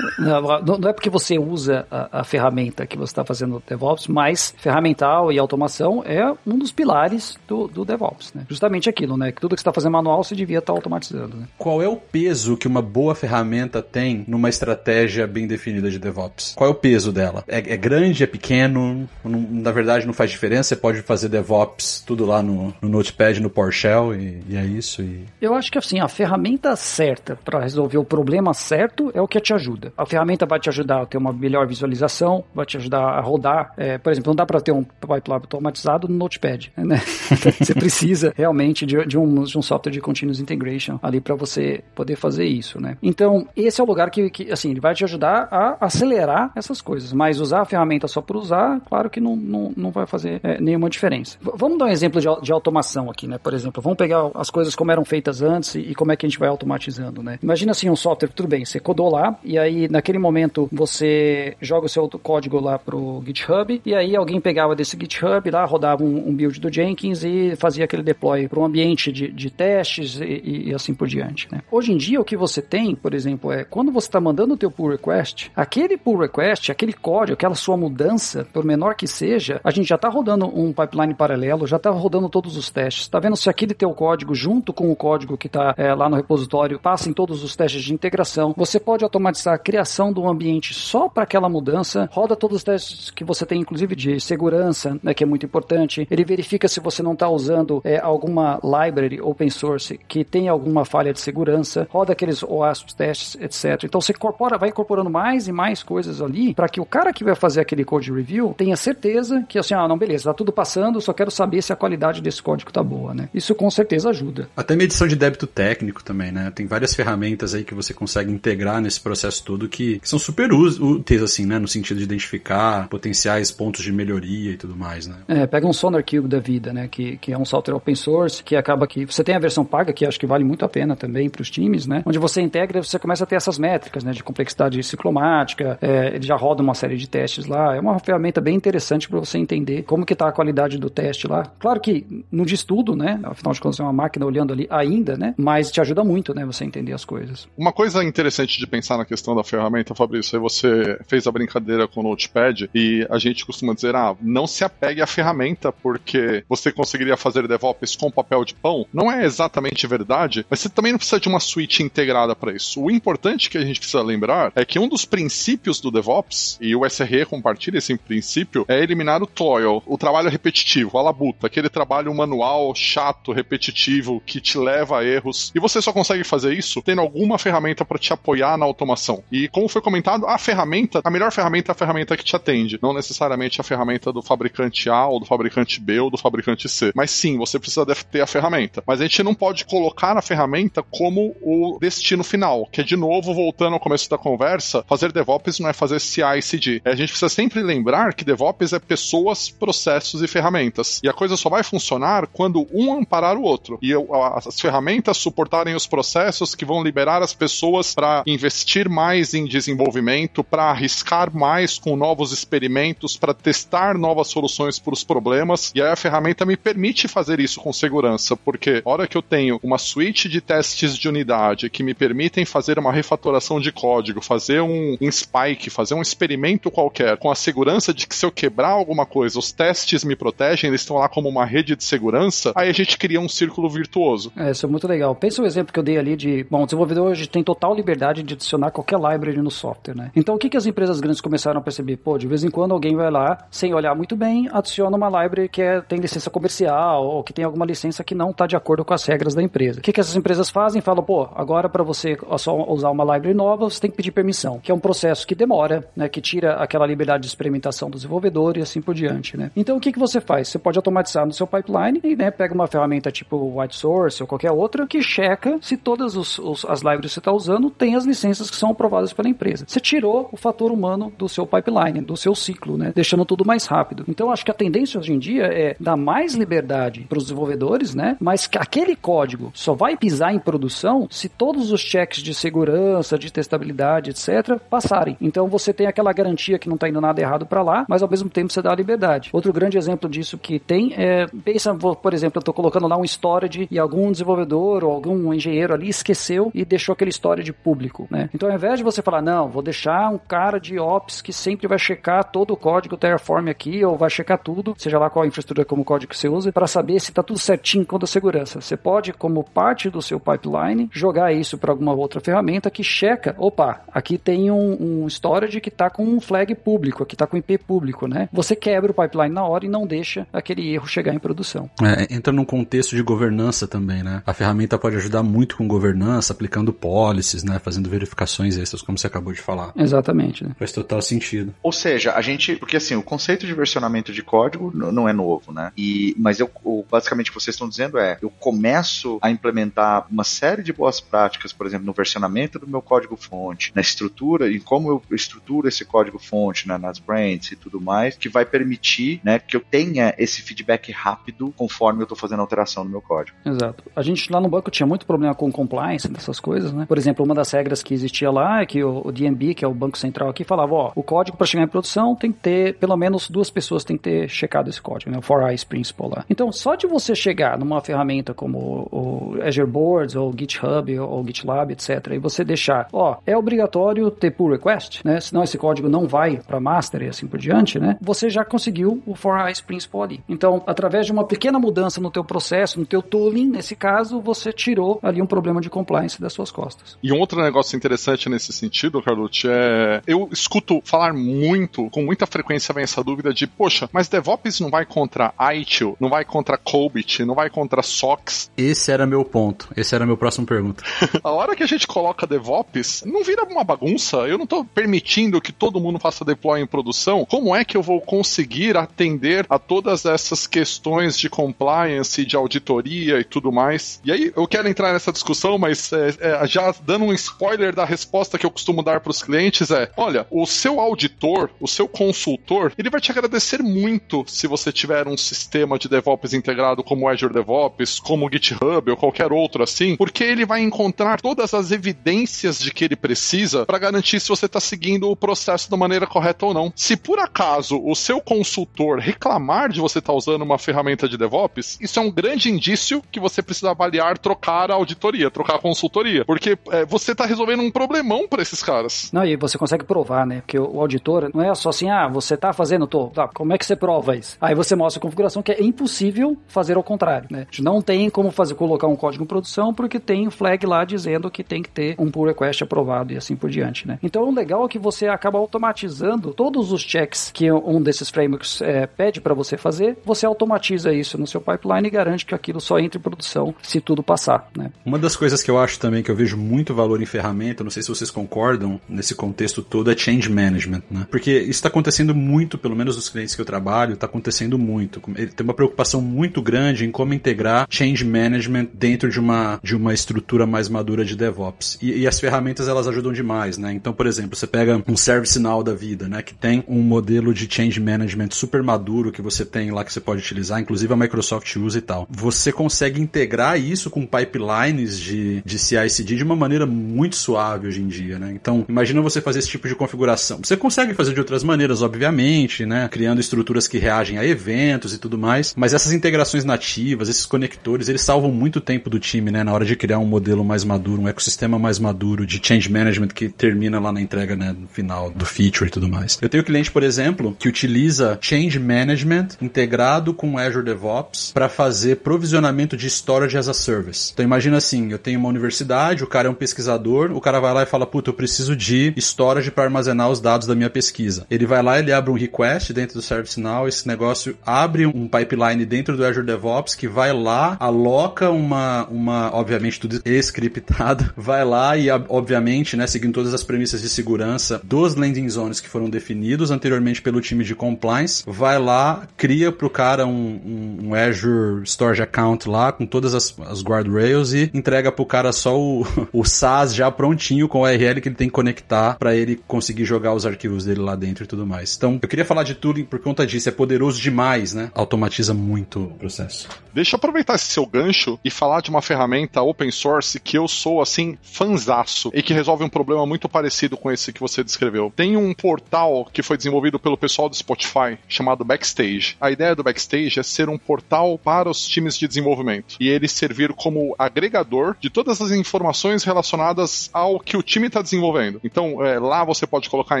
Não, 0.18 0.78
não 0.78 0.90
é 0.90 0.92
porque 0.92 1.10
você 1.10 1.38
usa 1.38 1.86
a, 1.90 2.20
a 2.20 2.24
ferramenta 2.24 2.41
ferramenta 2.42 2.86
que 2.86 2.96
você 2.96 3.12
está 3.12 3.24
fazendo 3.24 3.62
DevOps, 3.66 4.08
mas 4.08 4.54
ferramental 4.58 5.30
e 5.30 5.38
automação 5.38 6.02
é 6.04 6.34
um 6.46 6.58
dos 6.58 6.72
pilares 6.72 7.38
do, 7.46 7.68
do 7.68 7.84
DevOps, 7.84 8.32
né? 8.34 8.44
Justamente 8.48 8.88
aquilo, 8.88 9.16
né? 9.16 9.30
Que 9.30 9.40
tudo 9.40 9.54
que 9.54 9.60
você 9.60 9.62
está 9.62 9.72
fazendo 9.72 9.92
manual 9.92 10.24
você 10.24 10.34
devia 10.34 10.58
estar 10.58 10.72
tá 10.72 10.78
automatizando, 10.78 11.36
né? 11.36 11.46
Qual 11.56 11.80
é 11.80 11.88
o 11.88 11.96
peso 11.96 12.56
que 12.56 12.66
uma 12.66 12.82
boa 12.82 13.14
ferramenta 13.14 13.82
tem 13.82 14.24
numa 14.26 14.48
estratégia 14.48 15.26
bem 15.26 15.46
definida 15.46 15.90
de 15.90 15.98
DevOps? 15.98 16.54
Qual 16.56 16.68
é 16.68 16.72
o 16.72 16.74
peso 16.74 17.12
dela? 17.12 17.44
É, 17.46 17.58
é 17.58 17.76
grande, 17.76 18.24
é 18.24 18.26
pequeno? 18.26 19.08
Não, 19.24 19.40
na 19.50 19.70
verdade 19.70 20.06
não 20.06 20.12
faz 20.12 20.30
diferença, 20.30 20.70
você 20.70 20.76
pode 20.76 21.02
fazer 21.02 21.28
DevOps 21.28 22.02
tudo 22.04 22.24
lá 22.24 22.42
no, 22.42 22.74
no 22.80 22.88
Notepad, 22.88 23.40
no 23.40 23.50
PowerShell 23.50 24.14
e, 24.14 24.42
e 24.48 24.56
é 24.56 24.64
isso. 24.64 25.02
E... 25.02 25.24
Eu 25.40 25.54
acho 25.54 25.70
que 25.70 25.78
assim, 25.78 26.00
a 26.00 26.08
ferramenta 26.08 26.74
certa 26.74 27.36
para 27.36 27.60
resolver 27.60 27.98
o 27.98 28.04
problema 28.04 28.52
certo 28.54 29.10
é 29.14 29.20
o 29.20 29.28
que 29.28 29.40
te 29.40 29.54
ajuda. 29.54 29.92
A 29.96 30.06
ferramenta 30.06 30.46
vai 30.46 30.58
te 30.58 30.68
ajudar 30.68 31.02
a 31.02 31.06
ter 31.06 31.18
uma 31.18 31.32
melhor 31.32 31.66
visualização, 31.66 32.31
vai 32.54 32.66
te 32.66 32.76
ajudar 32.76 33.02
a 33.02 33.20
rodar. 33.20 33.72
É, 33.76 33.98
por 33.98 34.10
exemplo, 34.12 34.30
não 34.30 34.36
dá 34.36 34.46
para 34.46 34.60
ter 34.60 34.72
um 34.72 34.82
pipeline 34.84 35.22
automatizado 35.42 36.08
no 36.08 36.16
Notepad, 36.16 36.72
né? 36.76 37.00
você 37.60 37.74
precisa 37.74 38.32
realmente 38.36 38.86
de, 38.86 39.04
de, 39.06 39.18
um, 39.18 39.44
de 39.44 39.58
um 39.58 39.62
software 39.62 39.92
de 39.92 40.00
continuous 40.00 40.40
integration 40.40 40.98
ali 41.02 41.20
para 41.20 41.34
você 41.34 41.82
poder 41.94 42.16
fazer 42.16 42.44
isso, 42.44 42.80
né? 42.80 42.96
Então, 43.02 43.46
esse 43.56 43.80
é 43.80 43.84
o 43.84 43.86
lugar 43.86 44.10
que, 44.10 44.30
que, 44.30 44.50
assim, 44.50 44.70
ele 44.70 44.80
vai 44.80 44.94
te 44.94 45.04
ajudar 45.04 45.48
a 45.50 45.76
acelerar 45.80 46.52
essas 46.54 46.80
coisas, 46.80 47.12
mas 47.12 47.40
usar 47.40 47.62
a 47.62 47.64
ferramenta 47.64 48.08
só 48.08 48.20
por 48.20 48.36
usar, 48.36 48.80
claro 48.88 49.10
que 49.10 49.20
não, 49.20 49.36
não, 49.36 49.72
não 49.76 49.90
vai 49.90 50.06
fazer 50.06 50.40
é, 50.42 50.60
nenhuma 50.60 50.88
diferença. 50.88 51.38
V 51.40 51.52
vamos 51.56 51.78
dar 51.78 51.86
um 51.86 51.88
exemplo 51.88 52.20
de, 52.20 52.28
de 52.42 52.52
automação 52.52 53.10
aqui, 53.10 53.26
né? 53.26 53.38
Por 53.38 53.54
exemplo, 53.54 53.82
vamos 53.82 53.98
pegar 53.98 54.30
as 54.34 54.50
coisas 54.50 54.74
como 54.74 54.90
eram 54.90 55.04
feitas 55.04 55.42
antes 55.42 55.74
e, 55.74 55.80
e 55.80 55.94
como 55.94 56.12
é 56.12 56.16
que 56.16 56.26
a 56.26 56.28
gente 56.28 56.38
vai 56.38 56.48
automatizando, 56.48 57.22
né? 57.22 57.38
Imagina 57.42 57.72
assim 57.72 57.90
um 57.90 57.96
software, 57.96 58.28
tudo 58.28 58.48
bem, 58.48 58.64
você 58.64 58.80
codou 58.80 59.10
lá 59.10 59.38
e 59.44 59.58
aí 59.58 59.88
naquele 59.88 60.18
momento 60.18 60.68
você 60.72 61.56
joga 61.60 61.86
o 61.86 61.88
seu 61.88 62.02
código 62.22 62.60
lá 62.60 62.78
pro 62.78 63.22
GitHub, 63.26 63.80
e 63.84 63.94
aí 63.94 64.16
alguém 64.16 64.40
pegava 64.40 64.74
desse 64.74 64.96
GitHub 64.98 65.50
lá, 65.50 65.64
rodava 65.64 66.02
um, 66.02 66.28
um 66.28 66.34
build 66.34 66.60
do 66.60 66.72
Jenkins 66.72 67.24
e 67.24 67.54
fazia 67.56 67.84
aquele 67.84 68.02
deploy 68.02 68.48
para 68.48 68.60
um 68.60 68.64
ambiente 68.64 69.12
de, 69.12 69.30
de 69.30 69.50
testes 69.50 70.20
e, 70.20 70.68
e, 70.68 70.74
assim 70.74 70.94
por 70.94 71.08
diante. 71.08 71.48
Né? 71.50 71.60
Hoje 71.70 71.92
em 71.92 71.96
dia, 71.96 72.20
o 72.20 72.24
que 72.24 72.36
você 72.36 72.62
tem, 72.62 72.94
por 72.94 73.14
exemplo, 73.14 73.52
é 73.52 73.64
quando 73.64 73.92
você 73.92 74.08
está 74.08 74.20
mandando 74.20 74.54
o 74.54 74.56
teu 74.56 74.70
pull 74.70 74.90
request, 74.90 75.50
aquele 75.54 75.96
pull 75.96 76.18
request, 76.18 76.70
aquele 76.70 76.92
código, 76.92 77.34
aquela 77.34 77.54
sua 77.54 77.76
mudança, 77.76 78.46
por 78.52 78.64
menor 78.64 78.94
que 78.94 79.06
seja, 79.06 79.60
a 79.64 79.70
gente 79.70 79.88
já 79.88 79.96
está 79.96 80.08
rodando 80.08 80.46
um 80.46 80.72
pipeline 80.72 81.14
paralelo, 81.14 81.66
já 81.66 81.76
está 81.76 81.90
rodando 81.90 82.28
todos 82.28 82.56
os 82.56 82.70
testes. 82.70 83.04
Está 83.04 83.18
vendo 83.18 83.36
se 83.36 83.50
aquele 83.50 83.74
teu 83.74 83.90
código, 83.90 84.34
junto 84.34 84.72
com 84.72 84.90
o 84.90 84.96
código 84.96 85.36
que 85.36 85.46
está 85.46 85.74
é, 85.76 85.94
lá 85.94 86.08
no 86.08 86.16
repositório, 86.16 86.78
passa 86.78 87.08
em 87.08 87.12
todos 87.12 87.42
os 87.42 87.56
testes 87.56 87.82
de 87.82 87.92
integração. 87.92 88.54
Você 88.56 88.78
pode 88.78 89.04
automatizar 89.04 89.54
a 89.54 89.58
criação 89.58 90.12
do 90.12 90.28
ambiente 90.28 90.74
só 90.74 91.08
para 91.08 91.22
aquela 91.24 91.48
mudança, 91.48 92.08
roda 92.12 92.36
todos 92.36 92.58
os 92.58 92.64
testes 92.64 93.10
que 93.10 93.24
você 93.24 93.46
tem, 93.46 93.60
inclusive 93.60 93.96
de 93.96 94.20
segurança, 94.20 94.98
né, 95.02 95.14
que 95.14 95.24
é 95.24 95.26
muito 95.26 95.46
importante. 95.46 96.06
Ele 96.10 96.24
verifica 96.24 96.68
se 96.68 96.78
você 96.78 97.02
não 97.02 97.14
está 97.14 97.28
usando 97.28 97.80
é, 97.84 97.98
alguma 97.98 98.60
library 98.62 99.20
open 99.20 99.48
source 99.48 99.98
que 100.06 100.22
tem 100.22 100.48
alguma 100.48 100.84
falha 100.84 101.12
de 101.12 101.20
segurança, 101.20 101.88
roda 101.90 102.12
aqueles 102.12 102.42
OASP 102.42 102.94
testes, 102.94 103.36
etc. 103.40 103.84
Então 103.84 104.00
você 104.00 104.12
incorpora, 104.12 104.58
vai 104.58 104.68
incorporando 104.68 105.08
mais 105.08 105.48
e 105.48 105.52
mais 105.52 105.82
coisas 105.82 106.20
ali 106.20 106.54
para 106.54 106.68
que 106.68 106.80
o 106.80 106.84
cara 106.84 107.12
que 107.12 107.24
vai 107.24 107.34
fazer 107.34 107.62
aquele 107.62 107.84
code 107.84 108.12
review 108.12 108.54
tenha 108.56 108.76
certeza 108.76 109.44
que 109.48 109.58
assim, 109.58 109.74
ah, 109.74 109.88
não, 109.88 109.96
beleza, 109.96 110.24
tá 110.24 110.34
tudo 110.34 110.52
passando, 110.52 111.00
só 111.00 111.14
quero 111.14 111.30
saber 111.30 111.62
se 111.62 111.72
a 111.72 111.76
qualidade 111.76 112.20
desse 112.20 112.42
código 112.42 112.70
tá 112.70 112.82
boa, 112.82 113.14
né? 113.14 113.30
Isso 113.32 113.54
com 113.54 113.70
certeza 113.70 114.10
ajuda. 114.10 114.48
Até 114.54 114.76
medição 114.76 115.08
de 115.08 115.16
débito 115.16 115.46
técnico 115.46 116.04
também, 116.04 116.30
né? 116.30 116.52
Tem 116.54 116.66
várias 116.66 116.94
ferramentas 116.94 117.54
aí 117.54 117.64
que 117.64 117.74
você 117.74 117.94
consegue 117.94 118.30
integrar 118.30 118.80
nesse 118.82 119.00
processo 119.00 119.42
todo 119.42 119.68
que, 119.68 119.98
que 119.98 120.08
são 120.08 120.18
super 120.18 120.52
úteis, 120.52 121.22
assim, 121.22 121.46
né? 121.46 121.58
No 121.58 121.68
sentido 121.68 122.01
de 122.02 122.14
identificar 122.14 122.88
potenciais 122.88 123.50
pontos 123.50 123.82
de 123.82 123.92
melhoria 123.92 124.52
e 124.52 124.56
tudo 124.56 124.76
mais, 124.76 125.06
né? 125.06 125.16
É, 125.28 125.46
pega 125.46 125.66
um 125.66 125.72
Sonar 125.72 126.04
Cube 126.04 126.28
da 126.28 126.38
vida, 126.38 126.72
né? 126.72 126.88
Que, 126.88 127.16
que 127.16 127.32
é 127.32 127.38
um 127.38 127.44
software 127.44 127.74
open 127.74 127.94
source, 127.94 128.42
que 128.42 128.56
acaba 128.56 128.86
que 128.86 129.04
você 129.04 129.22
tem 129.22 129.34
a 129.34 129.38
versão 129.38 129.64
paga, 129.64 129.92
que 129.92 130.04
acho 130.04 130.18
que 130.18 130.26
vale 130.26 130.44
muito 130.44 130.64
a 130.64 130.68
pena 130.68 130.96
também 130.96 131.28
para 131.28 131.42
os 131.42 131.50
times, 131.50 131.86
né? 131.86 132.02
Onde 132.04 132.18
você 132.18 132.40
integra 132.40 132.78
e 132.78 132.84
você 132.84 132.98
começa 132.98 133.24
a 133.24 133.26
ter 133.26 133.36
essas 133.36 133.58
métricas, 133.58 134.04
né? 134.04 134.12
De 134.12 134.22
complexidade 134.22 134.82
ciclomática, 134.82 135.78
é, 135.80 136.14
ele 136.14 136.26
já 136.26 136.36
roda 136.36 136.62
uma 136.62 136.74
série 136.74 136.96
de 136.96 137.08
testes 137.08 137.46
lá. 137.46 137.76
É 137.76 137.80
uma 137.80 137.98
ferramenta 137.98 138.40
bem 138.40 138.54
interessante 138.54 139.08
para 139.08 139.18
você 139.18 139.38
entender 139.38 139.82
como 139.84 140.04
que 140.04 140.12
está 140.12 140.28
a 140.28 140.32
qualidade 140.32 140.78
do 140.78 140.90
teste 140.90 141.26
lá. 141.26 141.44
Claro 141.58 141.80
que 141.80 142.24
não 142.30 142.44
diz 142.44 142.64
tudo, 142.64 142.96
né? 142.96 143.20
Afinal 143.24 143.52
de 143.52 143.60
contas, 143.60 143.80
é 143.80 143.82
uma 143.82 143.92
máquina 143.92 144.26
olhando 144.26 144.52
ali 144.52 144.66
ainda, 144.70 145.16
né? 145.16 145.34
Mas 145.36 145.70
te 145.70 145.80
ajuda 145.80 146.02
muito, 146.04 146.34
né? 146.34 146.44
Você 146.44 146.64
entender 146.64 146.92
as 146.92 147.04
coisas. 147.04 147.48
Uma 147.56 147.72
coisa 147.72 148.02
interessante 148.02 148.58
de 148.58 148.66
pensar 148.66 148.96
na 148.96 149.04
questão 149.04 149.34
da 149.34 149.44
ferramenta, 149.44 149.94
Fabrício, 149.94 150.36
é 150.36 150.40
você 150.40 150.98
fez 151.06 151.26
a 151.26 151.32
brincadeira 151.32 151.86
com 151.92 152.00
o 152.00 152.02
Notepad 152.02 152.68
e 152.74 153.06
a 153.10 153.18
gente 153.18 153.46
costuma 153.46 153.74
dizer, 153.74 153.94
ah, 153.94 154.16
não 154.20 154.46
se 154.46 154.64
apegue 154.64 155.02
à 155.02 155.06
ferramenta 155.06 155.72
porque 155.72 156.44
você 156.48 156.72
conseguiria 156.72 157.16
fazer 157.16 157.46
DevOps 157.46 157.96
com 157.96 158.10
papel 158.10 158.44
de 158.44 158.54
pão. 158.54 158.86
Não 158.92 159.10
é 159.10 159.24
exatamente 159.24 159.86
verdade, 159.86 160.44
mas 160.48 160.60
você 160.60 160.68
também 160.68 160.92
não 160.92 160.98
precisa 160.98 161.20
de 161.20 161.28
uma 161.28 161.40
suíte 161.40 161.82
integrada 161.82 162.34
para 162.34 162.52
isso. 162.52 162.80
O 162.80 162.90
importante 162.90 163.50
que 163.50 163.58
a 163.58 163.64
gente 163.64 163.80
precisa 163.80 164.02
lembrar 164.02 164.52
é 164.54 164.64
que 164.64 164.78
um 164.78 164.88
dos 164.88 165.04
princípios 165.04 165.80
do 165.80 165.90
DevOps, 165.90 166.58
e 166.60 166.74
o 166.74 166.86
SRE 166.86 167.26
compartilha 167.26 167.78
esse 167.78 167.96
princípio, 167.96 168.64
é 168.68 168.82
eliminar 168.82 169.22
o 169.22 169.26
toil, 169.26 169.82
o 169.86 169.98
trabalho 169.98 170.30
repetitivo, 170.30 170.98
a 170.98 171.02
labuta, 171.02 171.46
aquele 171.46 171.68
trabalho 171.68 172.14
manual, 172.14 172.74
chato, 172.74 173.32
repetitivo, 173.32 174.22
que 174.24 174.40
te 174.40 174.58
leva 174.58 175.00
a 175.00 175.04
erros. 175.04 175.52
E 175.54 175.60
você 175.60 175.80
só 175.80 175.92
consegue 175.92 176.24
fazer 176.24 176.52
isso 176.54 176.82
tendo 176.82 177.00
alguma 177.00 177.38
ferramenta 177.38 177.84
para 177.84 177.98
te 177.98 178.12
apoiar 178.12 178.56
na 178.56 178.64
automação. 178.64 179.22
E 179.30 179.48
como 179.48 179.68
foi 179.68 179.82
comentado, 179.82 180.26
a 180.26 180.38
ferramenta, 180.38 181.00
a 181.04 181.10
melhor 181.10 181.32
ferramenta 181.32 181.72
é 181.72 181.74
a 181.74 181.76
ferramenta 181.82 182.16
que 182.16 182.24
te 182.24 182.36
atende, 182.36 182.78
não 182.80 182.94
necessariamente 182.94 183.60
a 183.60 183.64
ferramenta 183.64 184.12
do 184.12 184.22
fabricante 184.22 184.88
A 184.88 185.06
ou 185.06 185.18
do 185.18 185.26
fabricante 185.26 185.80
B 185.80 185.98
ou 185.98 186.10
do 186.10 186.16
fabricante 186.16 186.68
C. 186.68 186.92
Mas 186.94 187.10
sim, 187.10 187.36
você 187.36 187.58
precisa 187.58 187.84
ter 187.86 188.20
a 188.20 188.26
ferramenta. 188.26 188.82
Mas 188.86 189.00
a 189.00 189.04
gente 189.04 189.22
não 189.22 189.34
pode 189.34 189.64
colocar 189.64 190.16
a 190.16 190.22
ferramenta 190.22 190.82
como 190.82 191.34
o 191.40 191.78
destino 191.80 192.22
final, 192.22 192.68
que 192.70 192.80
é 192.80 192.84
de 192.84 192.96
novo 192.96 193.34
voltando 193.34 193.74
ao 193.74 193.80
começo 193.80 194.08
da 194.08 194.16
conversa, 194.16 194.84
fazer 194.88 195.10
DevOps 195.10 195.58
não 195.58 195.68
é 195.68 195.72
fazer 195.72 196.00
CI 196.00 196.38
e 196.38 196.42
CD. 196.42 196.82
A 196.84 196.94
gente 196.94 197.08
precisa 197.10 197.28
sempre 197.28 197.62
lembrar 197.62 198.14
que 198.14 198.24
DevOps 198.24 198.72
é 198.72 198.78
pessoas, 198.78 199.50
processos 199.50 200.22
e 200.22 200.28
ferramentas. 200.28 201.00
E 201.02 201.08
a 201.08 201.12
coisa 201.12 201.36
só 201.36 201.48
vai 201.48 201.64
funcionar 201.64 202.28
quando 202.28 202.66
um 202.72 202.92
amparar 202.92 203.36
o 203.36 203.42
outro. 203.42 203.78
E 203.82 203.92
as 204.34 204.60
ferramentas 204.60 205.16
suportarem 205.16 205.74
os 205.74 205.86
processos 205.86 206.54
que 206.54 206.64
vão 206.64 206.82
liberar 206.82 207.22
as 207.22 207.34
pessoas 207.34 207.94
para 207.94 208.22
investir 208.26 208.88
mais 208.88 209.34
em 209.34 209.46
desenvolvimento, 209.46 210.44
para 210.44 210.64
arriscar 210.64 211.34
mais 211.34 211.71
com 211.78 211.96
novos 211.96 212.32
experimentos, 212.32 213.16
para 213.16 213.34
testar 213.34 213.96
novas 213.96 214.28
soluções 214.28 214.78
para 214.78 214.94
os 214.94 215.04
problemas. 215.04 215.72
E 215.74 215.82
aí 215.82 215.88
a 215.88 215.96
ferramenta 215.96 216.44
me 216.44 216.56
permite 216.56 217.08
fazer 217.08 217.40
isso 217.40 217.60
com 217.60 217.72
segurança, 217.72 218.36
porque 218.36 218.82
a 218.84 218.90
hora 218.90 219.06
que 219.06 219.16
eu 219.16 219.22
tenho 219.22 219.58
uma 219.62 219.78
suite 219.78 220.28
de 220.28 220.40
testes 220.40 220.96
de 220.96 221.08
unidade 221.08 221.70
que 221.70 221.82
me 221.82 221.94
permitem 221.94 222.44
fazer 222.44 222.78
uma 222.78 222.92
refatoração 222.92 223.60
de 223.60 223.72
código, 223.72 224.20
fazer 224.20 224.60
um, 224.60 224.96
um 225.00 225.10
spike, 225.10 225.70
fazer 225.70 225.94
um 225.94 226.02
experimento 226.02 226.70
qualquer, 226.70 227.16
com 227.16 227.30
a 227.30 227.34
segurança 227.34 227.92
de 227.92 228.06
que 228.06 228.14
se 228.14 228.24
eu 228.24 228.30
quebrar 228.30 228.70
alguma 228.70 229.06
coisa, 229.06 229.38
os 229.38 229.52
testes 229.52 230.04
me 230.04 230.16
protegem, 230.16 230.68
eles 230.68 230.80
estão 230.80 230.96
lá 230.96 231.08
como 231.08 231.28
uma 231.28 231.44
rede 231.44 231.76
de 231.76 231.84
segurança, 231.84 232.52
aí 232.54 232.68
a 232.68 232.72
gente 232.72 232.96
cria 232.98 233.20
um 233.20 233.28
círculo 233.28 233.68
virtuoso. 233.68 234.32
É, 234.36 234.50
isso 234.50 234.66
é 234.66 234.68
muito 234.68 234.86
legal. 234.86 235.14
Pensa 235.14 235.42
o 235.42 235.46
exemplo 235.46 235.72
que 235.72 235.78
eu 235.78 235.82
dei 235.82 235.98
ali 235.98 236.16
de, 236.16 236.44
bom, 236.50 236.62
o 236.62 236.64
desenvolvedor 236.64 237.10
hoje 237.10 237.28
tem 237.28 237.42
total 237.42 237.74
liberdade 237.74 238.22
de 238.22 238.34
adicionar 238.34 238.70
qualquer 238.70 238.96
library 238.96 239.38
no 239.38 239.50
software, 239.50 239.94
né? 239.94 240.10
Então 240.14 240.34
o 240.34 240.38
que, 240.38 240.48
que 240.48 240.56
as 240.56 240.66
empresas 240.66 241.00
grandes 241.00 241.20
começaram 241.20 241.51
a 241.58 241.62
perceber? 241.62 241.96
Pô, 241.96 242.18
de 242.18 242.26
vez 242.26 242.44
em 242.44 242.50
quando 242.50 242.72
alguém 242.72 242.96
vai 242.96 243.10
lá, 243.10 243.46
sem 243.50 243.74
olhar 243.74 243.94
muito 243.94 244.16
bem, 244.16 244.48
adiciona 244.52 244.96
uma 244.96 245.08
library 245.22 245.48
que 245.48 245.62
é, 245.62 245.80
tem 245.80 245.98
licença 245.98 246.30
comercial 246.30 247.04
ou 247.06 247.22
que 247.22 247.32
tem 247.32 247.44
alguma 247.44 247.64
licença 247.64 248.04
que 248.04 248.14
não 248.14 248.30
está 248.30 248.46
de 248.46 248.56
acordo 248.56 248.84
com 248.84 248.94
as 248.94 249.04
regras 249.04 249.34
da 249.34 249.42
empresa. 249.42 249.80
O 249.80 249.82
que, 249.82 249.92
que 249.92 250.00
essas 250.00 250.16
empresas 250.16 250.50
fazem? 250.50 250.80
Falam, 250.80 251.02
pô, 251.02 251.28
agora 251.34 251.68
para 251.68 251.82
você 251.82 252.16
só 252.38 252.56
usar 252.70 252.90
uma 252.90 253.04
library 253.04 253.34
nova, 253.34 253.68
você 253.68 253.80
tem 253.80 253.90
que 253.90 253.96
pedir 253.96 254.12
permissão, 254.12 254.58
que 254.58 254.70
é 254.70 254.74
um 254.74 254.78
processo 254.78 255.26
que 255.26 255.34
demora, 255.34 255.88
né? 255.96 256.08
Que 256.08 256.20
tira 256.20 256.54
aquela 256.54 256.86
liberdade 256.86 257.22
de 257.22 257.28
experimentação 257.28 257.90
do 257.90 257.96
desenvolvedor 257.96 258.56
e 258.56 258.62
assim 258.62 258.80
por 258.80 258.94
diante, 258.94 259.36
né? 259.36 259.50
Então 259.56 259.76
o 259.76 259.80
que, 259.80 259.92
que 259.92 259.98
você 259.98 260.20
faz? 260.20 260.48
Você 260.48 260.58
pode 260.58 260.78
automatizar 260.78 261.26
no 261.26 261.32
seu 261.32 261.46
pipeline 261.46 262.00
e, 262.02 262.16
né, 262.16 262.30
pega 262.30 262.54
uma 262.54 262.66
ferramenta 262.66 263.10
tipo 263.10 263.60
White 263.60 263.76
Source 263.76 264.22
ou 264.22 264.26
qualquer 264.26 264.52
outra 264.52 264.86
que 264.86 265.02
checa 265.02 265.58
se 265.60 265.76
todas 265.76 266.16
os, 266.16 266.38
os, 266.38 266.64
as 266.64 266.80
libraries 266.80 267.12
que 267.12 267.14
você 267.14 267.20
está 267.20 267.32
usando 267.32 267.70
têm 267.70 267.94
as 267.94 268.04
licenças 268.04 268.50
que 268.50 268.56
são 268.56 268.70
aprovadas 268.70 269.12
pela 269.12 269.28
empresa. 269.28 269.64
Você 269.66 269.80
tirou 269.80 270.28
o 270.32 270.36
fator 270.36 270.70
humano 270.70 271.12
do 271.18 271.28
seu 271.28 271.41
pipeline, 271.46 272.00
do 272.00 272.16
seu 272.16 272.34
ciclo, 272.34 272.76
né? 272.76 272.92
Deixando 272.94 273.24
tudo 273.24 273.44
mais 273.44 273.66
rápido. 273.66 274.04
Então 274.08 274.30
acho 274.30 274.44
que 274.44 274.50
a 274.50 274.54
tendência 274.54 274.98
hoje 274.98 275.12
em 275.12 275.18
dia 275.18 275.44
é 275.44 275.76
dar 275.78 275.96
mais 275.96 276.34
liberdade 276.34 277.06
para 277.08 277.18
os 277.18 277.24
desenvolvedores, 277.24 277.94
né? 277.94 278.16
Mas 278.20 278.46
que 278.46 278.58
aquele 278.58 278.96
código 278.96 279.50
só 279.54 279.74
vai 279.74 279.96
pisar 279.96 280.34
em 280.34 280.38
produção 280.38 281.06
se 281.10 281.28
todos 281.28 281.72
os 281.72 281.80
checks 281.80 282.22
de 282.22 282.34
segurança, 282.34 283.18
de 283.18 283.32
testabilidade, 283.32 284.10
etc, 284.10 284.58
passarem. 284.70 285.16
Então 285.20 285.48
você 285.48 285.72
tem 285.72 285.86
aquela 285.86 286.12
garantia 286.12 286.58
que 286.58 286.68
não 286.68 286.74
está 286.74 286.88
indo 286.88 287.00
nada 287.00 287.20
errado 287.20 287.46
para 287.46 287.62
lá, 287.62 287.84
mas 287.88 288.02
ao 288.02 288.08
mesmo 288.08 288.28
tempo 288.28 288.52
você 288.52 288.62
dá 288.62 288.72
a 288.72 288.76
liberdade. 288.76 289.30
Outro 289.32 289.52
grande 289.52 289.78
exemplo 289.78 290.08
disso 290.08 290.38
que 290.38 290.58
tem 290.58 290.94
é, 290.96 291.26
pensa, 291.44 291.74
por 291.74 292.14
exemplo, 292.14 292.38
eu 292.38 292.40
estou 292.40 292.54
colocando 292.54 292.86
lá 292.86 292.96
um 292.96 293.04
storage 293.04 293.68
e 293.70 293.78
algum 293.78 294.10
desenvolvedor 294.10 294.84
ou 294.84 294.92
algum 294.92 295.32
engenheiro 295.32 295.74
ali 295.74 295.88
esqueceu 295.88 296.50
e 296.54 296.64
deixou 296.64 296.92
aquele 296.92 297.10
storage 297.10 297.52
público, 297.52 298.06
né? 298.10 298.28
Então 298.34 298.48
ao 298.48 298.54
invés 298.54 298.78
de 298.78 298.84
você 298.84 299.02
falar, 299.02 299.22
não, 299.22 299.48
vou 299.48 299.62
deixar 299.62 300.10
um 300.10 300.18
cara 300.18 300.58
de 300.58 300.78
ops 300.78 301.20
que 301.22 301.31
sempre 301.32 301.66
vai 301.66 301.78
checar 301.78 302.30
todo 302.30 302.52
o 302.52 302.56
código 302.56 302.96
Terraform 302.96 303.48
aqui 303.48 303.84
ou 303.84 303.96
vai 303.96 304.10
checar 304.10 304.38
tudo, 304.38 304.74
seja 304.76 304.98
lá 304.98 305.10
qual 305.10 305.24
a 305.24 305.28
infraestrutura 305.28 305.64
como 305.64 305.84
código 305.84 306.10
que 306.10 306.18
você 306.18 306.28
usa, 306.28 306.52
para 306.52 306.66
saber 306.66 307.00
se 307.00 307.10
está 307.10 307.22
tudo 307.22 307.38
certinho 307.38 307.86
quanto 307.86 308.04
a 308.04 308.06
segurança. 308.06 308.60
Você 308.60 308.76
pode, 308.76 309.12
como 309.12 309.42
parte 309.44 309.90
do 309.90 310.02
seu 310.02 310.20
pipeline, 310.20 310.88
jogar 310.92 311.32
isso 311.32 311.58
para 311.58 311.72
alguma 311.72 311.92
outra 311.92 312.20
ferramenta 312.20 312.70
que 312.70 312.82
checa, 312.82 313.34
opa, 313.38 313.80
aqui 313.92 314.18
tem 314.18 314.50
um, 314.50 315.02
um 315.04 315.06
storage 315.08 315.60
que 315.60 315.68
está 315.68 315.90
com 315.90 316.04
um 316.04 316.20
flag 316.20 316.54
público, 316.54 317.02
aqui 317.02 317.14
está 317.14 317.26
com 317.26 317.36
IP 317.36 317.58
público, 317.58 318.06
né? 318.06 318.28
Você 318.32 318.54
quebra 318.54 318.90
o 318.90 318.94
pipeline 318.94 319.34
na 319.34 319.44
hora 319.44 319.64
e 319.64 319.68
não 319.68 319.86
deixa 319.86 320.26
aquele 320.32 320.72
erro 320.72 320.86
chegar 320.86 321.14
em 321.14 321.18
produção. 321.18 321.70
É, 321.82 322.14
entra 322.14 322.32
num 322.32 322.44
contexto 322.44 322.94
de 322.94 323.02
governança 323.02 323.66
também, 323.66 324.02
né? 324.02 324.22
A 324.26 324.32
ferramenta 324.32 324.78
pode 324.78 324.96
ajudar 324.96 325.22
muito 325.22 325.56
com 325.56 325.66
governança, 325.66 326.32
aplicando 326.32 326.72
policies, 326.72 327.42
né? 327.42 327.58
Fazendo 327.58 327.88
verificações 327.88 328.56
extras, 328.56 328.82
como 328.82 328.98
você 328.98 329.06
acabou 329.06 329.32
de 329.32 329.40
falar. 329.40 329.72
Exatamente. 329.76 330.44
Né? 330.44 330.50
Faz 330.58 330.72
total 330.72 331.00
sentido. 331.00 331.21
Ou 331.62 331.72
seja, 331.72 332.12
a 332.14 332.20
gente, 332.20 332.56
porque 332.56 332.76
assim, 332.76 332.94
o 332.94 333.02
conceito 333.02 333.46
de 333.46 333.54
versionamento 333.54 334.12
de 334.12 334.22
código 334.22 334.72
não 334.74 335.08
é 335.08 335.12
novo, 335.12 335.52
né? 335.52 335.72
E, 335.76 336.14
mas 336.18 336.40
eu, 336.40 336.50
basicamente 336.90 337.30
o 337.30 337.32
que 337.32 337.40
vocês 337.40 337.54
estão 337.54 337.68
dizendo 337.68 337.98
é, 337.98 338.18
eu 338.20 338.30
começo 338.30 339.18
a 339.20 339.30
implementar 339.30 340.06
uma 340.10 340.24
série 340.24 340.62
de 340.62 340.72
boas 340.72 341.00
práticas, 341.00 341.52
por 341.52 341.66
exemplo, 341.66 341.86
no 341.86 341.92
versionamento 341.92 342.58
do 342.58 342.66
meu 342.66 342.82
código 342.82 343.16
fonte, 343.16 343.72
na 343.74 343.80
estrutura, 343.80 344.48
e 344.48 344.60
como 344.60 344.88
eu 344.90 345.02
estruturo 345.14 345.68
esse 345.68 345.84
código 345.84 346.18
fonte, 346.18 346.66
né, 346.68 346.78
nas 346.78 346.98
brands 346.98 347.52
e 347.52 347.56
tudo 347.56 347.80
mais, 347.80 348.16
que 348.16 348.28
vai 348.28 348.44
permitir, 348.44 349.20
né, 349.24 349.38
que 349.38 349.56
eu 349.56 349.60
tenha 349.60 350.14
esse 350.18 350.42
feedback 350.42 350.92
rápido 350.92 351.52
conforme 351.56 352.00
eu 352.00 352.04
estou 352.04 352.16
fazendo 352.16 352.40
alteração 352.40 352.84
no 352.84 352.90
meu 352.90 353.00
código. 353.00 353.36
Exato. 353.44 353.84
A 353.94 354.02
gente 354.02 354.30
lá 354.32 354.40
no 354.40 354.48
banco 354.48 354.70
tinha 354.70 354.86
muito 354.86 355.06
problema 355.06 355.34
com 355.34 355.50
compliance 355.50 356.08
dessas 356.08 356.40
coisas, 356.40 356.72
né? 356.72 356.86
Por 356.86 356.98
exemplo, 356.98 357.24
uma 357.24 357.34
das 357.34 357.50
regras 357.50 357.82
que 357.82 357.94
existia 357.94 358.30
lá 358.30 358.62
é 358.62 358.66
que 358.66 358.82
o, 358.82 359.02
o 359.06 359.12
DNB, 359.12 359.54
que 359.54 359.64
é 359.64 359.68
o 359.68 359.74
Banco 359.74 359.98
Central 359.98 360.28
aqui, 360.28 360.44
falava, 360.44 360.74
ó, 360.74 360.92
o 360.94 361.02
código 361.12 361.36
para 361.36 361.46
chegar 361.46 361.64
em 361.64 361.68
produção 361.68 362.16
tem 362.16 362.32
que 362.32 362.38
ter, 362.38 362.74
pelo 362.78 362.96
menos 362.96 363.28
duas 363.28 363.50
pessoas 363.50 363.84
tem 363.84 363.98
que 363.98 364.02
ter 364.04 364.28
checado 364.30 364.70
esse 364.70 364.80
código, 364.80 365.10
né? 365.10 365.18
O 365.18 365.22
Four 365.22 365.46
Eyes 365.46 365.62
Principle 365.62 366.08
lá. 366.08 366.24
Então, 366.30 366.50
só 366.50 366.74
de 366.74 366.86
você 366.86 367.14
chegar 367.14 367.58
numa 367.58 367.82
ferramenta 367.82 368.32
como 368.32 368.88
o, 368.90 369.36
Azure 369.46 369.66
Boards, 369.66 370.16
ou 370.16 370.32
GitHub, 370.36 370.98
ou, 370.98 371.26
GitLab, 371.26 371.70
etc., 371.72 372.12
e 372.12 372.18
você 372.18 372.42
deixar, 372.42 372.88
ó, 372.92 373.18
é 373.26 373.36
obrigatório 373.36 374.10
ter 374.10 374.30
pull 374.30 374.52
request, 374.52 375.02
né? 375.04 375.20
Senão 375.20 375.42
esse 375.42 375.58
código 375.58 375.86
não 375.86 376.06
vai 376.06 376.38
para 376.38 376.58
master 376.58 377.02
e 377.02 377.08
assim 377.08 377.26
por 377.26 377.38
diante, 377.38 377.78
né? 377.78 377.98
Você 378.00 378.30
já 378.30 378.42
conseguiu 378.42 379.02
o 379.06 379.14
Four 379.14 379.46
Eyes 379.46 379.60
Principle 379.60 380.00
ali. 380.00 380.20
Então, 380.26 380.62
através 380.66 381.04
de 381.04 381.12
uma 381.12 381.24
pequena 381.24 381.58
mudança 381.58 382.00
no 382.00 382.10
teu 382.10 382.24
processo, 382.24 382.80
no 382.80 382.86
teu 382.86 383.02
tooling, 383.02 383.48
nesse 383.48 383.76
caso, 383.76 384.18
você 384.18 384.50
tirou 384.50 384.98
ali 385.02 385.20
um 385.20 385.26
problema 385.26 385.60
de 385.60 385.68
compliance 385.68 386.18
das 386.18 386.32
suas 386.32 386.50
costas. 386.50 386.96
E 387.02 387.12
um 387.12 387.18
outro 387.18 387.42
negócio 387.42 387.76
interessante 387.76 388.30
nesse 388.30 388.52
sentido, 388.52 389.02
Carlucci, 389.02 389.48
é 389.48 390.00
eu 390.06 390.28
escuto 390.32 390.80
falar 390.84 391.01
muito, 391.10 391.88
com 391.88 392.02
muita 392.02 392.26
frequência 392.26 392.74
vem 392.74 392.84
essa 392.84 393.02
dúvida 393.02 393.32
de, 393.32 393.46
poxa, 393.46 393.88
mas 393.90 394.08
DevOps 394.08 394.60
não 394.60 394.68
vai 394.68 394.84
contra 394.84 395.32
ITIL, 395.54 395.96
não 395.98 396.10
vai 396.10 396.24
contra 396.24 396.58
Cobit, 396.58 397.24
não 397.24 397.34
vai 397.34 397.48
contra 397.48 397.82
SOX. 397.82 398.50
Esse 398.56 398.92
era 398.92 399.06
meu 399.06 399.24
ponto. 399.24 399.68
Esse 399.74 399.94
era 399.94 400.04
meu 400.04 400.16
próximo 400.16 400.46
pergunta. 400.46 400.84
a 401.24 401.30
hora 401.30 401.56
que 401.56 401.62
a 401.62 401.66
gente 401.66 401.86
coloca 401.86 402.26
DevOps, 402.26 403.04
não 403.06 403.24
vira 403.24 403.44
uma 403.44 403.64
bagunça. 403.64 404.18
Eu 404.18 404.36
não 404.36 404.44
estou 404.44 404.64
permitindo 404.64 405.40
que 405.40 405.52
todo 405.52 405.80
mundo 405.80 405.98
faça 405.98 406.24
deploy 406.24 406.60
em 406.60 406.66
produção. 406.66 407.24
Como 407.24 407.54
é 407.54 407.64
que 407.64 407.76
eu 407.76 407.82
vou 407.82 408.00
conseguir 408.00 408.76
atender 408.76 409.46
a 409.48 409.58
todas 409.58 410.04
essas 410.04 410.46
questões 410.46 411.18
de 411.18 411.30
compliance, 411.30 412.24
de 412.24 412.36
auditoria 412.36 413.20
e 413.20 413.24
tudo 413.24 413.52
mais? 413.52 414.00
E 414.04 414.12
aí 414.12 414.32
eu 414.34 414.46
quero 414.46 414.68
entrar 414.68 414.92
nessa 414.92 415.12
discussão, 415.12 415.58
mas 415.58 415.92
é, 415.92 416.14
é, 416.20 416.46
já 416.46 416.74
dando 416.84 417.04
um 417.04 417.12
spoiler 417.12 417.74
da 417.74 417.84
resposta 417.84 418.38
que 418.38 418.44
eu 418.44 418.50
costumo 418.50 418.82
dar 418.82 419.00
para 419.00 419.10
os 419.10 419.22
clientes 419.22 419.70
é: 419.70 419.90
olha, 419.96 420.26
o 420.30 420.46
seu 420.46 420.80
auditor, 420.92 421.50
o 421.60 421.66
seu 421.66 421.88
consultor, 421.88 422.72
ele 422.78 422.90
vai 422.90 423.00
te 423.00 423.10
agradecer 423.10 423.62
muito 423.62 424.24
se 424.26 424.46
você 424.46 424.70
tiver 424.70 425.08
um 425.08 425.16
sistema 425.16 425.78
de 425.78 425.88
DevOps 425.88 426.32
integrado 426.32 426.84
como 426.84 427.08
Azure 427.08 427.32
DevOps, 427.32 427.98
como 427.98 428.30
GitHub 428.30 428.90
ou 428.90 428.96
qualquer 428.96 429.32
outro 429.32 429.62
assim, 429.62 429.96
porque 429.96 430.22
ele 430.22 430.44
vai 430.44 430.60
encontrar 430.60 431.20
todas 431.20 431.54
as 431.54 431.70
evidências 431.70 432.58
de 432.58 432.72
que 432.72 432.84
ele 432.84 432.96
precisa 432.96 433.66
para 433.66 433.78
garantir 433.78 434.20
se 434.20 434.28
você 434.28 434.46
está 434.46 434.60
seguindo 434.60 435.10
o 435.10 435.16
processo 435.16 435.70
da 435.70 435.76
maneira 435.76 436.06
correta 436.06 436.46
ou 436.46 436.54
não. 436.54 436.72
Se 436.76 436.96
por 436.96 437.18
acaso 437.18 437.80
o 437.82 437.94
seu 437.94 438.20
consultor 438.20 438.98
reclamar 438.98 439.70
de 439.70 439.80
você 439.80 439.98
estar 439.98 440.12
tá 440.12 440.16
usando 440.16 440.42
uma 440.42 440.58
ferramenta 440.58 441.08
de 441.08 441.16
DevOps, 441.16 441.78
isso 441.80 441.98
é 441.98 442.02
um 442.02 442.10
grande 442.10 442.50
indício 442.50 443.02
que 443.10 443.20
você 443.20 443.42
precisa 443.42 443.70
avaliar 443.70 444.18
trocar 444.18 444.70
a 444.70 444.74
auditoria, 444.74 445.30
trocar 445.30 445.56
a 445.56 445.58
consultoria, 445.58 446.24
porque 446.24 446.58
é, 446.70 446.84
você 446.84 447.12
está 447.12 447.24
resolvendo 447.24 447.60
um 447.60 447.70
problemão 447.70 448.28
para 448.28 448.42
esses 448.42 448.62
caras. 448.62 449.10
Não, 449.12 449.24
e 449.24 449.36
você 449.36 449.56
consegue 449.56 449.84
provar, 449.84 450.26
né? 450.26 450.42
Porque 450.42 450.58
o 450.58 450.80
auditor 450.82 451.30
não 451.34 451.42
é 451.42 451.54
só 451.54 451.70
assim, 451.70 451.88
ah, 451.90 452.08
você 452.08 452.34
está 452.34 452.52
fazendo, 452.52 452.86
tô, 452.86 453.08
tá, 453.08 453.28
como 453.28 453.52
é 453.52 453.58
que 453.58 453.64
você 453.64 453.76
prova 453.76 454.16
isso? 454.16 454.36
Aí 454.40 454.54
você 454.54 454.76
mostra 454.76 455.00
a 455.00 455.02
configuração 455.02 455.42
que 455.42 455.52
é 455.52 455.62
impossível 455.62 456.36
fazer 456.46 456.76
ao 456.76 456.82
contrário, 456.82 457.28
né? 457.30 457.46
Não 457.60 457.80
tem 457.80 458.08
como 458.10 458.30
fazer 458.30 458.54
colocar 458.54 458.86
um 458.86 458.96
código 458.96 459.24
em 459.24 459.26
produção 459.26 459.72
porque 459.72 459.98
tem 459.98 460.26
um 460.26 460.30
flag 460.30 460.66
lá 460.66 460.84
dizendo 460.84 461.30
que 461.30 461.42
tem 461.42 461.62
que 461.62 461.70
ter 461.70 461.94
um 461.98 462.10
pull 462.10 462.26
request 462.26 462.62
aprovado 462.62 463.12
e 463.12 463.16
assim 463.16 463.36
por 463.36 463.50
diante, 463.50 463.86
né? 463.86 463.98
Então 464.02 464.28
o 464.28 464.34
legal 464.34 464.64
é 464.64 464.68
que 464.68 464.78
você 464.78 465.06
acaba 465.06 465.38
automatizando 465.38 466.32
todos 466.34 466.72
os 466.72 466.82
checks 466.82 467.30
que 467.32 467.50
um 467.50 467.80
desses 467.80 468.10
frameworks 468.10 468.60
é, 468.62 468.86
pede 468.86 469.20
para 469.20 469.34
você 469.34 469.56
fazer, 469.56 469.98
você 470.04 470.26
automatiza 470.26 470.92
isso 470.92 471.18
no 471.18 471.26
seu 471.26 471.40
pipeline 471.40 471.88
e 471.88 471.90
garante 471.90 472.26
que 472.26 472.34
aquilo 472.34 472.60
só 472.60 472.78
entre 472.78 472.98
em 472.98 473.02
produção 473.02 473.54
se 473.62 473.80
tudo 473.80 474.02
passar, 474.02 474.48
né? 474.56 474.70
Uma 474.84 474.98
das 474.98 475.16
coisas 475.16 475.42
que 475.42 475.50
eu 475.50 475.58
acho 475.58 475.78
também 475.78 476.02
que 476.02 476.10
eu 476.10 476.16
vejo 476.16 476.36
muito 476.36 476.74
valor 476.74 477.00
em 477.00 477.06
ferramenta, 477.06 477.64
não 477.64 477.70
sei 477.70 477.82
se 477.82 477.88
vocês 477.88 478.10
concordam 478.10 478.80
nesse 478.88 479.14
contexto 479.14 479.62
todo, 479.62 479.90
é 479.90 479.96
change 479.96 480.30
management, 480.30 480.61
né? 480.70 481.06
Porque 481.10 481.30
isso 481.30 481.50
está 481.50 481.68
acontecendo 481.68 482.14
muito, 482.14 482.58
pelo 482.58 482.76
menos 482.76 482.96
nos 482.96 483.08
clientes 483.08 483.34
que 483.34 483.40
eu 483.40 483.44
trabalho, 483.44 483.94
está 483.94 484.06
acontecendo 484.06 484.58
muito. 484.58 485.00
Tem 485.00 485.44
uma 485.44 485.54
preocupação 485.54 486.00
muito 486.00 486.42
grande 486.42 486.84
em 486.84 486.90
como 486.90 487.14
integrar 487.14 487.66
change 487.70 488.04
management 488.04 488.68
dentro 488.72 489.10
de 489.10 489.18
uma, 489.18 489.60
de 489.62 489.74
uma 489.76 489.94
estrutura 489.94 490.46
mais 490.46 490.68
madura 490.68 491.04
de 491.04 491.16
DevOps. 491.16 491.78
E, 491.80 492.00
e 492.00 492.06
as 492.06 492.18
ferramentas 492.18 492.68
elas 492.68 492.86
ajudam 492.86 493.12
demais, 493.12 493.58
né? 493.58 493.72
Então, 493.72 493.92
por 493.92 494.06
exemplo, 494.06 494.36
você 494.36 494.46
pega 494.46 494.82
um 494.86 494.96
ServiceNow 494.96 495.62
da 495.62 495.74
vida, 495.74 496.08
né? 496.08 496.22
Que 496.22 496.34
tem 496.34 496.64
um 496.66 496.80
modelo 496.80 497.32
de 497.32 497.48
change 497.50 497.80
management 497.80 498.30
super 498.30 498.62
maduro 498.62 499.12
que 499.12 499.22
você 499.22 499.44
tem 499.44 499.70
lá 499.70 499.84
que 499.84 499.92
você 499.92 500.00
pode 500.00 500.20
utilizar, 500.20 500.60
inclusive 500.60 500.92
a 500.92 500.96
Microsoft 500.96 501.56
usa 501.56 501.78
e 501.78 501.82
tal. 501.82 502.06
Você 502.10 502.52
consegue 502.52 503.00
integrar 503.00 503.58
isso 503.60 503.90
com 503.90 504.06
pipelines 504.06 504.98
de, 504.98 505.42
de 505.44 505.58
CI/CD 505.58 506.16
de 506.16 506.24
uma 506.24 506.36
maneira 506.36 506.66
muito 506.66 507.16
suave 507.16 507.68
hoje 507.68 507.82
em 507.82 507.88
dia, 507.88 508.18
né? 508.18 508.32
Então, 508.32 508.64
imagina 508.68 509.00
você 509.00 509.20
fazer 509.20 509.38
esse 509.38 509.48
tipo 509.48 509.68
de 509.68 509.74
configuração. 509.74 510.40
Você 510.52 510.56
consegue 510.58 510.92
fazer 510.92 511.14
de 511.14 511.18
outras 511.18 511.42
maneiras, 511.42 511.80
obviamente, 511.80 512.66
né? 512.66 512.86
Criando 512.86 513.22
estruturas 513.22 513.66
que 513.66 513.78
reagem 513.78 514.18
a 514.18 514.26
eventos 514.26 514.92
e 514.92 514.98
tudo 514.98 515.16
mais, 515.16 515.54
mas 515.56 515.72
essas 515.72 515.92
integrações 515.92 516.44
nativas, 516.44 517.08
esses 517.08 517.24
conectores, 517.24 517.88
eles 517.88 518.02
salvam 518.02 518.30
muito 518.30 518.60
tempo 518.60 518.90
do 518.90 519.00
time, 519.00 519.30
né? 519.30 519.42
Na 519.42 519.54
hora 519.54 519.64
de 519.64 519.74
criar 519.74 519.98
um 519.98 520.04
modelo 520.04 520.44
mais 520.44 520.62
maduro, 520.62 521.00
um 521.00 521.08
ecossistema 521.08 521.58
mais 521.58 521.78
maduro 521.78 522.26
de 522.26 522.38
change 522.46 522.70
management 522.70 523.08
que 523.08 523.30
termina 523.30 523.80
lá 523.80 523.90
na 523.90 524.02
entrega, 524.02 524.36
né? 524.36 524.54
No 524.58 524.68
final 524.68 525.08
do 525.08 525.24
feature 525.24 525.68
e 525.68 525.70
tudo 525.70 525.88
mais. 525.88 526.18
Eu 526.20 526.28
tenho 526.28 526.44
cliente, 526.44 526.70
por 526.70 526.82
exemplo, 526.82 527.34
que 527.38 527.48
utiliza 527.48 528.18
change 528.20 528.58
management 528.58 529.28
integrado 529.40 530.12
com 530.12 530.36
Azure 530.36 530.66
DevOps 530.66 531.32
para 531.32 531.48
fazer 531.48 531.96
provisionamento 531.96 532.76
de 532.76 532.88
storage 532.88 533.38
as 533.38 533.48
a 533.48 533.54
service. 533.54 534.10
Então 534.12 534.22
imagina 534.22 534.58
assim, 534.58 534.92
eu 534.92 534.98
tenho 534.98 535.18
uma 535.18 535.30
universidade, 535.30 536.04
o 536.04 536.06
cara 536.06 536.28
é 536.28 536.30
um 536.30 536.34
pesquisador, 536.34 537.10
o 537.10 537.22
cara 537.22 537.40
vai 537.40 537.54
lá 537.54 537.62
e 537.62 537.66
fala, 537.66 537.86
puta, 537.86 538.10
eu 538.10 538.14
preciso 538.14 538.54
de 538.54 538.92
storage 538.98 539.50
para 539.50 539.64
armazenar 539.64 540.10
os 540.10 540.20
dados 540.20 540.41
da 540.46 540.54
minha 540.54 540.70
pesquisa. 540.70 541.26
Ele 541.30 541.46
vai 541.46 541.62
lá, 541.62 541.78
ele 541.78 541.92
abre 541.92 542.10
um 542.10 542.16
request 542.16 542.72
dentro 542.72 542.94
do 542.94 543.02
ServiceNow, 543.02 543.68
esse 543.68 543.86
negócio 543.86 544.36
abre 544.44 544.86
um 544.86 545.08
pipeline 545.08 545.64
dentro 545.64 545.96
do 545.96 546.04
Azure 546.04 546.26
DevOps 546.26 546.74
que 546.74 546.88
vai 546.88 547.12
lá, 547.12 547.56
aloca 547.60 548.30
uma, 548.30 548.86
uma 548.88 549.34
obviamente 549.34 549.80
tudo 549.80 550.00
scriptado, 550.04 551.12
vai 551.16 551.44
lá 551.44 551.76
e 551.76 551.88
obviamente, 551.90 552.76
né, 552.76 552.86
seguindo 552.86 553.12
todas 553.12 553.34
as 553.34 553.42
premissas 553.42 553.80
de 553.80 553.88
segurança 553.88 554.60
dos 554.64 554.94
landing 554.94 555.28
zones 555.28 555.60
que 555.60 555.68
foram 555.68 555.88
definidos 555.88 556.50
anteriormente 556.50 557.02
pelo 557.02 557.20
time 557.20 557.44
de 557.44 557.54
compliance, 557.54 558.24
vai 558.26 558.58
lá, 558.58 559.06
cria 559.16 559.52
pro 559.52 559.70
cara 559.70 560.06
um, 560.06 560.40
um, 560.44 560.88
um 560.88 560.94
Azure 560.94 561.62
Storage 561.64 562.02
Account 562.02 562.48
lá 562.48 562.72
com 562.72 562.86
todas 562.86 563.14
as, 563.14 563.34
as 563.46 563.62
guardrails 563.62 564.32
e 564.32 564.50
entrega 564.54 564.90
pro 564.92 565.06
cara 565.06 565.32
só 565.32 565.58
o, 565.58 565.86
o 566.12 566.24
SaaS 566.24 566.74
já 566.74 566.90
prontinho 566.90 567.48
com 567.48 567.60
o 567.60 567.62
URL 567.62 568.00
que 568.00 568.08
ele 568.08 568.16
tem 568.16 568.28
que 568.28 568.34
conectar 568.34 568.96
para 568.98 569.14
ele 569.14 569.40
conseguir 569.46 569.84
jogar 569.84 570.14
os 570.14 570.26
arquivos 570.32 570.64
dele 570.64 570.80
lá 570.80 570.96
dentro 570.96 571.24
e 571.24 571.26
tudo 571.26 571.46
mais. 571.46 571.76
Então, 571.76 571.98
eu 572.00 572.08
queria 572.08 572.24
falar 572.24 572.42
de 572.42 572.54
tudo 572.54 572.84
por 572.84 572.98
conta 572.98 573.26
disso, 573.26 573.48
é 573.48 573.52
poderoso 573.52 574.00
demais, 574.00 574.52
né? 574.52 574.70
Automatiza 574.74 575.34
muito 575.34 575.84
o 575.84 575.94
processo. 575.94 576.48
Deixa 576.74 576.94
eu 576.94 576.98
aproveitar 576.98 577.34
esse 577.34 577.46
seu 577.46 577.66
gancho 577.66 578.18
e 578.24 578.30
falar 578.30 578.62
de 578.62 578.70
uma 578.70 578.80
ferramenta 578.80 579.42
open 579.42 579.70
source 579.70 580.18
que 580.18 580.38
eu 580.38 580.48
sou, 580.48 580.80
assim, 580.80 581.18
fanzaço 581.22 582.10
e 582.14 582.22
que 582.22 582.32
resolve 582.32 582.64
um 582.64 582.68
problema 582.68 583.06
muito 583.06 583.28
parecido 583.28 583.76
com 583.76 583.90
esse 583.90 584.12
que 584.12 584.20
você 584.20 584.42
descreveu. 584.42 584.92
Tem 584.94 585.16
um 585.16 585.34
portal 585.34 586.08
que 586.12 586.22
foi 586.22 586.36
desenvolvido 586.36 586.78
pelo 586.78 586.96
pessoal 586.96 587.28
do 587.28 587.36
Spotify 587.36 587.98
chamado 588.08 588.44
Backstage. 588.44 589.16
A 589.20 589.30
ideia 589.30 589.54
do 589.54 589.62
Backstage 589.62 590.18
é 590.18 590.22
ser 590.22 590.48
um 590.48 590.58
portal 590.58 591.18
para 591.18 591.50
os 591.50 591.66
times 591.66 591.98
de 591.98 592.08
desenvolvimento 592.08 592.76
e 592.80 592.88
ele 592.88 593.08
servir 593.08 593.52
como 593.52 593.94
agregador 593.98 594.76
de 594.80 594.90
todas 594.90 595.20
as 595.20 595.30
informações 595.30 596.04
relacionadas 596.04 596.90
ao 596.92 597.20
que 597.20 597.36
o 597.36 597.42
time 597.42 597.66
está 597.66 597.82
desenvolvendo. 597.82 598.40
Então, 598.42 598.84
é, 598.84 598.98
lá 598.98 599.24
você 599.24 599.46
pode 599.46 599.68
colocar 599.68 600.00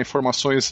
informações 0.00 0.21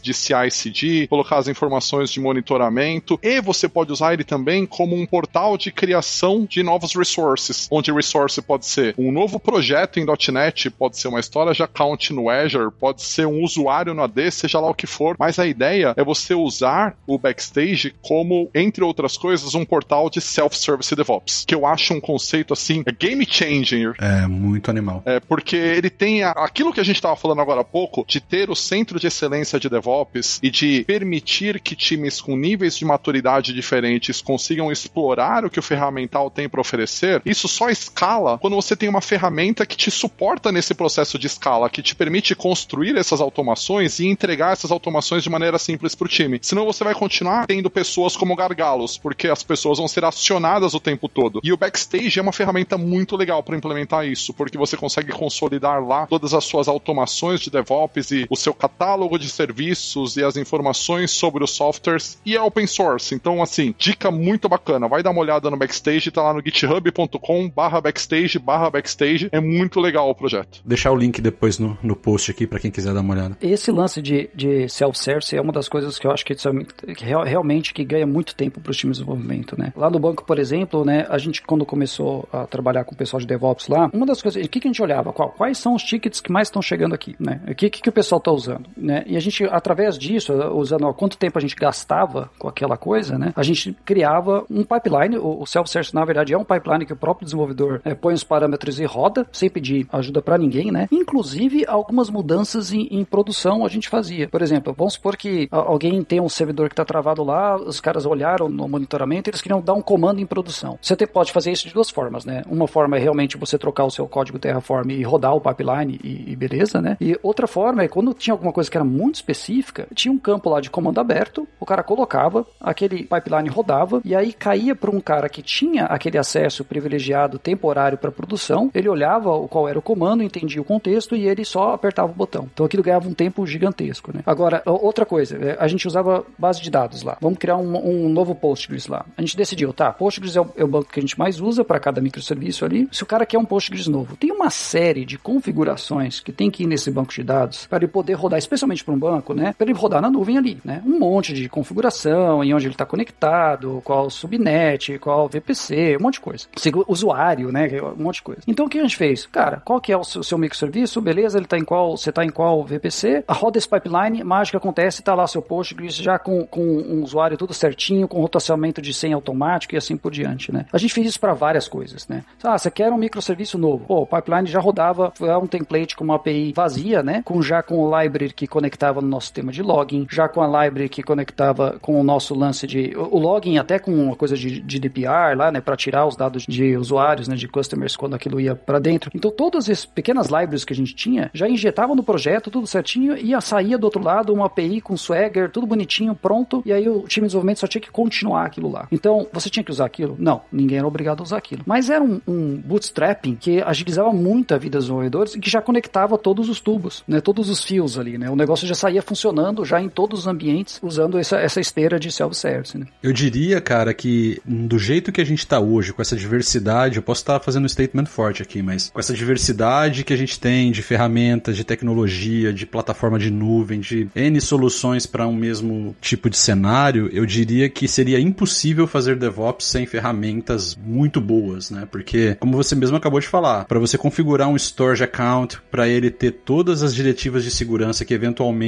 de 0.02 0.14
CI/CD, 0.14 1.06
colocar 1.08 1.38
as 1.38 1.48
informações 1.48 2.10
de 2.10 2.20
monitoramento 2.20 3.18
e 3.22 3.40
você 3.40 3.68
pode 3.68 3.92
usar 3.92 4.12
ele 4.12 4.24
também 4.24 4.66
como 4.66 4.96
um 4.96 5.06
portal 5.06 5.56
de 5.56 5.70
criação 5.72 6.46
de 6.48 6.62
novos 6.62 6.94
resources, 6.94 7.68
onde 7.70 7.92
resource 7.92 8.40
pode 8.42 8.66
ser 8.66 8.94
um 8.98 9.10
novo 9.10 9.38
projeto 9.38 9.98
em 9.98 10.06
.NET, 10.32 10.70
pode 10.70 10.98
ser 10.98 11.08
uma 11.08 11.20
storage 11.20 11.62
account 11.62 12.12
no 12.12 12.28
Azure, 12.28 12.70
pode 12.70 13.02
ser 13.02 13.26
um 13.26 13.42
usuário 13.42 13.94
no 13.94 14.02
AD, 14.02 14.30
seja 14.30 14.60
lá 14.60 14.70
o 14.70 14.74
que 14.74 14.86
for. 14.86 15.16
Mas 15.18 15.38
a 15.38 15.46
ideia 15.46 15.94
é 15.96 16.04
você 16.04 16.34
usar 16.34 16.96
o 17.06 17.18
Backstage 17.18 17.94
como, 18.02 18.50
entre 18.54 18.84
outras 18.84 19.16
coisas, 19.16 19.54
um 19.54 19.64
portal 19.64 20.08
de 20.10 20.20
self-service 20.20 20.94
DevOps, 20.94 21.44
que 21.46 21.54
eu 21.54 21.66
acho 21.66 21.94
um 21.94 22.00
conceito 22.00 22.52
assim, 22.52 22.82
é 22.86 22.92
game 22.92 23.26
changer. 23.28 23.94
É 23.98 24.26
muito 24.26 24.70
animal. 24.70 25.02
É 25.04 25.20
porque 25.20 25.56
ele 25.56 25.90
tem 25.90 26.22
a, 26.22 26.30
aquilo 26.30 26.72
que 26.72 26.80
a 26.80 26.84
gente 26.84 26.96
estava 26.96 27.16
falando 27.16 27.40
agora 27.40 27.62
há 27.62 27.64
pouco, 27.64 28.04
de 28.06 28.20
ter 28.20 28.50
o 28.50 28.54
centro 28.54 28.98
de 28.98 29.06
excelência 29.06 29.39
de 29.58 29.68
DevOps 29.68 30.38
e 30.42 30.50
de 30.50 30.84
permitir 30.84 31.60
que 31.60 31.74
times 31.74 32.20
com 32.20 32.36
níveis 32.36 32.76
de 32.76 32.84
maturidade 32.84 33.52
diferentes 33.52 34.20
consigam 34.20 34.70
explorar 34.70 35.44
o 35.44 35.50
que 35.50 35.58
o 35.58 35.62
ferramental 35.62 36.30
tem 36.30 36.48
para 36.48 36.60
oferecer. 36.60 37.22
Isso 37.24 37.48
só 37.48 37.68
escala 37.68 38.38
quando 38.38 38.56
você 38.56 38.76
tem 38.76 38.88
uma 38.88 39.00
ferramenta 39.00 39.66
que 39.66 39.76
te 39.76 39.90
suporta 39.90 40.52
nesse 40.52 40.74
processo 40.74 41.18
de 41.18 41.26
escala, 41.26 41.70
que 41.70 41.82
te 41.82 41.94
permite 41.94 42.34
construir 42.34 42.96
essas 42.96 43.20
automações 43.20 43.98
e 43.98 44.06
entregar 44.06 44.52
essas 44.52 44.70
automações 44.70 45.22
de 45.22 45.30
maneira 45.30 45.58
simples 45.58 45.94
para 45.94 46.06
o 46.06 46.08
time. 46.08 46.38
Senão 46.42 46.64
você 46.64 46.84
vai 46.84 46.94
continuar 46.94 47.46
tendo 47.46 47.70
pessoas 47.70 48.16
como 48.16 48.36
gargalos, 48.36 48.98
porque 48.98 49.28
as 49.28 49.42
pessoas 49.42 49.78
vão 49.78 49.88
ser 49.88 50.04
acionadas 50.04 50.74
o 50.74 50.80
tempo 50.80 51.08
todo. 51.08 51.40
E 51.42 51.52
o 51.52 51.56
Backstage 51.56 52.18
é 52.18 52.22
uma 52.22 52.32
ferramenta 52.32 52.76
muito 52.76 53.16
legal 53.16 53.42
para 53.42 53.56
implementar 53.56 54.06
isso, 54.06 54.32
porque 54.34 54.58
você 54.58 54.76
consegue 54.76 55.12
consolidar 55.12 55.84
lá 55.84 56.06
todas 56.06 56.34
as 56.34 56.44
suas 56.44 56.68
automações 56.68 57.40
de 57.40 57.50
DevOps 57.50 58.10
e 58.10 58.26
o 58.28 58.36
seu 58.36 58.52
catálogo 58.52 59.18
de 59.18 59.29
serviços 59.32 60.16
e 60.16 60.24
as 60.24 60.36
informações 60.36 61.10
sobre 61.10 61.42
os 61.44 61.50
softwares 61.50 62.20
e 62.24 62.36
é 62.36 62.42
open 62.42 62.66
source. 62.66 63.14
Então, 63.14 63.42
assim, 63.42 63.74
dica 63.78 64.10
muito 64.10 64.48
bacana. 64.48 64.88
Vai 64.88 65.02
dar 65.02 65.10
uma 65.10 65.20
olhada 65.20 65.50
no 65.50 65.56
Backstage, 65.56 66.10
tá 66.10 66.22
lá 66.22 66.34
no 66.34 66.42
github.com 66.42 67.48
barra 67.48 67.80
backstage 67.80 68.38
barra 68.38 68.70
backstage. 68.70 69.28
É 69.32 69.40
muito 69.40 69.80
legal 69.80 70.08
o 70.10 70.14
projeto. 70.14 70.60
Deixar 70.64 70.92
o 70.92 70.96
link 70.96 71.20
depois 71.20 71.58
no, 71.58 71.76
no 71.82 71.96
post 71.96 72.30
aqui 72.30 72.46
para 72.46 72.58
quem 72.58 72.70
quiser 72.70 72.94
dar 72.94 73.00
uma 73.00 73.14
olhada. 73.14 73.36
Esse 73.40 73.70
lance 73.70 74.00
de, 74.00 74.30
de 74.34 74.68
self-service 74.68 75.36
é 75.36 75.40
uma 75.40 75.52
das 75.52 75.68
coisas 75.68 75.98
que 75.98 76.06
eu 76.06 76.10
acho 76.10 76.24
que, 76.24 76.34
que 76.34 77.04
realmente 77.04 77.72
que 77.74 77.84
ganha 77.84 78.06
muito 78.06 78.34
tempo 78.34 78.60
para 78.60 78.70
os 78.70 78.76
times 78.76 78.98
de 78.98 79.04
desenvolvimento, 79.04 79.58
né? 79.58 79.72
Lá 79.76 79.90
no 79.90 79.98
banco, 79.98 80.24
por 80.24 80.38
exemplo, 80.38 80.84
né, 80.84 81.06
a 81.08 81.18
gente 81.18 81.42
quando 81.42 81.64
começou 81.64 82.28
a 82.32 82.46
trabalhar 82.46 82.84
com 82.84 82.94
o 82.94 82.96
pessoal 82.96 83.20
de 83.20 83.26
DevOps 83.26 83.68
lá, 83.68 83.90
uma 83.92 84.06
das 84.06 84.22
coisas, 84.22 84.44
o 84.44 84.48
que, 84.48 84.60
que 84.60 84.68
a 84.68 84.70
gente 84.70 84.82
olhava? 84.82 85.12
Qual, 85.12 85.30
quais 85.30 85.58
são 85.58 85.74
os 85.74 85.82
tickets 85.82 86.20
que 86.20 86.30
mais 86.30 86.48
estão 86.48 86.62
chegando 86.62 86.94
aqui, 86.94 87.14
né? 87.18 87.40
O 87.48 87.54
que, 87.54 87.70
que, 87.70 87.82
que 87.82 87.88
o 87.88 87.92
pessoal 87.92 88.18
está 88.18 88.30
usando, 88.30 88.68
né? 88.76 89.04
E 89.06 89.16
a 89.20 89.22
gente, 89.22 89.44
através 89.44 89.98
disso, 89.98 90.32
usando 90.54 90.92
quanto 90.94 91.18
tempo 91.18 91.38
a 91.38 91.40
gente 91.40 91.54
gastava 91.54 92.30
com 92.38 92.48
aquela 92.48 92.76
coisa, 92.76 93.18
né? 93.18 93.32
A 93.36 93.42
gente 93.42 93.76
criava 93.84 94.44
um 94.50 94.64
pipeline, 94.64 95.18
o, 95.18 95.44
self-service 95.46 95.94
na 95.94 96.04
verdade 96.04 96.32
é 96.32 96.38
um 96.38 96.44
pipeline 96.44 96.86
que 96.86 96.92
o 96.92 96.96
próprio 96.96 97.24
desenvolvedor 97.24 97.80
é, 97.84 97.94
põe 97.94 98.14
os 98.14 98.24
parâmetros 98.24 98.80
e 98.80 98.84
roda, 98.84 99.26
sem 99.30 99.50
pedir 99.50 99.86
ajuda 99.92 100.22
para 100.22 100.38
ninguém, 100.38 100.70
né? 100.70 100.88
Inclusive 100.90 101.64
algumas 101.68 102.08
mudanças 102.08 102.72
em, 102.72 102.88
em, 102.90 103.04
produção 103.04 103.64
a 103.64 103.68
gente 103.68 103.88
fazia. 103.88 104.28
Por 104.28 104.40
exemplo, 104.40 104.74
vamos 104.76 104.94
supor 104.94 105.16
que 105.16 105.48
alguém 105.50 106.02
tem 106.02 106.20
um 106.20 106.28
servidor 106.28 106.68
que 106.68 106.72
está 106.72 106.84
travado 106.84 107.22
lá, 107.22 107.56
os 107.56 107.80
caras 107.80 108.06
olharam 108.06 108.48
no 108.48 108.66
monitoramento, 108.68 109.28
eles 109.28 109.42
queriam 109.42 109.60
dar 109.60 109.74
um 109.74 109.82
comando 109.82 110.20
em 110.20 110.26
produção. 110.26 110.78
Você 110.80 110.96
pode 111.06 111.32
fazer 111.32 111.52
isso 111.52 111.68
de 111.68 111.74
duas 111.74 111.90
formas, 111.90 112.24
né? 112.24 112.42
Uma 112.48 112.66
forma 112.66 112.96
é 112.96 113.00
realmente 113.00 113.36
você 113.36 113.58
trocar 113.58 113.84
o 113.84 113.90
seu 113.90 114.06
código 114.06 114.38
Terraform 114.38 114.90
e 114.90 115.02
rodar 115.02 115.34
o 115.34 115.40
pipeline 115.40 116.00
e, 116.02 116.32
e 116.32 116.36
beleza, 116.36 116.80
né? 116.80 116.96
E 117.00 117.18
outra 117.22 117.46
forma 117.46 117.82
é 117.82 117.88
quando 117.88 118.14
tinha 118.14 118.32
alguma 118.32 118.52
coisa 118.52 118.70
que 118.70 118.76
era 118.76 118.84
específica, 119.08 119.86
tinha 119.94 120.12
um 120.12 120.18
campo 120.18 120.50
lá 120.50 120.60
de 120.60 120.70
comando 120.70 121.00
aberto, 121.00 121.46
o 121.58 121.66
cara 121.66 121.82
colocava, 121.82 122.46
aquele 122.60 123.04
pipeline 123.04 123.48
rodava, 123.48 124.00
e 124.04 124.14
aí 124.14 124.32
caía 124.32 124.74
para 124.74 124.90
um 124.90 125.00
cara 125.00 125.28
que 125.28 125.42
tinha 125.42 125.84
aquele 125.84 126.18
acesso 126.18 126.64
privilegiado 126.64 127.38
temporário 127.38 127.98
para 127.98 128.10
produção, 128.10 128.70
ele 128.74 128.88
olhava 128.88 129.46
qual 129.48 129.68
era 129.68 129.78
o 129.78 129.82
comando, 129.82 130.22
entendia 130.22 130.60
o 130.60 130.64
contexto 130.64 131.16
e 131.16 131.26
ele 131.26 131.44
só 131.44 131.72
apertava 131.72 132.10
o 132.10 132.14
botão. 132.14 132.48
Então 132.52 132.66
aquilo 132.66 132.82
ganhava 132.82 133.08
um 133.08 133.14
tempo 133.14 133.46
gigantesco. 133.46 134.12
Né? 134.14 134.22
Agora, 134.26 134.62
outra 134.66 135.06
coisa, 135.06 135.36
é, 135.36 135.56
a 135.58 135.68
gente 135.68 135.86
usava 135.86 136.24
base 136.38 136.60
de 136.60 136.70
dados 136.70 137.02
lá. 137.02 137.16
Vamos 137.20 137.38
criar 137.38 137.56
um, 137.56 138.06
um 138.06 138.08
novo 138.08 138.34
Postgres 138.34 138.86
lá. 138.86 139.04
A 139.16 139.20
gente 139.20 139.36
decidiu, 139.36 139.72
tá, 139.72 139.92
Postgres 139.92 140.36
é 140.36 140.40
o, 140.40 140.48
é 140.56 140.64
o 140.64 140.68
banco 140.68 140.90
que 140.90 140.98
a 140.98 141.02
gente 141.02 141.18
mais 141.18 141.40
usa 141.40 141.64
para 141.64 141.78
cada 141.78 142.00
microserviço 142.00 142.64
ali. 142.64 142.88
Se 142.92 143.02
o 143.02 143.06
cara 143.06 143.26
quer 143.26 143.38
um 143.38 143.44
Postgres 143.44 143.86
novo, 143.86 144.16
tem 144.16 144.32
uma 144.32 144.50
série 144.50 145.04
de 145.04 145.18
configurações 145.18 146.20
que 146.20 146.32
tem 146.32 146.50
que 146.50 146.64
ir 146.64 146.66
nesse 146.66 146.90
banco 146.90 147.12
de 147.12 147.22
dados 147.22 147.66
para 147.66 147.78
ele 147.78 147.88
poder 147.88 148.14
rodar, 148.14 148.38
especialmente 148.38 148.84
para 148.90 148.94
um 148.94 148.98
banco, 148.98 149.34
né? 149.34 149.54
Para 149.56 149.66
ele 149.68 149.78
rodar 149.78 150.02
na 150.02 150.10
nuvem 150.10 150.36
ali, 150.36 150.58
né? 150.64 150.82
Um 150.84 150.98
monte 150.98 151.32
de 151.32 151.48
configuração, 151.48 152.42
em 152.42 152.52
onde 152.52 152.66
ele 152.66 152.74
está 152.74 152.84
conectado, 152.84 153.80
qual 153.84 154.10
subnet, 154.10 154.98
qual 154.98 155.28
VPC, 155.28 155.96
um 155.98 156.02
monte 156.02 156.14
de 156.14 156.20
coisa. 156.20 156.46
Usuário, 156.88 157.52
né? 157.52 157.68
Um 157.96 158.02
monte 158.02 158.16
de 158.16 158.22
coisa. 158.22 158.42
Então 158.46 158.66
o 158.66 158.68
que 158.68 158.78
a 158.78 158.82
gente 158.82 158.96
fez? 158.96 159.26
Cara, 159.26 159.60
qual 159.64 159.80
que 159.80 159.92
é 159.92 159.96
o 159.96 160.04
seu, 160.04 160.22
seu 160.22 160.38
microserviço? 160.38 161.00
Beleza, 161.00 161.38
ele 161.38 161.46
está 161.46 161.58
em 161.58 161.64
qual, 161.64 161.96
você 161.96 162.10
está 162.10 162.24
em 162.24 162.30
qual 162.30 162.64
VPC? 162.64 163.24
A 163.26 163.32
roda 163.32 163.58
esse 163.58 163.68
pipeline, 163.68 164.24
mágica 164.24 164.58
acontece, 164.58 165.00
está 165.00 165.14
lá 165.14 165.26
seu 165.26 165.42
Postgres 165.42 165.94
já 165.94 166.18
com, 166.18 166.46
com 166.46 166.62
um 166.62 167.02
usuário 167.02 167.36
tudo 167.36 167.54
certinho, 167.54 168.08
com 168.08 168.20
rotacionamento 168.20 168.82
de 168.82 168.92
senha 168.92 169.14
automático 169.14 169.74
e 169.74 169.78
assim 169.78 169.96
por 169.96 170.10
diante, 170.10 170.52
né? 170.52 170.66
A 170.72 170.78
gente 170.78 170.94
fez 170.94 171.06
isso 171.06 171.20
para 171.20 171.34
várias 171.34 171.68
coisas, 171.68 172.08
né? 172.08 172.24
Ah, 172.42 172.58
você 172.58 172.70
quer 172.70 172.90
um 172.90 172.98
microserviço 172.98 173.58
novo? 173.58 173.84
Pô, 173.86 174.02
o 174.02 174.06
pipeline 174.06 174.46
já 174.46 174.60
rodava 174.60 175.12
um 175.42 175.46
template 175.46 175.94
com 175.94 176.04
uma 176.04 176.16
API 176.16 176.52
vazia, 176.52 177.02
né? 177.02 177.22
Com 177.24 177.42
já 177.42 177.62
com 177.62 177.78
o 177.78 178.00
library 178.00 178.32
que 178.32 178.46
conectava 178.46 178.79
no 178.80 179.08
nosso 179.08 179.26
sistema 179.26 179.52
de 179.52 179.62
login, 179.62 180.06
já 180.10 180.28
com 180.28 180.40
a 180.40 180.64
library 180.64 180.88
que 180.88 181.02
conectava 181.02 181.78
com 181.80 182.00
o 182.00 182.04
nosso 182.04 182.34
lance 182.34 182.66
de 182.66 182.92
o 182.96 183.18
login 183.18 183.58
até 183.58 183.78
com 183.78 183.92
uma 183.92 184.16
coisa 184.16 184.36
de, 184.36 184.60
DPR 184.80 185.36
lá, 185.36 185.52
né, 185.52 185.60
para 185.60 185.76
tirar 185.76 186.06
os 186.06 186.16
dados 186.16 186.44
de 186.48 186.76
usuários, 186.76 187.28
né, 187.28 187.36
de 187.36 187.46
customers 187.46 187.96
quando 187.96 188.14
aquilo 188.14 188.40
ia 188.40 188.54
para 188.54 188.78
dentro. 188.78 189.10
Então 189.14 189.30
todas 189.30 189.68
as 189.68 189.84
pequenas 189.84 190.28
libraries 190.28 190.64
que 190.64 190.72
a 190.72 190.76
gente 190.76 190.94
tinha 190.94 191.30
já 191.34 191.48
injetavam 191.48 191.94
no 191.94 192.02
projeto 192.02 192.50
tudo 192.50 192.66
certinho 192.66 193.16
e 193.16 193.34
sair 193.40 193.76
do 193.76 193.84
outro 193.84 194.02
lado 194.02 194.32
uma 194.32 194.46
API 194.46 194.80
com 194.80 194.96
Swagger, 194.96 195.50
tudo 195.50 195.66
bonitinho, 195.66 196.14
pronto, 196.14 196.62
e 196.64 196.72
aí 196.72 196.88
o 196.88 197.02
time 197.02 197.24
de 197.24 197.30
desenvolvimento 197.30 197.60
só 197.60 197.66
tinha 197.66 197.80
que 197.80 197.90
continuar 197.90 198.44
aquilo 198.46 198.70
lá. 198.70 198.86
Então, 198.92 199.26
você 199.32 199.50
tinha 199.50 199.64
que 199.64 199.70
usar 199.70 199.86
aquilo? 199.86 200.16
Não, 200.18 200.42
ninguém 200.52 200.78
era 200.78 200.86
obrigado 200.86 201.20
a 201.20 201.22
usar 201.22 201.38
aquilo. 201.38 201.62
Mas 201.66 201.90
era 201.90 202.02
um, 202.02 202.20
um 202.26 202.56
bootstrapping 202.56 203.34
que 203.34 203.62
agilizava 203.62 204.12
muito 204.12 204.54
a 204.54 204.58
vida 204.58 204.78
dos 204.78 204.86
desenvolvedores 204.86 205.34
e 205.34 205.40
que 205.40 205.50
já 205.50 205.60
conectava 205.60 206.16
todos 206.16 206.48
os 206.48 206.60
tubos, 206.60 207.02
né, 207.08 207.20
todos 207.20 207.48
os 207.48 207.64
fios 207.64 207.98
ali, 207.98 208.18
né? 208.18 208.30
O 208.30 208.36
negócio 208.36 208.66
já 208.70 208.74
saía 208.74 209.02
funcionando 209.02 209.64
já 209.64 209.80
em 209.80 209.88
todos 209.88 210.20
os 210.20 210.26
ambientes 210.26 210.78
usando 210.82 211.18
essa, 211.18 211.36
essa 211.38 211.60
esteira 211.60 211.98
de 211.98 212.10
self-service, 212.10 212.78
né? 212.78 212.86
Eu 213.02 213.12
diria, 213.12 213.60
cara, 213.60 213.92
que 213.92 214.40
do 214.44 214.78
jeito 214.78 215.12
que 215.12 215.20
a 215.20 215.24
gente 215.24 215.40
está 215.40 215.58
hoje, 215.58 215.92
com 215.92 216.00
essa 216.00 216.16
diversidade, 216.16 216.96
eu 216.96 217.02
posso 217.02 217.22
estar 217.22 217.38
tá 217.38 217.44
fazendo 217.44 217.64
um 217.64 217.68
statement 217.68 218.06
forte 218.06 218.42
aqui, 218.42 218.62
mas 218.62 218.90
com 218.90 219.00
essa 219.00 219.12
diversidade 219.12 220.04
que 220.04 220.12
a 220.12 220.16
gente 220.16 220.38
tem 220.38 220.70
de 220.70 220.82
ferramentas, 220.82 221.56
de 221.56 221.64
tecnologia, 221.64 222.52
de 222.52 222.64
plataforma 222.64 223.18
de 223.18 223.30
nuvem, 223.30 223.80
de 223.80 224.08
N 224.14 224.40
soluções 224.40 225.06
para 225.06 225.26
um 225.26 225.34
mesmo 225.34 225.94
tipo 226.00 226.30
de 226.30 226.36
cenário, 226.36 227.08
eu 227.12 227.26
diria 227.26 227.68
que 227.68 227.88
seria 227.88 228.20
impossível 228.20 228.86
fazer 228.86 229.16
DevOps 229.16 229.66
sem 229.66 229.86
ferramentas 229.86 230.76
muito 230.76 231.20
boas, 231.20 231.70
né? 231.70 231.88
Porque, 231.90 232.36
como 232.38 232.56
você 232.56 232.74
mesmo 232.74 232.96
acabou 232.96 233.20
de 233.20 233.26
falar, 233.26 233.64
para 233.64 233.78
você 233.78 233.98
configurar 233.98 234.48
um 234.48 234.56
storage 234.56 235.02
account, 235.02 235.58
para 235.70 235.88
ele 235.88 236.10
ter 236.10 236.30
todas 236.30 236.82
as 236.82 236.94
diretivas 236.94 237.42
de 237.42 237.50
segurança 237.50 238.04
que 238.04 238.14
eventualmente 238.14 238.59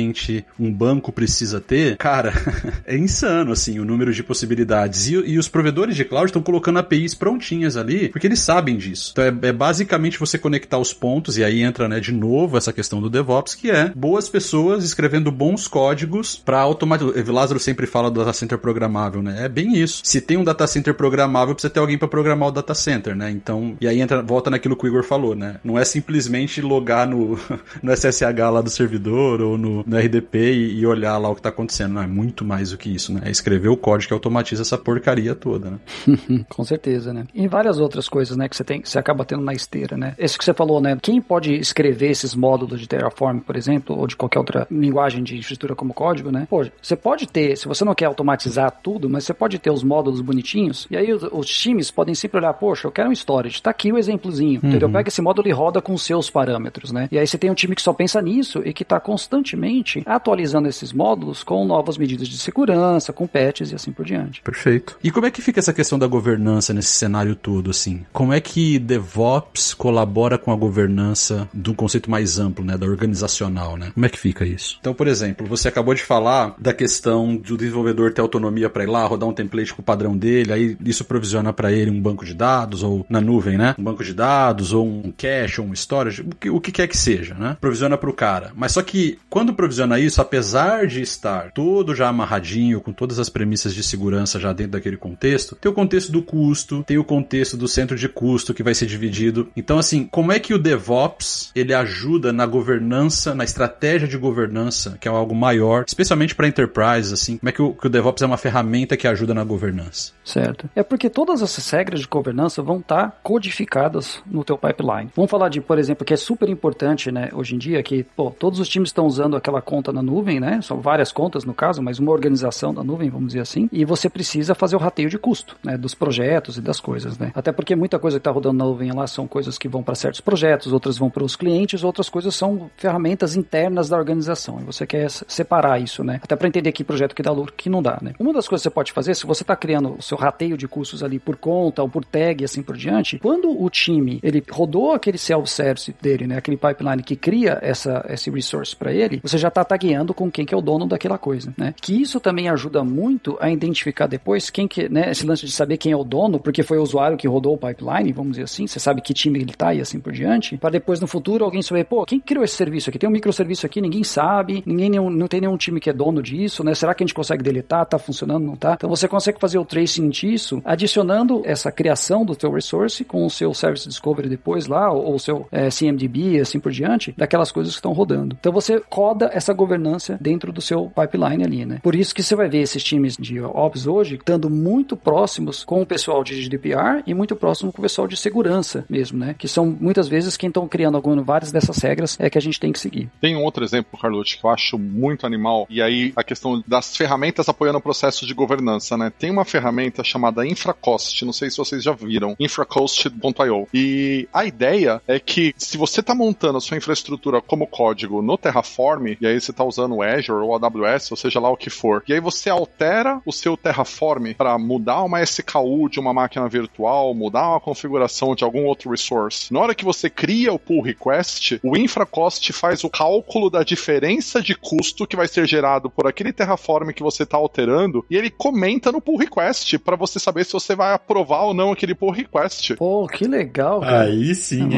um 0.59 0.73
banco 0.73 1.13
precisa 1.13 1.61
ter, 1.61 1.97
cara, 1.97 2.33
é 2.87 2.97
insano, 2.97 3.53
assim, 3.53 3.79
o 3.79 3.85
número 3.85 4.13
de 4.13 4.23
possibilidades. 4.23 5.09
E, 5.09 5.15
e 5.15 5.39
os 5.39 5.49
provedores 5.49 5.97
de 5.97 6.05
cloud 6.05 6.27
estão 6.27 6.43
colocando 6.43 6.79
APIs 6.79 7.15
prontinhas 7.15 7.77
ali, 7.77 8.09
porque 8.09 8.27
eles 8.27 8.41
sabem 8.41 8.77
disso. 8.77 9.11
Então 9.13 9.25
é, 9.25 9.49
é, 9.49 9.53
basicamente 9.53 10.19
você 10.19 10.39
conectar 10.39 10.79
os 10.79 10.93
pontos, 10.93 11.39
e 11.39 11.45
aí 11.45 11.63
entra, 11.63 11.89
né, 11.89 12.01
de 12.01 12.13
novo 12.13 12.57
essa 12.57 12.73
questão 12.73 13.01
do 13.01 13.11
DevOps, 13.11 13.55
que 13.55 13.71
é 13.71 13.93
boas 13.95 14.29
pessoas 14.29 14.85
escrevendo 14.85 15.31
bons 15.31 15.69
códigos 15.69 16.37
para 16.37 16.61
automatizar. 16.61 17.13
Lázaro 17.33 17.59
sempre 17.59 17.87
fala 17.87 18.11
do 18.11 18.21
data 18.21 18.33
center 18.33 18.59
programável, 18.59 19.23
né? 19.23 19.45
É 19.45 19.49
bem 19.49 19.77
isso. 19.77 20.03
Se 20.05 20.21
tem 20.21 20.37
um 20.37 20.45
data 20.45 20.67
center 20.67 20.95
programável, 20.95 21.55
precisa 21.55 21.73
ter 21.73 21.81
alguém 21.81 21.99
para 21.99 22.07
programar 22.07 22.49
o 22.49 22.53
data 22.53 22.75
center, 22.75 23.17
né? 23.17 23.31
Então, 23.31 23.77
e 23.81 23.89
aí 23.89 24.01
entra, 24.01 24.23
volta 24.23 24.51
naquilo 24.51 24.77
que 24.77 24.85
o 24.85 24.89
Igor 24.89 25.03
falou, 25.03 25.35
né? 25.35 25.57
Não 25.65 25.79
é 25.79 25.85
simplesmente 25.85 26.61
logar 26.61 27.09
no, 27.09 27.39
no 27.83 27.93
SSH 27.93 28.23
lá 28.53 28.61
do 28.61 28.71
servidor 28.71 29.41
ou 29.41 29.59
no, 29.59 29.82
no 29.87 29.99
RDP 29.99 30.39
e, 30.53 30.81
e 30.81 30.87
olhar 30.87 31.17
lá 31.19 31.29
o 31.29 31.35
que 31.35 31.43
tá 31.43 31.49
acontecendo. 31.49 31.95
Não, 31.95 32.03
é 32.03 32.07
muito 32.07 32.45
mais 32.45 32.71
do 32.71 32.79
que 32.79 32.93
isso, 32.93 33.13
né? 33.13 33.23
É 33.25 33.31
escrever 33.31 33.69
o 33.69 33.77
código 33.77 34.09
que 34.09 34.15
automatiza 34.15 34.63
essa 34.63 34.79
porcaria 34.79 35.35
toda, 35.35 35.71
né? 35.71 36.45
Com 36.49 36.65
certeza, 36.65 37.13
né? 37.13 37.25
E 37.35 37.47
várias 37.49 37.79
outras 37.79 38.09
coisas, 38.09 38.37
né, 38.37 38.49
que 38.49 38.57
você 38.57 38.65
tem, 38.65 38.81
que 38.81 38.89
você 38.89 38.99
acaba 38.99 39.25
tendo 39.25 39.43
na 39.43 39.53
esteira, 39.53 39.97
né? 39.97 40.15
Esse 40.19 40.37
que 40.39 40.45
você 40.45 40.55
falou, 40.55 40.81
né? 40.81 40.97
Quem 41.01 41.21
pode 41.21 41.55
escrever 41.55 42.11
esses 42.11 42.35
módulos 42.35 42.81
de 42.81 42.87
Terraform, 42.87 43.39
por 43.39 43.57
exemplo, 43.57 43.99
ou 43.99 44.07
de 44.07 44.17
qualquer 44.17 44.39
outra 44.39 44.67
linguagem 44.71 45.23
de 45.23 45.37
infraestrutura 45.37 45.75
como 45.75 45.95
código, 45.95 46.31
né? 46.31 46.47
Pô, 46.49 46.65
você 46.81 46.97
pode 46.97 47.27
ter, 47.27 47.57
se 47.57 47.67
você 47.67 47.85
não 47.85 47.95
quer 47.95 48.07
automatizar 48.07 48.71
tudo, 48.83 49.09
mas 49.09 49.25
você 49.25 49.35
pode 49.35 49.59
ter 49.59 49.71
os 49.71 49.83
módulos 49.83 50.21
bonitinhos, 50.21 50.87
e 50.91 50.97
aí 50.97 51.13
os, 51.13 51.23
os 51.31 51.49
times 51.49 51.91
podem 51.91 52.15
sempre 52.15 52.39
olhar, 52.39 52.53
poxa, 52.55 52.87
eu 52.87 52.93
quero 52.93 53.09
um 53.09 53.13
storage, 53.13 53.63
tá 53.63 53.71
aqui 53.71 53.93
o 53.93 53.99
exemplozinho, 53.99 54.61
uhum. 54.63 54.69
entendeu? 54.69 54.91
Pega 54.91 55.09
esse 55.09 55.23
módulo 55.23 55.49
e 55.49 55.53
roda 55.53 55.81
com 55.81 55.93
os 55.95 56.05
seus 56.05 56.31
parâmetros, 56.31 56.93
né? 56.93 57.09
E 57.11 57.19
aí 57.19 57.27
você 57.27 57.39
tem 57.39 57.51
um 57.51 57.55
time 57.55 57.75
que 57.75 57.83
só 57.83 57.93
pensa 57.93 58.21
nisso 58.21 58.63
e 58.65 58.73
que 58.73 58.83
está 58.83 59.01
constantemente 59.01 59.72
atualizando 60.07 60.69
esses 60.69 60.93
módulos 60.93 61.43
com 61.43 61.65
novas 61.65 61.97
medidas 61.97 62.29
de 62.29 62.39
segurança, 62.39 63.13
com 63.13 63.27
patches 63.27 63.73
e 63.73 63.75
assim 63.75 63.93
por 63.93 64.05
diante. 64.05 64.43
Perfeito. 64.43 64.99
E 65.03 65.11
como 65.11 65.27
é 65.27 65.31
que 65.31 65.43
fica 65.43 65.61
essa 65.61 65.73
questão 65.73 65.99
da 65.99 66.07
governança 66.07 66.73
nesse 66.73 66.93
cenário 66.93 67.35
todo, 67.35 67.71
assim? 67.71 68.05
Como 68.13 68.33
é 68.33 68.41
que 68.41 68.79
DevOps 68.79 69.75
colabora 69.75 70.39
com 70.39 70.53
a 70.53 70.57
governança 70.57 71.49
de 71.53 71.71
um 71.71 71.75
conceito 71.75 72.11
mais 72.11 72.39
amplo, 72.39 72.65
né, 72.65 72.77
da 72.77 72.87
organizacional, 72.87 73.77
né? 73.77 73.91
Como 73.95 74.07
é 74.07 74.09
que 74.09 74.19
fica 74.19 74.45
isso? 74.45 74.77
Então, 74.81 74.95
por 74.95 75.07
exemplo, 75.07 75.47
você 75.47 75.69
acabou 75.69 75.95
de 75.95 76.03
falar 76.03 76.55
da 76.59 76.73
questão 76.73 77.37
do 77.37 77.57
desenvolvedor 77.57 78.13
ter 78.13 78.21
autonomia 78.21 78.69
para 78.69 78.85
ir 78.85 78.89
lá, 78.89 79.05
rodar 79.07 79.29
um 79.29 79.33
template 79.33 79.75
com 79.75 79.83
o 79.83 79.85
padrão 79.85 80.17
dele, 80.17 80.53
aí 80.53 80.77
isso 80.85 81.05
provisiona 81.05 81.53
para 81.53 81.73
ele 81.73 81.91
um 81.91 82.01
banco 82.01 82.25
de 82.25 82.35
dados 82.35 82.83
ou 82.83 83.07
na 83.09 83.21
nuvem, 83.21 83.57
né? 83.57 83.75
Um 83.79 83.85
banco 83.85 84.05
de 84.05 84.13
dados 84.13 84.73
ou 84.73 84.87
um 84.87 85.13
cache 85.17 85.61
ou 85.61 85.67
um 85.67 85.73
storage, 85.73 86.23
o 86.23 86.35
que, 86.35 86.51
o 86.51 86.61
que 86.61 86.73
quer 86.73 86.87
que 86.87 86.97
seja, 86.97 87.35
né? 87.35 87.57
Provisiona 87.61 87.97
para 87.97 88.11
o 88.11 88.13
cara. 88.13 88.53
Mas 88.55 88.73
só 88.73 88.83
que 88.83 89.19
quando 89.29 89.55
provisiona 89.63 89.97
isso, 90.01 90.21
apesar 90.21 90.89
de 90.89 91.01
estar 91.01 91.53
todo 91.53 91.95
já 91.95 92.09
amarradinho 92.09 92.81
com 92.81 92.93
todas 92.93 93.21
as 93.21 93.29
premissas 93.29 93.73
de 93.73 93.83
segurança 93.83 94.41
já 94.41 94.53
dentro 94.53 94.73
daquele 94.73 94.97
contexto, 94.97 95.55
tem 95.55 95.71
o 95.71 95.75
contexto 95.75 96.11
do 96.11 96.21
custo, 96.21 96.83
tem 96.83 96.99
o 96.99 97.05
contexto 97.05 97.57
do 97.57 97.69
centro 97.69 97.97
de 97.97 98.09
custo 98.09 98.53
que 98.53 98.63
vai 98.63 98.75
ser 98.75 98.87
dividido. 98.87 99.49
Então, 99.57 99.79
assim, 99.79 100.05
como 100.05 100.33
é 100.33 100.41
que 100.41 100.53
o 100.53 100.59
DevOps 100.59 101.53
ele 101.55 101.73
ajuda 101.73 102.33
na 102.33 102.45
governança, 102.45 103.37
na 103.37 103.45
estratégia 103.45 104.09
de 104.09 104.19
governança, 104.19 104.99
que 105.01 105.07
é 105.07 105.11
algo 105.13 105.35
maior, 105.35 105.85
especialmente 105.87 106.35
para 106.35 106.49
enterprise, 106.49 107.15
assim, 107.15 107.37
como 107.37 107.49
é 107.49 107.53
que 107.53 107.63
o, 107.63 107.73
que 107.73 107.87
o 107.87 107.91
DevOps 107.91 108.23
é 108.23 108.27
uma 108.27 108.37
ferramenta 108.37 108.97
que 108.97 109.07
ajuda 109.07 109.33
na 109.33 109.45
governança? 109.45 110.13
Certo. 110.25 110.69
É 110.75 110.83
porque 110.83 111.09
todas 111.09 111.41
essas 111.41 111.71
regras 111.71 112.01
de 112.01 112.09
governança 112.09 112.63
vão 112.63 112.79
estar 112.79 113.11
tá 113.11 113.17
codificadas 113.23 114.21
no 114.27 114.43
teu 114.43 114.59
pipeline. 114.59 115.11
Vamos 115.15 115.31
falar 115.31 115.49
de, 115.49 115.61
por 115.61 115.79
exemplo, 115.79 116.05
que 116.05 116.15
é 116.15 116.17
super 116.17 116.49
importante, 116.49 117.13
né, 117.13 117.29
hoje 117.33 117.55
em 117.55 117.59
dia, 117.59 117.81
que, 117.81 118.03
pô, 118.03 118.31
todos 118.31 118.59
os 118.59 118.69
times 118.69 118.89
estão 118.89 119.07
usando 119.07 119.37
aquela 119.37 119.52
conta 119.61 119.93
na 119.93 120.03
nuvem, 120.03 120.41
né? 120.41 120.61
São 120.63 120.81
várias 120.81 121.13
contas 121.13 121.45
no 121.45 121.53
caso, 121.53 121.83
mas 121.83 121.99
uma 121.99 122.13
organização 122.13 122.73
da 122.73 122.83
nuvem, 122.83 123.11
vamos 123.11 123.29
dizer 123.29 123.41
assim, 123.41 123.69
e 123.73 123.85
você 123.85 124.09
precisa 124.09 124.55
fazer 124.55 124.77
o 124.77 124.79
rateio 124.79 125.09
de 125.09 125.19
custo, 125.19 125.57
né, 125.63 125.77
dos 125.77 125.95
projetos 125.95 126.57
e 126.57 126.61
das 126.61 126.81
coisas, 126.81 127.19
né? 127.19 127.33
Até 127.35 127.53
porque 127.53 127.75
muita 127.77 127.99
coisa 127.99 128.19
que 128.19 128.21
está 128.21 128.31
rodando 128.31 128.59
na 128.59 128.65
nuvem 128.65 128.93
lá 128.93 129.07
são 129.07 129.27
coisas 129.27 129.59
que 129.59 129.69
vão 129.69 129.83
para 129.83 129.95
certos 129.95 130.21
projetos, 130.21 130.73
outras 130.73 130.97
vão 130.97 131.11
para 131.11 131.25
os 131.25 131.37
clientes, 131.37 131.85
outras 131.85 132.09
coisas 132.09 132.35
são 132.35 132.71
ferramentas 132.77 133.37
internas 133.37 133.89
da 133.89 133.97
organização. 133.97 134.61
E 134.61 134.65
você 134.65 134.87
quer 134.87 135.11
separar 135.11 135.81
isso, 135.81 136.05
né? 136.05 136.21
Até 136.23 136.37
para 136.37 136.49
entender 136.49 136.73
que 136.73 136.85
projeto 136.85 137.15
que 137.15 137.23
dá 137.23 137.33
lucro, 137.33 137.53
que 137.57 137.69
não 137.69 137.83
dá, 137.83 137.99
né? 138.01 138.13
Uma 138.19 138.33
das 138.33 138.47
coisas 138.47 138.63
que 138.63 138.71
você 138.71 138.75
pode 138.75 138.93
fazer, 138.93 139.15
se 139.15 139.27
você 139.27 139.43
está 139.43 139.57
criando 139.57 139.97
o 139.99 140.03
seu 140.03 140.17
rateio 140.17 140.57
de 140.57 140.69
custos 140.69 141.03
ali 141.03 141.19
por 141.19 141.37
conta 141.37 141.83
ou 141.83 141.89
por 141.89 142.05
tag 142.05 142.43
e 142.43 142.45
assim 142.45 142.63
por 142.63 142.77
diante, 142.77 143.19
quando 143.19 143.51
o 143.51 143.69
time 143.69 144.21
ele 144.23 144.43
rodou 144.51 144.93
aquele 144.93 145.19
self-service 145.19 145.95
dele, 146.01 146.27
né? 146.27 146.37
Aquele 146.37 146.57
pipeline 146.57 147.03
que 147.03 147.17
cria 147.17 147.59
essa, 147.63 148.05
esse 148.09 148.31
resource 148.31 148.75
para 148.77 148.93
ele, 148.93 149.21
você 149.33 149.39
já 149.39 149.49
está 149.49 149.65
tagueando 149.65 150.13
com 150.13 150.31
quem 150.31 150.45
que 150.45 150.55
é 150.55 150.57
o 150.57 150.61
dono 150.61 150.87
daquela 150.87 151.19
coisa, 151.19 151.55
né? 151.57 151.75
Que 151.81 152.01
isso 152.01 152.21
também 152.21 152.49
ajuda 152.49 152.85
muito 152.85 153.37
a 153.41 153.51
identificar 153.51 154.07
depois 154.07 154.51
quem 154.51 154.69
que, 154.69 154.89
né? 154.89 155.11
Esse 155.11 155.27
lance 155.27 155.47
de 155.47 155.53
saber 155.53 155.79
quem 155.79 155.93
é 155.93 155.97
o 155.97 156.05
dono, 156.05 156.39
porque 156.39 156.63
foi 156.63 156.79
o 156.79 156.83
usuário 156.83 157.17
que 157.17 157.27
rodou 157.27 157.55
o 157.55 157.59
pipeline, 157.59 158.13
vamos 158.13 158.33
dizer 158.33 158.45
assim, 158.45 158.67
você 158.67 158.79
sabe 158.79 159.01
que 159.01 159.15
time 159.15 159.41
ele 159.41 159.53
tá 159.53 159.75
e 159.75 159.81
assim 159.81 159.99
por 159.99 160.13
diante, 160.13 160.57
para 160.59 160.71
depois 160.71 161.01
no 161.01 161.07
futuro 161.07 161.45
alguém 161.45 161.63
saber, 161.63 161.85
pô, 161.85 162.05
quem 162.05 162.21
criou 162.21 162.45
esse 162.45 162.55
serviço 162.55 162.91
aqui? 162.91 162.99
Tem 162.99 163.09
um 163.09 163.13
microserviço 163.13 163.65
aqui, 163.65 163.81
ninguém 163.81 164.05
sabe, 164.05 164.63
ninguém 164.67 164.91
nenhum, 164.91 165.09
não 165.09 165.27
tem 165.27 165.41
nenhum 165.41 165.57
time 165.57 165.81
que 165.81 165.89
é 165.89 165.93
dono 165.93 166.23
disso, 166.23 166.63
né? 166.63 166.75
Será 166.75 166.95
que 166.95 167.03
a 167.03 167.07
gente 167.07 167.15
consegue 167.15 167.43
deletar? 167.43 167.87
Tá 167.87 167.99
funcionando? 167.99 168.45
Não 168.45 168.57
tá? 168.57 168.75
Então 168.75 168.91
você 168.91 169.09
consegue 169.09 169.41
fazer 169.41 169.59
o 169.59 169.65
tracing 169.65 170.09
disso, 170.09 170.61
adicionando 170.65 171.43
essa 171.45 171.73
criação 171.73 172.25
do 172.25 172.37
teu 172.37 172.51
resource 172.51 173.05
com 173.05 173.25
o 173.25 173.31
seu 173.31 173.55
service 173.55 173.89
discovery 173.89 174.29
depois 174.29 174.67
lá, 174.67 174.93
ou 174.93 175.15
o 175.15 175.19
seu 175.19 175.47
é, 175.51 175.69
CMDB 175.69 176.37
e 176.37 176.41
assim 176.41 176.61
por 176.61 176.71
diante, 176.71 177.15
daquelas 177.17 177.51
coisas 177.51 177.73
que 177.73 177.79
estão 177.79 177.93
rodando. 177.93 178.37
Então 178.39 178.53
você 178.53 178.81
coda 178.81 179.22
roda 179.23 179.31
essa 179.33 179.53
governança 179.53 180.19
dentro 180.21 180.53
do 180.53 180.61
seu 180.61 180.91
pipeline 180.91 181.45
ali, 181.45 181.65
né? 181.65 181.79
Por 181.83 181.95
isso 181.95 182.15
que 182.15 182.23
você 182.23 182.35
vai 182.35 182.49
ver 182.49 182.63
esses 182.63 182.83
times 182.83 183.17
de 183.17 183.41
ops 183.41 183.87
hoje 183.87 184.17
estando 184.17 184.51
muito 184.51 184.97
próximos 184.97 185.65
com 185.65 185.83
o 185.83 185.87
pessoal 185.87 186.25
de 186.25 186.43
GDPR 186.43 187.03
e 187.07 187.15
muito 187.15 187.37
próximo 187.37 187.73
com 187.73 187.79
o 187.79 187.83
pessoal 187.83 188.09
de 188.09 188.17
segurança 188.17 188.85
mesmo, 188.89 189.19
né? 189.19 189.35
Que 189.39 189.47
são 189.47 189.77
muitas 189.81 190.09
vezes 190.09 190.37
quem 190.37 190.49
estão 190.49 190.67
criando 190.67 190.97
algumas, 190.97 191.25
várias 191.25 191.53
dessas 191.53 191.79
regras 191.79 192.19
é 192.19 192.29
que 192.29 192.39
a 192.39 192.41
gente 192.41 192.59
tem 192.59 192.73
que 192.73 192.81
seguir. 192.81 193.09
Tem 193.21 193.37
um 193.37 193.43
outro 193.43 193.65
exemplo, 193.65 193.99
Carlote, 193.99 194.39
que 194.39 194.45
eu 194.45 194.51
acho 194.51 194.79
muito 194.79 195.27
animal, 195.27 195.67
e 195.71 195.81
aí 195.81 196.13
a 196.17 196.25
questão 196.25 196.63
das 196.67 196.97
ferramentas 196.97 197.49
apoiando 197.49 197.79
o 197.79 197.83
processo 197.83 198.27
de 198.27 198.35
governança, 198.35 198.97
né? 198.97 199.13
Tem 199.17 199.31
uma 199.31 199.45
ferramenta 199.45 200.03
chamada 200.03 200.47
Infracost, 200.47 201.23
não 201.25 201.33
sei 201.33 201.51
se 201.51 201.59
vocês 201.59 201.83
já 201.83 201.93
viram, 201.93 202.35
infracost.io. 202.39 203.69
E 203.73 204.29
a 204.33 204.45
ideia 204.45 205.01
é 205.07 205.19
que 205.19 205.55
se 205.57 205.77
você 205.77 206.01
está 206.01 206.15
montando 206.15 206.59
a 206.59 206.61
sua 206.61 206.77
infraestrutura 206.77 207.41
como 207.41 207.67
código 207.67 208.23
no 208.23 208.37
Terraform, 208.37 209.12
e 209.21 209.27
aí 209.27 209.41
você 209.41 209.51
está 209.51 209.65
usando 209.65 209.97
o 209.97 210.03
Azure 210.03 210.45
ou 210.45 210.55
AWS, 210.55 211.11
ou 211.11 211.17
seja 211.17 211.41
lá 211.41 211.51
o 211.51 211.57
que 211.57 211.71
for, 211.71 212.03
e 212.09 212.13
aí 212.13 212.21
você 212.21 212.51
altera 212.51 213.21
o 213.27 213.33
seu 213.33 213.57
Terraform 213.57 214.33
para 214.37 214.59
mudar 214.59 215.03
uma 215.03 215.23
SKU 215.23 215.89
de 215.91 216.01
uma 216.01 216.13
máquina 216.13 216.49
virtual, 216.49 217.15
mudar 217.15 217.51
uma 217.51 217.61
configuração 217.61 218.35
de 218.35 218.45
algum 218.45 218.65
outro 218.65 218.91
resource. 218.91 219.53
Na 219.53 219.61
hora 219.61 219.75
que 219.75 219.85
você 219.85 220.09
cria 220.09 220.53
o 220.53 220.59
pull 220.59 220.83
request, 220.83 221.61
o 221.63 221.77
infracost 221.77 222.53
faz 222.53 222.85
o 222.85 222.91
cálculo 222.91 223.51
da 223.51 223.63
diferença 223.63 224.41
de 224.41 224.55
custo 224.55 225.07
que 225.07 225.17
vai 225.17 225.29
ser 225.29 225.47
gerado 225.47 225.91
por 225.91 226.07
aquele 226.07 226.33
Terraform 226.33 226.91
que 226.91 227.03
você 227.03 227.23
está 227.23 227.37
alterando 227.37 228.05
e 228.11 228.17
ele 228.17 228.31
comenta 228.31 228.93
no 228.93 229.01
pull 229.01 229.19
request 229.19 229.79
para 229.79 229.97
você 229.97 230.19
saber 230.19 230.45
se 230.45 230.53
você 230.53 230.75
vai 230.75 230.93
aprovar 230.95 231.43
ou 231.45 231.55
não 231.55 231.73
aquele 231.73 231.95
pull 231.95 232.11
request. 232.11 232.77
Pô, 232.77 233.07
que 233.07 233.27
legal. 233.27 233.81
Cara. 233.81 234.03
Aí 234.03 234.35
sim. 234.35 234.69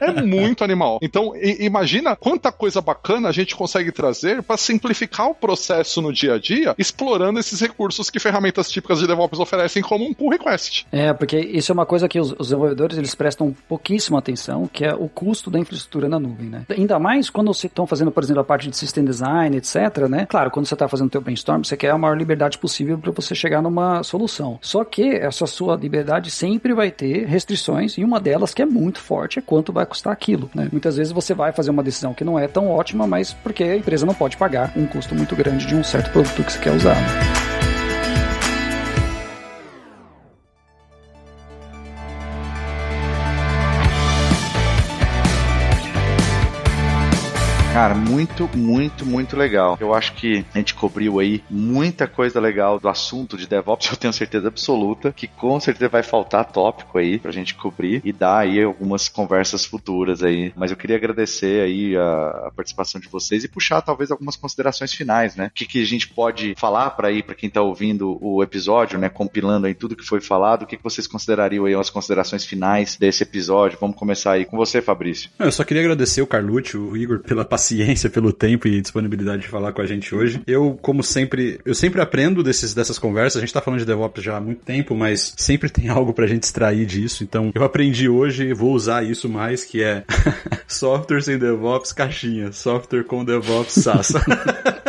É, 0.00 0.06
é 0.06 0.22
muito 0.22 0.64
animal. 0.64 0.98
Então, 1.02 1.32
imagina 1.36 2.16
quanta 2.16 2.52
coisa 2.52 2.80
bacana 2.80 3.28
a 3.28 3.32
gente 3.32 3.49
consegue 3.54 3.92
trazer 3.92 4.42
para 4.42 4.56
simplificar 4.56 5.28
o 5.28 5.34
processo 5.34 6.00
no 6.00 6.12
dia 6.12 6.34
a 6.34 6.38
dia, 6.38 6.74
explorando 6.78 7.38
esses 7.38 7.60
recursos 7.60 8.10
que 8.10 8.18
ferramentas 8.18 8.70
típicas 8.70 8.98
de 8.98 9.06
DevOps 9.06 9.38
oferecem 9.38 9.82
como 9.82 10.04
um 10.04 10.14
pull 10.14 10.30
request. 10.30 10.86
É, 10.92 11.12
porque 11.12 11.38
isso 11.38 11.72
é 11.72 11.74
uma 11.74 11.86
coisa 11.86 12.08
que 12.08 12.18
os, 12.18 12.32
os 12.32 12.48
desenvolvedores 12.48 12.98
eles 12.98 13.14
prestam 13.14 13.54
pouquíssima 13.68 14.18
atenção, 14.18 14.68
que 14.72 14.84
é 14.84 14.94
o 14.94 15.08
custo 15.08 15.50
da 15.50 15.58
infraestrutura 15.58 16.08
na 16.08 16.18
nuvem, 16.18 16.48
né? 16.48 16.64
Ainda 16.70 16.98
mais 16.98 17.30
quando 17.30 17.52
você 17.52 17.66
estão 17.66 17.86
fazendo, 17.86 18.10
por 18.10 18.22
exemplo, 18.22 18.40
a 18.40 18.44
parte 18.44 18.68
de 18.68 18.76
system 18.76 19.04
design, 19.04 19.56
etc, 19.56 20.08
né? 20.08 20.26
Claro, 20.26 20.50
quando 20.50 20.66
você 20.66 20.74
está 20.74 20.88
fazendo 20.88 21.08
o 21.08 21.10
teu 21.10 21.20
brainstorm, 21.20 21.62
você 21.62 21.76
quer 21.76 21.90
a 21.90 21.98
maior 21.98 22.16
liberdade 22.16 22.58
possível 22.58 22.98
para 22.98 23.10
você 23.12 23.34
chegar 23.34 23.62
numa 23.62 24.02
solução. 24.02 24.58
Só 24.60 24.84
que 24.84 25.16
essa 25.16 25.46
sua 25.46 25.76
liberdade 25.76 26.30
sempre 26.30 26.72
vai 26.72 26.90
ter 26.90 27.26
restrições 27.26 27.96
e 27.98 28.04
uma 28.04 28.20
delas 28.20 28.54
que 28.54 28.62
é 28.62 28.66
muito 28.66 29.00
forte 29.00 29.38
é 29.38 29.42
quanto 29.42 29.72
vai 29.72 29.86
custar 29.86 30.12
aquilo, 30.12 30.50
né? 30.54 30.68
Muitas 30.70 30.96
vezes 30.96 31.12
você 31.12 31.34
vai 31.34 31.52
fazer 31.52 31.70
uma 31.70 31.82
decisão 31.82 32.14
que 32.14 32.24
não 32.24 32.38
é 32.38 32.46
tão 32.46 32.68
ótima, 32.68 33.06
mas 33.06 33.32
porque 33.42 33.64
a 33.64 33.76
empresa 33.76 34.06
não 34.06 34.14
pode 34.14 34.36
pagar 34.36 34.72
um 34.76 34.86
custo 34.86 35.14
muito 35.14 35.34
grande 35.34 35.66
de 35.66 35.74
um 35.74 35.82
certo 35.82 36.10
produto 36.10 36.42
que 36.44 36.52
você 36.52 36.58
quer 36.58 36.72
usar. 36.72 37.49
Cara, 47.72 47.94
muito, 47.94 48.50
muito, 48.56 49.06
muito 49.06 49.36
legal. 49.36 49.78
Eu 49.80 49.94
acho 49.94 50.12
que 50.14 50.44
a 50.52 50.58
gente 50.58 50.74
cobriu 50.74 51.20
aí 51.20 51.40
muita 51.48 52.08
coisa 52.08 52.40
legal 52.40 52.80
do 52.80 52.88
assunto 52.88 53.36
de 53.36 53.46
DevOps, 53.46 53.88
eu 53.92 53.96
tenho 53.96 54.12
certeza 54.12 54.48
absoluta 54.48 55.12
que 55.12 55.28
com 55.28 55.58
certeza 55.60 55.88
vai 55.88 56.02
faltar 56.02 56.50
tópico 56.50 56.98
aí 56.98 57.20
pra 57.20 57.30
gente 57.30 57.54
cobrir 57.54 58.02
e 58.04 58.12
dar 58.12 58.38
aí 58.38 58.60
algumas 58.60 59.08
conversas 59.08 59.64
futuras 59.64 60.20
aí. 60.20 60.52
Mas 60.56 60.72
eu 60.72 60.76
queria 60.76 60.96
agradecer 60.96 61.62
aí 61.62 61.96
a, 61.96 62.46
a 62.48 62.52
participação 62.54 63.00
de 63.00 63.08
vocês 63.08 63.44
e 63.44 63.48
puxar 63.48 63.80
talvez 63.82 64.10
algumas 64.10 64.34
considerações 64.34 64.92
finais, 64.92 65.36
né? 65.36 65.46
O 65.46 65.50
que, 65.50 65.64
que 65.64 65.80
a 65.80 65.86
gente 65.86 66.08
pode 66.08 66.56
falar 66.58 66.90
para 66.90 67.06
aí 67.06 67.22
para 67.22 67.36
quem 67.36 67.48
tá 67.48 67.62
ouvindo 67.62 68.18
o 68.20 68.42
episódio, 68.42 68.98
né? 68.98 69.08
Compilando 69.08 69.68
aí 69.68 69.74
tudo 69.74 69.94
que 69.94 70.04
foi 70.04 70.20
falado, 70.20 70.64
o 70.64 70.66
que, 70.66 70.76
que 70.76 70.82
vocês 70.82 71.06
considerariam 71.06 71.66
aí 71.66 71.74
as 71.74 71.88
considerações 71.88 72.44
finais 72.44 72.96
desse 72.96 73.22
episódio? 73.22 73.78
Vamos 73.80 73.96
começar 73.96 74.32
aí 74.32 74.44
com 74.44 74.56
você, 74.56 74.82
Fabrício. 74.82 75.30
Eu 75.38 75.52
só 75.52 75.62
queria 75.62 75.84
agradecer 75.84 76.20
o 76.20 76.26
Carlucci, 76.26 76.76
o 76.76 76.96
Igor, 76.96 77.20
pela 77.20 77.44
paciência 77.44 77.59
paciência, 77.60 78.08
pelo 78.08 78.32
tempo 78.32 78.66
e 78.66 78.80
disponibilidade 78.80 79.42
de 79.42 79.48
falar 79.48 79.72
com 79.72 79.82
a 79.82 79.86
gente 79.86 80.14
hoje. 80.14 80.40
Eu, 80.46 80.78
como 80.80 81.02
sempre, 81.02 81.60
eu 81.64 81.74
sempre 81.74 82.00
aprendo 82.00 82.42
desses, 82.42 82.72
dessas 82.72 82.98
conversas. 82.98 83.36
A 83.36 83.40
gente 83.40 83.52
tá 83.52 83.60
falando 83.60 83.80
de 83.80 83.86
DevOps 83.86 84.24
já 84.24 84.38
há 84.38 84.40
muito 84.40 84.64
tempo, 84.64 84.94
mas 84.94 85.34
sempre 85.36 85.68
tem 85.68 85.88
algo 85.92 86.14
pra 86.14 86.26
gente 86.26 86.44
extrair 86.44 86.86
disso. 86.86 87.22
Então, 87.22 87.52
eu 87.54 87.62
aprendi 87.62 88.08
hoje 88.08 88.44
e 88.44 88.54
vou 88.54 88.72
usar 88.72 89.04
isso 89.04 89.28
mais, 89.28 89.62
que 89.64 89.82
é 89.82 90.04
software 90.66 91.20
sem 91.20 91.38
DevOps 91.38 91.92
caixinha, 91.92 92.50
software 92.50 93.04
com 93.04 93.24
DevOps 93.24 93.74
SaaS. 93.74 94.12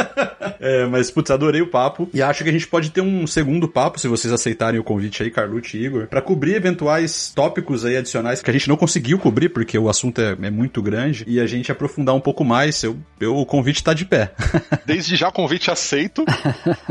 É, 0.61 0.85
mas, 0.85 1.09
putz, 1.09 1.31
adorei 1.31 1.61
o 1.61 1.67
papo. 1.67 2.09
E 2.13 2.21
acho 2.21 2.43
que 2.43 2.49
a 2.49 2.53
gente 2.53 2.67
pode 2.67 2.91
ter 2.91 3.01
um 3.01 3.25
segundo 3.25 3.67
papo, 3.67 3.99
se 3.99 4.07
vocês 4.07 4.31
aceitarem 4.31 4.79
o 4.79 4.83
convite 4.83 5.23
aí, 5.23 5.31
Carlucci 5.31 5.77
e 5.77 5.85
Igor, 5.85 6.07
para 6.07 6.21
cobrir 6.21 6.55
eventuais 6.55 7.31
tópicos 7.35 7.83
aí 7.83 7.97
adicionais 7.97 8.41
que 8.41 8.49
a 8.49 8.53
gente 8.53 8.69
não 8.69 8.77
conseguiu 8.77 9.17
cobrir, 9.17 9.49
porque 9.49 9.77
o 9.77 9.89
assunto 9.89 10.21
é, 10.21 10.37
é 10.39 10.51
muito 10.51 10.81
grande, 10.81 11.23
e 11.27 11.39
a 11.39 11.47
gente 11.47 11.71
aprofundar 11.71 12.13
um 12.13 12.19
pouco 12.19 12.45
mais. 12.45 12.83
Eu, 12.83 12.97
eu, 13.19 13.35
o 13.35 13.45
convite 13.45 13.83
tá 13.83 13.93
de 13.93 14.05
pé. 14.05 14.31
Desde 14.85 15.15
já, 15.15 15.31
convite 15.31 15.71
aceito. 15.71 16.23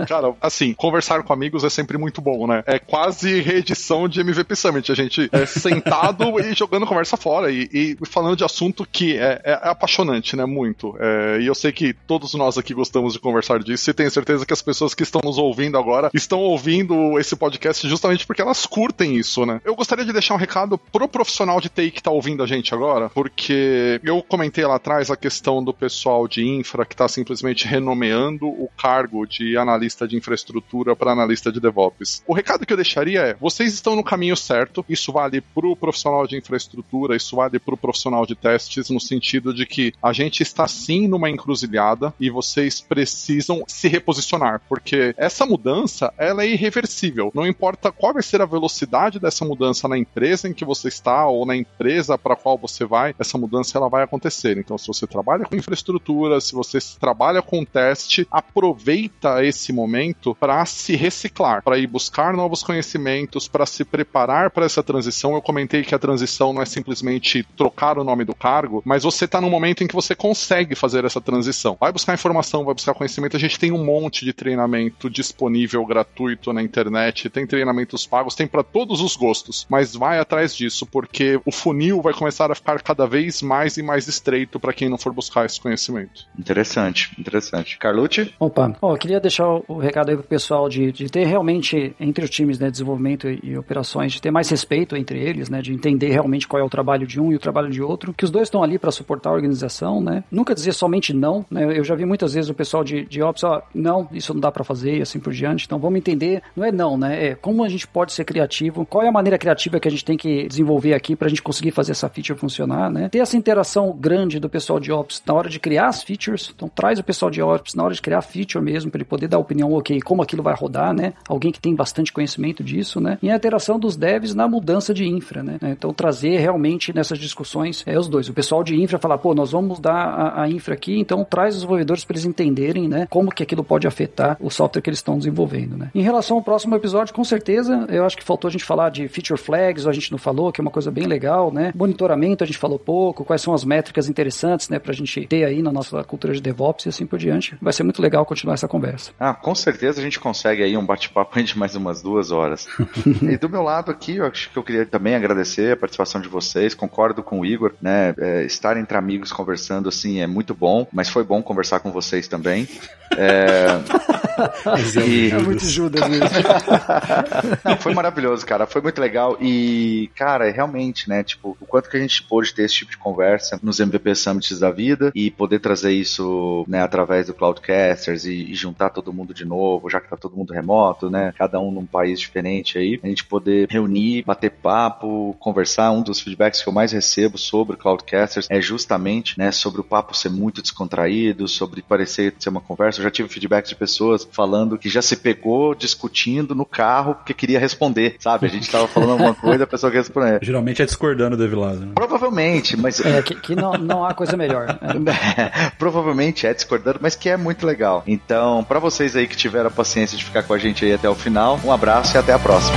Cara, 0.08 0.34
assim, 0.40 0.74
conversar 0.74 1.22
com 1.22 1.32
amigos 1.32 1.62
é 1.62 1.70
sempre 1.70 1.96
muito 1.96 2.20
bom, 2.20 2.46
né? 2.46 2.64
É 2.66 2.78
quase 2.78 3.40
reedição 3.40 4.08
de 4.08 4.20
MVP 4.20 4.56
Summit. 4.56 4.90
A 4.90 4.94
gente 4.94 5.28
é 5.30 5.46
sentado 5.46 6.24
e 6.40 6.54
jogando 6.54 6.86
conversa 6.86 7.16
fora 7.16 7.50
e, 7.50 7.68
e 7.72 7.96
falando 8.06 8.36
de 8.36 8.44
assunto 8.44 8.86
que 8.90 9.16
é, 9.16 9.40
é, 9.44 9.52
apaixonante, 9.62 10.34
né? 10.34 10.44
Muito. 10.44 10.96
É, 10.98 11.40
e 11.40 11.46
eu 11.46 11.54
sei 11.54 11.70
que 11.70 11.92
todos 11.92 12.34
nós 12.34 12.58
aqui 12.58 12.74
gostamos 12.74 13.12
de 13.12 13.20
conversar 13.20 13.59
disso 13.62 13.90
e 13.90 13.94
tenho 13.94 14.10
certeza 14.10 14.46
que 14.46 14.52
as 14.52 14.62
pessoas 14.62 14.94
que 14.94 15.02
estão 15.02 15.20
nos 15.24 15.38
ouvindo 15.38 15.78
agora 15.78 16.10
estão 16.14 16.40
ouvindo 16.40 17.18
esse 17.18 17.36
podcast 17.36 17.88
justamente 17.88 18.26
porque 18.26 18.42
elas 18.42 18.66
curtem 18.66 19.16
isso, 19.16 19.44
né? 19.44 19.60
Eu 19.64 19.74
gostaria 19.74 20.04
de 20.04 20.12
deixar 20.12 20.34
um 20.34 20.38
recado 20.38 20.78
pro 20.78 21.08
profissional 21.08 21.60
de 21.60 21.68
TI 21.68 21.90
que 21.90 22.02
tá 22.02 22.10
ouvindo 22.10 22.42
a 22.42 22.46
gente 22.46 22.74
agora, 22.74 23.08
porque 23.10 24.00
eu 24.04 24.22
comentei 24.22 24.64
lá 24.64 24.76
atrás 24.76 25.10
a 25.10 25.16
questão 25.16 25.62
do 25.62 25.72
pessoal 25.72 26.26
de 26.26 26.46
infra 26.46 26.84
que 26.84 26.96
tá 26.96 27.08
simplesmente 27.08 27.66
renomeando 27.66 28.46
o 28.46 28.68
cargo 28.76 29.26
de 29.26 29.56
analista 29.56 30.06
de 30.06 30.16
infraestrutura 30.16 30.94
para 30.94 31.12
analista 31.12 31.50
de 31.50 31.60
DevOps. 31.60 32.22
O 32.26 32.34
recado 32.34 32.66
que 32.66 32.72
eu 32.72 32.76
deixaria 32.76 33.20
é: 33.22 33.34
vocês 33.34 33.72
estão 33.74 33.96
no 33.96 34.04
caminho 34.04 34.36
certo, 34.36 34.84
isso 34.88 35.12
vale 35.12 35.40
pro 35.40 35.76
profissional 35.76 36.26
de 36.26 36.36
infraestrutura, 36.36 37.16
isso 37.16 37.36
vale 37.36 37.58
pro 37.58 37.76
profissional 37.76 38.24
de 38.26 38.34
testes, 38.34 38.90
no 38.90 39.00
sentido 39.00 39.52
de 39.52 39.66
que 39.66 39.92
a 40.02 40.12
gente 40.12 40.42
está 40.42 40.66
sim 40.68 41.08
numa 41.08 41.30
encruzilhada 41.30 42.12
e 42.20 42.30
vocês 42.30 42.80
precisam 42.80 43.49
precisam 43.50 43.64
se 43.66 43.88
reposicionar, 43.88 44.60
porque 44.68 45.14
essa 45.16 45.44
mudança 45.44 46.12
ela 46.16 46.44
é 46.44 46.48
irreversível. 46.48 47.32
Não 47.34 47.46
importa 47.46 47.90
qual 47.90 48.14
vai 48.14 48.22
ser 48.22 48.40
a 48.40 48.46
velocidade 48.46 49.18
dessa 49.18 49.44
mudança 49.44 49.88
na 49.88 49.98
empresa 49.98 50.48
em 50.48 50.52
que 50.52 50.64
você 50.64 50.88
está 50.88 51.26
ou 51.26 51.44
na 51.44 51.56
empresa 51.56 52.16
para 52.16 52.36
qual 52.36 52.56
você 52.56 52.84
vai, 52.84 53.14
essa 53.18 53.36
mudança 53.36 53.76
ela 53.76 53.88
vai 53.88 54.04
acontecer. 54.04 54.56
Então, 54.58 54.78
se 54.78 54.86
você 54.86 55.06
trabalha 55.06 55.44
com 55.44 55.56
infraestrutura, 55.56 56.40
se 56.40 56.54
você 56.54 56.78
trabalha 56.98 57.42
com 57.42 57.64
teste, 57.64 58.26
aproveita 58.30 59.44
esse 59.44 59.72
momento 59.72 60.34
para 60.38 60.64
se 60.66 60.94
reciclar, 60.94 61.62
para 61.62 61.78
ir 61.78 61.86
buscar 61.86 62.32
novos 62.32 62.62
conhecimentos, 62.62 63.48
para 63.48 63.66
se 63.66 63.84
preparar 63.84 64.50
para 64.50 64.66
essa 64.66 64.82
transição. 64.82 65.34
Eu 65.34 65.42
comentei 65.42 65.82
que 65.82 65.94
a 65.94 65.98
transição 65.98 66.52
não 66.52 66.62
é 66.62 66.66
simplesmente 66.66 67.42
trocar 67.56 67.98
o 67.98 68.04
nome 68.04 68.24
do 68.24 68.34
cargo, 68.34 68.82
mas 68.84 69.02
você 69.02 69.24
está 69.24 69.40
num 69.40 69.50
momento 69.50 69.82
em 69.82 69.86
que 69.86 69.94
você 69.94 70.14
consegue 70.14 70.74
fazer 70.74 71.04
essa 71.04 71.20
transição. 71.20 71.76
Vai 71.80 71.92
buscar 71.92 72.14
informação, 72.14 72.64
vai 72.64 72.74
buscar 72.74 72.94
conhecimento 72.94 73.38
gente 73.40 73.58
tem 73.58 73.72
um 73.72 73.84
monte 73.84 74.24
de 74.24 74.32
treinamento 74.32 75.10
disponível 75.10 75.84
gratuito 75.84 76.52
na 76.52 76.62
internet, 76.62 77.28
tem 77.28 77.46
treinamentos 77.46 78.06
pagos, 78.06 78.34
tem 78.34 78.46
para 78.46 78.62
todos 78.62 79.00
os 79.00 79.16
gostos, 79.16 79.66
mas 79.68 79.94
vai 79.94 80.18
atrás 80.18 80.54
disso 80.54 80.86
porque 80.86 81.40
o 81.44 81.52
funil 81.52 82.00
vai 82.00 82.12
começar 82.12 82.50
a 82.50 82.54
ficar 82.54 82.82
cada 82.82 83.06
vez 83.06 83.42
mais 83.42 83.76
e 83.76 83.82
mais 83.82 84.06
estreito 84.06 84.60
para 84.60 84.72
quem 84.72 84.88
não 84.88 84.98
for 84.98 85.12
buscar 85.12 85.46
esse 85.46 85.60
conhecimento. 85.60 86.26
Interessante, 86.38 87.10
interessante. 87.18 87.78
Carlucci? 87.78 88.32
Opa, 88.38 88.76
oh, 88.80 88.92
eu 88.92 88.98
queria 88.98 89.20
deixar 89.20 89.46
o 89.66 89.78
recado 89.78 90.10
aí 90.10 90.16
pro 90.16 90.24
pessoal 90.24 90.68
de, 90.68 90.92
de 90.92 91.08
ter 91.08 91.26
realmente 91.26 91.94
entre 91.98 92.24
os 92.24 92.30
times, 92.30 92.58
né, 92.58 92.66
de 92.66 92.72
desenvolvimento 92.72 93.28
e 93.28 93.56
operações, 93.56 94.12
de 94.12 94.20
ter 94.20 94.30
mais 94.30 94.48
respeito 94.48 94.96
entre 94.96 95.18
eles, 95.18 95.48
né, 95.48 95.60
de 95.62 95.72
entender 95.72 96.10
realmente 96.10 96.46
qual 96.46 96.60
é 96.60 96.64
o 96.64 96.70
trabalho 96.70 97.06
de 97.06 97.20
um 97.20 97.32
e 97.32 97.36
o 97.36 97.38
trabalho 97.38 97.70
de 97.70 97.82
outro, 97.82 98.12
que 98.12 98.24
os 98.24 98.30
dois 98.30 98.48
estão 98.48 98.62
ali 98.62 98.78
para 98.78 98.90
suportar 98.90 99.30
a 99.30 99.32
organização, 99.32 100.00
né? 100.00 100.24
Nunca 100.30 100.54
dizer 100.54 100.72
somente 100.72 101.12
não, 101.12 101.44
né? 101.50 101.78
Eu 101.78 101.84
já 101.84 101.94
vi 101.94 102.04
muitas 102.04 102.34
vezes 102.34 102.50
o 102.50 102.54
pessoal 102.54 102.84
de, 102.84 103.04
de 103.04 103.22
Ops, 103.30 103.44
ó, 103.44 103.62
não, 103.74 104.08
isso 104.12 104.34
não 104.34 104.40
dá 104.40 104.52
para 104.52 104.64
fazer 104.64 104.98
e 104.98 105.02
assim 105.02 105.18
por 105.18 105.32
diante. 105.32 105.64
Então 105.64 105.78
vamos 105.78 105.98
entender, 105.98 106.42
não 106.56 106.64
é 106.64 106.72
não, 106.72 106.96
né? 106.96 107.28
É 107.28 107.34
como 107.34 107.64
a 107.64 107.68
gente 107.68 107.86
pode 107.86 108.12
ser 108.12 108.24
criativo, 108.24 108.84
qual 108.84 109.04
é 109.04 109.08
a 109.08 109.12
maneira 109.12 109.38
criativa 109.38 109.80
que 109.80 109.88
a 109.88 109.90
gente 109.90 110.04
tem 110.04 110.16
que 110.16 110.46
desenvolver 110.46 110.94
aqui 110.94 111.16
para 111.16 111.26
a 111.26 111.28
gente 111.28 111.42
conseguir 111.42 111.70
fazer 111.70 111.92
essa 111.92 112.08
feature 112.08 112.38
funcionar, 112.38 112.90
né? 112.90 113.08
Ter 113.08 113.18
essa 113.18 113.36
interação 113.36 113.96
grande 113.98 114.38
do 114.38 114.48
pessoal 114.48 114.78
de 114.78 114.92
Ops 114.92 115.22
na 115.26 115.34
hora 115.34 115.48
de 115.48 115.58
criar 115.58 115.88
as 115.88 116.02
features. 116.02 116.52
Então 116.54 116.68
traz 116.68 116.98
o 116.98 117.04
pessoal 117.04 117.30
de 117.30 117.42
Ops 117.42 117.74
na 117.74 117.84
hora 117.84 117.94
de 117.94 118.02
criar 118.02 118.18
a 118.18 118.22
feature 118.22 118.62
mesmo, 118.62 118.90
para 118.90 118.98
ele 118.98 119.04
poder 119.04 119.28
dar 119.28 119.38
opinião, 119.38 119.72
ok, 119.72 120.00
como 120.00 120.22
aquilo 120.22 120.42
vai 120.42 120.54
rodar, 120.54 120.92
né? 120.92 121.12
Alguém 121.28 121.52
que 121.52 121.60
tem 121.60 121.74
bastante 121.74 122.12
conhecimento 122.12 122.62
disso, 122.62 123.00
né? 123.00 123.18
E 123.22 123.30
a 123.30 123.36
interação 123.36 123.78
dos 123.78 123.96
devs 123.96 124.34
na 124.34 124.48
mudança 124.48 124.92
de 124.92 125.06
infra, 125.06 125.42
né? 125.42 125.58
Então 125.62 125.92
trazer 125.92 126.38
realmente 126.38 126.94
nessas 126.94 127.18
discussões 127.18 127.82
é 127.86 127.98
os 127.98 128.08
dois. 128.08 128.28
O 128.28 128.32
pessoal 128.32 128.62
de 128.64 128.80
infra 128.80 128.98
falar, 128.98 129.18
pô, 129.18 129.34
nós 129.34 129.52
vamos 129.52 129.78
dar 129.78 129.92
a, 129.92 130.42
a 130.42 130.48
infra 130.48 130.74
aqui, 130.74 130.98
então 130.98 131.24
traz 131.24 131.54
os 131.54 131.60
desenvolvedores 131.60 132.04
para 132.04 132.14
eles 132.14 132.24
entenderem, 132.24 132.88
né? 132.88 133.06
Como 133.10 133.30
que 133.30 133.42
aquilo 133.42 133.64
pode 133.64 133.86
afetar 133.86 134.36
o 134.40 134.50
software 134.50 134.80
que 134.80 134.88
eles 134.88 135.00
estão 135.00 135.18
desenvolvendo, 135.18 135.76
né? 135.76 135.90
Em 135.94 136.02
relação 136.02 136.36
ao 136.36 136.42
próximo 136.42 136.74
episódio, 136.76 137.12
com 137.12 137.24
certeza, 137.24 137.86
eu 137.88 138.04
acho 138.04 138.16
que 138.16 138.24
faltou 138.24 138.48
a 138.48 138.52
gente 138.52 138.64
falar 138.64 138.90
de 138.90 139.08
feature 139.08 139.38
flags, 139.38 139.86
a 139.86 139.92
gente 139.92 140.12
não 140.12 140.18
falou, 140.18 140.52
que 140.52 140.60
é 140.60 140.62
uma 140.62 140.70
coisa 140.70 140.90
bem 140.90 141.04
legal, 141.04 141.52
né? 141.52 141.72
Monitoramento 141.74 142.44
a 142.44 142.46
gente 142.46 142.58
falou 142.58 142.78
pouco, 142.78 143.24
quais 143.24 143.42
são 143.42 143.52
as 143.52 143.64
métricas 143.64 144.08
interessantes, 144.08 144.68
né, 144.68 144.78
pra 144.78 144.92
gente 144.92 145.26
ter 145.26 145.44
aí 145.44 145.62
na 145.62 145.72
nossa 145.72 146.02
cultura 146.04 146.32
de 146.32 146.40
DevOps 146.40 146.86
e 146.86 146.88
assim 146.88 147.06
por 147.06 147.18
diante. 147.18 147.56
Vai 147.60 147.72
ser 147.72 147.82
muito 147.82 148.00
legal 148.00 148.24
continuar 148.24 148.54
essa 148.54 148.68
conversa. 148.68 149.12
Ah, 149.18 149.34
com 149.34 149.54
certeza 149.54 150.00
a 150.00 150.02
gente 150.02 150.20
consegue 150.20 150.62
aí 150.62 150.76
um 150.76 150.86
bate-papo 150.86 151.40
de 151.42 151.58
mais 151.58 151.74
umas 151.74 152.02
duas 152.02 152.30
horas. 152.30 152.68
e 153.22 153.36
do 153.36 153.48
meu 153.48 153.62
lado 153.62 153.90
aqui, 153.90 154.16
eu 154.16 154.26
acho 154.26 154.50
que 154.50 154.56
eu 154.56 154.62
queria 154.62 154.84
também 154.84 155.14
agradecer 155.14 155.72
a 155.72 155.76
participação 155.76 156.20
de 156.20 156.28
vocês, 156.28 156.74
concordo 156.74 157.22
com 157.22 157.40
o 157.40 157.46
Igor, 157.46 157.72
né, 157.80 158.14
é, 158.18 158.44
estar 158.44 158.76
entre 158.76 158.96
amigos 158.96 159.32
conversando 159.32 159.88
assim 159.88 160.20
é 160.20 160.26
muito 160.26 160.54
bom, 160.54 160.86
mas 160.92 161.08
foi 161.08 161.24
bom 161.24 161.42
conversar 161.42 161.80
com 161.80 161.90
vocês 161.90 162.28
também. 162.28 162.68
É, 164.40 165.00
e... 165.06 165.30
é 165.30 165.38
muito 165.38 165.64
Judas 165.64 166.08
mesmo. 166.08 166.26
Não, 167.64 167.76
foi 167.76 167.92
maravilhoso, 167.92 168.46
cara. 168.46 168.66
Foi 168.66 168.80
muito 168.80 169.00
legal. 169.00 169.36
E, 169.40 170.10
cara, 170.14 170.50
realmente, 170.50 171.08
né? 171.08 171.22
Tipo, 171.22 171.56
o 171.60 171.66
quanto 171.66 171.90
que 171.90 171.96
a 171.96 172.00
gente 172.00 172.22
pôde 172.22 172.54
ter 172.54 172.64
esse 172.64 172.76
tipo 172.76 172.90
de 172.90 172.96
conversa 172.96 173.58
nos 173.62 173.80
MVP 173.80 174.14
Summits 174.14 174.58
da 174.58 174.70
vida 174.70 175.12
e 175.14 175.30
poder 175.30 175.58
trazer 175.58 175.92
isso, 175.92 176.64
né, 176.68 176.80
através 176.82 177.26
do 177.26 177.34
Cloudcasters 177.34 178.24
e, 178.24 178.50
e 178.50 178.54
juntar 178.54 178.90
todo 178.90 179.12
mundo 179.12 179.34
de 179.34 179.44
novo, 179.44 179.90
já 179.90 180.00
que 180.00 180.08
tá 180.08 180.16
todo 180.16 180.36
mundo 180.36 180.52
remoto, 180.52 181.10
né? 181.10 181.34
Cada 181.36 181.60
um 181.60 181.70
num 181.70 181.86
país 181.86 182.18
diferente 182.18 182.78
aí. 182.78 182.98
A 183.02 183.08
gente 183.08 183.24
poder 183.24 183.68
reunir, 183.68 184.24
bater 184.24 184.50
papo, 184.50 185.36
conversar. 185.38 185.90
Um 185.90 186.02
dos 186.02 186.20
feedbacks 186.20 186.62
que 186.62 186.68
eu 186.68 186.72
mais 186.72 186.92
recebo 186.92 187.36
sobre 187.36 187.76
Cloudcasters 187.76 188.46
é 188.50 188.60
justamente, 188.60 189.38
né, 189.38 189.50
sobre 189.52 189.80
o 189.80 189.84
papo 189.84 190.16
ser 190.16 190.30
muito 190.30 190.62
descontraído, 190.62 191.46
sobre 191.48 191.82
parecer 191.82 192.34
ser 192.38 192.48
uma 192.48 192.60
conversa. 192.60 192.99
Eu 193.00 193.04
já 193.04 193.10
tive 193.10 193.28
feedbacks 193.28 193.70
de 193.70 193.74
pessoas 193.74 194.28
falando 194.30 194.78
que 194.78 194.88
já 194.88 195.00
se 195.00 195.16
pegou 195.16 195.74
discutindo 195.74 196.54
no 196.54 196.66
carro 196.66 197.14
porque 197.14 197.32
queria 197.32 197.58
responder, 197.58 198.16
sabe? 198.18 198.46
A 198.46 198.50
gente 198.50 198.70
tava 198.70 198.86
falando 198.86 199.12
alguma 199.12 199.34
coisa, 199.34 199.64
a 199.64 199.66
pessoa 199.66 199.90
quer 199.90 199.98
responder. 199.98 200.38
Geralmente 200.42 200.82
é 200.82 200.84
discordando 200.84 201.36
do 201.36 201.44
Evilado. 201.44 201.80
Né? 201.80 201.92
Provavelmente, 201.94 202.76
mas. 202.76 203.00
É, 203.00 203.22
que, 203.22 203.34
que 203.34 203.54
não, 203.54 203.72
não 203.72 204.04
há 204.04 204.14
coisa 204.14 204.36
melhor. 204.36 204.78
É. 205.36 205.70
Provavelmente 205.78 206.46
é 206.46 206.52
discordando, 206.52 206.98
mas 207.00 207.14
que 207.14 207.28
é 207.28 207.36
muito 207.36 207.66
legal. 207.66 208.02
Então, 208.06 208.62
para 208.64 208.78
vocês 208.78 209.16
aí 209.16 209.26
que 209.26 209.36
tiveram 209.36 209.68
a 209.68 209.70
paciência 209.70 210.16
de 210.16 210.24
ficar 210.24 210.42
com 210.42 210.52
a 210.52 210.58
gente 210.58 210.84
aí 210.84 210.92
até 210.92 211.08
o 211.08 211.14
final, 211.14 211.58
um 211.64 211.72
abraço 211.72 212.16
e 212.16 212.18
até 212.18 212.32
a 212.32 212.38
próxima. 212.38 212.76